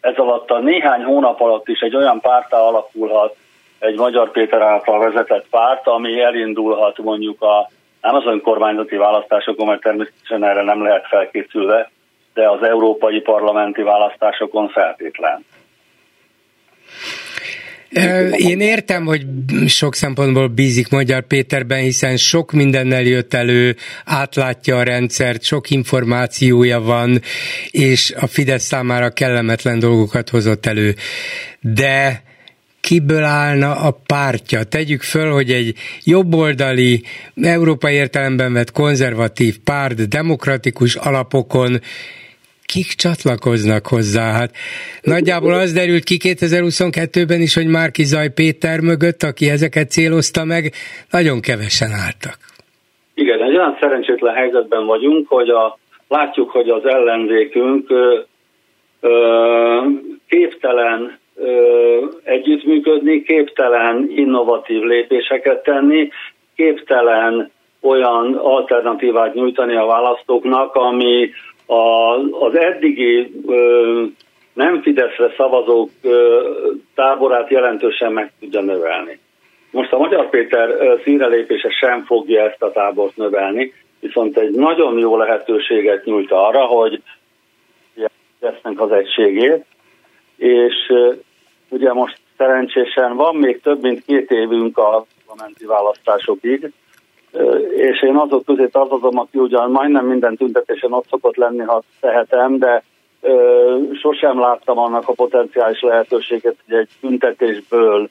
ez 0.00 0.16
alatt 0.16 0.50
a 0.50 0.58
néhány 0.58 1.02
hónap 1.02 1.40
alatt 1.40 1.68
is 1.68 1.80
egy 1.80 1.96
olyan 1.96 2.20
pártá 2.20 2.58
alakulhat, 2.58 3.36
egy 3.78 3.96
Magyar 3.96 4.30
Péter 4.30 4.62
által 4.62 4.98
vezetett 4.98 5.46
párt, 5.50 5.86
ami 5.86 6.20
elindulhat 6.20 6.98
mondjuk 6.98 7.42
a, 7.42 7.70
nem 8.00 8.14
az 8.14 8.26
önkormányzati 8.26 8.96
választásokon, 8.96 9.66
mert 9.66 9.80
természetesen 9.80 10.44
erre 10.44 10.62
nem 10.62 10.82
lehet 10.82 11.06
felkészülve, 11.06 11.90
de 12.34 12.50
az 12.50 12.62
európai 12.62 13.20
parlamenti 13.20 13.82
választásokon 13.82 14.68
feltétlen. 14.68 15.44
Én 18.36 18.60
értem, 18.60 19.04
hogy 19.04 19.22
sok 19.66 19.94
szempontból 19.94 20.48
bízik 20.48 20.88
Magyar 20.88 21.26
Péterben, 21.26 21.80
hiszen 21.80 22.16
sok 22.16 22.52
mindennel 22.52 23.02
jött 23.02 23.34
elő, 23.34 23.76
átlátja 24.04 24.76
a 24.76 24.82
rendszert, 24.82 25.42
sok 25.42 25.70
információja 25.70 26.80
van, 26.80 27.20
és 27.70 28.14
a 28.20 28.26
Fidesz 28.26 28.64
számára 28.64 29.10
kellemetlen 29.10 29.78
dolgokat 29.78 30.28
hozott 30.28 30.66
elő. 30.66 30.94
De 31.60 32.22
kiből 32.80 33.24
állna 33.24 33.74
a 33.74 33.90
pártja. 34.06 34.62
Tegyük 34.62 35.02
föl, 35.02 35.32
hogy 35.32 35.50
egy 35.50 35.74
jobboldali, 36.04 37.02
európai 37.42 37.94
értelemben 37.94 38.52
vett 38.52 38.72
konzervatív 38.72 39.58
párt 39.58 40.08
demokratikus 40.08 40.94
alapokon 40.94 41.80
kik 42.72 42.90
csatlakoznak 43.04 43.84
hozzá? 43.94 44.26
Hát 44.38 44.50
nagyjából 45.14 45.54
az 45.64 45.72
derült 45.72 46.04
ki 46.10 46.16
2022-ben 46.22 47.40
is, 47.40 47.54
hogy 47.54 47.68
Márki 47.78 48.04
Zaj 48.12 48.30
Péter 48.38 48.78
mögött, 48.90 49.22
aki 49.30 49.44
ezeket 49.56 49.90
célozta 49.96 50.44
meg, 50.44 50.62
nagyon 51.10 51.40
kevesen 51.40 51.92
álltak. 52.04 52.36
Igen, 53.14 53.42
egy 53.42 53.56
olyan 53.56 53.76
szerencsétlen 53.80 54.34
helyzetben 54.34 54.84
vagyunk, 54.86 55.28
hogy 55.28 55.48
a, 55.48 55.78
látjuk, 56.08 56.50
hogy 56.50 56.68
az 56.68 56.84
ellenzékünk 56.86 57.90
ö, 57.90 58.18
ö, 59.00 59.12
képtelen 60.28 61.20
együttműködni, 62.24 63.22
képtelen 63.22 64.10
innovatív 64.14 64.82
lépéseket 64.82 65.62
tenni, 65.62 66.08
képtelen 66.56 67.50
olyan 67.80 68.34
alternatívát 68.34 69.34
nyújtani 69.34 69.76
a 69.76 69.86
választóknak, 69.86 70.74
ami 70.74 71.30
a, 71.66 72.14
az 72.44 72.56
eddigi 72.56 73.32
ö, 73.46 74.04
nem 74.52 74.82
Fideszre 74.82 75.32
szavazók 75.36 75.90
ö, 76.02 76.48
táborát 76.94 77.50
jelentősen 77.50 78.12
meg 78.12 78.32
tudja 78.40 78.60
növelni. 78.60 79.18
Most 79.70 79.92
a 79.92 79.98
Magyar 79.98 80.30
Péter 80.30 80.98
színrelépése 81.04 81.70
sem 81.70 82.04
fogja 82.04 82.44
ezt 82.44 82.62
a 82.62 82.70
tábort 82.72 83.16
növelni, 83.16 83.72
viszont 84.00 84.38
egy 84.38 84.50
nagyon 84.50 84.98
jó 84.98 85.16
lehetőséget 85.16 86.04
nyújt 86.04 86.32
arra, 86.32 86.64
hogy 86.64 87.02
lesznek 88.40 88.80
az 88.80 88.90
egységét, 88.92 89.64
és 90.36 90.92
ugye 91.68 91.92
most 91.92 92.18
szerencsésen 92.36 93.16
van 93.16 93.36
még 93.36 93.60
több 93.60 93.82
mint 93.82 94.04
két 94.04 94.30
évünk 94.30 94.78
a 94.78 95.06
parlamenti 95.26 95.64
választásokig, 95.64 96.72
és 97.76 98.02
én 98.02 98.16
azok 98.16 98.44
közé 98.44 98.66
tartozom, 98.66 99.18
aki 99.18 99.38
ugyan 99.38 99.70
majdnem 99.70 100.06
minden 100.06 100.36
tüntetésen 100.36 100.92
ott 100.92 101.06
szokott 101.10 101.36
lenni, 101.36 101.62
ha 101.62 101.82
tehetem, 102.00 102.58
de 102.58 102.82
ö, 103.20 103.76
sosem 104.00 104.40
láttam 104.40 104.78
annak 104.78 105.08
a 105.08 105.12
potenciális 105.12 105.80
lehetőséget, 105.80 106.56
hogy 106.66 106.76
egy 106.76 106.88
tüntetésből, 107.00 108.08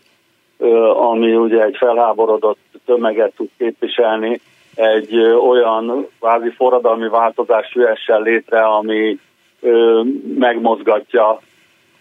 ö, 0.57 0.89
ami 0.89 1.35
ugye 1.35 1.63
egy 1.63 1.75
felháborodott 1.77 2.59
tömeget 2.85 3.33
tud 3.35 3.49
képviselni, 3.57 4.41
egy 4.75 5.15
ö, 5.15 5.33
olyan 5.33 6.07
kvázi 6.19 6.49
forradalmi 6.49 7.07
változás 7.07 7.75
jöhessen 7.75 8.21
létre, 8.21 8.61
ami 8.61 9.17
ö, 9.61 10.01
megmozgatja 10.37 11.39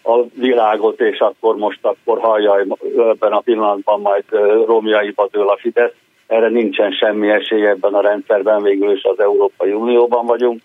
a 0.03 0.23
világot, 0.33 1.01
és 1.01 1.19
akkor 1.19 1.55
most 1.55 1.79
akkor 1.81 2.19
hallja 2.19 2.65
ebben 2.97 3.31
a 3.31 3.39
pillanatban 3.39 4.01
majd 4.01 4.23
romjaiba 4.65 5.27
dől 5.31 5.49
a 5.49 5.57
Fidesz. 5.57 5.93
Erre 6.31 6.49
nincsen 6.49 6.91
semmi 6.91 7.29
esély 7.29 7.67
ebben 7.67 7.93
a 7.93 8.01
rendszerben, 8.01 8.63
végül 8.63 8.91
is 8.91 9.03
az 9.03 9.19
Európai 9.19 9.71
Unióban 9.71 10.25
vagyunk, 10.25 10.61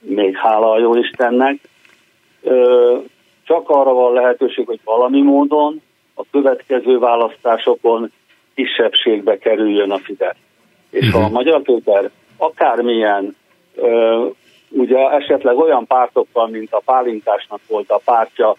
még 0.00 0.36
hála 0.36 0.70
a 0.70 0.78
jó 0.78 0.94
Istennek. 0.94 1.58
Csak 3.44 3.68
arra 3.68 3.92
van 3.92 4.12
lehetőség, 4.12 4.66
hogy 4.66 4.80
valami 4.84 5.22
módon 5.22 5.82
a 6.14 6.22
következő 6.30 6.98
választásokon 6.98 8.12
kisebbségbe 8.54 9.38
kerüljön 9.38 9.90
a 9.90 9.98
Fidesz. 9.98 10.36
És 10.90 11.10
ha 11.10 11.18
a 11.18 11.24
mhm. 11.24 11.32
Magyar 11.32 11.62
Péter 11.62 12.10
akármilyen 12.36 13.36
ugye 14.68 15.10
esetleg 15.10 15.56
olyan 15.56 15.86
pártokkal, 15.86 16.48
mint 16.48 16.72
a 16.72 16.82
Pálinkásnak 16.84 17.60
volt 17.68 17.90
a 17.90 18.00
pártja, 18.04 18.56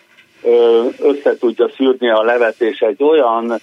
össze 0.99 1.37
tudja 1.37 1.69
szűrni 1.69 2.09
a 2.09 2.23
levet, 2.23 2.61
és 2.61 2.79
egy 2.79 3.03
olyan 3.03 3.53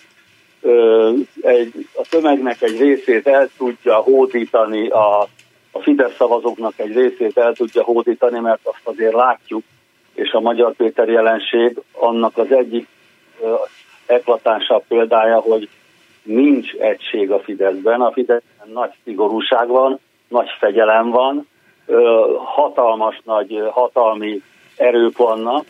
egy, 1.41 1.89
a 1.95 2.07
tömegnek 2.11 2.63
egy 2.63 2.79
részét 2.79 3.27
el 3.27 3.49
tudja 3.57 3.95
hódítani, 3.95 4.89
a, 4.89 5.29
a 5.71 5.81
Fidesz 5.81 6.15
szavazóknak 6.17 6.73
egy 6.77 6.93
részét 6.93 7.37
el 7.37 7.53
tudja 7.53 7.83
hódítani, 7.83 8.39
mert 8.39 8.61
azt 8.63 8.81
azért 8.83 9.13
látjuk, 9.13 9.63
és 10.15 10.33
a 10.33 10.41
Magyar 10.41 10.73
Péter 10.73 11.09
jelenség 11.09 11.81
annak 11.93 12.39
az 12.39 12.53
egyik 12.53 12.87
eklatánsabb 14.07 14.83
példája, 14.89 15.39
hogy 15.39 15.69
nincs 16.23 16.73
egység 16.73 17.31
a 17.31 17.41
Fideszben. 17.41 18.01
A 18.01 18.13
Fideszben 18.13 18.69
nagy 18.73 18.91
szigorúság 19.05 19.69
van, 19.69 19.99
nagy 20.29 20.49
fegyelem 20.59 21.11
van, 21.11 21.49
hatalmas 22.37 23.21
nagy 23.25 23.63
hatalmi 23.71 24.43
erők 24.77 25.17
vannak, 25.17 25.65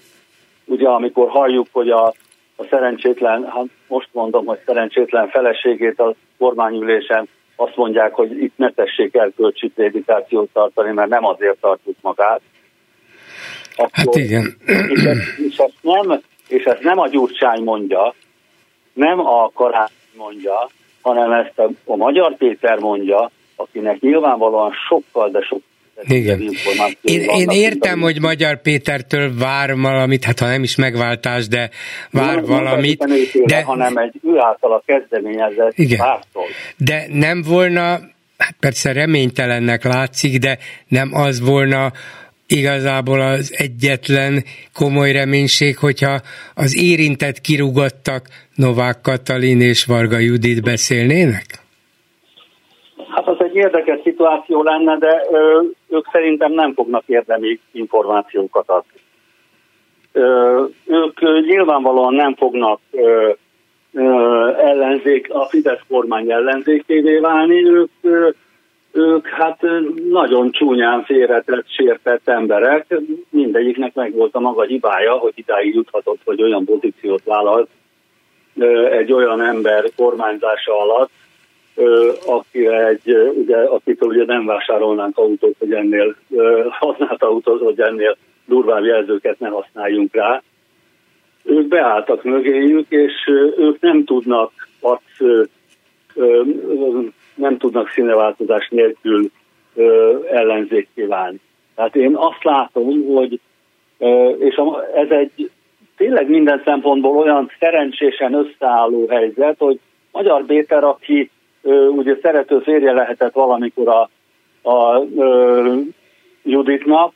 ugye 0.64 0.88
amikor 0.88 1.28
halljuk, 1.28 1.66
hogy 1.72 1.90
a, 1.90 2.06
a 2.56 2.64
szerencsétlen, 2.70 3.44
hát 3.44 3.66
most 3.90 4.08
mondom, 4.12 4.44
hogy 4.44 4.58
szerencsétlen 4.66 5.28
feleségét 5.28 6.00
a 6.00 6.14
kormányülésen 6.38 7.28
azt 7.56 7.76
mondják, 7.76 8.14
hogy 8.14 8.42
itt 8.42 8.56
ne 8.56 8.70
tessék 8.70 9.18
kölcsi 9.36 9.68
prédikációt 9.68 10.52
tartani, 10.52 10.92
mert 10.92 11.08
nem 11.08 11.24
azért 11.24 11.60
tartjuk 11.60 11.96
magát. 12.00 12.40
Akkor, 13.76 13.90
hát 13.92 14.14
igen. 14.14 14.56
És 14.66 15.04
ezt, 15.04 15.38
és, 15.38 15.56
ezt 15.56 15.74
nem, 15.80 16.20
és 16.48 16.64
ezt 16.64 16.82
nem 16.82 16.98
a 16.98 17.08
Gyurcsány 17.08 17.62
mondja, 17.62 18.14
nem 18.92 19.26
a 19.26 19.50
Karány 19.54 19.88
mondja, 20.16 20.68
hanem 21.02 21.32
ezt 21.32 21.58
a, 21.58 21.68
a 21.84 21.96
Magyar 21.96 22.36
Péter 22.36 22.78
mondja, 22.78 23.30
akinek 23.56 24.00
nyilvánvalóan 24.00 24.72
sokkal, 24.88 25.30
de 25.30 25.40
sokkal 25.40 25.69
igen. 26.08 26.50
Én, 27.02 27.20
én 27.20 27.48
értem, 27.48 28.00
hogy 28.00 28.20
Magyar 28.20 28.62
Pétertől 28.62 29.38
vár 29.38 29.74
valamit, 29.76 30.24
hát 30.24 30.38
ha 30.38 30.46
nem 30.46 30.62
is 30.62 30.76
megváltás, 30.76 31.48
de 31.48 31.70
vár 32.10 32.34
nem, 32.34 32.44
valamit. 32.44 32.98
Nem 32.98 33.18
de, 33.44 33.62
hanem 33.62 33.96
egy 33.96 34.14
ő 34.22 34.38
által 34.38 34.72
a 34.72 34.82
kezdeményezett 34.86 35.72
igen. 35.74 35.98
Pártól. 35.98 36.44
De 36.76 37.04
nem 37.08 37.42
volna, 37.42 37.82
hát 38.38 38.54
persze 38.60 38.92
reménytelennek 38.92 39.84
látszik, 39.84 40.38
de 40.38 40.58
nem 40.88 41.14
az 41.14 41.40
volna 41.40 41.92
igazából 42.46 43.20
az 43.20 43.54
egyetlen 43.56 44.44
komoly 44.74 45.12
reménység, 45.12 45.76
hogyha 45.76 46.20
az 46.54 46.76
érintett 46.76 47.40
kirúgottak 47.40 48.28
Novák 48.54 49.00
Katalin 49.00 49.60
és 49.60 49.84
Varga 49.84 50.18
Judit 50.18 50.62
beszélnének? 50.62 51.59
Érdekes 53.60 54.00
szituáció 54.02 54.62
lenne, 54.62 54.96
de 54.96 55.22
ö, 55.30 55.62
ők 55.88 56.06
szerintem 56.12 56.52
nem 56.52 56.74
fognak 56.74 57.02
érdemi 57.06 57.60
információkat 57.72 58.68
adni. 58.68 59.00
Ö, 60.12 60.64
ők 60.86 61.20
nyilvánvalóan 61.46 62.14
nem 62.14 62.34
fognak 62.34 62.80
ö, 62.90 63.30
ö, 63.92 64.02
ellenzék, 64.56 65.32
a 65.32 65.44
Fidesz 65.44 65.80
kormány 65.88 66.30
ellenzékévé 66.30 67.18
válni, 67.18 67.68
ők, 67.68 67.90
ö, 68.00 68.28
ők 68.92 69.26
hát 69.26 69.60
nagyon 70.10 70.50
csúnyán 70.50 71.04
félretett, 71.04 71.64
sértett 71.68 72.28
emberek, 72.28 72.94
mindegyiknek 73.30 73.94
meg 73.94 74.12
volt 74.12 74.34
a 74.34 74.40
maga 74.40 74.62
hibája, 74.62 75.12
hogy 75.12 75.32
idáig 75.34 75.74
juthatott, 75.74 76.20
hogy 76.24 76.42
olyan 76.42 76.64
pozíciót 76.64 77.22
vállalt 77.24 77.68
egy 78.90 79.12
olyan 79.12 79.42
ember 79.42 79.84
kormányzása 79.96 80.80
alatt, 80.80 81.10
akire 82.26 82.86
egy, 82.86 83.32
ugye, 83.34 83.56
akitől 83.56 84.08
ugye 84.08 84.24
nem 84.24 84.46
vásárolnánk 84.46 85.18
autót, 85.18 85.56
hogy 85.58 85.72
ennél 85.72 86.16
használt 86.70 87.22
autót, 87.22 87.62
hogy 87.62 87.80
ennél 87.80 88.16
durvább 88.46 88.84
jelzőket 88.84 89.38
ne 89.38 89.48
használjunk 89.48 90.14
rá. 90.14 90.42
Ők 91.44 91.66
beálltak 91.66 92.22
mögéjük, 92.24 92.86
és 92.88 93.12
ők 93.56 93.80
nem 93.80 94.04
tudnak 94.04 94.52
arc, 94.80 95.42
nem 97.34 97.56
tudnak 97.58 97.88
színeváltozás 97.88 98.68
nélkül 98.68 99.30
ellenzékké 100.30 101.02
válni. 101.02 101.40
Tehát 101.74 101.96
én 101.96 102.16
azt 102.16 102.44
látom, 102.44 103.04
hogy 103.14 103.40
és 104.38 104.60
ez 104.94 105.10
egy 105.10 105.50
tényleg 105.96 106.28
minden 106.28 106.62
szempontból 106.64 107.16
olyan 107.16 107.50
szerencsésen 107.58 108.34
összeálló 108.34 109.06
helyzet, 109.08 109.58
hogy 109.58 109.78
Magyar 110.12 110.44
Béter, 110.44 110.84
aki 110.84 111.30
ugye 111.62 112.16
szerető 112.22 112.58
férje 112.58 112.92
lehetett 112.92 113.32
valamikor 113.32 113.88
a, 113.88 114.10
a 114.70 115.06
ö, 115.16 115.76
Juditnak, 116.42 117.12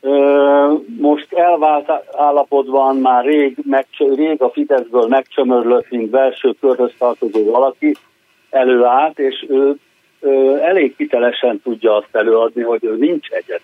ö, 0.00 0.72
most 0.98 1.32
elvált 1.32 1.90
állapotban 2.12 2.96
már 2.96 3.24
rég, 3.24 3.56
meg, 3.62 3.86
rég 4.14 4.42
a 4.42 4.50
Fideszből 4.50 5.06
megcsömörlött, 5.08 5.90
mint 5.90 6.10
belső 6.10 6.52
körhöz 6.60 6.92
tartozó 6.98 7.50
valaki 7.50 7.94
előállt, 8.50 9.18
és 9.18 9.44
ő 9.48 9.74
ö, 10.20 10.56
elég 10.56 10.94
hitelesen 10.96 11.60
tudja 11.62 11.96
azt 11.96 12.16
előadni, 12.16 12.62
hogy 12.62 12.84
ő 12.84 12.96
nincs 12.96 13.28
egyet. 13.28 13.62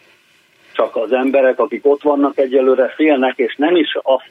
Csak 0.72 0.96
az 0.96 1.12
emberek, 1.12 1.58
akik 1.58 1.86
ott 1.86 2.02
vannak 2.02 2.38
egyelőre, 2.38 2.88
félnek, 2.88 3.38
és 3.38 3.54
nem 3.56 3.76
is 3.76 3.96
azt 4.02 4.30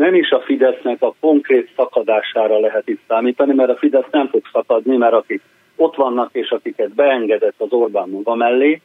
nem 0.00 0.14
is 0.14 0.30
a 0.30 0.40
Fidesznek 0.40 1.02
a 1.02 1.14
konkrét 1.20 1.70
szakadására 1.76 2.60
lehet 2.60 2.88
itt 2.88 3.00
számítani, 3.08 3.54
mert 3.54 3.70
a 3.70 3.76
Fidesz 3.76 4.10
nem 4.10 4.28
fog 4.28 4.42
szakadni, 4.52 4.96
mert 4.96 5.12
akik 5.12 5.42
ott 5.76 5.96
vannak 5.96 6.28
és 6.32 6.50
akiket 6.50 6.94
beengedett 6.94 7.54
az 7.58 7.72
Orbán 7.72 8.08
maga 8.08 8.34
mellé, 8.34 8.80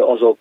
azok 0.00 0.38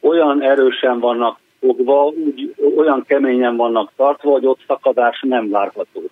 olyan 0.00 0.42
erősen 0.42 1.00
vannak 1.00 1.38
fogva, 1.60 2.04
úgy, 2.04 2.54
olyan 2.76 3.04
keményen 3.06 3.56
vannak 3.56 3.92
tartva, 3.96 4.30
hogy 4.30 4.46
ott 4.46 4.60
szakadás 4.66 5.20
nem 5.22 5.50
várható. 5.50 6.02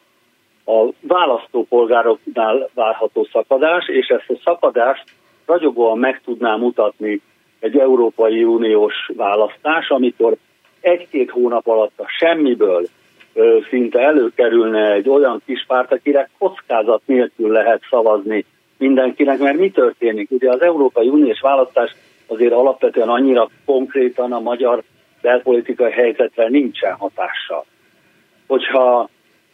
A 0.66 0.89
választópolgároknál 1.01 2.69
várható 2.74 3.27
szakadás, 3.32 3.89
és 3.89 4.06
ezt 4.06 4.31
a 4.31 4.40
szakadást 4.44 5.05
ragyogóan 5.47 5.98
meg 5.98 6.20
tudná 6.24 6.56
mutatni 6.56 7.20
egy 7.60 7.78
Európai 7.78 8.44
Uniós 8.44 8.94
választás, 9.16 9.89
amikor 9.89 10.36
egy-két 10.82 11.30
hónap 11.30 11.66
alatt 11.66 12.00
a 12.00 12.09
semmiből 12.18 12.86
ö, 13.34 13.59
szinte 13.68 14.00
előkerülne 14.00 14.92
egy 14.92 15.09
olyan 15.09 15.42
kis 15.46 15.64
párt, 15.66 15.92
akire 15.92 16.28
kockázat 16.38 17.02
nélkül 17.04 17.50
lehet 17.50 17.82
szavazni 17.90 18.44
mindenkinek, 18.78 19.38
mert 19.38 19.59
mi 19.59 19.70
történik? 19.70 20.30
Ugye 20.30 20.50
az 20.50 20.62
Európai 20.62 21.09
Uniós 21.09 21.40
választás 21.40 21.94
azért 22.26 22.52
alapvetően 22.52 23.09
annyira 23.09 23.48
konkrétan 23.64 24.32
a 24.32 24.40
magyar 24.40 24.82
belpolitikai 25.20 25.90
helyzetre 25.90 26.48
nincsen 26.48 26.92
hatással. 26.92 27.64
Hogyha 28.46 29.09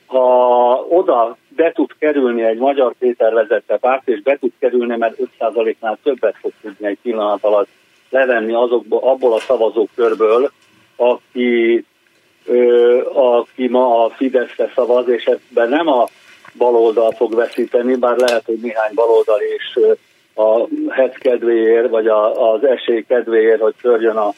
ha 0.06 0.86
oda 0.88 1.36
be 1.48 1.72
tud 1.72 1.90
kerülni 1.98 2.42
egy 2.42 2.58
magyar 2.58 2.94
Péter 2.98 3.32
vezette 3.32 3.76
párt, 3.76 4.08
és 4.08 4.22
be 4.22 4.38
tud 4.38 4.52
kerülni, 4.58 4.96
mert 4.96 5.18
5%-nál 5.40 5.98
többet 6.02 6.36
fog 6.40 6.52
tudni 6.62 6.86
egy 6.86 6.98
pillanat 7.02 7.44
alatt 7.44 7.68
levenni 8.10 8.52
azokból, 8.52 9.00
abból 9.02 9.32
a 9.32 9.38
szavazókörből, 9.38 10.50
aki, 10.98 11.84
ö, 12.44 13.00
aki 13.12 13.68
ma 13.68 14.04
a 14.04 14.10
Fideszre 14.10 14.72
szavaz, 14.74 15.08
és 15.08 15.24
ebben 15.24 15.68
nem 15.68 15.88
a 15.88 16.08
baloldal 16.56 17.12
fog 17.12 17.34
veszíteni, 17.34 17.94
bár 17.94 18.16
lehet, 18.16 18.44
hogy 18.44 18.58
néhány 18.62 18.94
baloldal 18.94 19.40
és 19.40 19.78
a 20.34 20.66
het 20.88 21.18
kedvéért, 21.18 21.88
vagy 21.88 22.06
a, 22.06 22.52
az 22.52 22.64
esély 22.64 23.04
kedvéért, 23.08 23.60
hogy 23.60 23.74
törjön 23.82 24.16
a 24.16 24.34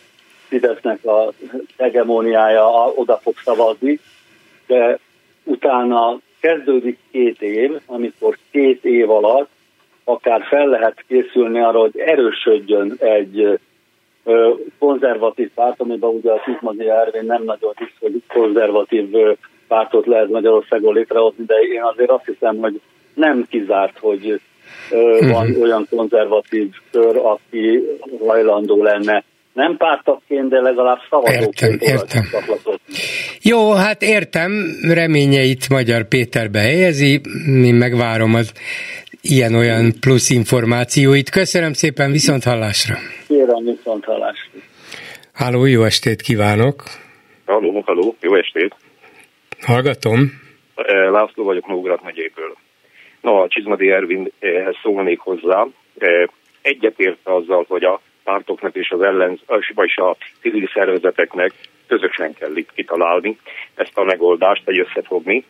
Fidesznek 0.48 1.04
a 1.04 1.32
hegemóniája, 1.78 2.92
oda 2.94 3.18
fog 3.22 3.34
szavazni, 3.44 4.00
de 4.66 4.98
utána 5.44 6.18
kezdődik 6.40 6.98
két 7.10 7.42
év, 7.42 7.80
amikor 7.86 8.36
két 8.50 8.84
év 8.84 9.10
alatt 9.10 9.48
akár 10.04 10.42
fel 10.42 10.66
lehet 10.66 11.04
készülni 11.08 11.60
arra, 11.60 11.78
hogy 11.78 11.98
erősödjön 11.98 12.96
egy 12.98 13.58
konzervatív 14.78 15.51
párt, 15.55 15.80
amiben 15.80 16.10
ugye 16.10 16.30
a 16.32 16.42
Szitmazi 16.44 16.88
Ervin 16.88 17.24
nem 17.24 17.42
nagyon 17.44 17.72
hisz, 17.76 17.94
hogy 18.01 18.22
konzervatív 18.28 19.09
pártot 19.68 20.06
lehet 20.06 20.28
Magyarországon 20.28 20.94
létrehozni, 20.94 21.44
de 21.44 21.55
én 21.55 21.82
azért 21.82 22.10
azt 22.10 22.26
hiszem, 22.26 22.56
hogy 22.56 22.80
nem 23.14 23.47
kizárt, 23.51 23.98
hogy 23.98 24.40
van 25.20 25.48
uh-huh. 25.48 25.62
olyan 25.62 25.86
konzervatív 25.90 26.68
kör, 26.90 27.16
aki 27.16 27.80
hajlandó 28.26 28.82
lenne 28.82 29.24
nem 29.52 29.76
pártakként, 29.76 30.48
de 30.48 30.60
legalább 30.60 30.98
szavazóként 31.10 31.82
értem, 31.82 32.22
értem. 32.32 32.76
Jó, 33.42 33.72
hát 33.72 34.02
értem, 34.02 34.52
reményeit 34.82 35.68
Magyar 35.68 36.09
Péter 36.09 36.51
behelyezi, 36.51 37.20
én 37.64 37.74
megvárom 37.74 38.34
az 38.34 38.52
ilyen-olyan 39.22 39.92
plusz 40.01 40.30
információit. 40.30 41.30
Köszönöm 41.30 41.72
szépen, 41.72 42.10
viszont 42.10 42.44
hallásra. 42.44 42.97
Kérem, 43.28 43.64
viszont 43.64 44.05
hallásra. 44.05 44.51
Háló, 45.32 45.64
jó 45.64 45.82
estét 45.82 46.20
kívánok! 46.22 46.82
Halló, 47.47 47.82
halló, 47.86 48.16
jó 48.20 48.34
estét! 48.34 48.74
Hallgatom. 49.60 50.18
Eh, 50.74 51.10
László 51.10 51.44
vagyok 51.44 51.66
Nógrád 51.66 52.01
megyéből. 52.05 52.56
Na, 53.20 53.40
a 53.40 53.48
Csizmadi 53.48 53.90
Ervinhez 53.90 54.76
szólnék 54.82 55.18
hozzá. 55.18 55.66
Eh, 55.98 56.24
egyetért 56.62 57.18
azzal, 57.22 57.64
hogy 57.68 57.84
a 57.84 58.01
pártoknak 58.24 58.74
és 58.74 58.90
az 58.90 59.01
ellen, 59.01 59.40
vagy 59.74 59.90
a 59.97 60.16
civil 60.40 60.70
szervezeteknek 60.74 61.52
közösen 61.86 62.34
kell 62.34 62.56
itt 62.56 62.72
kitalálni 62.74 63.38
ezt 63.74 63.98
a 63.98 64.05
megoldást, 64.05 64.64
vagy 64.64 64.78
összefogni. 64.78 65.44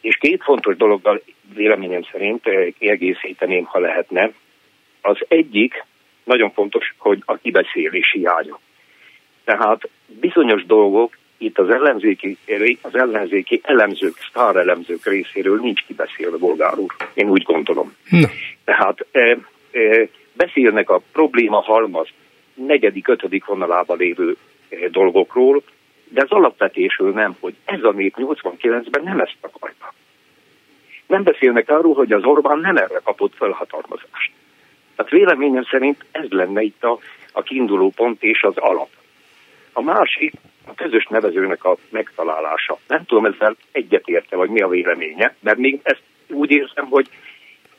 És 0.00 0.16
két 0.16 0.42
fontos 0.42 0.76
dologgal 0.76 1.22
véleményem 1.54 2.02
szerint 2.12 2.46
eh, 2.46 2.66
kiegészíteném, 2.78 3.64
ha 3.64 3.78
lehetne. 3.78 4.30
Az 5.00 5.18
egyik 5.28 5.84
nagyon 6.24 6.50
fontos, 6.50 6.94
hogy 6.96 7.22
a 7.24 7.36
kibeszélés 7.36 8.10
hiánya. 8.12 8.58
Tehát 9.44 9.88
bizonyos 10.06 10.66
dolgok 10.66 11.16
itt 11.38 11.58
az 11.58 11.68
ellenzéki, 11.68 12.38
az 12.80 12.94
ellenzéki 12.94 13.60
elemzők, 13.62 14.14
elemzők 14.34 15.04
részéről 15.04 15.58
nincs 15.60 15.84
kibeszélve, 15.86 16.36
bolgár 16.36 16.78
úr. 16.78 16.90
Én 17.14 17.28
úgy 17.28 17.42
gondolom. 17.42 17.94
Na. 18.10 18.28
Tehát 18.64 19.06
e, 19.12 19.38
e, 19.72 20.08
beszélnek 20.32 20.90
a 20.90 21.02
probléma 21.12 21.60
halmaz 21.60 22.08
negyedik, 22.54 23.08
ötödik 23.08 23.44
vonalában 23.44 23.98
lévő 23.98 24.36
e, 24.68 24.88
dolgokról, 24.88 25.62
de 26.10 26.22
az 26.22 26.30
alapvetésről 26.30 27.12
nem, 27.12 27.36
hogy 27.40 27.54
ez 27.64 27.82
a 27.82 27.90
nép 27.90 28.14
89-ben 28.18 29.02
nem 29.02 29.20
ezt 29.20 29.36
akarta. 29.40 29.92
Nem 31.06 31.22
beszélnek 31.22 31.70
arról, 31.70 31.94
hogy 31.94 32.12
az 32.12 32.24
Orbán 32.24 32.58
nem 32.58 32.76
erre 32.76 33.00
kapott 33.04 33.34
felhatalmazást. 33.34 34.32
Tehát 34.96 35.10
véleményem 35.10 35.64
szerint 35.64 36.04
ez 36.10 36.28
lenne 36.28 36.62
itt 36.62 36.84
a, 36.84 36.98
a 37.32 37.42
kiinduló 37.42 37.92
pont 37.96 38.22
és 38.22 38.42
az 38.42 38.56
alap. 38.56 38.88
A 39.72 39.82
másik, 39.82 40.32
a 40.66 40.74
közös 40.74 41.06
nevezőnek 41.06 41.64
a 41.64 41.76
megtalálása. 41.88 42.78
Nem 42.86 43.04
tudom 43.04 43.24
ezzel 43.24 43.56
egyetérte, 43.72 44.36
vagy 44.36 44.50
mi 44.50 44.60
a 44.60 44.68
véleménye, 44.68 45.34
mert 45.40 45.58
még 45.58 45.80
ezt 45.82 46.02
úgy 46.28 46.50
érzem, 46.50 46.86
hogy 46.86 47.08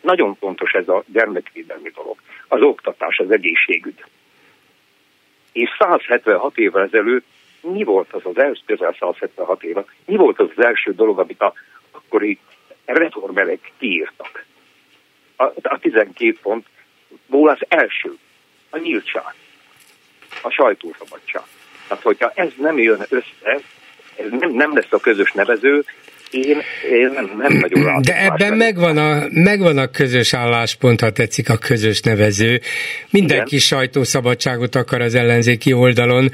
nagyon 0.02 0.36
fontos 0.36 0.72
ez 0.72 0.88
a 0.88 1.04
gyermekvédelmi 1.08 1.90
dolog. 1.90 2.16
Az 2.48 2.62
oktatás, 2.62 3.18
az 3.18 3.32
egészségügy. 3.32 4.04
És 5.52 5.70
176 5.80 6.58
évvel 6.58 6.84
ezelőtt 6.84 7.26
mi 7.62 7.84
volt 7.84 8.14
az 8.14 8.22
az 8.24 8.38
első, 8.38 8.62
közel 8.66 8.96
176 9.00 9.64
éve, 9.64 9.86
mi 10.06 10.16
volt 10.16 10.40
az 10.40 10.50
az 10.56 10.66
első 10.66 10.94
dolog, 10.94 11.20
amit 11.20 11.42
a 11.42 11.54
akkori 11.92 12.40
reformerek 12.86 13.72
kiírtak? 13.80 14.46
A, 15.36 15.44
a 15.62 15.80
12 15.80 16.38
pontból 16.42 17.50
az 17.50 17.60
első, 17.68 18.18
a 18.70 18.78
nyíltság, 18.78 19.34
a 20.42 20.50
sajtószabadság. 20.50 21.44
Tehát, 21.88 22.04
hogyha 22.04 22.32
ez 22.36 22.50
nem 22.58 22.78
jön 22.78 23.06
össze, 23.10 23.62
ez 24.16 24.30
nem, 24.30 24.52
nem 24.52 24.74
lesz 24.74 24.92
a 24.92 25.00
közös 25.00 25.32
nevező, 25.32 25.86
én, 26.32 26.62
én 26.92 27.12
nem, 27.14 27.32
nem 27.38 27.54
nagyon 27.54 27.84
látom. 27.84 28.02
De 28.02 28.24
ebben 28.24 28.54
megvan 28.54 28.98
a, 28.98 29.24
megvan 29.30 29.78
a 29.78 29.88
közös 29.88 30.34
álláspont, 30.34 31.02
ha 31.02 31.12
tetszik 31.12 31.50
a 31.50 31.58
közös 31.58 32.02
nevező. 32.02 32.62
Mindenki 33.10 33.56
Igen. 33.56 33.60
sajtószabadságot 33.60 34.76
akar 34.76 35.02
az 35.02 35.16
ellenzéki 35.16 35.74
oldalon, 35.74 36.32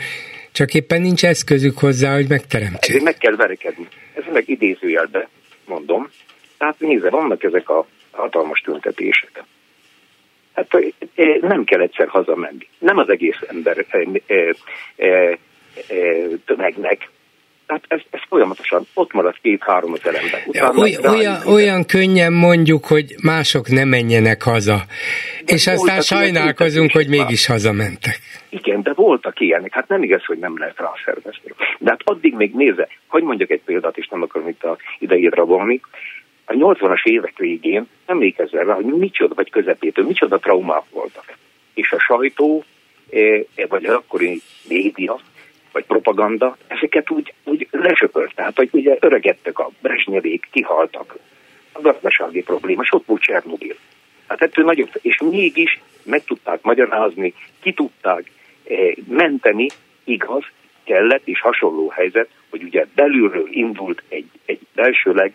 csak 0.58 0.74
éppen 0.74 1.02
nincs 1.02 1.26
eszközük 1.26 1.78
hozzá, 1.78 2.14
hogy 2.14 2.30
megteremtsék. 2.30 2.90
Ezért 2.90 3.04
meg 3.04 3.18
kell 3.18 3.36
verekedni. 3.36 3.88
Ez 4.16 4.24
meg 4.34 4.50
idézőjelbe 4.50 5.28
mondom. 5.66 6.10
Tehát 6.58 6.80
nézze, 6.80 7.10
vannak 7.10 7.44
ezek 7.44 7.70
a 7.70 7.88
hatalmas 8.12 8.60
tüntetések. 8.60 9.44
Hát 10.54 10.68
nem 11.42 11.64
kell 11.64 11.82
egyszer 11.82 12.08
hazamenni. 12.08 12.68
Nem 12.80 12.98
az 12.98 13.10
egész 13.10 13.38
ember 13.48 13.86
tömegnek. 16.46 17.10
Ez, 17.88 18.00
ez 18.10 18.20
folyamatosan 18.30 18.88
ott 18.94 19.14
marad 19.14 19.36
két-három 19.42 19.94
az 19.94 20.06
ember. 20.06 20.44
Utána 20.46 20.80
Oly, 20.80 20.98
olyan, 21.08 21.48
olyan 21.48 21.86
könnyen 21.86 22.34
mondjuk, 22.34 22.86
hogy 22.86 23.16
mások 23.24 23.68
ne 23.68 23.86
menjenek 23.86 24.42
haza. 24.42 24.82
De 25.46 25.54
és 25.54 25.68
aztán 25.68 26.02
sajnálkozunk, 26.02 26.92
hogy 26.92 27.08
mégis 27.08 27.46
hazamentek. 27.46 28.20
Igen, 28.50 28.82
de 28.82 28.94
voltak 28.94 29.40
ilyenek. 29.40 29.74
Hát 29.74 29.88
nem 29.88 30.04
igaz, 30.04 30.26
hogy 30.26 30.38
nem 30.38 30.58
lehet 30.58 30.78
rászervezni. 30.78 31.52
De 31.80 31.90
hát 31.90 32.02
addig 32.04 32.34
még 32.34 32.54
nézze, 32.54 32.88
hogy 33.08 33.24
mondjak 33.24 33.50
egy 33.50 33.62
példát, 33.66 33.98
és 33.98 34.08
nem 34.08 34.22
akarom 34.22 34.48
itt 34.48 34.64
a 34.64 34.78
idejét 35.00 35.36
rabolni. 35.36 35.82
A 36.46 36.54
80-as 36.54 37.04
évek 37.04 37.38
végén 37.38 37.88
emlékezzel 38.06 38.64
rá, 38.64 38.74
hogy 38.74 38.86
micsoda, 38.86 39.34
vagy 39.34 39.50
közepétől, 39.50 40.06
micsoda 40.06 40.38
traumák 40.38 40.84
voltak. 40.92 41.26
És 41.74 41.92
a 41.92 42.00
sajtó, 42.00 42.64
eh, 43.10 43.42
vagy 43.70 43.86
az 43.86 43.94
akkori 43.94 44.42
média 44.68 45.20
vagy 45.78 45.86
propaganda, 45.86 46.58
ezeket 46.68 47.10
úgy, 47.10 47.34
úgy 47.44 47.68
lesöpölt. 47.72 48.36
Tehát, 48.36 48.56
hogy 48.56 48.70
ugye 48.72 48.98
öregedtek 49.00 49.60
a 49.60 49.70
Brezsnyevék, 49.82 50.48
kihaltak. 50.52 51.18
A 51.72 51.82
gazdasági 51.82 52.42
probléma, 52.42 52.84
ott 52.90 53.06
volt 53.06 53.22
Csernobil. 53.22 53.76
Hát 54.28 54.42
ettől 54.42 54.66
nagyobb, 54.66 54.90
és 55.02 55.18
mégis 55.22 55.80
meg 56.04 56.24
tudták 56.24 56.62
magyarázni, 56.62 57.34
ki 57.62 57.74
tudták 57.74 58.32
eh, 58.68 58.92
menteni, 59.08 59.68
igaz, 60.04 60.44
kellett, 60.84 61.28
és 61.28 61.42
hasonló 61.42 61.90
helyzet, 61.90 62.30
hogy 62.50 62.64
ugye 62.64 62.86
belülről 62.96 63.48
indult 63.52 64.04
egy, 64.10 64.30
egy 64.46 64.60
belsőleg 64.76 65.34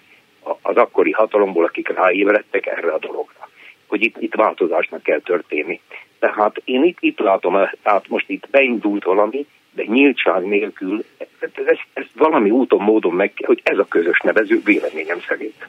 az 0.62 0.76
akkori 0.76 1.10
hatalomból, 1.10 1.64
akik 1.64 1.88
ráébredtek 1.88 2.66
erre 2.66 2.92
a 2.92 2.98
dologra, 2.98 3.48
hogy 3.86 4.02
itt, 4.02 4.16
itt 4.18 4.34
változásnak 4.34 5.02
kell 5.02 5.20
történni. 5.20 5.80
Tehát 6.18 6.62
én 6.64 6.84
itt, 6.84 6.98
itt 7.00 7.18
látom, 7.18 7.68
tehát 7.82 8.08
most 8.08 8.28
itt 8.28 8.48
beindult 8.50 9.04
valami, 9.04 9.46
de 9.74 9.84
nyíltság 9.86 10.44
nélkül 10.44 11.04
ezt, 11.40 11.86
ezt 11.92 12.10
valami 12.14 12.50
úton, 12.50 12.82
módon 12.82 13.14
meg 13.14 13.32
kell, 13.34 13.46
hogy 13.46 13.60
ez 13.62 13.78
a 13.78 13.84
közös 13.84 14.20
nevező 14.20 14.60
véleményem 14.64 15.20
szerint. 15.28 15.68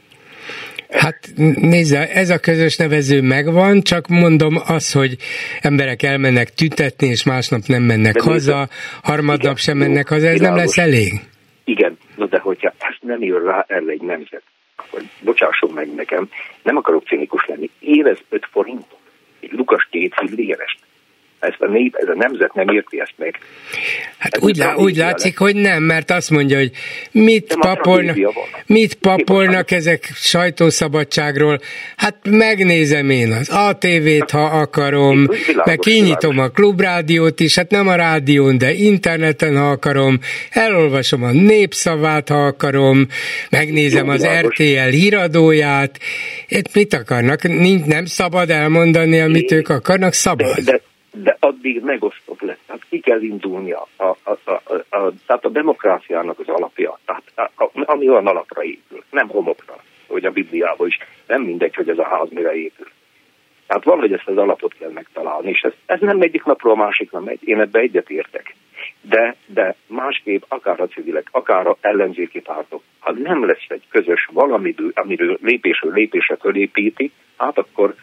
Hát 0.90 1.32
nézze, 1.62 2.10
ez 2.10 2.30
a 2.30 2.40
közös 2.40 2.78
nevező 2.78 3.22
megvan, 3.22 3.82
csak 3.82 4.08
mondom 4.08 4.56
az, 4.68 4.92
hogy 4.92 5.16
emberek 5.62 6.04
elmennek 6.04 6.54
tüntetni, 6.54 7.08
és 7.08 7.24
másnap 7.24 7.62
nem 7.68 7.84
mennek 7.84 8.14
de 8.14 8.24
haza, 8.24 8.58
nézze, 8.58 8.70
harmadnap 9.04 9.58
sem 9.58 9.78
mennek 9.78 10.08
haza, 10.08 10.28
ez 10.28 10.34
világos. 10.34 10.48
nem 10.48 10.66
lesz 10.66 10.78
elég? 10.78 11.12
Igen, 11.64 11.98
no 12.16 12.26
de 12.26 12.40
hogyha 12.40 12.74
ezt 12.80 13.00
nem 13.02 13.24
jön 13.24 13.44
rá 13.44 13.66
el 13.68 13.90
egy 13.90 14.02
nemzet, 14.02 14.44
akkor 14.76 15.02
bocsásson 15.22 15.72
meg 15.74 15.96
nekem, 15.96 16.30
nem 16.64 16.78
akarok 16.78 17.08
cinikus 17.08 17.46
lenni, 17.46 17.70
érez 17.80 18.18
5 18.30 18.48
forintot, 18.52 19.00
egy 19.40 19.52
Lukas 19.52 19.88
két 19.92 20.14
fillérest, 20.16 20.80
ezt 21.44 21.62
a 21.62 21.68
nép, 21.68 21.96
ez 21.96 22.08
a 22.08 22.16
nemzet 22.16 22.54
nem 22.54 22.68
érti 22.68 23.00
ezt 23.00 23.14
meg. 23.16 23.40
Hát 24.18 24.38
úgy, 24.40 24.58
lá, 24.58 24.76
úgy 24.76 24.96
látszik, 24.96 25.38
hogy 25.38 25.56
nem, 25.56 25.84
mert 25.84 26.12
azt 26.12 26.30
mondja, 26.30 26.58
hogy 26.58 26.72
mit, 27.12 27.56
papolnak, 27.60 28.18
mit 28.66 28.94
papolnak 28.94 29.72
ezek 29.72 30.10
sajtószabadságról. 30.14 31.60
Hát 31.96 32.16
megnézem 32.30 33.10
én 33.10 33.32
az 33.32 33.50
ATV-t, 33.50 34.32
ha 34.32 34.44
akarom, 34.44 35.28
meg 35.66 35.78
kinyitom 35.78 36.40
a 36.40 36.48
klubrádiót 36.48 37.40
is, 37.40 37.56
hát 37.56 37.72
nem 37.72 37.88
a 37.88 37.96
rádión, 37.96 38.58
de 38.58 38.74
interneten, 38.74 39.58
ha 39.58 39.70
akarom, 39.70 40.20
elolvasom 40.50 41.24
a 41.24 41.32
népszavát, 41.32 42.30
ha 42.30 42.46
akarom, 42.46 43.08
megnézem 43.50 44.10
az 44.10 44.28
RTL 44.42 44.90
híradóját. 44.90 46.00
Itt 46.48 46.74
mit 46.74 46.94
akarnak? 46.94 47.42
Nem 47.86 48.06
szabad 48.06 48.50
elmondani, 48.50 49.20
amit 49.20 49.52
ők 49.52 49.70
akarnak? 49.70 50.14
Szabad. 50.14 50.56
De, 50.56 50.72
de 50.72 50.82
de 51.16 51.38
addig 51.40 51.82
megosztott 51.84 52.42
lesz. 52.42 52.60
Tehát 52.66 52.86
ki 52.90 53.00
kell 53.00 53.22
indulnia. 53.22 53.88
A, 53.96 54.04
a, 54.04 54.38
a, 54.44 54.52
a, 54.90 54.96
a, 54.98 55.14
a 55.42 55.50
demokráciának 55.50 56.40
az 56.40 56.48
alapja, 56.48 57.00
tehát 57.06 57.24
a, 57.56 57.70
ami 57.74 58.10
olyan 58.10 58.28
alapra 58.28 58.64
épül, 58.64 59.04
nem 59.10 59.28
homokra, 59.28 59.76
hogy 60.08 60.26
a 60.26 60.32
Bibliában 60.32 60.88
is. 60.88 60.98
Nem 61.28 61.42
mindegy, 61.42 61.76
hogy 61.76 61.90
ez 61.90 61.98
a 61.98 62.08
ház 62.08 62.30
mire 62.30 62.56
épül. 62.56 62.88
Tehát 63.68 63.84
valahogy 63.84 64.14
ezt 64.14 64.28
az 64.28 64.38
alapot 64.38 64.74
kell 64.74 64.92
megtalálni, 64.92 65.50
és 65.50 65.62
ez, 65.62 65.74
ez 65.86 66.00
nem 66.00 66.22
egyik 66.22 66.44
napról 66.44 66.74
a 66.74 66.76
másikra 66.76 67.20
megy. 67.20 67.40
Én 67.44 67.60
ebbe 67.60 67.80
egyet 67.80 68.10
értek. 68.10 68.56
De, 69.02 69.36
de 69.46 69.76
másképp 69.88 70.44
akár 70.48 70.80
a 70.80 70.88
civilek, 70.88 71.28
akár 71.32 71.68
a 71.68 71.78
ellenzéki 71.82 72.42
pártok, 72.42 72.82
ha 73.00 73.12
nem 73.12 73.46
lesz 73.46 73.66
egy 73.68 73.84
közös 73.90 74.30
valami, 74.32 74.76
amiről 74.94 75.38
lépésről 75.42 75.94
lépésre 75.94 76.36
fölépíti, 76.36 77.12
hát 77.38 77.58
akkor 77.58 77.96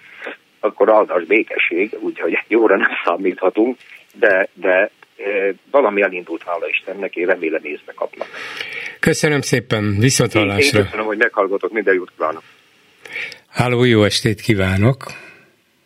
akkor 0.60 0.92
áldás 0.92 1.24
békesség, 1.24 1.96
úgyhogy 2.00 2.38
jóra 2.48 2.76
nem 2.76 2.90
számíthatunk, 3.04 3.76
de, 4.18 4.48
de 4.54 4.90
e, 5.16 5.54
valami 5.70 6.02
elindult, 6.02 6.42
hála 6.42 6.68
Istennek, 6.68 7.16
én 7.16 7.26
remélem 7.26 7.64
észre 7.64 7.92
kapnak. 7.94 8.28
Köszönöm 9.00 9.40
szépen, 9.40 9.96
viszont. 9.98 10.34
Én, 10.34 10.48
én 10.48 10.70
köszönöm, 10.70 11.06
hogy 11.06 11.18
meghallgatok, 11.18 11.72
minden 11.72 11.94
jót 11.94 12.10
kívánok. 12.16 12.42
Háló, 13.48 13.84
jó 13.84 14.04
estét 14.04 14.40
kívánok! 14.40 14.96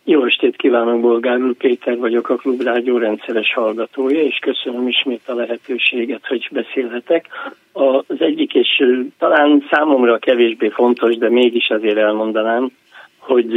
Jó 0.07 0.25
estét 0.25 0.55
kívánok, 0.55 0.99
Bolgár 0.99 1.37
úr 1.37 1.53
Péter 1.53 1.97
vagyok, 1.97 2.29
a 2.29 2.35
Klubrádió 2.35 2.97
rendszeres 2.97 3.53
hallgatója, 3.53 4.21
és 4.21 4.37
köszönöm 4.41 4.87
ismét 4.87 5.21
a 5.25 5.33
lehetőséget, 5.33 6.27
hogy 6.27 6.47
beszélhetek. 6.51 7.25
Az 7.71 8.17
egyik, 8.17 8.53
és 8.53 8.83
talán 9.17 9.65
számomra 9.71 10.17
kevésbé 10.17 10.69
fontos, 10.69 11.17
de 11.17 11.29
mégis 11.29 11.69
azért 11.69 11.97
elmondanám, 11.97 12.71
hogy 13.25 13.55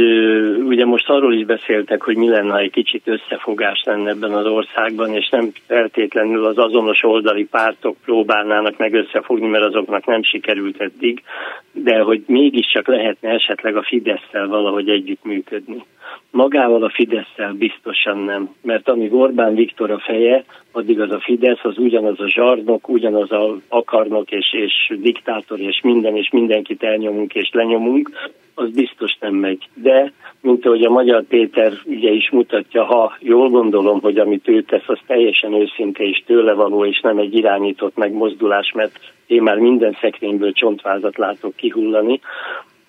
ugye 0.63 0.85
most 0.85 1.09
arról 1.09 1.33
is 1.33 1.45
beszéltek, 1.45 2.03
hogy 2.03 2.15
mi 2.15 2.29
lenne, 2.29 2.51
ha 2.51 2.59
egy 2.59 2.71
kicsit 2.71 3.07
összefogás 3.07 3.83
lenne 3.85 4.09
ebben 4.09 4.33
az 4.33 4.45
országban, 4.45 5.13
és 5.13 5.29
nem 5.29 5.51
feltétlenül 5.67 6.45
az 6.45 6.57
azonos 6.57 7.03
oldali 7.03 7.45
pártok 7.45 7.97
próbálnának 8.05 8.77
meg 8.77 8.93
összefogni, 8.93 9.47
mert 9.47 9.65
azoknak 9.65 10.05
nem 10.05 10.23
sikerült 10.23 10.81
eddig, 10.81 11.23
de 11.71 11.99
hogy 11.99 12.23
mégiscsak 12.27 12.87
lehetne 12.87 13.29
esetleg 13.29 13.75
a 13.75 13.83
Fidesz-szel 13.83 14.47
valahogy 14.47 14.89
együttműködni. 14.89 15.83
Magával 16.31 16.83
a 16.83 16.89
fidesz 16.89 17.35
biztosan 17.57 18.17
nem, 18.17 18.49
mert 18.61 18.89
amíg 18.89 19.13
Orbán 19.13 19.55
Viktor 19.55 19.91
a 19.91 19.99
feje, 19.99 20.43
addig 20.71 20.99
az 20.99 21.11
a 21.11 21.19
Fidesz, 21.19 21.63
az 21.63 21.77
ugyanaz 21.77 22.19
a 22.19 22.29
zsarnok, 22.29 22.89
ugyanaz 22.89 23.31
a 23.31 23.57
akarnok 23.67 24.31
és, 24.31 24.53
és 24.53 24.97
diktátor 25.01 25.59
és 25.59 25.81
minden, 25.83 26.15
és 26.15 26.29
mindenkit 26.31 26.83
elnyomunk 26.83 27.35
és 27.35 27.49
lenyomunk, 27.51 28.11
az 28.59 28.69
biztos 28.69 29.17
nem 29.19 29.33
megy. 29.33 29.67
De, 29.73 30.11
mint 30.41 30.65
ahogy 30.65 30.83
a 30.83 30.89
Magyar 30.89 31.23
Péter 31.23 31.73
ugye 31.85 32.11
is 32.11 32.29
mutatja, 32.29 32.83
ha 32.83 33.17
jól 33.19 33.49
gondolom, 33.49 34.01
hogy 34.01 34.17
amit 34.17 34.47
ő 34.47 34.61
tesz, 34.61 34.87
az 34.87 34.99
teljesen 35.07 35.53
őszinte 35.53 36.03
és 36.03 36.23
tőle 36.25 36.53
való, 36.53 36.85
és 36.85 36.99
nem 37.01 37.17
egy 37.17 37.35
irányított 37.35 37.97
megmozdulás, 37.97 38.71
mert 38.71 38.99
én 39.27 39.41
már 39.41 39.57
minden 39.57 39.97
szekrényből 40.01 40.51
csontvázat 40.51 41.17
látok 41.17 41.55
kihullani, 41.55 42.19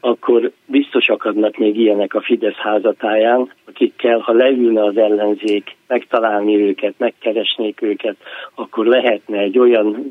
akkor 0.01 0.53
biztos 0.67 1.09
akadnak 1.09 1.57
még 1.57 1.79
ilyenek 1.79 2.15
a 2.15 2.21
Fidesz 2.21 2.57
házatáján, 2.57 3.53
akikkel, 3.67 4.19
ha 4.19 4.33
leülne 4.33 4.85
az 4.85 4.97
ellenzék, 4.97 5.77
megtalálni 5.87 6.57
őket, 6.57 6.95
megkeresnék 6.99 7.83
őket, 7.83 8.17
akkor 8.55 8.87
lehetne 8.87 9.39
egy 9.39 9.59
olyan 9.59 10.07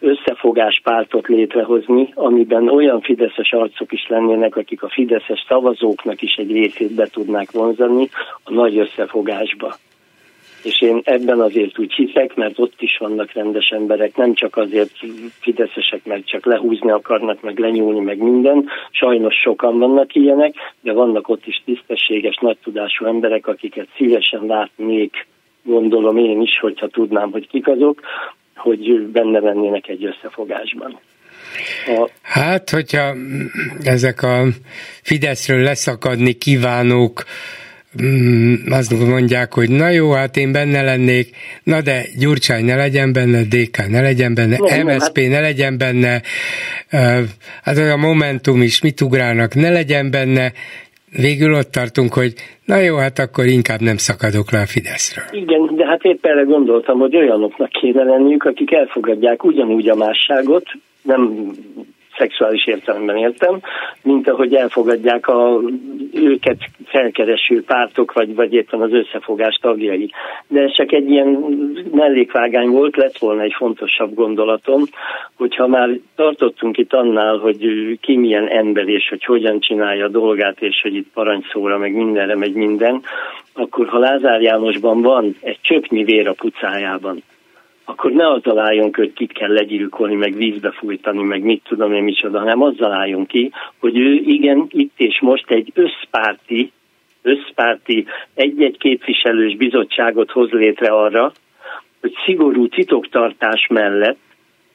összefogáspártot 0.00 1.26
létrehozni, 1.26 2.12
amiben 2.14 2.68
olyan 2.68 3.00
fideszes 3.00 3.52
arcok 3.52 3.92
is 3.92 4.06
lennének, 4.08 4.56
akik 4.56 4.82
a 4.82 4.88
fideszes 4.88 5.44
szavazóknak 5.48 6.22
is 6.22 6.34
egy 6.34 6.52
részét 6.52 6.94
be 6.94 7.06
tudnák 7.06 7.50
vonzani 7.50 8.08
a 8.44 8.52
nagy 8.52 8.78
összefogásba 8.78 9.76
és 10.64 10.82
én 10.82 11.00
ebben 11.04 11.40
azért 11.40 11.78
úgy 11.78 11.92
hiszek, 11.92 12.34
mert 12.34 12.58
ott 12.58 12.74
is 12.78 12.96
vannak 12.98 13.32
rendes 13.32 13.68
emberek, 13.68 14.16
nem 14.16 14.34
csak 14.34 14.56
azért 14.56 14.90
fideszesek, 15.40 16.04
mert 16.04 16.26
csak 16.26 16.46
lehúzni 16.46 16.90
akarnak, 16.90 17.42
meg 17.42 17.58
lenyúlni, 17.58 18.00
meg 18.00 18.18
minden. 18.18 18.68
Sajnos 18.90 19.34
sokan 19.34 19.78
vannak 19.78 20.14
ilyenek, 20.14 20.54
de 20.80 20.92
vannak 20.92 21.28
ott 21.28 21.46
is 21.46 21.62
tisztességes, 21.64 22.36
nagy 22.40 22.58
tudású 22.62 23.06
emberek, 23.06 23.46
akiket 23.46 23.88
szívesen 23.96 24.46
látnék, 24.46 25.26
gondolom 25.62 26.16
én 26.16 26.40
is, 26.40 26.58
hogyha 26.60 26.88
tudnám, 26.88 27.30
hogy 27.30 27.48
kik 27.48 27.66
azok, 27.66 28.00
hogy 28.56 29.00
benne 29.00 29.38
lennének 29.38 29.88
egy 29.88 30.04
összefogásban. 30.04 30.98
A... 31.86 32.08
Hát, 32.22 32.70
hogyha 32.70 33.14
ezek 33.82 34.22
a 34.22 34.44
Fideszről 35.02 35.62
leszakadni 35.62 36.32
kívánók 36.32 37.24
Mm, 38.02 38.54
azt 38.70 39.08
mondják, 39.08 39.54
hogy 39.54 39.70
na 39.70 39.88
jó, 39.88 40.12
hát 40.12 40.36
én 40.36 40.52
benne 40.52 40.82
lennék, 40.82 41.36
na 41.64 41.80
de 41.80 42.02
Gyurcsány 42.18 42.64
ne 42.64 42.76
legyen 42.76 43.12
benne, 43.12 43.42
DK 43.42 43.88
ne 43.90 44.00
legyen 44.00 44.34
benne, 44.34 44.56
no, 44.56 44.84
MSP 44.84 45.18
hát... 45.18 45.28
ne 45.28 45.40
legyen 45.40 45.78
benne, 45.78 46.22
hát 47.62 47.76
a 47.76 47.96
Momentum 47.96 48.62
is 48.62 48.82
mit 48.82 49.00
ugrálnak, 49.00 49.54
ne 49.54 49.70
legyen 49.70 50.10
benne, 50.10 50.52
végül 51.22 51.54
ott 51.54 51.70
tartunk, 51.70 52.12
hogy 52.14 52.32
na 52.64 52.76
jó, 52.76 52.96
hát 52.96 53.18
akkor 53.18 53.46
inkább 53.46 53.80
nem 53.80 53.96
szakadok 53.96 54.50
le 54.50 54.60
a 54.60 54.66
Fideszről. 54.66 55.24
Igen, 55.42 55.76
de 55.76 55.86
hát 55.86 56.02
épp 56.02 56.24
erre 56.26 56.42
gondoltam, 56.42 56.98
hogy 56.98 57.16
olyanoknak 57.16 57.68
kéne 57.68 58.02
lenniük, 58.02 58.44
akik 58.44 58.72
elfogadják 58.72 59.44
ugyanúgy 59.44 59.88
a 59.88 59.94
másságot, 59.94 60.64
nem 61.02 61.50
szexuális 62.16 62.66
értelemben 62.66 63.16
értem, 63.16 63.60
mint 64.02 64.28
ahogy 64.28 64.54
elfogadják 64.54 65.28
a 65.28 65.60
őket 66.12 66.56
felkereső 66.86 67.62
pártok, 67.64 68.12
vagy, 68.12 68.34
vagy 68.34 68.52
éppen 68.52 68.80
az 68.80 68.92
összefogás 68.92 69.58
tagjai. 69.60 70.10
De 70.48 70.60
ez 70.60 70.72
csak 70.72 70.92
egy 70.92 71.10
ilyen 71.10 71.28
mellékvágány 71.92 72.68
volt, 72.68 72.96
lett 72.96 73.18
volna 73.18 73.42
egy 73.42 73.54
fontosabb 73.56 74.14
gondolatom, 74.14 74.82
hogyha 75.36 75.66
már 75.66 75.88
tartottunk 76.16 76.78
itt 76.78 76.92
annál, 76.92 77.36
hogy 77.36 77.66
ki 78.00 78.16
milyen 78.16 78.48
ember, 78.48 78.88
és 78.88 79.08
hogy 79.08 79.24
hogyan 79.24 79.60
csinálja 79.60 80.04
a 80.04 80.08
dolgát, 80.08 80.60
és 80.60 80.80
hogy 80.82 80.94
itt 80.94 81.12
parancsszóra, 81.14 81.78
meg 81.78 81.94
mindenre 81.94 82.36
megy 82.36 82.54
minden, 82.54 83.02
akkor 83.52 83.88
ha 83.88 83.98
Lázár 83.98 84.40
Jánosban 84.40 85.02
van 85.02 85.36
egy 85.40 85.58
csöpnyi 85.60 86.04
vér 86.04 86.28
a 86.28 86.32
pucájában, 86.32 87.22
akkor 87.84 88.12
ne 88.12 88.28
azzal 88.28 88.58
álljon 88.58 88.92
ki, 88.92 89.00
hogy 89.00 89.12
kit 89.12 89.32
kell 89.32 89.52
legyilkolni, 89.52 90.14
meg 90.14 90.34
vízbe 90.34 90.70
fújtani, 90.70 91.22
meg 91.22 91.42
mit 91.42 91.62
tudom 91.68 91.92
én 91.92 92.02
micsoda, 92.02 92.38
hanem 92.38 92.62
azzal 92.62 92.92
álljon 92.92 93.26
ki, 93.26 93.50
hogy 93.78 93.98
ő 93.98 94.12
igen, 94.12 94.66
itt 94.68 94.92
és 94.96 95.20
most 95.20 95.50
egy 95.50 95.72
összpárti, 95.74 96.72
összpárti 97.22 98.06
egy-egy 98.34 98.78
képviselős 98.78 99.56
bizottságot 99.56 100.30
hoz 100.30 100.50
létre 100.50 100.86
arra, 100.86 101.32
hogy 102.00 102.14
szigorú 102.24 102.68
titoktartás 102.68 103.66
mellett 103.70 104.18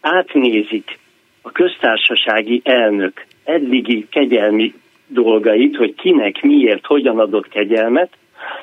átnézik 0.01 0.99
a 1.41 1.51
köztársasági 1.51 2.61
elnök 2.63 3.25
eddigi 3.43 4.07
kegyelmi 4.09 4.73
dolgait, 5.07 5.75
hogy 5.75 5.95
kinek, 5.95 6.41
miért, 6.41 6.85
hogyan 6.85 7.19
adott 7.19 7.47
kegyelmet, 7.47 8.09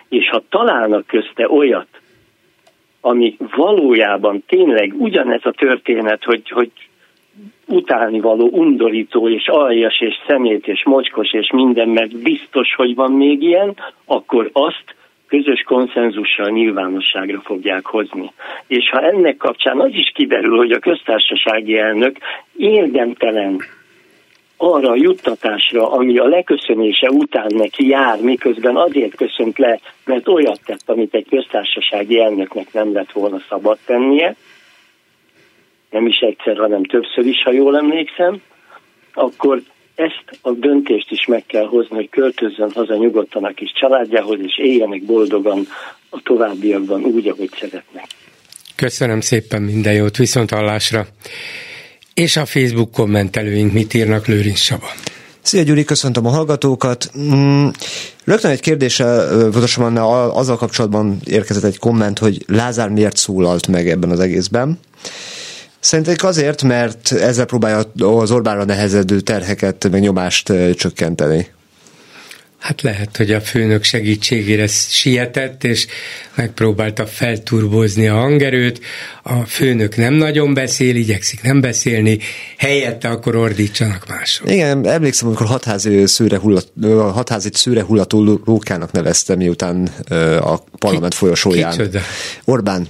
és 0.08 0.28
ha 0.28 0.42
találnak 0.48 1.06
közte 1.06 1.50
olyat, 1.50 1.95
ami 3.06 3.36
valójában 3.56 4.42
tényleg 4.46 4.94
ugyanez 4.98 5.40
a 5.42 5.50
történet, 5.50 6.24
hogy, 6.24 6.50
hogy 6.50 6.70
utálni 7.66 8.20
való, 8.20 8.48
undorító, 8.52 9.28
és 9.28 9.48
aljas, 9.48 10.00
és 10.00 10.14
szemét, 10.26 10.66
és 10.66 10.84
mocskos, 10.84 11.32
és 11.32 11.50
minden, 11.52 11.88
mert 11.88 12.22
biztos, 12.22 12.74
hogy 12.74 12.94
van 12.94 13.12
még 13.12 13.42
ilyen, 13.42 13.76
akkor 14.04 14.50
azt 14.52 14.94
közös 15.26 15.62
konszenzussal 15.62 16.48
nyilvánosságra 16.48 17.40
fogják 17.40 17.86
hozni. 17.86 18.32
És 18.66 18.90
ha 18.90 19.00
ennek 19.00 19.36
kapcsán 19.36 19.80
az 19.80 19.92
is 19.92 20.12
kiderül, 20.14 20.56
hogy 20.56 20.70
a 20.70 20.78
köztársasági 20.78 21.78
elnök 21.78 22.16
érdemtelen 22.56 23.60
arra 24.56 24.90
a 24.90 24.96
juttatásra, 24.96 25.90
ami 25.90 26.18
a 26.18 26.24
leköszönése 26.24 27.10
után 27.10 27.50
neki 27.54 27.88
jár, 27.88 28.20
miközben 28.20 28.76
azért 28.76 29.14
köszönt 29.14 29.58
le, 29.58 29.80
mert 30.04 30.28
olyat 30.28 30.60
tett, 30.64 30.82
amit 30.86 31.14
egy 31.14 31.26
köztársasági 31.28 32.20
elnöknek 32.20 32.72
nem 32.72 32.92
lett 32.92 33.12
volna 33.12 33.40
szabad 33.48 33.78
tennie, 33.86 34.36
nem 35.90 36.06
is 36.06 36.18
egyszer, 36.18 36.56
hanem 36.56 36.84
többször 36.84 37.26
is, 37.26 37.42
ha 37.42 37.52
jól 37.52 37.76
emlékszem, 37.76 38.42
akkor 39.14 39.62
ezt 39.94 40.24
a 40.40 40.50
döntést 40.50 41.10
is 41.10 41.26
meg 41.26 41.44
kell 41.46 41.66
hozni, 41.66 41.94
hogy 41.94 42.08
költözzön 42.08 42.70
haza 42.70 42.96
nyugodtan 42.96 43.44
a 43.44 43.52
kis 43.52 43.72
családjához, 43.72 44.38
és 44.40 44.58
éljenek 44.58 45.02
boldogan 45.02 45.66
a 46.10 46.20
továbbiakban 46.22 47.04
úgy, 47.04 47.28
ahogy 47.28 47.50
szeretnek. 47.58 48.06
Köszönöm 48.76 49.20
szépen 49.20 49.62
minden 49.62 49.92
jót, 49.92 50.16
viszont 50.16 50.50
hallásra. 50.50 51.06
És 52.16 52.36
a 52.36 52.46
Facebook 52.46 52.90
kommentelőink 52.90 53.72
mit 53.72 53.94
írnak 53.94 54.26
Lőrinc 54.26 54.58
Saba? 54.58 54.86
Szia 55.42 55.62
Gyuri, 55.62 55.84
köszöntöm 55.84 56.26
a 56.26 56.30
hallgatókat. 56.30 57.10
Mm, 57.18 57.68
rögtön 58.24 58.50
egy 58.50 58.60
kérdése, 58.60 59.26
pontosabban 59.28 59.96
azzal 60.36 60.56
kapcsolatban 60.56 61.20
érkezett 61.24 61.62
egy 61.62 61.78
komment, 61.78 62.18
hogy 62.18 62.44
Lázár 62.46 62.88
miért 62.88 63.16
szólalt 63.16 63.66
meg 63.66 63.88
ebben 63.88 64.10
az 64.10 64.20
egészben. 64.20 64.78
Szerintem 65.80 66.14
azért, 66.28 66.62
mert 66.62 67.12
ezzel 67.12 67.44
próbálja 67.44 67.82
az 67.96 68.30
Orbánra 68.30 68.64
nehezedő 68.64 69.20
terheket, 69.20 69.88
meg 69.90 70.00
nyomást 70.00 70.52
csökkenteni. 70.76 71.46
Hát 72.58 72.82
lehet, 72.82 73.16
hogy 73.16 73.32
a 73.32 73.40
főnök 73.40 73.82
segítségére 73.84 74.66
sietett, 74.66 75.64
és 75.64 75.86
megpróbálta 76.34 77.06
felturbozni 77.06 78.06
a 78.08 78.14
hangerőt. 78.14 78.80
A 79.22 79.44
főnök 79.44 79.96
nem 79.96 80.14
nagyon 80.14 80.54
beszél, 80.54 80.96
igyekszik 80.96 81.42
nem 81.42 81.60
beszélni, 81.60 82.18
helyette 82.56 83.08
akkor 83.08 83.36
ordítsanak 83.36 84.06
mások. 84.08 84.50
Igen, 84.50 84.86
emlékszem, 84.86 85.28
amikor 85.28 85.46
hatházi 85.46 86.06
szőre, 86.06 86.38
hullat, 86.38 86.72
hatházi 87.12 87.48
szőre 87.52 87.82
hullató 87.82 88.40
rókának 88.44 88.92
nevezte, 88.92 89.36
miután 89.36 89.88
a 90.40 90.56
parlament 90.78 91.12
Ki, 91.12 91.18
folyosóján. 91.18 91.70
Kicsoda? 91.70 92.00
Orbán 92.44 92.88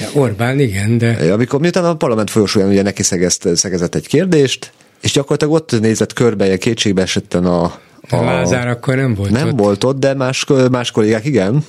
Ja, 0.00 0.08
Orbán, 0.12 0.60
igen, 0.60 0.98
de... 0.98 1.32
Amikor 1.32 1.60
miután 1.60 1.84
a 1.84 1.94
parlament 1.94 2.30
folyosóján 2.30 2.68
ugye 2.68 2.82
neki 2.82 3.02
szegezt, 3.02 3.48
szegezett 3.56 3.94
egy 3.94 4.06
kérdést, 4.06 4.72
és 5.00 5.12
gyakorlatilag 5.12 5.54
ott 5.54 5.80
nézett 5.80 6.12
körbe, 6.12 6.44
ilyen 6.44 6.58
kétségbe 6.58 7.02
esetten 7.02 7.44
a, 7.44 7.78
a... 8.10 8.24
Lázár 8.24 8.68
akkor 8.68 8.94
nem 8.96 9.14
volt 9.14 9.30
Nem 9.30 9.48
ott. 9.48 9.58
volt 9.58 9.84
ott, 9.84 9.98
de 9.98 10.14
más, 10.14 10.46
más 10.70 10.90
kollégák 10.90 11.24
igen. 11.24 11.64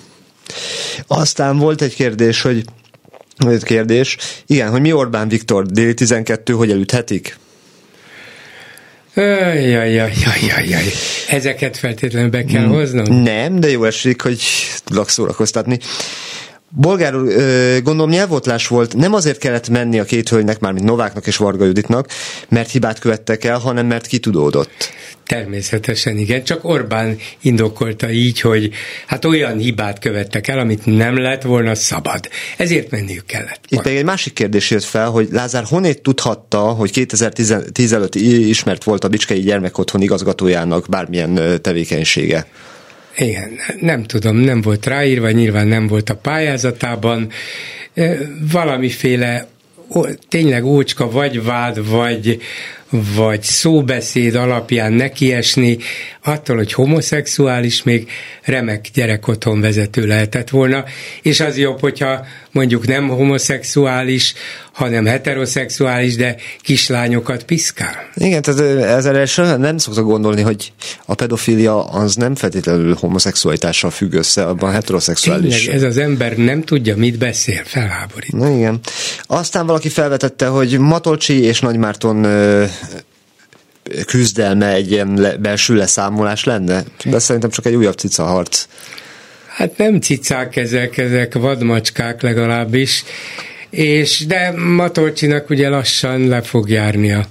Aztán 1.08 1.58
volt 1.58 1.82
egy 1.82 1.96
kérdés, 1.96 2.42
hogy 2.42 2.64
egy 3.48 3.64
kérdés, 3.64 4.18
igen, 4.46 4.70
hogy 4.70 4.82
mi 4.82 4.92
Orbán 4.92 5.28
Viktor 5.28 5.66
déli 5.66 5.94
12, 5.94 6.54
hogy 6.54 6.72
elüthetik? 6.72 7.38
Jaj, 9.14 9.70
jaj, 9.70 9.92
jaj, 9.94 10.12
jaj, 10.48 10.68
jaj. 10.68 10.84
Ezeket 11.28 11.78
feltétlenül 11.78 12.30
be 12.30 12.44
kell 12.44 12.66
hoznom? 12.66 13.22
Nem, 13.22 13.60
de 13.60 13.70
jó 13.70 13.84
esik, 13.84 14.22
hogy 14.22 14.42
tudok 14.84 15.10
szórakoztatni. 15.10 15.80
Bolgár 16.70 17.16
úr, 17.16 17.34
gondolom 17.84 18.10
nyelvotlás 18.10 18.68
volt, 18.68 18.96
nem 18.96 19.14
azért 19.14 19.38
kellett 19.38 19.70
menni 19.70 20.00
a 20.00 20.04
két 20.04 20.30
hölgynek, 20.30 20.60
már 20.60 20.72
mint 20.72 20.86
Nováknak 20.86 21.28
és 21.28 21.38
Varga 21.38 21.66
Juditnak, 21.66 22.08
mert 22.50 22.72
hibát 22.72 23.00
követtek 23.00 23.44
el, 23.44 23.58
hanem 23.58 23.86
mert 23.86 24.08
kitudódott. 24.08 24.90
Természetesen 25.26 26.18
igen, 26.18 26.44
csak 26.44 26.64
Orbán 26.64 27.18
indokolta 27.42 28.12
így, 28.12 28.42
hogy 28.42 28.72
hát 29.06 29.26
olyan 29.26 29.58
hibát 29.58 30.00
követtek 30.00 30.48
el, 30.48 30.60
amit 30.60 30.86
nem 30.86 31.18
lett 31.18 31.42
volna 31.42 31.76
szabad. 31.76 32.30
Ezért 32.58 32.92
menniük 32.92 33.26
kellett. 33.26 33.60
Itt 33.68 33.84
még 33.84 33.96
egy 33.96 34.06
másik 34.06 34.34
kérdés 34.34 34.70
jött 34.70 34.84
fel, 34.84 35.10
hogy 35.10 35.28
Lázár 35.32 35.64
honét 35.64 36.02
tudhatta, 36.02 36.60
hogy 36.60 36.92
2010 36.92 37.94
előtt 37.94 38.16
ismert 38.16 38.84
volt 38.84 39.04
a 39.04 39.08
Bicskei 39.08 39.40
Gyermekotthon 39.40 40.02
igazgatójának 40.02 40.86
bármilyen 40.90 41.62
tevékenysége? 41.62 42.48
Igen, 43.18 43.60
nem 43.82 44.04
tudom, 44.04 44.36
nem 44.36 44.62
volt 44.62 44.86
ráírva, 44.86 45.32
nyilván 45.32 45.68
nem 45.68 45.88
volt 45.88 46.10
a 46.10 46.16
pályázatában. 46.16 47.30
Valamiféle 48.52 49.48
tényleg 50.30 50.66
ócska, 50.66 51.12
vagy 51.12 51.44
vád, 51.44 51.90
vagy, 51.90 52.42
vagy 52.90 53.42
szóbeszéd 53.42 54.36
alapján 54.36 54.94
nekiesni, 54.94 55.78
attól, 56.24 56.56
hogy 56.56 56.74
homoszexuális, 56.74 57.84
még 57.84 58.10
remek 58.44 58.88
gyerekotthon 58.94 59.62
vezető 59.62 60.06
lehetett 60.06 60.50
volna, 60.50 60.84
és 61.22 61.40
az 61.40 61.58
jobb, 61.58 61.80
hogyha 61.80 62.26
mondjuk 62.52 62.88
nem 62.88 63.08
homoszexuális, 63.08 64.34
hanem 64.72 65.06
heteroszexuális, 65.06 66.16
de 66.16 66.36
kislányokat 66.62 67.44
piszkál. 67.44 68.10
Igen, 68.14 68.42
tehát 68.42 68.60
ezzel 68.82 69.58
nem 69.58 69.78
szoktak 69.78 70.04
gondolni, 70.04 70.42
hogy 70.42 70.72
a 71.06 71.16
pedofilia 71.16 71.84
az 71.84 72.16
nem 72.16 72.36
feltétlenül 72.36 72.96
homoszexualitással 73.00 73.90
függ 73.90 74.14
össze, 74.14 74.46
abban 74.46 74.72
heteroszexuális. 74.72 75.56
Tényleg, 75.56 75.76
ez 75.76 75.84
az 75.84 75.98
ember 75.98 76.38
nem 76.38 76.64
tudja, 76.64 76.96
mit 76.96 77.18
beszél, 77.18 77.62
felháborít. 77.66 78.34
Na 78.34 78.50
igen. 78.50 78.80
Aztán 79.24 79.66
valaki 79.66 79.90
felvetette, 79.90 80.48
hogy 80.48 80.80
Matolcsi 80.80 81.42
és 81.42 81.60
Nagymárton 81.60 82.26
küzdelme 84.06 84.74
egy 84.74 84.92
ilyen 84.92 85.36
belső 85.40 85.76
leszámolás 85.76 86.44
lenne? 86.44 86.84
De 87.06 87.20
szerintem 87.20 87.50
csak 87.50 87.66
egy 87.66 87.76
újabb 87.76 87.98
cica 87.98 88.24
harc. 88.24 88.66
Hát 89.48 89.78
nem 89.78 90.00
cicák 90.00 90.56
ezek, 90.56 90.98
ezek 90.98 91.34
vadmacskák 91.34 92.22
legalábbis, 92.22 93.04
és 93.70 94.26
de 94.26 94.52
Matolcsinak 94.52 95.50
ugye 95.50 95.70
lassan 95.70 96.28
le 96.28 96.42
fog 96.42 96.70
járni 96.70 97.12
a, 97.12 97.28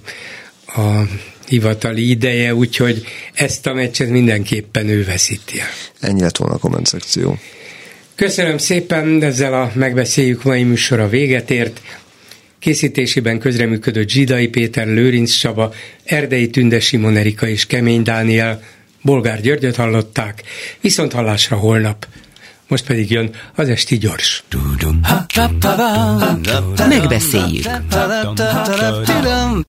a 0.67 1.03
hivatali 1.49 2.11
ideje, 2.11 2.55
úgyhogy 2.55 3.05
ezt 3.35 3.67
a 3.67 3.75
meccset 3.75 4.09
mindenképpen 4.09 4.89
ő 4.89 5.05
veszíti. 5.05 5.63
Ennyi 6.01 6.21
lett 6.21 6.37
volna 6.37 6.55
a 6.55 6.59
komment 6.59 6.87
szekció. 6.87 7.39
Köszönöm 8.15 8.59
szépen, 8.59 9.23
ezzel 9.23 9.55
a 9.55 9.71
megbeszéljük 9.75 10.43
mai 10.43 10.63
műsora 10.63 11.09
véget 11.09 11.51
ért. 11.51 11.81
Készítésében 12.59 13.39
közreműködött 13.39 14.09
Zsidai 14.09 14.49
Péter, 14.49 14.87
Lőrinc 14.87 15.33
Csaba, 15.33 15.73
Erdei 16.05 16.51
Tünde 16.51 16.81
Simon 16.81 17.17
Erika 17.17 17.49
és 17.49 17.67
Kemény 17.67 18.03
Dániel, 18.03 18.63
Bolgár 19.03 19.41
Györgyöt 19.41 19.77
hallották, 19.77 20.43
viszont 20.81 21.13
hallásra 21.13 21.57
holnap. 21.57 22.07
Most 22.69 22.87
pedig 22.87 23.11
jön 23.11 23.31
az 23.55 23.69
esti 23.69 23.99
gyors. 23.99 24.45
Megbeszéljük. 26.89 27.67